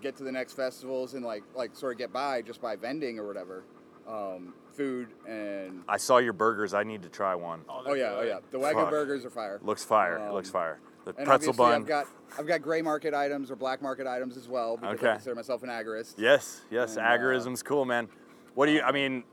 get 0.00 0.16
to 0.16 0.24
the 0.24 0.32
next 0.32 0.54
festivals 0.54 1.14
and 1.14 1.24
like 1.24 1.44
like 1.54 1.76
sort 1.76 1.92
of 1.92 1.98
get 1.98 2.12
by 2.12 2.42
just 2.42 2.60
by 2.60 2.76
vending 2.76 3.18
or 3.18 3.26
whatever, 3.26 3.64
um, 4.08 4.54
food 4.72 5.08
and. 5.28 5.82
I 5.88 5.96
saw 5.96 6.18
your 6.18 6.32
burgers. 6.32 6.74
I 6.74 6.82
need 6.82 7.02
to 7.02 7.08
try 7.08 7.34
one. 7.34 7.62
Oh, 7.68 7.94
yeah, 7.94 8.16
oh 8.18 8.22
yeah. 8.22 8.38
The 8.50 8.58
Wagyu 8.58 8.74
Fuck. 8.74 8.90
burgers 8.90 9.24
are 9.24 9.30
fire. 9.30 9.60
Looks 9.62 9.84
fire. 9.84 10.18
Um, 10.18 10.32
looks 10.34 10.50
fire. 10.50 10.80
The 11.04 11.10
and 11.16 11.26
pretzel 11.26 11.50
obviously 11.50 11.56
bun. 11.64 11.80
I've 11.82 11.86
got 11.86 12.06
I've 12.38 12.46
got 12.46 12.62
gray 12.62 12.82
market 12.82 13.14
items 13.14 13.50
or 13.50 13.56
black 13.56 13.82
market 13.82 14.06
items 14.06 14.36
as 14.36 14.48
well 14.48 14.76
because 14.76 14.90
I 14.90 14.94
Okay. 14.94 15.12
consider 15.12 15.34
myself 15.34 15.62
an 15.62 15.68
agorist. 15.68 16.14
Yes, 16.16 16.62
yes, 16.70 16.96
And, 16.96 17.06
uh, 17.06 17.62
cool, 17.64 17.84
man. 17.84 18.08
What 18.54 18.66
do 18.66 18.72
you? 18.72 18.82
I 18.82 18.92
mean, 18.92 19.24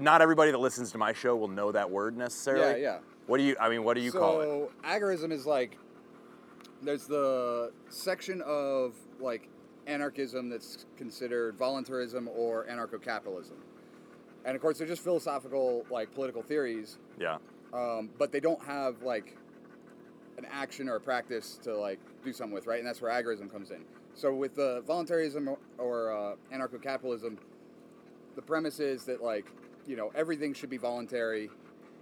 not 0.00 0.22
everybody 0.22 0.50
that 0.50 0.58
listens 0.58 0.90
to 0.92 0.98
my 0.98 1.12
show 1.12 1.36
will 1.36 1.48
know 1.48 1.72
that 1.72 1.90
word 1.90 2.16
necessarily. 2.16 2.82
Yeah, 2.82 2.94
yeah. 2.94 2.98
What 3.26 3.38
do 3.38 3.44
you? 3.44 3.56
I 3.60 3.68
mean, 3.68 3.84
what 3.84 3.94
do 3.94 4.02
you 4.02 4.10
so, 4.10 4.18
call 4.18 4.40
it? 4.40 4.44
So 4.44 4.70
agorism 4.84 5.32
is 5.32 5.46
like 5.46 5.78
there's 6.82 7.06
the 7.06 7.72
section 7.88 8.42
of 8.42 8.94
like 9.18 9.48
anarchism 9.86 10.48
that's 10.48 10.86
considered 10.96 11.56
voluntarism 11.56 12.28
or 12.28 12.66
anarcho-capitalism, 12.66 13.56
and 14.44 14.54
of 14.56 14.60
course 14.62 14.78
they're 14.78 14.86
just 14.86 15.02
philosophical 15.02 15.84
like 15.90 16.12
political 16.14 16.42
theories, 16.42 16.98
Yeah. 17.18 17.38
um, 17.72 18.10
but 18.18 18.32
they 18.32 18.40
don't 18.40 18.62
have 18.64 19.02
like 19.02 19.36
an 20.38 20.46
action 20.50 20.88
or 20.88 20.96
a 20.96 21.00
practice 21.00 21.58
to 21.62 21.76
like 21.76 22.00
do 22.24 22.32
something 22.32 22.54
with, 22.54 22.66
right? 22.66 22.78
And 22.78 22.86
that's 22.86 23.00
where 23.00 23.10
agorism 23.12 23.50
comes 23.50 23.70
in. 23.70 23.84
So 24.14 24.34
with 24.34 24.54
the 24.54 24.82
voluntarism 24.86 25.48
or, 25.48 25.58
or 25.78 26.12
uh, 26.12 26.34
anarcho-capitalism, 26.52 27.38
the 28.36 28.42
premise 28.42 28.80
is 28.80 29.04
that 29.04 29.22
like 29.22 29.46
you 29.86 29.96
know 29.96 30.12
everything 30.14 30.54
should 30.54 30.70
be 30.70 30.78
voluntary, 30.78 31.50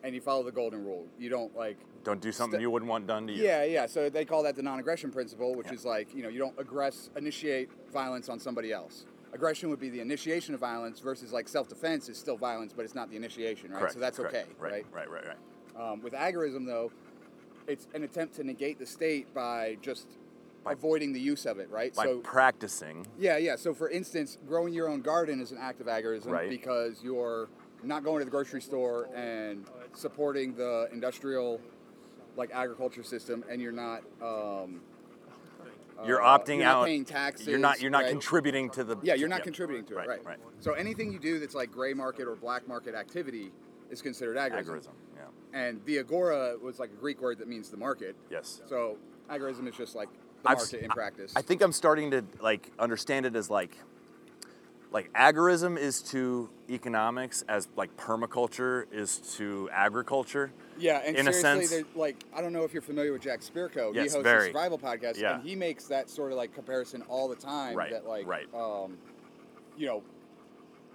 and 0.03 0.15
you 0.15 0.21
follow 0.21 0.43
the 0.43 0.53
golden 0.53 0.85
rule. 0.85 1.07
You 1.19 1.29
don't 1.29 1.55
like 1.57 1.77
Don't 2.05 2.21
do 2.21 2.33
something 2.33 2.55
St- 2.59 2.63
you 2.63 2.71
wouldn't 2.71 2.91
want 2.91 3.07
done 3.07 3.27
to 3.27 3.33
you. 3.33 3.43
yeah, 3.43 3.65
yeah. 3.65 3.87
So 3.87 4.09
they 4.11 4.25
call 4.25 4.43
that 4.43 4.57
the 4.57 4.63
non-aggression 4.63 5.11
principle, 5.11 5.55
which 5.55 5.71
is 5.73 5.85
like 5.85 6.15
you 6.15 6.23
know 6.23 6.29
you 6.29 6.39
don't 6.39 6.57
aggress, 6.57 7.09
initiate 7.17 7.71
violence 7.93 8.29
on 8.29 8.39
somebody 8.39 8.73
else. 8.73 9.07
Aggression 9.33 9.71
would 9.71 9.81
be 9.81 9.89
the 9.89 10.01
initiation 10.01 10.53
of 10.55 10.61
violence 10.61 11.01
versus 11.01 11.33
like 11.33 11.49
self-defense 11.49 12.09
is 12.11 12.19
still 12.19 12.37
violence, 12.37 12.73
but 12.75 12.85
it's 12.85 12.95
not 12.95 13.09
the 13.11 13.17
initiation, 13.17 13.71
right? 13.71 13.79
Correct, 13.79 13.95
so 13.95 14.01
that's 14.01 14.19
correct. 14.19 14.35
okay, 14.35 14.45
Right, 14.59 14.73
right? 14.73 14.87
right, 14.93 15.11
right, 15.11 15.25
right. 15.77 15.93
Um, 15.93 16.03
with 16.03 16.13
agorism, 16.13 16.67
though, 16.67 16.93
it's 17.67 17.89
an 17.95 18.03
attempt 18.03 18.35
to 18.37 18.45
negate 18.45 18.79
the 18.79 18.85
state 18.85 19.33
by 19.33 19.79
just 19.81 20.07
avoiding 20.67 21.15
the 21.15 21.21
use 21.21 21.47
of 21.47 21.59
it, 21.59 21.71
right? 21.71 21.95
By 21.95 22.05
so 22.05 22.19
practicing. 22.19 23.07
yeah, 23.19 23.39
yeah. 23.39 23.57
So 23.57 23.73
for 23.73 23.89
instance, 23.89 24.37
growing 24.47 24.75
your 24.75 24.89
own 24.89 25.01
garden 25.01 25.41
is 25.41 25.51
an 25.51 25.59
act 25.59 25.81
of 25.81 25.87
agorism 25.87 26.27
Right. 26.31 26.51
because 26.51 27.03
you're 27.03 27.49
not 27.83 28.05
going 28.05 28.19
to 28.19 28.25
the 28.27 28.31
grocery 28.31 28.61
store 28.61 29.09
and 29.15 29.65
supporting 29.95 30.55
the 30.55 30.89
industrial 30.93 31.61
like 32.37 32.51
agriculture 32.53 33.03
system 33.03 33.45
and 33.51 33.61
you're 33.61 33.73
not 33.73 34.03
um, 34.23 34.81
You're 36.07 36.23
uh, 36.23 36.39
opting 36.39 36.57
you're 36.57 36.65
not 36.65 36.77
out. 36.77 36.87
paying 36.87 37.05
taxes. 37.05 37.47
You're 37.47 37.59
not. 37.59 37.81
You're 37.81 37.91
not 37.91 38.03
right? 38.05 38.11
contributing 38.11 38.71
to 38.71 38.85
the. 38.85 38.97
Yeah, 39.03 39.15
you're 39.15 39.29
not 39.29 39.41
yeah. 39.41 39.45
contributing 39.45 39.85
to 39.87 39.95
it, 39.95 39.97
Right, 39.99 40.09
right? 40.09 40.25
right. 40.25 40.39
So 40.61 40.73
anything 40.73 41.13
you 41.13 41.19
do 41.19 41.39
that's 41.39 41.55
like 41.55 41.71
gray 41.71 41.95
market 41.95 42.27
or 42.27 42.35
black 42.35 42.67
market 42.67 42.95
activity 42.95 43.53
is 43.91 44.03
considered 44.03 44.37
agorism. 44.37 44.65
Agorism, 44.65 44.93
yeah. 45.17 45.23
And 45.53 45.85
the 45.85 45.99
agora 45.99 46.57
was 46.61 46.79
like 46.79 46.91
a 46.91 46.97
Greek 46.97 47.21
word 47.21 47.39
that 47.39 47.49
means 47.49 47.69
the 47.69 47.77
market. 47.77 48.17
Yes. 48.31 48.63
So 48.69 48.97
agorism 49.31 49.69
is 49.69 49.77
just 49.77 49.95
like 49.95 50.09
the 50.43 50.51
I've 50.51 50.59
market 50.59 50.83
in 50.83 50.91
practice. 50.91 51.33
I 51.37 51.43
think 51.43 51.63
I'm 51.63 51.73
starting 51.73 52.11
to 52.13 52.25
like 52.41 52.71
understand 52.79 53.27
it 53.27 53.37
as 53.37 53.51
like 53.51 53.77
like 54.93 55.13
agorism 55.15 55.79
is 55.79 56.03
to 56.03 56.51
economics 56.71 57.43
as 57.49 57.69
like 57.77 57.97
permaculture 57.97 58.85
is 58.93 59.19
to 59.37 59.69
agriculture. 59.73 60.53
Yeah, 60.79 61.03
and 61.05 61.17
in 61.17 61.29
a 61.29 61.33
seriously, 61.33 61.67
sense. 61.67 61.89
like 61.95 62.17
I 62.35 62.41
don't 62.41 62.53
know 62.53 62.65
if 62.65 62.73
you're 62.73 62.83
familiar 62.83 63.13
with 63.13 63.23
Jack 63.23 63.41
Spirko. 63.41 63.95
Yes, 63.95 64.13
he 64.13 64.19
hosts 64.19 64.23
very. 64.23 64.45
a 64.45 64.53
survival 64.53 64.79
podcast, 64.79 65.19
Yeah. 65.21 65.35
and 65.37 65.43
he 65.49 65.57
makes 65.57 65.85
that 65.87 66.09
sort 66.11 66.33
of 66.33 66.39
like 66.39 66.55
comparison 66.55 67.03
all 67.09 67.29
the 67.29 67.37
time. 67.37 67.77
Right, 67.77 67.91
That 67.91 68.07
like, 68.07 68.27
right. 68.27 68.47
um, 68.55 68.99
you 69.77 69.87
know, 69.87 70.03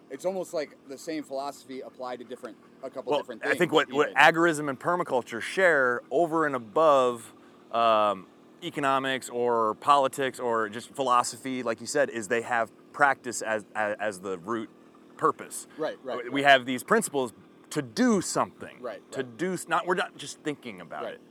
it's 0.10 0.26
almost 0.26 0.54
like 0.54 0.78
the 0.88 0.98
same 0.98 1.24
philosophy 1.24 1.82
applied 1.82 2.20
to 2.20 2.26
different 2.26 2.58
a 2.84 2.90
couple 2.90 3.12
Well, 3.12 3.20
different 3.20 3.42
things. 3.42 3.56
I 3.56 3.58
think 3.58 3.72
what, 3.72 3.92
what 3.92 4.14
agorism 4.14 4.70
and 4.70 4.80
permaculture 4.80 5.42
share 5.42 6.02
over 6.12 6.46
and 6.46 6.56
above 6.56 7.34
um, 7.72 8.28
economics 8.64 9.30
or 9.30 9.76
politics 9.76 10.40
or 10.40 10.70
just 10.70 10.94
philosophy, 10.96 11.64
like 11.64 11.82
you 11.82 11.88
said, 11.88 12.10
is 12.10 12.28
they 12.28 12.42
have 12.42 12.72
practice 12.94 13.42
as, 13.42 13.66
as, 13.76 13.96
as 14.00 14.20
the 14.20 14.38
root 14.40 14.70
purpose. 15.18 15.68
Right, 15.78 15.98
right, 16.04 16.32
We 16.32 16.44
right. 16.44 16.52
have 16.52 16.66
these 16.66 16.84
principles 16.84 17.34
to 17.72 17.82
do 17.82 18.22
something. 18.22 18.78
Right, 18.80 19.02
To 19.12 19.24
do 19.24 19.58
not 19.68 19.86
we're 19.88 19.96
not 19.96 20.16
just 20.18 20.40
thinking 20.42 20.82
about 20.82 21.04
Right. 21.04 21.14
it. 21.16 21.22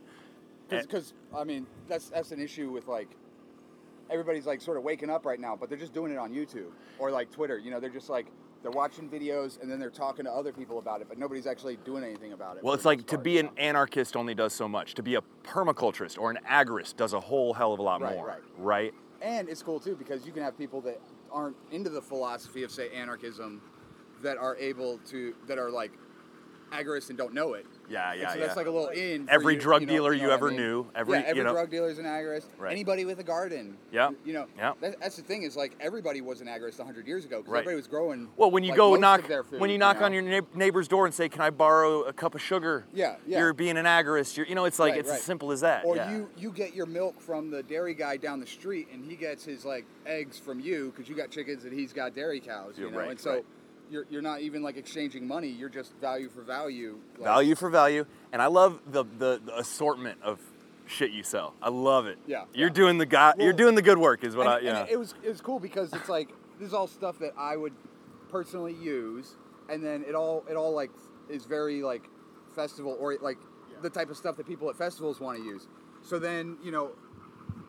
Eh. 0.69 0.81
because 0.81 1.13
I 1.35 1.43
mean 1.45 1.65
that's 1.87 2.09
that's 2.09 2.31
an 2.33 2.41
issue 2.41 2.69
with 2.71 2.87
like 2.87 3.07
everybody's 4.09 4.45
like 4.45 4.61
sort 4.61 4.77
of 4.77 4.83
waking 4.83 5.09
up 5.09 5.25
right 5.25 5.39
now, 5.39 5.55
but 5.55 5.69
they're 5.69 5.77
just 5.77 5.93
doing 5.93 6.11
it 6.11 6.17
on 6.17 6.33
YouTube 6.33 6.71
or 6.99 7.09
like 7.11 7.31
Twitter. 7.31 7.57
You 7.57 7.71
know, 7.71 7.79
they're 7.79 7.89
just 7.89 8.09
like 8.09 8.27
they're 8.61 8.71
watching 8.71 9.09
videos 9.09 9.61
and 9.61 9.71
then 9.71 9.79
they're 9.79 9.89
talking 9.89 10.25
to 10.25 10.31
other 10.31 10.51
people 10.51 10.79
about 10.79 10.99
it, 11.01 11.07
but 11.07 11.17
nobody's 11.17 11.47
actually 11.47 11.77
doing 11.85 12.03
anything 12.03 12.33
about 12.33 12.57
it. 12.57 12.63
Well, 12.63 12.73
it's 12.73 12.85
like 12.85 13.05
to 13.07 13.17
be 13.17 13.37
an 13.37 13.49
anarchist 13.57 14.15
only 14.17 14.35
does 14.35 14.51
so 14.53 14.67
much. 14.67 14.93
To 14.95 15.03
be 15.03 15.15
a 15.15 15.21
permaculturist 15.43 16.17
or 16.19 16.31
an 16.31 16.39
agorist 16.49 16.97
does 16.97 17.13
a 17.13 17.19
whole 17.19 17.53
hell 17.53 17.71
of 17.73 17.79
a 17.79 17.83
lot 17.83 18.01
Right, 18.01 18.15
more. 18.15 18.27
right. 18.27 18.41
Right? 18.57 18.93
and 19.19 19.49
it's 19.49 19.63
cool 19.63 19.79
too 19.79 19.95
because 19.95 20.27
you 20.27 20.31
can 20.31 20.43
have 20.43 20.55
people 20.57 20.79
that 20.81 20.99
aren't 21.31 21.55
into 21.71 21.89
the 21.89 22.01
philosophy 22.01 22.63
of 22.63 22.71
say 22.71 22.89
anarchism 22.91 23.61
that 24.21 24.37
are 24.37 24.55
able 24.57 24.97
to 25.09 25.35
that 25.47 25.57
are 25.57 25.69
like 25.69 25.91
agorists 26.71 27.09
and 27.09 27.17
don't 27.17 27.33
know 27.33 27.53
it. 27.53 27.65
Yeah, 27.89 28.11
And 28.11 28.19
yeah, 28.21 28.29
so 28.33 28.39
yeah. 28.39 28.45
that's 28.45 28.57
like 28.57 28.67
a 28.67 28.71
little 28.71 28.89
in. 28.89 29.29
Every 29.29 29.53
you, 29.53 29.59
drug 29.59 29.81
you 29.81 29.87
know- 29.87 29.93
dealer 29.93 30.13
you, 30.13 30.19
know 30.19 30.23
you 30.25 30.29
what 30.29 30.33
I 30.33 30.37
ever 30.37 30.47
mean? 30.49 30.57
knew, 30.57 30.85
every- 30.95 31.13
yeah, 31.19 31.23
every 31.25 31.37
you 31.37 31.43
know- 31.43 31.53
drug 31.53 31.69
dealer 31.69 31.89
is 31.89 31.99
an 31.99 32.05
agorist. 32.05 32.45
Right. 32.57 32.71
Anybody 32.71 33.05
with 33.05 33.19
a 33.19 33.23
garden. 33.23 33.77
Yeah. 33.91 34.09
You 34.25 34.33
know. 34.33 34.45
Yeah. 34.57 34.73
That, 34.81 34.99
that's 34.99 35.15
the 35.15 35.21
thing 35.21 35.43
is 35.43 35.55
like 35.55 35.73
everybody 35.79 36.21
was 36.21 36.41
an 36.41 36.47
agorist 36.47 36.77
100 36.79 37.07
years 37.07 37.23
ago 37.25 37.37
because 37.37 37.51
Right. 37.51 37.59
everybody 37.59 37.77
was 37.77 37.87
growing. 37.87 38.29
Well, 38.35 38.51
when 38.51 38.63
you 38.63 38.71
like, 38.71 38.77
go 38.77 38.95
knock 38.95 39.27
their 39.27 39.43
food, 39.43 39.59
when 39.59 39.69
you 39.69 39.77
knock 39.77 40.01
on 40.01 40.13
your 40.13 40.43
neighbor's 40.53 40.87
door 40.87 41.05
and 41.05 41.13
say, 41.15 41.29
"Can 41.29 41.41
I 41.41 41.49
borrow 41.49 42.01
a 42.01 42.13
cup 42.13 42.35
of 42.35 42.41
sugar?" 42.41 42.85
Yeah, 42.93 43.15
yeah. 43.25 43.39
You're 43.39 43.53
being 43.53 43.77
an 43.77 43.85
agorist. 43.85 44.35
You're, 44.37 44.45
you 44.47 44.55
know, 44.55 44.65
it's 44.65 44.79
like 44.79 44.91
Right, 44.91 44.99
it's 44.99 45.09
right. 45.09 45.17
as 45.19 45.23
simple 45.23 45.51
as 45.51 45.61
that. 45.61 45.85
Or 45.85 45.95
you 45.95 46.29
you 46.37 46.51
get 46.51 46.73
your 46.75 46.85
milk 46.85 47.21
from 47.21 47.49
the 47.51 47.63
dairy 47.63 47.93
guy 47.93 48.17
down 48.17 48.39
the 48.39 48.47
street, 48.47 48.87
and 48.91 49.05
he 49.09 49.15
gets 49.15 49.45
his 49.45 49.63
like 49.65 49.85
eggs 50.05 50.37
from 50.37 50.59
you 50.59 50.91
because 50.93 51.09
you 51.09 51.15
got 51.15 51.29
chickens 51.31 51.63
and 51.65 51.73
he's 51.73 51.93
got 51.93 52.13
dairy 52.15 52.39
cows. 52.39 52.77
You 52.77 52.91
know, 52.91 52.97
right, 52.97 53.09
and 53.11 53.19
so 53.19 53.33
right. 53.35 53.45
You're 53.89 54.05
you're 54.09 54.21
not 54.21 54.41
even 54.41 54.63
like 54.63 54.77
exchanging 54.77 55.27
money. 55.27 55.47
You're 55.47 55.69
just 55.69 55.93
value 55.99 56.29
for 56.29 56.41
value. 56.41 56.99
Like, 57.17 57.25
value 57.25 57.55
for 57.55 57.69
value, 57.69 58.05
and 58.31 58.41
I 58.41 58.47
love 58.47 58.79
the, 58.91 59.03
the 59.17 59.41
the 59.43 59.57
assortment 59.57 60.19
of 60.23 60.39
shit 60.85 61.11
you 61.11 61.23
sell. 61.23 61.53
I 61.61 61.69
love 61.69 62.07
it. 62.07 62.17
Yeah, 62.25 62.45
You're 62.53 62.69
doing 62.69 62.97
the 62.97 63.05
guy. 63.05 63.33
you're 63.37 63.53
doing 63.53 63.75
the 63.75 63.81
good 63.81 63.97
work, 63.97 64.23
is 64.23 64.35
what 64.35 64.47
and, 64.47 64.55
I. 64.55 64.59
Yeah. 64.59 64.79
and 64.81 64.89
it 64.89 64.97
was 64.97 65.13
it 65.23 65.29
was 65.29 65.41
cool 65.41 65.59
because 65.59 65.93
it's 65.93 66.09
like 66.09 66.29
this 66.59 66.69
is 66.69 66.73
all 66.73 66.87
stuff 66.87 67.19
that 67.19 67.33
I 67.37 67.55
would 67.55 67.73
personally 68.29 68.73
use, 68.73 69.35
and 69.69 69.83
then 69.83 70.03
it 70.07 70.15
all 70.15 70.43
it 70.49 70.55
all 70.55 70.73
like 70.73 70.91
is 71.29 71.45
very 71.45 71.83
like 71.83 72.03
festival 72.55 72.95
or 72.99 73.17
like 73.21 73.37
the 73.81 73.89
type 73.89 74.09
of 74.09 74.17
stuff 74.17 74.37
that 74.37 74.47
people 74.47 74.69
at 74.69 74.75
festivals 74.77 75.19
want 75.19 75.37
to 75.37 75.43
use. 75.43 75.67
So 76.01 76.19
then 76.19 76.57
you 76.63 76.71
know, 76.71 76.91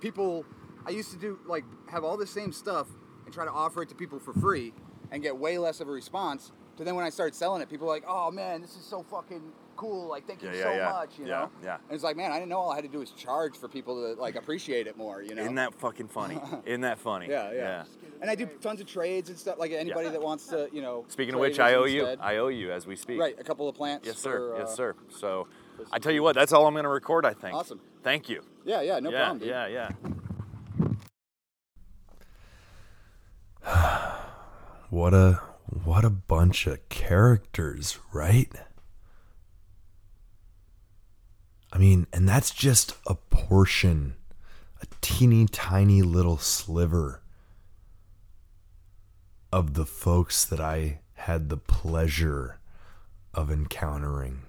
people 0.01 0.45
I 0.87 0.91
used 0.91 1.11
to 1.11 1.19
do 1.19 1.39
like 1.47 1.65
have 1.89 2.05
all 2.05 2.17
the 2.17 2.27
same 2.27 2.53
stuff 2.53 2.89
and 3.25 3.35
try 3.35 3.45
to 3.45 3.51
offer 3.51 3.83
it 3.83 3.89
to 3.91 3.95
people 3.95 4.19
for 4.19 4.33
free 4.33 4.73
and 5.11 5.23
get 5.23 5.37
way 5.37 5.59
less 5.59 5.81
of 5.81 5.89
a 5.89 5.93
response. 5.93 6.53
To 6.77 6.85
then 6.85 6.95
when 6.95 7.05
I 7.05 7.11
started 7.11 7.35
selling 7.35 7.61
it, 7.63 7.69
people 7.69 7.87
were 7.89 7.93
like, 7.93 8.05
"Oh 8.07 8.31
man, 8.31 8.61
this 8.63 8.77
is 8.77 8.85
so 8.85 9.03
fucking 9.03 9.43
cool! 9.77 10.07
Like, 10.09 10.27
thank 10.29 10.43
you 10.43 10.49
Yeah, 10.51 10.55
yeah, 10.57 10.63
so 10.63 10.71
yeah. 10.73 10.89
much." 10.91 11.19
You 11.19 11.27
Yeah, 11.27 11.31
know? 11.41 11.51
yeah. 11.65 11.75
And 11.75 11.93
it's 11.95 12.05
like, 12.05 12.17
man, 12.17 12.31
I 12.31 12.37
didn't 12.37 12.51
know 12.51 12.59
all 12.59 12.71
I 12.71 12.77
had 12.77 12.85
to 12.85 12.91
do 12.91 12.99
was 13.01 13.11
charge 13.11 13.57
for 13.57 13.67
people 13.69 13.95
to 14.15 14.21
like 14.21 14.37
appreciate 14.37 14.87
it 14.87 14.97
more. 14.97 15.21
You 15.23 15.35
know? 15.35 15.43
Isn't 15.43 15.57
that 15.57 15.75
fucking 15.75 16.07
funny? 16.09 16.39
Isn't 16.67 16.83
that 16.83 16.99
funny? 17.01 17.27
Yeah, 17.29 17.53
yeah. 17.53 17.85
And 18.21 18.31
I 18.31 18.35
do 18.37 18.47
tons 18.47 18.81
of 18.81 18.87
trades 18.87 19.29
and 19.29 19.37
stuff. 19.39 19.59
Like 19.59 19.73
anybody 19.73 20.07
Yeah. 20.07 20.13
that 20.13 20.23
wants 20.23 20.47
to, 20.49 20.69
you 20.73 20.83
know. 20.83 21.05
Speaking 21.09 21.35
of 21.35 21.41
which, 21.41 21.59
I 21.59 21.75
owe 21.75 21.85
you. 21.85 22.01
instead. 22.07 22.19
I 22.21 22.37
owe 22.37 22.49
you 22.49 22.71
as 22.71 22.87
we 22.87 22.95
speak. 22.97 23.19
Right, 23.21 23.35
a 23.39 23.45
couple 23.45 23.69
of 23.69 23.75
plants. 23.75 24.07
Yes, 24.07 24.19
sir. 24.19 24.39
for, 24.39 24.55
uh, 24.57 24.59
yes, 24.61 24.75
sir. 24.77 24.95
So, 25.09 25.49
I 25.93 25.99
tell 25.99 26.13
you 26.13 26.23
what, 26.23 26.35
that's 26.37 26.53
all 26.53 26.67
I'm 26.67 26.75
going 26.75 26.83
to 26.85 26.89
record. 26.91 27.25
I 27.27 27.33
think. 27.35 27.55
Awesome. 27.57 27.81
Thank 28.05 28.29
you. 28.29 28.43
Yeah, 28.65 28.83
yeah, 28.83 29.01
no 29.01 29.11
yeah, 29.11 29.19
problem, 29.19 29.39
dude. 29.41 29.49
Yeah, 29.49 29.67
yeah. 29.67 29.91
What 34.91 35.13
a 35.13 35.41
what 35.67 36.05
a 36.05 36.11
bunch 36.11 36.67
of 36.67 36.89
characters, 36.89 37.99
right? 38.13 38.51
I 41.71 41.77
mean, 41.77 42.07
and 42.11 42.27
that's 42.27 42.51
just 42.51 42.95
a 43.07 43.15
portion, 43.15 44.15
a 44.81 44.87
teeny 45.03 45.47
tiny 45.47 46.01
little 46.01 46.39
sliver 46.39 47.21
of 49.53 49.75
the 49.75 49.85
folks 49.85 50.47
that 50.47 50.61
I 50.61 51.01
had 51.15 51.51
the 51.51 51.59
pleasure 51.59 52.59
of 53.35 53.51
encountering. 53.51 54.41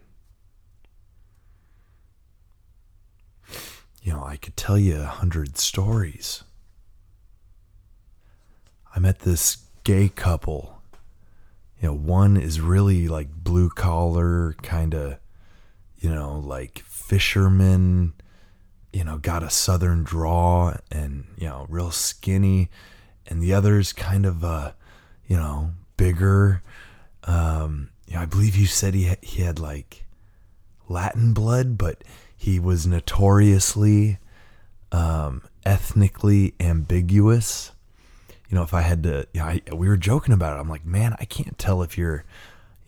You 4.01 4.13
know, 4.13 4.23
I 4.23 4.37
could 4.37 4.55
tell 4.55 4.77
you 4.77 5.01
a 5.01 5.05
hundred 5.05 5.57
stories. 5.57 6.43
I 8.95 8.99
met 8.99 9.19
this 9.19 9.57
gay 9.83 10.09
couple. 10.09 10.81
You 11.81 11.89
know, 11.89 11.93
one 11.95 12.37
is 12.37 12.59
really 12.59 13.07
like 13.07 13.29
blue 13.31 13.69
collar, 13.69 14.55
kind 14.61 14.93
of, 14.93 15.17
you 15.97 16.09
know, 16.09 16.37
like 16.39 16.79
fisherman, 16.79 18.13
you 18.91 19.03
know, 19.03 19.17
got 19.17 19.43
a 19.43 19.49
southern 19.49 20.03
draw 20.03 20.75
and, 20.91 21.25
you 21.37 21.47
know, 21.47 21.65
real 21.69 21.91
skinny. 21.91 22.69
And 23.27 23.41
the 23.41 23.53
other's 23.53 23.93
kind 23.93 24.25
of, 24.25 24.43
uh, 24.43 24.73
you 25.27 25.37
know, 25.37 25.71
bigger. 25.95 26.63
Um, 27.23 27.89
you 28.07 28.15
know, 28.15 28.21
I 28.21 28.25
believe 28.25 28.55
you 28.55 28.65
said 28.65 28.93
he, 28.93 29.07
ha- 29.07 29.15
he 29.21 29.43
had 29.43 29.59
like 29.59 30.05
Latin 30.89 31.33
blood, 31.33 31.77
but 31.77 32.03
he 32.35 32.59
was 32.59 32.87
notoriously 32.87 34.17
um, 34.91 35.43
ethnically 35.65 36.55
ambiguous 36.59 37.71
you 38.49 38.55
know, 38.55 38.63
if 38.63 38.73
I 38.73 38.81
had 38.81 39.03
to, 39.03 39.27
you 39.33 39.41
know, 39.41 39.45
I, 39.45 39.61
we 39.73 39.87
were 39.87 39.97
joking 39.97 40.33
about 40.33 40.57
it. 40.57 40.59
I'm 40.59 40.69
like, 40.69 40.85
man, 40.85 41.15
I 41.19 41.25
can't 41.25 41.57
tell 41.57 41.83
if 41.83 41.97
you're, 41.97 42.25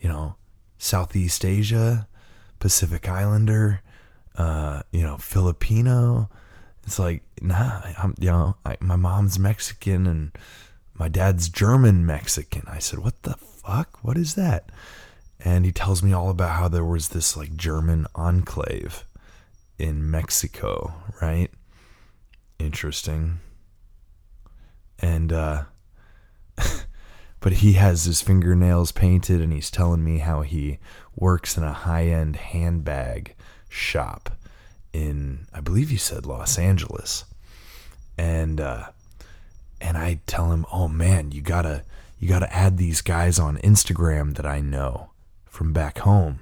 you 0.00 0.08
know, 0.08 0.34
Southeast 0.78 1.44
Asia, 1.44 2.08
Pacific 2.58 3.08
Islander, 3.08 3.80
uh, 4.36 4.82
you 4.90 5.02
know, 5.02 5.16
Filipino. 5.18 6.28
It's 6.84 6.98
like, 6.98 7.22
nah, 7.40 7.80
I'm, 7.96 8.14
you 8.18 8.30
know, 8.30 8.56
I, 8.66 8.76
my 8.80 8.96
mom's 8.96 9.38
Mexican 9.38 10.08
and 10.08 10.32
my 10.94 11.08
dad's 11.08 11.48
German 11.48 12.04
Mexican. 12.04 12.64
I 12.66 12.80
said, 12.80 12.98
what 12.98 13.22
the 13.22 13.34
fuck? 13.34 14.02
What 14.02 14.16
is 14.16 14.34
that? 14.34 14.70
And 15.38 15.64
he 15.64 15.70
tells 15.70 16.02
me 16.02 16.12
all 16.12 16.28
about 16.28 16.56
how 16.56 16.66
there 16.66 16.84
was 16.84 17.10
this 17.10 17.36
like 17.36 17.56
German 17.56 18.06
enclave 18.16 19.06
in 19.78 20.10
Mexico, 20.10 20.92
right? 21.20 21.50
Interesting 22.58 23.38
and 25.02 25.32
uh 25.32 25.64
but 27.40 27.54
he 27.54 27.74
has 27.74 28.04
his 28.04 28.22
fingernails 28.22 28.92
painted 28.92 29.40
and 29.40 29.52
he's 29.52 29.70
telling 29.70 30.04
me 30.04 30.18
how 30.18 30.42
he 30.42 30.78
works 31.16 31.56
in 31.56 31.64
a 31.64 31.72
high-end 31.72 32.36
handbag 32.36 33.34
shop 33.68 34.30
in 34.92 35.46
I 35.52 35.60
believe 35.60 35.90
you 35.90 35.98
said 35.98 36.24
Los 36.24 36.58
Angeles. 36.58 37.24
And 38.16 38.60
uh 38.60 38.86
and 39.80 39.96
I 39.96 40.20
tell 40.26 40.52
him 40.52 40.64
oh 40.72 40.88
man 40.88 41.32
you 41.32 41.42
got 41.42 41.62
to 41.62 41.84
you 42.18 42.28
got 42.28 42.38
to 42.38 42.54
add 42.54 42.76
these 42.76 43.00
guys 43.00 43.40
on 43.40 43.56
Instagram 43.58 44.36
that 44.36 44.46
I 44.46 44.60
know 44.60 45.10
from 45.44 45.72
back 45.72 45.98
home 45.98 46.38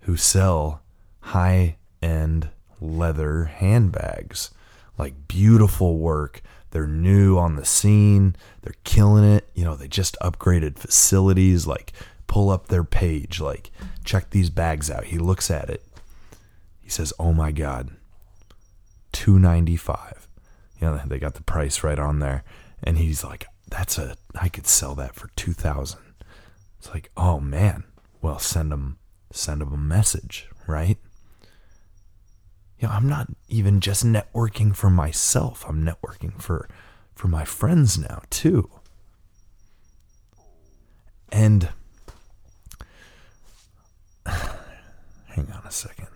who 0.00 0.16
sell 0.16 0.82
high-end 1.20 2.48
leather 2.80 3.44
handbags. 3.44 4.50
Like 4.98 5.28
beautiful 5.28 5.98
work 5.98 6.42
they're 6.74 6.88
new 6.88 7.38
on 7.38 7.54
the 7.54 7.64
scene. 7.64 8.34
They're 8.62 8.74
killing 8.82 9.22
it. 9.22 9.48
You 9.54 9.64
know, 9.64 9.76
they 9.76 9.86
just 9.86 10.16
upgraded 10.20 10.76
facilities. 10.76 11.68
Like, 11.68 11.92
pull 12.26 12.50
up 12.50 12.66
their 12.66 12.82
page. 12.82 13.40
Like, 13.40 13.70
check 14.02 14.30
these 14.30 14.50
bags 14.50 14.90
out. 14.90 15.04
He 15.04 15.18
looks 15.18 15.52
at 15.52 15.70
it. 15.70 15.84
He 16.82 16.90
says, 16.90 17.12
"Oh 17.16 17.32
my 17.32 17.52
god, 17.52 17.90
two 19.12 19.38
ninety 19.38 19.76
five, 19.76 20.26
You 20.80 20.88
know, 20.88 21.00
they 21.06 21.20
got 21.20 21.34
the 21.34 21.42
price 21.44 21.84
right 21.84 21.98
on 21.98 22.18
there. 22.18 22.42
And 22.82 22.98
he's 22.98 23.22
like, 23.22 23.46
that's 23.68 23.96
a, 23.96 24.16
I 24.34 24.48
could 24.48 24.66
sell 24.66 24.94
that 24.96 25.14
for 25.14 25.30
2000 25.36 26.00
It's 26.78 26.90
like, 26.90 27.10
oh 27.16 27.38
man, 27.40 27.84
well, 28.20 28.38
send 28.40 28.72
him, 28.72 28.98
send 29.32 29.62
him 29.62 29.72
a 29.72 29.78
message, 29.78 30.48
right? 30.66 30.98
You 32.78 32.88
know, 32.88 32.94
I'm 32.94 33.08
not 33.08 33.28
even 33.48 33.80
just 33.80 34.04
networking 34.04 34.74
for 34.74 34.90
myself. 34.90 35.64
I'm 35.68 35.84
networking 35.84 36.40
for, 36.40 36.68
for 37.14 37.28
my 37.28 37.44
friends 37.44 37.98
now 37.98 38.22
too. 38.30 38.70
And 41.30 41.68
hang 44.26 45.50
on 45.52 45.62
a 45.64 45.70
second. 45.70 46.08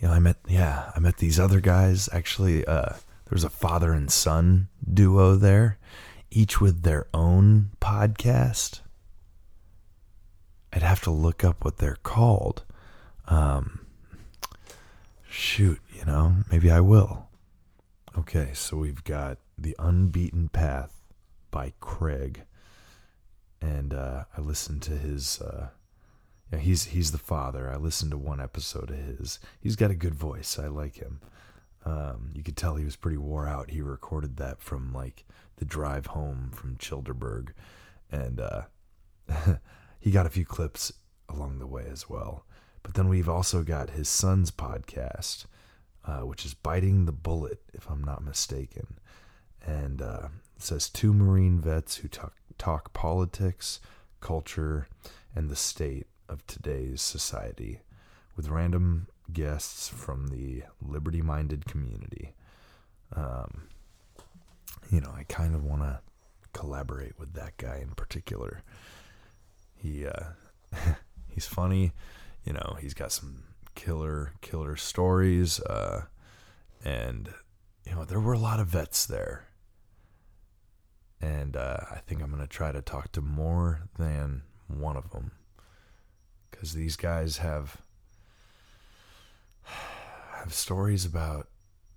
You 0.00 0.08
know, 0.08 0.14
I 0.14 0.18
met 0.18 0.36
yeah, 0.48 0.90
I 0.96 0.98
met 0.98 1.18
these 1.18 1.38
other 1.38 1.60
guys. 1.60 2.08
Actually, 2.10 2.64
uh, 2.64 2.94
there 2.94 3.32
was 3.32 3.44
a 3.44 3.50
father 3.50 3.92
and 3.92 4.10
son 4.10 4.68
duo 4.92 5.36
there, 5.36 5.78
each 6.30 6.60
with 6.60 6.82
their 6.82 7.06
own 7.12 7.70
podcast. 7.80 8.80
I'd 10.72 10.82
have 10.82 11.02
to 11.02 11.10
look 11.10 11.44
up 11.44 11.64
what 11.64 11.76
they're 11.78 11.98
called. 12.02 12.64
Um, 13.28 13.86
shoot, 15.30 15.80
you 15.94 16.04
know, 16.04 16.34
maybe 16.50 16.70
I 16.70 16.80
will. 16.80 17.28
Okay, 18.18 18.50
so 18.52 18.76
we've 18.76 19.04
got 19.04 19.38
The 19.56 19.76
Unbeaten 19.78 20.48
Path 20.48 21.04
by 21.50 21.72
Craig. 21.80 22.42
And 23.62 23.94
uh, 23.94 24.24
I 24.36 24.40
listened 24.40 24.82
to 24.82 24.92
his 24.92 25.40
uh, 25.40 25.68
yeah, 26.52 26.58
he's 26.58 26.86
he's 26.86 27.12
the 27.12 27.18
father. 27.18 27.70
I 27.70 27.76
listened 27.76 28.10
to 28.10 28.18
one 28.18 28.40
episode 28.40 28.90
of 28.90 28.96
his. 28.96 29.38
He's 29.60 29.76
got 29.76 29.90
a 29.90 29.94
good 29.96 30.14
voice. 30.14 30.58
I 30.58 30.66
like 30.66 30.96
him. 30.96 31.20
Um, 31.84 32.30
you 32.34 32.42
could 32.42 32.56
tell 32.56 32.74
he 32.74 32.84
was 32.84 32.96
pretty 32.96 33.16
wore 33.16 33.46
out. 33.46 33.70
He 33.70 33.80
recorded 33.80 34.36
that 34.38 34.60
from 34.60 34.92
like 34.92 35.24
the 35.56 35.64
drive 35.64 36.06
home 36.06 36.50
from 36.52 36.76
Chillderburg, 36.76 37.50
and 38.10 38.40
uh, 38.40 38.62
he 40.00 40.10
got 40.10 40.26
a 40.26 40.30
few 40.30 40.44
clips 40.44 40.92
along 41.28 41.58
the 41.58 41.66
way 41.66 41.84
as 41.90 42.08
well. 42.08 42.44
But 42.82 42.94
then 42.94 43.08
we've 43.08 43.28
also 43.28 43.62
got 43.62 43.90
his 43.90 44.08
son's 44.08 44.50
podcast, 44.50 45.44
uh, 46.04 46.20
which 46.20 46.44
is 46.44 46.54
Biting 46.54 47.04
the 47.04 47.12
Bullet, 47.12 47.60
if 47.72 47.88
I'm 47.90 48.02
not 48.02 48.24
mistaken, 48.24 48.98
and 49.66 50.00
uh, 50.00 50.28
says 50.58 50.88
two 50.88 51.12
Marine 51.12 51.60
vets 51.60 51.96
who 51.96 52.08
talk 52.08 52.34
talk 52.58 52.92
politics, 52.92 53.80
culture, 54.20 54.86
and 55.34 55.48
the 55.48 55.56
state 55.56 56.06
of 56.28 56.46
today's 56.46 57.00
society 57.00 57.80
with 58.36 58.48
random 58.48 59.06
guests 59.32 59.88
from 59.88 60.28
the 60.28 60.62
liberty 60.80 61.22
minded 61.22 61.64
community. 61.66 62.34
Um, 63.14 63.68
you 64.90 65.00
know, 65.00 65.12
I 65.16 65.24
kind 65.24 65.54
of 65.54 65.64
want 65.64 65.82
to 65.82 66.00
collaborate 66.52 67.18
with 67.18 67.34
that 67.34 67.56
guy 67.56 67.78
in 67.78 67.90
particular. 67.90 68.62
He, 69.76 70.06
uh, 70.06 70.30
he's 71.28 71.46
funny, 71.46 71.92
you 72.44 72.52
know, 72.52 72.76
he's 72.80 72.94
got 72.94 73.12
some 73.12 73.44
killer, 73.74 74.34
killer 74.40 74.76
stories, 74.76 75.60
uh, 75.60 76.04
and, 76.84 77.32
you 77.84 77.94
know, 77.94 78.04
there 78.04 78.20
were 78.20 78.32
a 78.32 78.38
lot 78.38 78.60
of 78.60 78.68
vets 78.68 79.06
there. 79.06 79.46
And 81.20 81.56
uh, 81.56 81.78
I 81.90 81.98
think 82.06 82.22
I'm 82.22 82.30
going 82.30 82.42
to 82.42 82.48
try 82.48 82.72
to 82.72 82.80
talk 82.80 83.12
to 83.12 83.20
more 83.20 83.82
than 83.98 84.42
one 84.68 84.96
of 84.96 85.10
them 85.10 85.32
because 86.50 86.72
these 86.72 86.96
guys 86.96 87.38
have 87.38 87.82
have 90.32 90.54
stories 90.54 91.04
about 91.04 91.48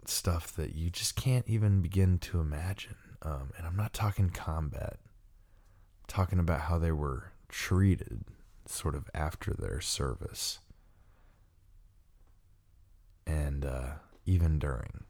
stuff 0.05 0.53
that 0.55 0.75
you 0.75 0.89
just 0.89 1.15
can't 1.15 1.47
even 1.47 1.81
begin 1.81 2.17
to 2.19 2.41
imagine. 2.41 2.95
Um, 3.21 3.51
and 3.57 3.65
I'm 3.65 3.77
not 3.77 3.93
talking 3.93 4.29
combat. 4.29 4.97
I'm 4.99 6.07
talking 6.07 6.39
about 6.39 6.61
how 6.61 6.77
they 6.77 6.91
were 6.91 7.31
treated 7.47 8.25
sort 8.65 8.95
of 8.95 9.09
after 9.13 9.53
their 9.53 9.81
service 9.81 10.59
and 13.25 13.65
uh, 13.65 13.91
even 14.25 14.59
during. 14.59 15.03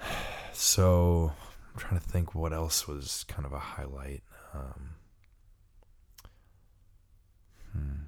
So 0.52 1.34
I'm 1.72 1.78
trying 1.78 2.00
to 2.00 2.04
think 2.04 2.34
what 2.34 2.52
else 2.52 2.88
was 2.88 3.24
kind 3.28 3.46
of 3.46 3.52
a 3.52 3.60
highlight. 3.60 4.24
Um, 4.52 4.96
Hmm. 7.72 8.04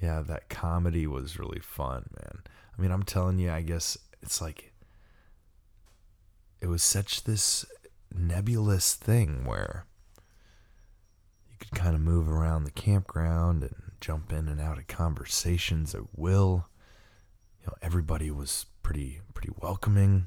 Yeah, 0.00 0.20
that 0.22 0.48
comedy 0.48 1.06
was 1.06 1.38
really 1.38 1.60
fun, 1.60 2.10
man. 2.20 2.42
I 2.76 2.82
mean, 2.82 2.90
I'm 2.90 3.04
telling 3.04 3.38
you, 3.38 3.50
I 3.50 3.62
guess 3.62 3.96
it's 4.22 4.40
like 4.40 4.72
it 6.60 6.66
was 6.66 6.82
such 6.82 7.24
this 7.24 7.64
nebulous 8.14 8.94
thing 8.94 9.44
where 9.44 9.86
you 11.54 11.66
could 11.66 11.78
kind 11.78 11.94
of 11.94 12.00
move 12.00 12.28
around 12.28 12.64
the 12.64 12.70
campground 12.70 13.62
and 13.62 13.74
jump 14.00 14.32
in 14.32 14.48
and 14.48 14.60
out 14.60 14.78
of 14.78 14.86
conversations 14.86 15.94
at 15.94 16.02
will. 16.16 16.66
You 17.60 17.68
know, 17.68 17.74
everybody 17.80 18.30
was 18.30 18.66
pretty 18.82 19.20
pretty 19.34 19.52
welcoming. 19.60 20.26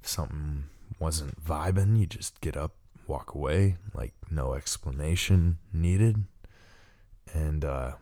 If 0.00 0.08
something 0.08 0.64
wasn't 0.98 1.42
vibing, 1.44 1.98
you 1.98 2.06
just 2.06 2.40
get 2.40 2.56
up, 2.56 2.74
walk 3.06 3.34
away, 3.34 3.76
like 3.94 4.14
no 4.30 4.54
explanation 4.54 5.58
needed. 5.72 6.24
And 7.34 7.64
uh 7.64 7.92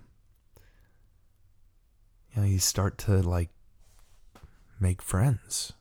you 2.34 2.42
know, 2.42 2.48
you 2.48 2.58
start 2.58 2.98
to 2.98 3.22
like 3.22 3.50
make 4.78 5.02
friends. 5.02 5.72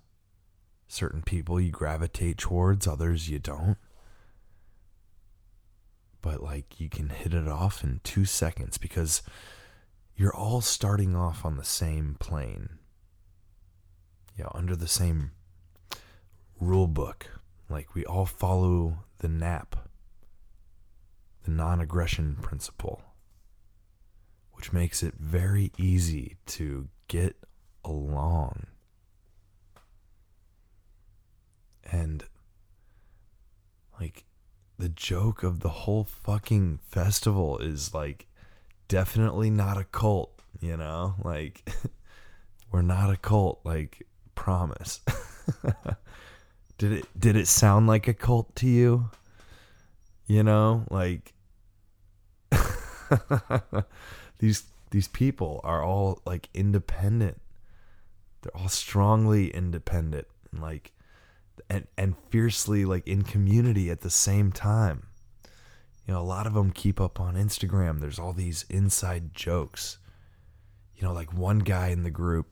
Certain 0.87 1.21
people 1.21 1.61
you 1.61 1.71
gravitate 1.71 2.39
towards, 2.39 2.87
others 2.87 3.29
you 3.29 3.37
don't. 3.37 3.77
But 6.21 6.43
like 6.43 6.79
you 6.79 6.89
can 6.89 7.09
hit 7.09 7.33
it 7.33 7.47
off 7.47 7.83
in 7.83 8.01
2 8.03 8.25
seconds 8.25 8.77
because 8.77 9.21
you're 10.15 10.35
all 10.35 10.61
starting 10.61 11.15
off 11.15 11.45
on 11.45 11.57
the 11.57 11.63
same 11.63 12.17
plane. 12.19 12.69
Yeah, 14.37 14.49
under 14.53 14.75
the 14.75 14.87
same 14.87 15.31
rule 16.59 16.87
book. 16.87 17.27
Like 17.69 17.95
we 17.95 18.05
all 18.05 18.25
follow 18.25 18.99
the 19.19 19.29
NAP, 19.29 19.75
the 21.43 21.51
non 21.51 21.79
aggression 21.79 22.37
principle, 22.41 23.01
which 24.53 24.73
makes 24.73 25.03
it 25.03 25.13
very 25.17 25.71
easy 25.77 26.37
to 26.47 26.89
get 27.07 27.35
along. 27.83 28.67
And, 31.91 32.23
like, 33.99 34.25
the 34.79 34.89
joke 34.89 35.43
of 35.43 35.59
the 35.59 35.69
whole 35.69 36.05
fucking 36.05 36.79
festival 36.87 37.59
is, 37.59 37.93
like, 37.93 38.25
definitely 38.87 39.51
not 39.51 39.77
a 39.77 39.83
cult, 39.83 40.41
you 40.59 40.75
know? 40.75 41.13
Like, 41.23 41.69
we're 42.71 42.81
not 42.81 43.11
a 43.11 43.17
cult, 43.17 43.59
like, 43.63 44.07
promise. 44.39 45.01
did 46.79 46.93
it 46.93 47.19
did 47.19 47.35
it 47.35 47.47
sound 47.47 47.85
like 47.85 48.07
a 48.07 48.13
cult 48.13 48.55
to 48.55 48.67
you? 48.67 49.11
You 50.25 50.43
know, 50.43 50.85
like 50.89 51.33
these 54.39 54.63
these 54.91 55.07
people 55.09 55.59
are 55.63 55.83
all 55.83 56.21
like 56.25 56.49
independent. 56.53 57.41
They're 58.41 58.55
all 58.55 58.69
strongly 58.69 59.49
independent, 59.49 60.27
and 60.51 60.61
like 60.61 60.93
and 61.69 61.87
and 61.97 62.15
fiercely 62.29 62.85
like 62.85 63.07
in 63.07 63.23
community 63.23 63.89
at 63.89 64.01
the 64.01 64.09
same 64.09 64.51
time. 64.51 65.07
You 66.05 66.13
know, 66.13 66.21
a 66.21 66.23
lot 66.23 66.47
of 66.47 66.53
them 66.53 66.71
keep 66.71 66.99
up 66.99 67.19
on 67.19 67.35
Instagram. 67.35 67.99
There's 67.99 68.19
all 68.19 68.33
these 68.33 68.65
inside 68.69 69.33
jokes. 69.35 69.99
You 70.95 71.03
know, 71.03 71.13
like 71.13 71.33
one 71.33 71.59
guy 71.59 71.89
in 71.89 72.03
the 72.03 72.09
group, 72.09 72.47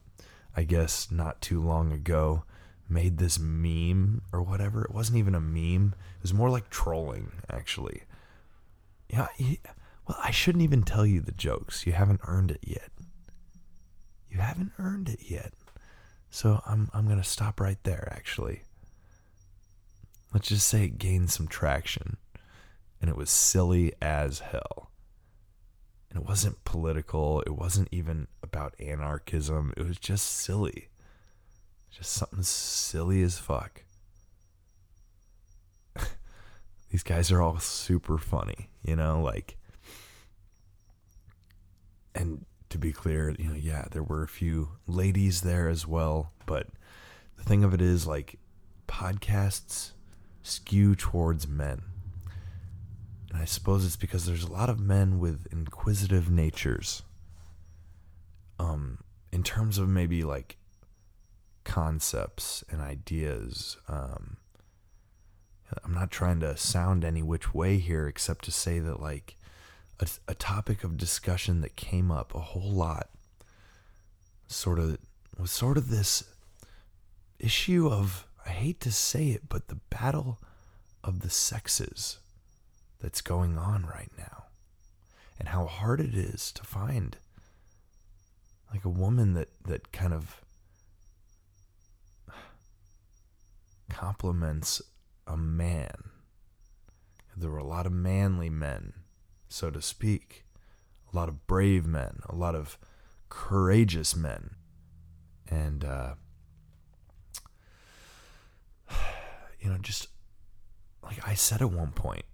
I 0.56 0.64
guess 0.64 1.10
not 1.12 1.42
too 1.42 1.62
long 1.62 1.92
ago, 1.92 2.44
made 2.88 3.18
this 3.18 3.40
meme 3.40 4.22
or 4.32 4.42
whatever. 4.42 4.84
It 4.84 4.94
wasn't 4.94 5.18
even 5.18 5.36
a 5.36 5.42
meme. 5.42 5.96
It 6.18 6.22
was 6.22 6.34
more 6.34 6.50
like 6.50 6.70
trolling, 6.70 7.32
actually. 7.50 8.04
Yeah, 9.10 9.28
he, 9.36 9.60
well, 10.08 10.18
I 10.24 10.32
shouldn't 10.32 10.64
even 10.64 10.84
tell 10.84 11.06
you 11.06 11.20
the 11.22 11.32
jokes. 11.32 11.86
You 11.86 11.94
haven't 11.94 12.22
earned 12.26 12.52
it 12.52 12.62
yet. 12.62 12.92
You 14.30 14.40
haven't 14.40 14.72
earned 14.78 15.10
it 15.10 15.20
yet. 15.30 15.54
So 16.30 16.62
I'm 16.66 16.90
I'm 16.94 17.08
gonna 17.08 17.24
stop 17.24 17.60
right 17.60 17.82
there. 17.84 18.12
Actually, 18.16 18.62
let's 20.34 20.50
just 20.50 20.68
say 20.68 20.86
it 20.86 20.98
gained 20.98 21.30
some 21.30 21.48
traction, 21.48 22.18
and 23.02 23.10
it 23.10 23.16
was 23.16 23.30
silly 23.30 23.94
as 24.02 24.40
hell. 24.40 24.92
And 26.10 26.22
it 26.22 26.28
wasn't 26.28 26.64
political. 26.64 27.42
It 27.42 27.56
wasn't 27.56 27.90
even 27.92 28.28
about 28.42 28.80
anarchism. 28.80 29.74
It 29.76 29.86
was 29.86 29.98
just 29.98 30.26
silly. 30.26 30.88
Just 31.92 32.14
something 32.14 32.44
silly 32.44 33.22
as 33.24 33.38
fuck. 33.38 33.84
These 36.92 37.04
guys 37.04 37.32
are 37.32 37.42
all 37.42 37.60
super 37.60 38.18
funny, 38.18 38.70
you 38.84 38.96
know, 38.96 39.22
like 39.22 39.58
and 42.18 42.46
to 42.70 42.78
be 42.78 42.92
clear, 42.92 43.34
you 43.38 43.50
know, 43.50 43.56
yeah, 43.56 43.86
there 43.92 44.04
were 44.04 44.24
a 44.24 44.28
few 44.28 44.70
ladies 44.88 45.42
there 45.42 45.70
as 45.70 45.88
well, 45.88 46.34
but 46.46 46.68
the 47.38 47.44
thing 47.44 47.64
of 47.64 47.74
it 47.74 47.82
is 47.82 48.08
like 48.08 48.40
podcasts 48.88 49.92
skew 50.48 50.96
towards 50.96 51.48
men. 51.48 51.82
And 53.32 53.42
I 53.42 53.46
suppose 53.46 53.86
it's 53.86 53.96
because 53.96 54.26
there's 54.26 54.44
a 54.44 54.52
lot 54.52 54.70
of 54.70 54.80
men 54.80 55.20
with 55.20 55.48
inquisitive 55.52 56.30
natures. 56.30 57.04
Um, 58.60 59.00
in 59.32 59.44
terms 59.44 59.78
of 59.78 59.88
maybe 59.88 60.24
like 60.24 60.58
concepts 61.68 62.64
and 62.72 62.82
ideas. 62.82 63.78
Um, 63.88 64.38
I'm 65.84 65.94
not 65.94 66.10
trying 66.10 66.40
to 66.40 66.56
sound 66.56 67.04
any 67.04 67.22
which 67.22 67.54
way 67.54 67.78
here, 67.78 68.08
except 68.08 68.46
to 68.46 68.52
say 68.52 68.80
that 68.80 69.02
like 69.02 69.36
a, 70.00 70.08
a 70.30 70.34
topic 70.34 70.84
of 70.84 70.98
discussion 70.98 71.60
that 71.62 71.76
came 71.76 72.10
up 72.10 72.34
a 72.34 72.40
whole 72.40 72.72
lot, 72.72 73.10
sort 74.48 74.80
of 74.80 74.98
was 75.38 75.52
sort 75.52 75.78
of 75.78 75.90
this 75.90 76.24
issue 77.38 77.90
of 77.90 78.26
I 78.48 78.52
hate 78.52 78.80
to 78.82 78.92
say 78.92 79.30
it, 79.30 79.50
but 79.50 79.68
the 79.68 79.80
battle 79.90 80.40
of 81.04 81.20
the 81.20 81.30
sexes 81.30 82.20
that's 83.00 83.22
going 83.22 83.58
on 83.58 83.86
right 83.86 84.12
now, 84.18 84.46
and 85.38 85.50
how 85.50 85.66
hard 85.66 86.00
it 86.00 86.16
is 86.16 86.52
to 86.54 86.64
find 86.64 87.18
like 88.72 88.86
a 88.86 88.90
woman 88.90 89.34
that 89.34 89.50
that 89.66 89.92
kind 89.92 90.14
of 90.14 90.42
compliments 93.90 94.82
a 95.26 95.38
man. 95.38 96.12
There 97.36 97.52
were 97.52 97.58
a 97.58 97.64
lot 97.64 97.86
of 97.86 97.92
manly 97.92 98.50
men, 98.50 98.94
so 99.50 99.70
to 99.70 99.82
speak, 99.82 100.46
a 101.12 101.16
lot 101.16 101.30
of 101.30 101.46
brave 101.48 101.86
men, 101.86 102.20
a 102.28 102.36
lot 102.36 102.56
of 102.56 102.78
courageous 103.30 104.16
men, 104.16 104.56
and 105.48 105.84
uh, 105.84 106.16
you 109.60 109.70
know, 109.70 109.78
just 109.78 110.08
like 111.04 111.26
I 111.28 111.34
said 111.34 111.62
at 111.62 111.72
one 111.72 111.92
point, 111.92 112.26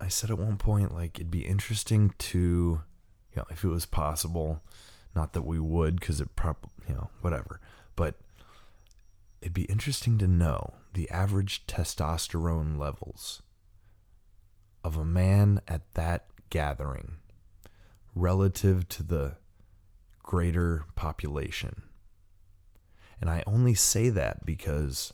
I 0.00 0.08
said 0.08 0.30
at 0.30 0.38
one 0.38 0.56
point, 0.56 0.94
like 0.94 1.18
it'd 1.18 1.30
be 1.30 1.46
interesting 1.46 2.14
to, 2.18 2.38
you 2.38 3.36
know, 3.36 3.44
if 3.50 3.64
it 3.64 3.68
was 3.68 3.86
possible 3.86 4.62
not 5.14 5.32
that 5.34 5.42
we 5.42 5.60
would, 5.60 6.00
because 6.00 6.20
it 6.20 6.34
probably, 6.36 6.70
you 6.88 6.94
know, 6.94 7.10
whatever. 7.20 7.60
But 7.96 8.16
it'd 9.40 9.52
be 9.52 9.64
interesting 9.64 10.18
to 10.18 10.26
know 10.26 10.74
the 10.94 11.10
average 11.10 11.66
testosterone 11.66 12.78
levels 12.78 13.42
of 14.84 14.96
a 14.96 15.04
man 15.04 15.60
at 15.68 15.92
that 15.94 16.26
gathering 16.50 17.16
relative 18.14 18.88
to 18.88 19.02
the 19.02 19.36
greater 20.22 20.84
population. 20.94 21.82
And 23.20 23.30
I 23.30 23.42
only 23.46 23.74
say 23.74 24.08
that 24.10 24.44
because 24.44 25.12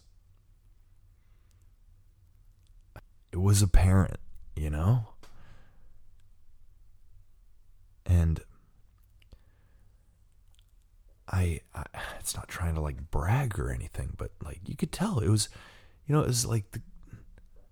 it 3.32 3.40
was 3.40 3.62
apparent, 3.62 4.18
you 4.56 4.70
know? 4.70 5.08
And 8.06 8.40
I, 11.30 11.60
I, 11.74 11.84
it's 12.18 12.34
not 12.34 12.48
trying 12.48 12.74
to 12.74 12.80
like 12.80 13.10
brag 13.10 13.58
or 13.58 13.70
anything, 13.70 14.14
but 14.16 14.30
like 14.42 14.60
you 14.66 14.76
could 14.76 14.92
tell 14.92 15.18
it 15.18 15.28
was, 15.28 15.48
you 16.06 16.14
know, 16.14 16.22
it 16.22 16.28
was 16.28 16.46
like 16.46 16.70
the, 16.72 16.80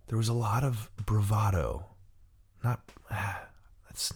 there 0.08 0.18
was 0.18 0.28
a 0.28 0.34
lot 0.34 0.62
of 0.62 0.90
bravado. 1.04 1.86
Not 2.62 2.80
ah, 3.10 3.46
that's 3.86 4.12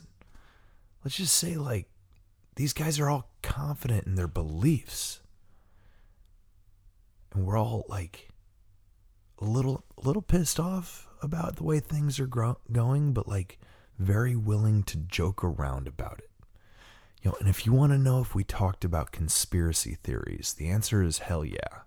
let's 1.04 1.16
just 1.16 1.34
say 1.34 1.56
like 1.56 1.88
these 2.56 2.72
guys 2.72 3.00
are 3.00 3.08
all 3.08 3.30
confident 3.42 4.06
in 4.06 4.14
their 4.14 4.28
beliefs. 4.28 5.20
And 7.32 7.46
we're 7.46 7.58
all 7.58 7.84
like 7.88 8.28
a 9.38 9.44
little 9.44 9.84
a 9.96 10.06
little 10.06 10.22
pissed 10.22 10.60
off 10.60 11.08
about 11.22 11.56
the 11.56 11.64
way 11.64 11.80
things 11.80 12.18
are 12.20 12.26
gro- 12.26 12.58
going, 12.72 13.12
but 13.12 13.28
like 13.28 13.58
very 13.98 14.34
willing 14.36 14.82
to 14.84 14.96
joke 14.96 15.44
around 15.44 15.86
about 15.86 16.18
it. 16.18 16.30
You 17.22 17.30
know, 17.30 17.36
and 17.38 17.48
if 17.48 17.66
you 17.66 17.72
want 17.72 17.92
to 17.92 17.98
know 17.98 18.20
if 18.20 18.34
we 18.34 18.44
talked 18.44 18.84
about 18.84 19.12
conspiracy 19.12 19.98
theories, 20.02 20.54
the 20.54 20.68
answer 20.68 21.02
is 21.02 21.18
hell 21.18 21.44
yeah. 21.44 21.82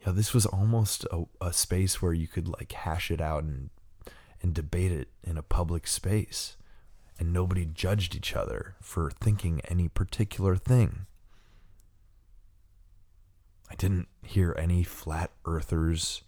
You 0.00 0.06
know, 0.06 0.12
this 0.12 0.32
was 0.32 0.46
almost 0.46 1.04
a, 1.10 1.24
a 1.40 1.52
space 1.52 2.00
where 2.00 2.12
you 2.12 2.28
could 2.28 2.46
like 2.46 2.72
hash 2.72 3.10
it 3.10 3.20
out 3.20 3.42
and 3.42 3.70
and 4.42 4.54
debate 4.54 4.92
it 4.92 5.08
in 5.24 5.36
a 5.36 5.42
public 5.42 5.86
space, 5.86 6.56
and 7.18 7.32
nobody 7.32 7.64
judged 7.64 8.14
each 8.14 8.36
other 8.36 8.76
for 8.80 9.10
thinking 9.10 9.60
any 9.64 9.88
particular 9.88 10.56
thing. 10.56 11.06
I 13.70 13.74
didn't 13.74 14.08
hear 14.22 14.54
any 14.56 14.84
flat 14.84 15.32
earthers, 15.44 16.22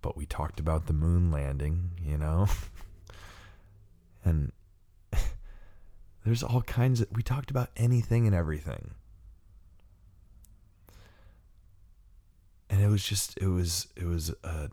but 0.00 0.16
we 0.16 0.26
talked 0.26 0.60
about 0.60 0.86
the 0.86 0.92
moon 0.92 1.30
landing, 1.30 1.90
you 2.00 2.16
know? 2.16 2.46
and 4.24 4.52
there's 6.24 6.42
all 6.42 6.62
kinds 6.62 7.00
of 7.00 7.08
we 7.12 7.22
talked 7.22 7.50
about 7.50 7.70
anything 7.76 8.26
and 8.26 8.34
everything. 8.34 8.94
And 12.70 12.82
it 12.82 12.88
was 12.88 13.02
just 13.02 13.38
it 13.38 13.48
was 13.48 13.88
it 13.96 14.04
was 14.04 14.32
a 14.44 14.70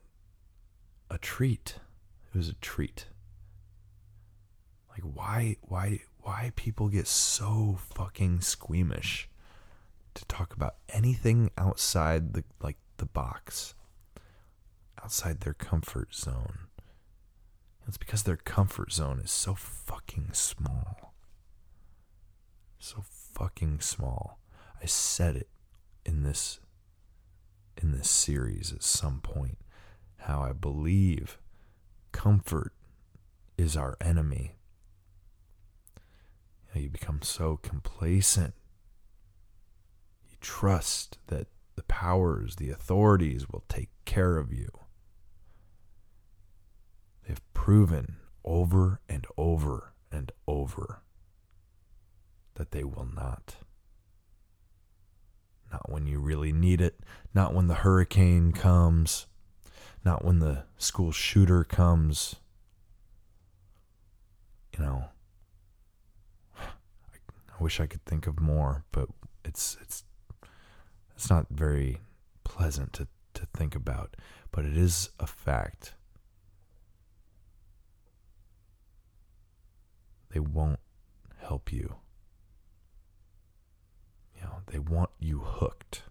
a 1.10 1.18
treat. 1.18 1.76
It 2.34 2.38
was 2.38 2.49
a 2.49 2.56
treat. 2.56 3.06
Like 4.89 5.02
why 5.02 5.57
why 5.61 6.02
why 6.22 6.52
people 6.56 6.89
get 6.89 7.07
so 7.07 7.77
fucking 7.93 8.41
squeamish 8.41 9.30
to 10.15 10.26
talk 10.26 10.53
about 10.53 10.76
anything 10.89 11.52
outside 11.57 12.34
the 12.34 12.43
like 12.61 12.77
the 12.97 13.06
box. 13.06 13.76
Outside 15.03 15.41
their 15.41 15.53
comfort 15.53 16.13
zone. 16.15 16.67
It's 17.88 17.97
because 17.97 18.23
their 18.23 18.38
comfort 18.38 18.91
zone 18.91 19.19
is 19.19 19.31
so 19.31 19.53
fucking 19.53 20.30
small 20.34 21.13
so 22.85 23.03
fucking 23.34 23.80
small. 23.81 24.39
I 24.81 24.85
said 24.85 25.35
it 25.35 25.49
in 26.05 26.23
this 26.23 26.59
in 27.81 27.91
this 27.91 28.09
series 28.09 28.72
at 28.72 28.84
some 28.84 29.19
point 29.19 29.57
how 30.17 30.41
I 30.41 30.53
believe 30.53 31.39
comfort 32.11 32.73
is 33.57 33.76
our 33.76 33.97
enemy. 33.99 34.55
You, 35.95 36.76
know, 36.76 36.81
you 36.81 36.89
become 36.89 37.22
so 37.22 37.57
complacent. 37.57 38.53
You 40.30 40.38
trust 40.39 41.17
that 41.27 41.47
the 41.76 41.84
powers, 41.84 42.55
the 42.55 42.69
authorities 42.69 43.49
will 43.49 43.63
take 43.67 43.89
care 44.05 44.38
of 44.38 44.53
you. 44.53 44.69
They've 47.27 47.53
proven 47.53 48.18
over 48.43 49.02
and 49.10 49.26
over 49.38 49.93
and 50.11 50.31
over 50.47 51.02
that 52.56 52.72
they 52.72 52.84
will 52.84 53.07
not. 53.14 53.56
Not 55.72 55.89
when 55.89 56.06
you 56.06 56.19
really 56.19 56.53
need 56.53 56.80
it, 56.81 56.99
not 57.34 57.53
when 57.53 57.68
the 57.68 57.76
hurricane 57.76 58.52
comes, 58.52 59.26
not 60.06 60.23
when 60.23 60.39
the 60.39 60.64
school 60.77 61.11
shooter 61.11 61.64
comes. 61.64 62.35
You 64.77 64.85
know, 64.85 65.06
I 66.57 67.64
wish 67.64 67.80
I 67.80 67.88
could 67.88 68.06
think 68.06 68.27
of 68.27 68.39
more, 68.39 68.84
but 68.91 69.10
it's 69.43 69.77
it's 69.81 70.03
it's 71.15 71.30
not 71.30 71.47
very 71.49 71.99
pleasant 72.43 72.93
to, 72.93 73.07
to 73.34 73.47
think 73.53 73.73
about, 73.76 74.15
but 74.52 74.65
it 74.65 74.77
is 74.77 75.10
a 75.19 75.26
fact. 75.27 75.93
They 80.35 80.41
won't 80.41 80.81
help 81.37 81.71
you. 81.71 81.95
You 84.35 84.41
know, 84.43 84.57
They 84.67 84.79
want 84.79 85.11
you 85.17 85.39
hooked. 85.39 86.03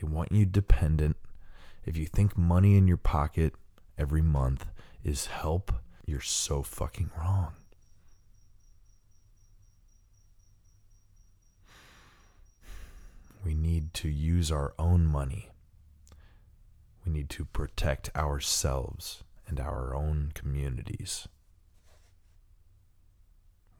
They 0.00 0.08
want 0.08 0.32
you 0.32 0.46
dependent. 0.46 1.18
If 1.84 1.94
you 1.94 2.06
think 2.06 2.34
money 2.34 2.78
in 2.78 2.88
your 2.88 2.96
pocket 2.96 3.52
every 3.98 4.22
month 4.22 4.64
is 5.04 5.26
help, 5.26 5.70
you're 6.06 6.22
so 6.22 6.62
fucking 6.62 7.10
wrong. 7.18 7.52
We 13.44 13.54
need 13.54 13.92
to 13.94 14.08
use 14.08 14.50
our 14.50 14.72
own 14.78 15.04
money. 15.04 15.50
We 17.04 17.12
need 17.12 17.28
to 17.30 17.44
protect 17.44 18.16
ourselves 18.16 19.24
and 19.46 19.60
our 19.60 19.94
own 19.94 20.32
communities. 20.32 21.28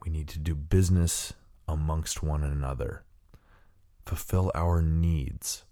We 0.08 0.16
need 0.16 0.28
to 0.28 0.38
do 0.38 0.54
business 0.54 1.34
amongst 1.68 2.22
one 2.22 2.42
another 2.42 3.04
fulfill 4.06 4.50
our 4.54 4.80
needs 4.80 5.66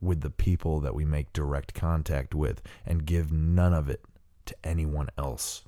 with 0.00 0.22
the 0.22 0.30
people 0.30 0.80
that 0.80 0.94
we 0.94 1.04
make 1.04 1.34
direct 1.34 1.74
contact 1.74 2.34
with 2.34 2.62
and 2.86 3.04
give 3.04 3.30
none 3.30 3.74
of 3.74 3.90
it 3.90 4.02
to 4.46 4.56
anyone 4.64 5.10
else. 5.18 5.64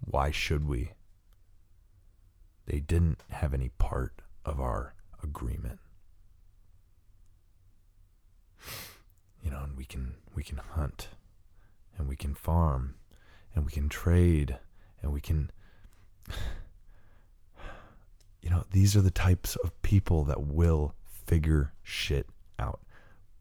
Why 0.00 0.30
should 0.30 0.68
we? 0.68 0.92
They 2.66 2.80
didn't 2.80 3.22
have 3.30 3.54
any 3.54 3.70
part 3.70 4.20
of 4.44 4.60
our 4.60 4.92
agreement. 5.22 5.78
You 9.42 9.50
know, 9.50 9.62
and 9.62 9.74
we 9.74 9.86
can 9.86 10.16
we 10.34 10.42
can 10.42 10.58
hunt 10.58 11.08
and 11.96 12.06
we 12.06 12.14
can 12.14 12.34
farm 12.34 12.96
and 13.54 13.64
we 13.64 13.72
can 13.72 13.88
trade 13.88 14.58
and 15.00 15.14
we 15.14 15.22
can 15.22 15.50
you 18.42 18.50
know, 18.50 18.64
these 18.72 18.96
are 18.96 19.02
the 19.02 19.10
types 19.10 19.56
of 19.56 19.80
people 19.82 20.24
that 20.24 20.42
will 20.42 20.94
figure 21.26 21.72
shit 21.82 22.26
out. 22.58 22.80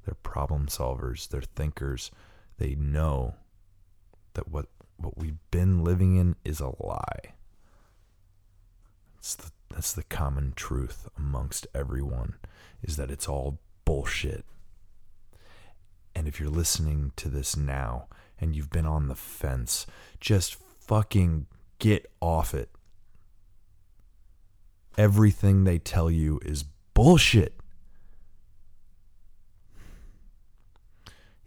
They're 0.05 0.15
problem 0.15 0.67
solvers, 0.67 1.27
they're 1.27 1.41
thinkers. 1.41 2.11
They 2.57 2.75
know 2.75 3.35
that 4.33 4.47
what 4.47 4.67
what 4.97 5.17
we've 5.17 5.37
been 5.51 5.83
living 5.83 6.15
in 6.15 6.35
is 6.43 6.59
a 6.59 6.73
lie. 6.83 7.33
It's 9.19 9.35
the, 9.35 9.51
that's 9.69 9.93
the 9.93 10.03
common 10.03 10.53
truth 10.55 11.07
amongst 11.17 11.67
everyone 11.73 12.35
is 12.81 12.97
that 12.97 13.11
it's 13.11 13.27
all 13.27 13.59
bullshit. 13.85 14.45
And 16.15 16.27
if 16.27 16.39
you're 16.39 16.49
listening 16.49 17.11
to 17.17 17.29
this 17.29 17.55
now 17.55 18.07
and 18.39 18.55
you've 18.55 18.71
been 18.71 18.87
on 18.87 19.07
the 19.07 19.15
fence, 19.15 19.85
just 20.19 20.57
fucking 20.79 21.45
get 21.79 22.09
off 22.21 22.53
it. 22.53 22.69
Everything 24.97 25.63
they 25.63 25.77
tell 25.77 26.09
you 26.09 26.39
is 26.43 26.63
bullshit. 26.93 27.53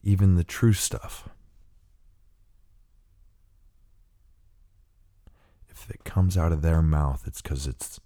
Even 0.02 0.36
the 0.36 0.44
true 0.44 0.72
stuff. 0.72 1.28
If 5.68 5.90
it 5.90 6.04
comes 6.04 6.38
out 6.38 6.52
of 6.52 6.62
their 6.62 6.80
mouth, 6.80 7.24
it's 7.26 7.42
because 7.42 7.66
it's 7.66 8.00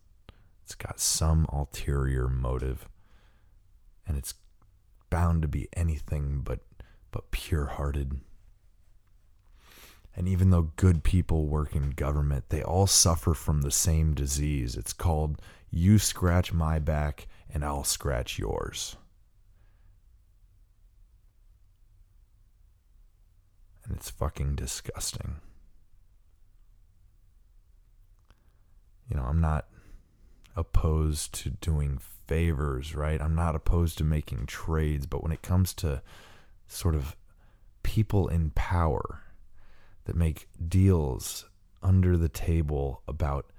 it's 0.62 0.74
got 0.74 0.98
some 0.98 1.46
ulterior 1.52 2.26
motive. 2.28 2.88
And 4.06 4.16
it's 4.16 4.34
bound 5.10 5.42
to 5.42 5.48
be 5.48 5.68
anything 5.74 6.40
but 6.42 6.60
but 7.10 7.30
pure 7.30 7.66
hearted. 7.66 8.20
And 10.16 10.28
even 10.28 10.50
though 10.50 10.70
good 10.76 11.02
people 11.02 11.46
work 11.46 11.74
in 11.74 11.90
government, 11.90 12.44
they 12.48 12.62
all 12.62 12.86
suffer 12.86 13.34
from 13.34 13.62
the 13.62 13.70
same 13.70 14.14
disease. 14.14 14.76
It's 14.76 14.92
called 14.92 15.40
you 15.70 15.98
scratch 15.98 16.52
my 16.52 16.78
back 16.78 17.26
and 17.52 17.64
I'll 17.64 17.84
scratch 17.84 18.38
yours. 18.38 18.96
And 23.84 23.96
it's 23.96 24.08
fucking 24.08 24.54
disgusting. 24.54 25.36
You 29.10 29.16
know, 29.16 29.24
I'm 29.24 29.40
not 29.40 29.66
opposed 30.56 31.34
to 31.42 31.50
doing 31.50 31.98
favors, 32.26 32.94
right? 32.94 33.20
I'm 33.20 33.34
not 33.34 33.54
opposed 33.54 33.98
to 33.98 34.04
making 34.04 34.46
trades, 34.46 35.06
but 35.06 35.22
when 35.22 35.32
it 35.32 35.42
comes 35.42 35.74
to 35.74 36.02
sort 36.68 36.94
of 36.94 37.16
people 37.82 38.28
in 38.28 38.50
power 38.50 39.23
that 40.04 40.16
make 40.16 40.48
deals 40.68 41.46
under 41.82 42.16
the 42.16 42.28
table 42.28 43.02
about 43.06 43.50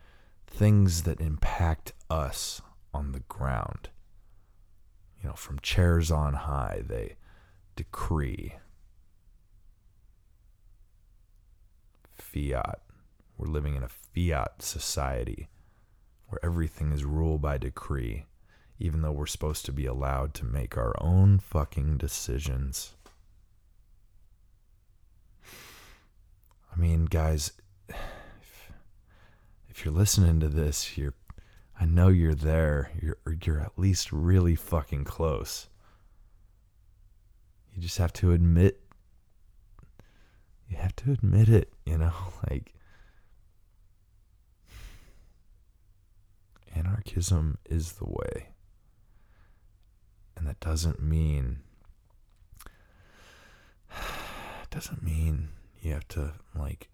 things 0.48 1.04
that 1.04 1.20
impact 1.20 1.94
us 2.10 2.62
on 2.94 3.12
the 3.12 3.22
ground, 3.22 3.90
you 5.22 5.30
know, 5.30 5.36
from 5.36 5.60
chairs 5.60 6.12
on 6.12 6.34
high, 6.34 6.82
they 6.86 7.18
decree 7.76 8.56
fiat. 12.36 12.82
We're 13.38 13.48
living 13.48 13.76
in 13.76 13.84
a 13.84 13.90
fiat 13.90 14.62
society 14.62 15.50
where 16.28 16.40
everything 16.44 16.92
is 16.92 17.04
ruled 17.04 17.42
by 17.42 17.58
decree, 17.58 18.26
even 18.80 19.02
though 19.02 19.12
we're 19.12 19.26
supposed 19.26 19.66
to 19.66 19.72
be 19.72 19.86
allowed 19.86 20.34
to 20.36 20.46
make 20.46 20.78
our 20.78 20.96
own 21.02 21.40
fucking 21.40 21.98
decisions. 21.98 22.96
I 26.76 26.80
mean, 26.80 27.06
guys, 27.06 27.54
if, 27.88 28.72
if 29.70 29.86
you're 29.86 29.94
listening 29.94 30.40
to 30.42 30.50
this, 30.50 30.98
you're 30.98 31.14
I 31.80 31.86
know 31.86 32.08
you're 32.08 32.36
there. 32.36 32.92
You're 33.02 33.18
you're 33.44 33.60
at 33.60 33.78
least 33.78 34.12
really 34.12 34.56
fucking 34.56 35.06
close. 35.06 35.68
You 37.74 37.82
just 37.82 37.98
have 37.98 38.14
to 38.14 38.32
admit 38.32 38.82
you 40.70 40.78
have 40.78 40.96
to 40.98 41.12
admit 41.12 41.48
it, 41.50 41.72
you 41.86 41.98
know, 41.98 42.14
like 42.50 42.74
anarchism 46.76 47.58
is 47.70 47.94
the 47.94 48.06
way. 48.06 48.50
And 50.36 50.48
that 50.48 50.60
doesn't 50.60 51.02
mean 51.02 51.60
doesn't 54.70 55.02
mean 55.04 55.50
you 55.86 55.94
have 55.94 56.08
to 56.08 56.34
like 56.56 56.90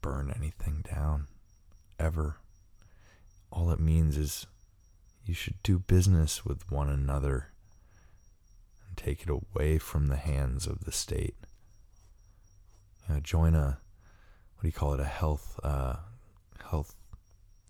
burn 0.00 0.32
anything 0.34 0.82
down 0.94 1.26
ever. 1.98 2.36
All 3.52 3.70
it 3.70 3.78
means 3.78 4.16
is 4.16 4.46
you 5.26 5.34
should 5.34 5.62
do 5.62 5.78
business 5.78 6.46
with 6.46 6.70
one 6.70 6.88
another 6.88 7.48
and 8.86 8.96
take 8.96 9.22
it 9.22 9.28
away 9.28 9.76
from 9.76 10.06
the 10.06 10.16
hands 10.16 10.66
of 10.66 10.84
the 10.84 10.92
state. 10.92 11.34
You 13.06 13.16
know, 13.16 13.20
join 13.20 13.54
a 13.54 13.78
what 14.54 14.62
do 14.62 14.68
you 14.68 14.72
call 14.72 14.94
it? 14.94 15.00
A 15.00 15.04
health 15.04 15.60
uh, 15.62 15.96
health 16.70 16.94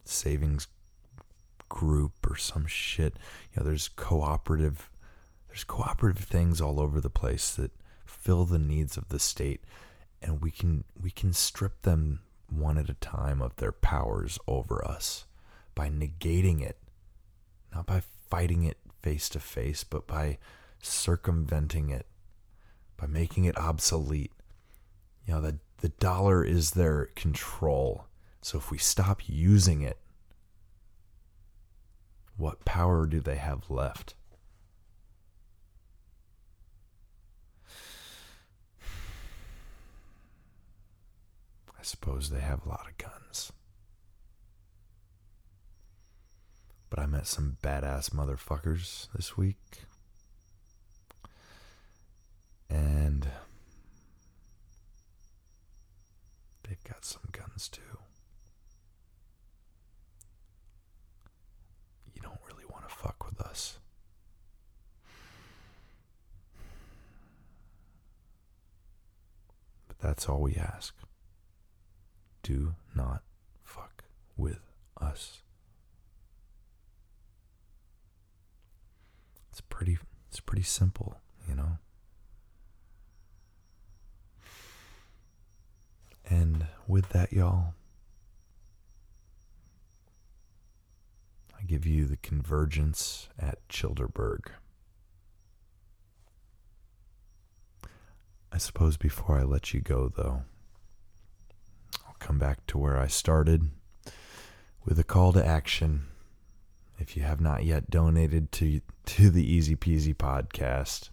savings 0.05 0.69
group 1.69 2.13
or 2.31 2.37
some 2.37 2.67
shit. 2.67 3.17
You 3.53 3.61
know, 3.61 3.67
there's 3.67 3.89
cooperative 3.89 4.89
there's 5.49 5.65
cooperative 5.65 6.25
things 6.25 6.61
all 6.61 6.79
over 6.79 7.01
the 7.01 7.11
place 7.11 7.57
that 7.57 7.73
fill 8.09 8.45
the 8.45 8.59
needs 8.59 8.97
of 8.97 9.09
the 9.09 9.19
state 9.19 9.63
and 10.21 10.41
we 10.41 10.51
can 10.51 10.85
we 11.01 11.11
can 11.11 11.33
strip 11.33 11.83
them 11.83 12.21
one 12.51 12.79
at 12.79 12.89
a 12.89 12.95
time 12.95 13.43
of 13.43 13.57
their 13.57 13.73
powers 13.73 14.39
over 14.47 14.85
us 14.87 15.27
by 15.75 15.89
negating 15.89 16.63
it 16.63 16.79
not 17.75 17.87
by 17.87 18.03
fighting 18.29 18.65
it 18.65 18.79
face 19.03 19.29
to 19.29 19.39
face 19.39 19.85
but 19.85 20.07
by 20.07 20.39
circumventing 20.81 21.91
it 21.91 22.07
by 22.97 23.07
making 23.07 23.45
it 23.45 23.57
obsolete. 23.57 24.33
You 25.27 25.35
know 25.35 25.41
the 25.41 25.59
the 25.79 25.89
dollar 25.91 26.45
is 26.45 26.73
their 26.73 27.07
control. 27.15 28.07
So 28.43 28.59
if 28.59 28.71
we 28.71 28.79
stop 28.79 29.23
using 29.29 29.83
it 29.83 29.99
what 32.37 32.65
power 32.65 33.05
do 33.07 33.21
they 33.21 33.35
have 33.37 33.69
left 33.69 34.15
I 41.79 41.83
suppose 41.83 42.31
they 42.31 42.41
have 42.41 42.65
a 42.67 42.69
lot 42.69 42.87
of 42.89 42.99
guns. 42.99 43.53
But 46.91 46.99
I 46.99 47.07
met 47.07 47.27
some 47.27 47.57
badass 47.63 48.11
motherfuckers 48.11 49.09
this 49.15 49.37
week. 49.37 49.85
And 52.69 53.29
they've 56.67 56.83
got 56.85 57.05
some 57.05 57.23
guns 57.31 57.69
too. 57.69 57.81
You 62.15 62.23
don't 62.23 62.41
really 62.49 62.65
want 62.71 62.89
to 62.89 62.95
fuck 62.95 63.25
with 63.25 63.41
us. 63.41 63.79
But 69.87 69.99
that's 70.01 70.29
all 70.29 70.41
we 70.41 70.57
ask 70.57 70.95
do 72.49 72.75
not 72.95 73.23
fuck 73.63 74.05
with 74.35 74.73
us. 74.99 75.43
It's 79.51 79.61
pretty 79.61 79.99
it's 80.31 80.41
pretty 80.41 80.63
simple, 80.63 81.21
you 81.47 81.55
know. 81.55 81.77
And 86.31 86.67
with 86.87 87.11
that, 87.11 87.35
y'all, 87.35 87.75
I 91.59 91.65
give 91.67 91.85
you 91.85 92.07
the 92.07 92.17
convergence 92.17 93.29
at 93.39 93.59
Chillderburg. 93.69 94.47
I 98.51 98.57
suppose 98.57 98.97
before 98.97 99.39
I 99.39 99.43
let 99.43 99.75
you 99.75 99.81
go, 99.83 100.11
though, 100.15 100.45
come 102.19 102.39
back 102.39 102.67
to 102.69 102.79
where 102.79 102.99
I 102.99 103.07
started 103.07 103.71
with 104.85 104.99
a 104.99 105.05
call 105.05 105.33
to 105.33 105.45
action. 105.45 106.07
If 106.99 107.17
you 107.17 107.23
have 107.23 107.41
not 107.41 107.65
yet 107.65 107.91
donated 107.91 108.53
to 108.53 108.81
to 109.07 109.31
the 109.31 109.45
Easy 109.45 109.77
Peasy 109.77 110.15
podcast, 110.15 111.11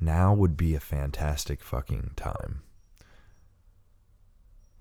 now 0.00 0.32
would 0.32 0.56
be 0.56 0.74
a 0.74 0.80
fantastic 0.80 1.62
fucking 1.62 2.12
time. 2.16 2.62